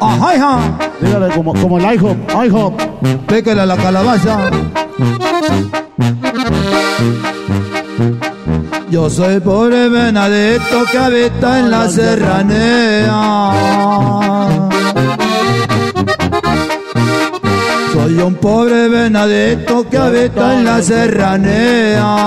Ajá. 0.00 0.78
Dígale 1.00 1.34
como, 1.34 1.54
como 1.54 1.78
el 1.78 1.94
IHOP, 1.94 2.16
IHOP. 2.46 2.80
Péquele 3.26 3.60
a 3.60 3.66
la 3.66 3.76
calabaza. 3.76 4.50
Yo 8.90 9.10
soy 9.10 9.38
pobre 9.40 9.88
venadito 9.88 10.84
que 10.90 10.98
habita 10.98 11.60
en 11.60 11.70
la 11.70 11.88
serranea. 11.88 13.08
Soy 18.08 18.18
un 18.20 18.36
pobre 18.36 18.88
venadito 18.88 19.86
que 19.86 19.98
habita 19.98 20.54
en 20.54 20.64
la 20.64 20.80
serranea. 20.80 22.22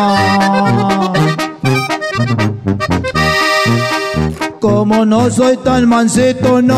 Como 4.60 5.04
no 5.08 5.32
soy 5.32 5.58
tan 5.58 5.90
mansito, 5.90 6.62
no 6.62 6.78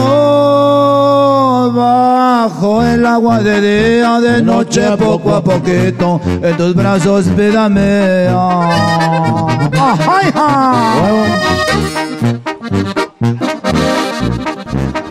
bajo 1.76 2.82
el 2.82 3.06
agua 3.06 3.40
de 3.40 3.98
día, 4.00 4.22
de 4.22 4.42
noche 4.42 4.96
poco 4.98 5.36
a 5.36 5.44
poquito, 5.44 6.22
en 6.42 6.56
tus 6.56 6.74
brazos 6.74 7.26
pídame. 7.36 8.30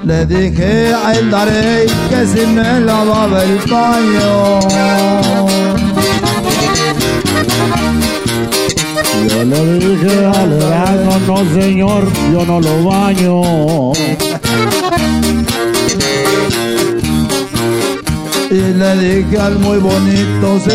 Le 0.05 0.27
dije 0.27 0.93
a 0.93 1.13
él 1.15 1.31
daré 1.31 1.87
que 2.11 2.27
si 2.27 2.45
me 2.47 2.81
lavaba 2.81 3.45
el 3.45 3.57
paño. 3.71 4.61
Yo 9.29 9.45
le 9.45 9.79
dije 9.79 10.27
al 10.27 10.51
verano, 10.51 11.19
no 11.27 11.37
señor, 11.61 12.09
yo 12.33 12.45
no 12.45 12.61
lo 12.61 12.85
baño. 12.85 13.93
Y 18.53 18.61
le 18.75 18.97
dije 18.97 19.41
al 19.41 19.59
muy 19.59 19.79
bonito, 19.79 20.59
si 20.59 20.69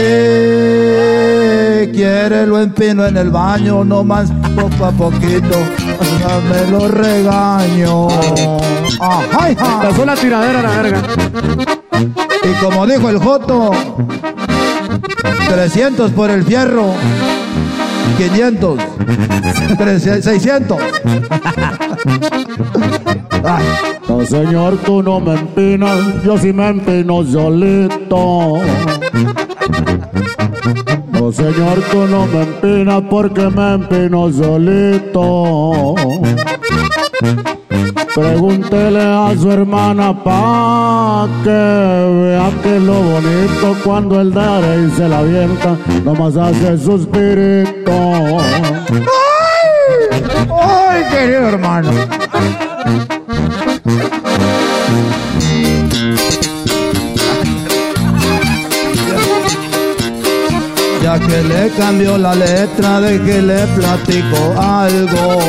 quiere 1.91 2.47
lo 2.47 2.59
empino 2.59 3.05
en 3.05 3.17
el 3.17 3.29
baño, 3.29 3.83
no 3.83 4.03
más 4.03 4.31
poco 4.55 4.85
a 4.85 4.91
poquito, 4.91 5.59
me 6.49 6.71
lo 6.71 6.87
regaño. 6.87 8.07
Ajá, 8.99 9.53
Pasó 9.83 10.05
la 10.05 10.15
tiradera 10.15 10.59
a 10.59 10.63
la 10.63 10.81
verga. 10.81 11.01
Y 12.43 12.65
como 12.65 12.87
dijo 12.87 13.09
el 13.09 13.19
Joto, 13.19 13.69
300 15.47 16.11
por 16.13 16.31
el 16.31 16.43
fierro. 16.45 16.95
500, 18.17 18.79
600. 20.23 20.79
No, 24.07 24.25
señor, 24.25 24.77
tú 24.85 25.03
no 25.03 25.19
me 25.19 25.33
empinas, 25.33 26.23
yo 26.23 26.37
sí 26.37 26.53
me 26.53 26.69
empino 26.69 27.23
solito. 27.23 28.59
No, 31.11 31.31
señor, 31.31 31.81
tú 31.91 32.07
no 32.07 32.25
me 32.27 32.43
empinas 32.43 33.03
porque 33.09 33.49
me 33.49 33.73
empino 33.73 34.31
solito. 34.31 35.95
Pregúntele 38.15 39.01
a 39.01 39.33
su 39.39 39.51
hermana 39.51 40.23
pa' 40.23 41.27
que 41.43 41.49
vea 41.49 42.49
que 42.63 42.79
lo 42.79 42.93
bonito 42.93 43.75
cuando 43.83 44.21
el 44.21 44.33
daré 44.33 44.87
y 44.87 44.91
se 44.91 45.07
la 45.07 45.19
avienta, 45.19 45.77
nomás 46.03 46.35
hace 46.35 46.77
suspirito. 46.77 47.91
¡Ay! 48.39 49.03
¡Ay, 50.49 51.03
querido 51.11 51.49
hermano! 51.49 51.91
Que 61.27 61.43
le 61.43 61.69
cambió 61.71 62.17
la 62.17 62.33
letra 62.33 63.01
de 63.01 63.21
que 63.21 63.41
le 63.41 63.67
platico 63.67 64.37
algo. 64.57 65.39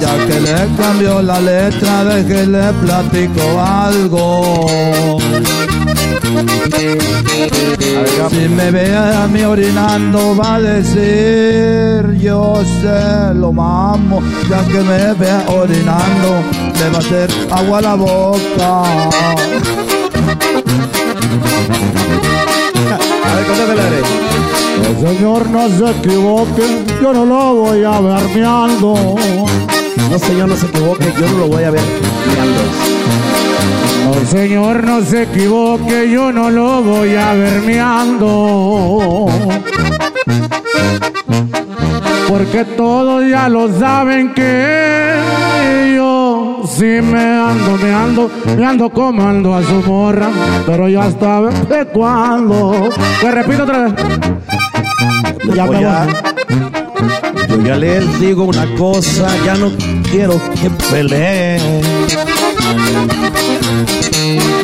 Ya 0.00 0.26
que 0.26 0.40
le 0.40 0.76
cambió 0.76 1.22
la 1.22 1.40
letra, 1.40 2.04
de 2.04 2.26
que 2.26 2.46
le 2.46 2.72
platico 2.74 3.60
algo. 3.60 5.18
Si 8.30 8.48
me 8.48 8.70
ve 8.70 8.96
a 8.96 9.26
mí 9.26 9.42
orinando, 9.42 10.36
va 10.36 10.54
a 10.56 10.60
decir 10.60 12.18
yo 12.20 12.62
se 12.80 13.34
lo 13.34 13.52
mamo. 13.52 14.22
Ya 14.48 14.62
que 14.64 14.80
me 14.80 15.14
ve 15.14 15.32
orinando, 15.48 16.30
le 16.78 16.90
va 16.90 16.96
a 16.96 17.00
hacer 17.00 17.28
agua 17.50 17.78
a 17.78 17.82
la 17.82 17.94
boca. 17.94 19.77
A 21.68 23.34
ver, 23.34 23.46
el 24.88 24.96
señor 25.06 25.50
no 25.50 25.68
se 25.68 25.90
equivoque, 25.90 26.84
yo 27.02 27.12
no 27.12 27.26
lo 27.26 27.54
voy 27.54 27.84
a 27.84 28.00
ver 28.00 28.28
miando. 28.34 29.16
No, 30.10 30.18
señor, 30.18 30.48
no 30.48 30.56
se 30.56 30.66
equivoque, 30.66 31.12
yo 31.20 31.28
no 31.28 31.38
lo 31.38 31.48
voy 31.48 31.64
a 31.64 31.70
ver 31.70 31.82
miando. 32.26 32.62
No, 34.04 34.14
señor, 34.26 34.84
no 34.84 35.02
se 35.02 35.22
equivoque, 35.24 36.10
yo 36.10 36.32
no 36.32 36.50
lo 36.50 36.82
voy 36.82 37.14
a 37.16 37.34
ver 37.34 37.60
miando. 37.62 39.26
Porque 42.28 42.64
todos 42.64 43.28
ya 43.28 43.48
lo 43.48 43.68
saben 43.78 44.32
que 44.32 45.94
yo 45.94 46.17
si 46.78 46.84
me 46.84 47.18
ando, 47.18 47.76
me 47.76 47.92
ando, 47.92 48.30
me 48.56 48.64
ando 48.64 48.88
comando 48.90 49.52
a 49.52 49.62
su 49.64 49.82
morra, 49.82 50.30
pero 50.64 50.88
ya 50.88 51.06
hasta 51.06 51.40
de 51.40 51.86
cuando. 51.86 52.90
Te 53.20 53.30
repito 53.32 53.64
otra 53.64 53.88
vez. 53.88 53.94
Ya 55.56 55.66
me 55.66 55.80
Yo 57.48 57.64
ya 57.64 57.76
les 57.76 58.20
digo 58.20 58.44
una 58.44 58.64
cosa, 58.76 59.26
ya 59.44 59.56
no 59.56 59.72
quiero 60.08 60.40
que 60.60 60.70
peleen. 60.70 61.82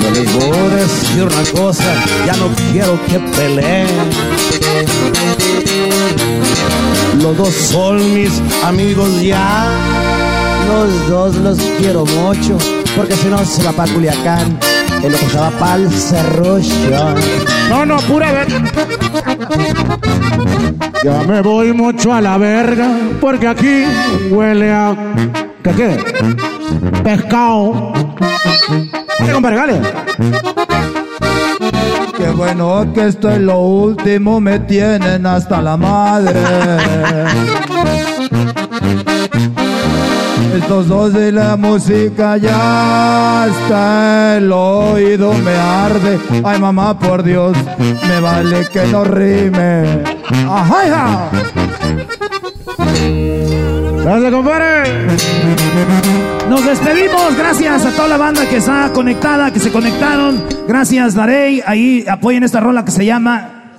Yo 0.01 0.11
les 0.11 0.35
voy 0.35 0.57
a 0.57 0.77
decir 0.77 1.25
una 1.25 1.61
cosa, 1.61 1.95
ya 2.27 2.37
no 2.37 2.49
quiero 2.71 2.97
que 3.09 3.19
peleen. 3.19 3.89
Los 7.21 7.37
dos 7.37 7.55
son 7.55 8.15
mis 8.15 8.41
amigos 8.63 9.21
ya 9.21 10.04
los 10.67 11.09
dos 11.09 11.37
los 11.37 11.59
quiero 11.79 12.05
mucho, 12.05 12.59
porque 12.97 13.15
si 13.15 13.29
no 13.29 13.39
se 13.45 13.63
va 13.63 13.73
para 13.73 13.93
Culiacán, 13.93 14.59
el 15.03 15.15
otro 15.15 15.29
se 15.29 15.39
va 15.39 15.51
para 15.51 15.77
el 15.77 15.91
Cerrucho. 15.91 17.15
No, 17.69 17.87
no, 17.87 17.97
pura 17.99 18.33
ver. 18.33 18.49
Ya 21.05 21.23
me 21.25 21.43
voy 21.43 21.73
mucho 21.73 22.13
a 22.13 22.21
la 22.21 22.39
verga, 22.39 22.89
porque 23.21 23.49
aquí 23.49 23.85
huele 24.31 24.73
a. 24.73 24.97
¿Qué 25.63 25.71
qué? 25.73 26.05
Pescado. 27.03 27.93
¿Qué, 29.19 29.33
compadre? 29.33 29.57
Dale. 29.57 29.81
Qué 32.17 32.31
bueno 32.31 32.91
que 32.95 33.09
esto 33.09 33.29
es 33.29 33.41
lo 33.41 33.59
último, 33.59 34.41
me 34.41 34.61
tienen 34.61 35.27
hasta 35.27 35.61
la 35.61 35.77
madre. 35.77 36.41
Estos 40.55 40.87
dos 40.87 41.13
de 41.13 41.33
la 41.33 41.57
música 41.57 42.37
ya 42.37 43.47
está 43.49 44.37
el 44.37 44.53
oído 44.53 45.33
me 45.35 45.51
arde. 45.51 46.21
Ay 46.45 46.61
mamá, 46.61 46.97
por 46.97 47.25
Dios, 47.25 47.57
me 48.07 48.21
vale 48.21 48.65
que 48.73 48.87
no 48.87 49.03
rime. 49.03 50.05
Ajá. 50.49 51.31
Gracias, 54.05 54.33
compadre. 54.33 55.09
Nos 56.49 56.65
despedimos. 56.65 57.37
Gracias 57.37 57.87
a 57.87 57.91
toda 57.91 58.09
la 58.09 58.17
banda 58.17 58.49
que 58.49 58.59
está 58.59 58.93
conectada, 58.93 59.53
que 59.53 59.59
se 59.59 59.73
conectaron. 59.73 60.45
Gracias, 60.69 61.15
Darey. 61.15 61.63
Ahí 61.67 62.05
apoyen 62.09 62.45
esta 62.45 62.61
rola 62.61 62.85
que 62.85 62.93
se 62.93 63.05
llama. 63.05 63.79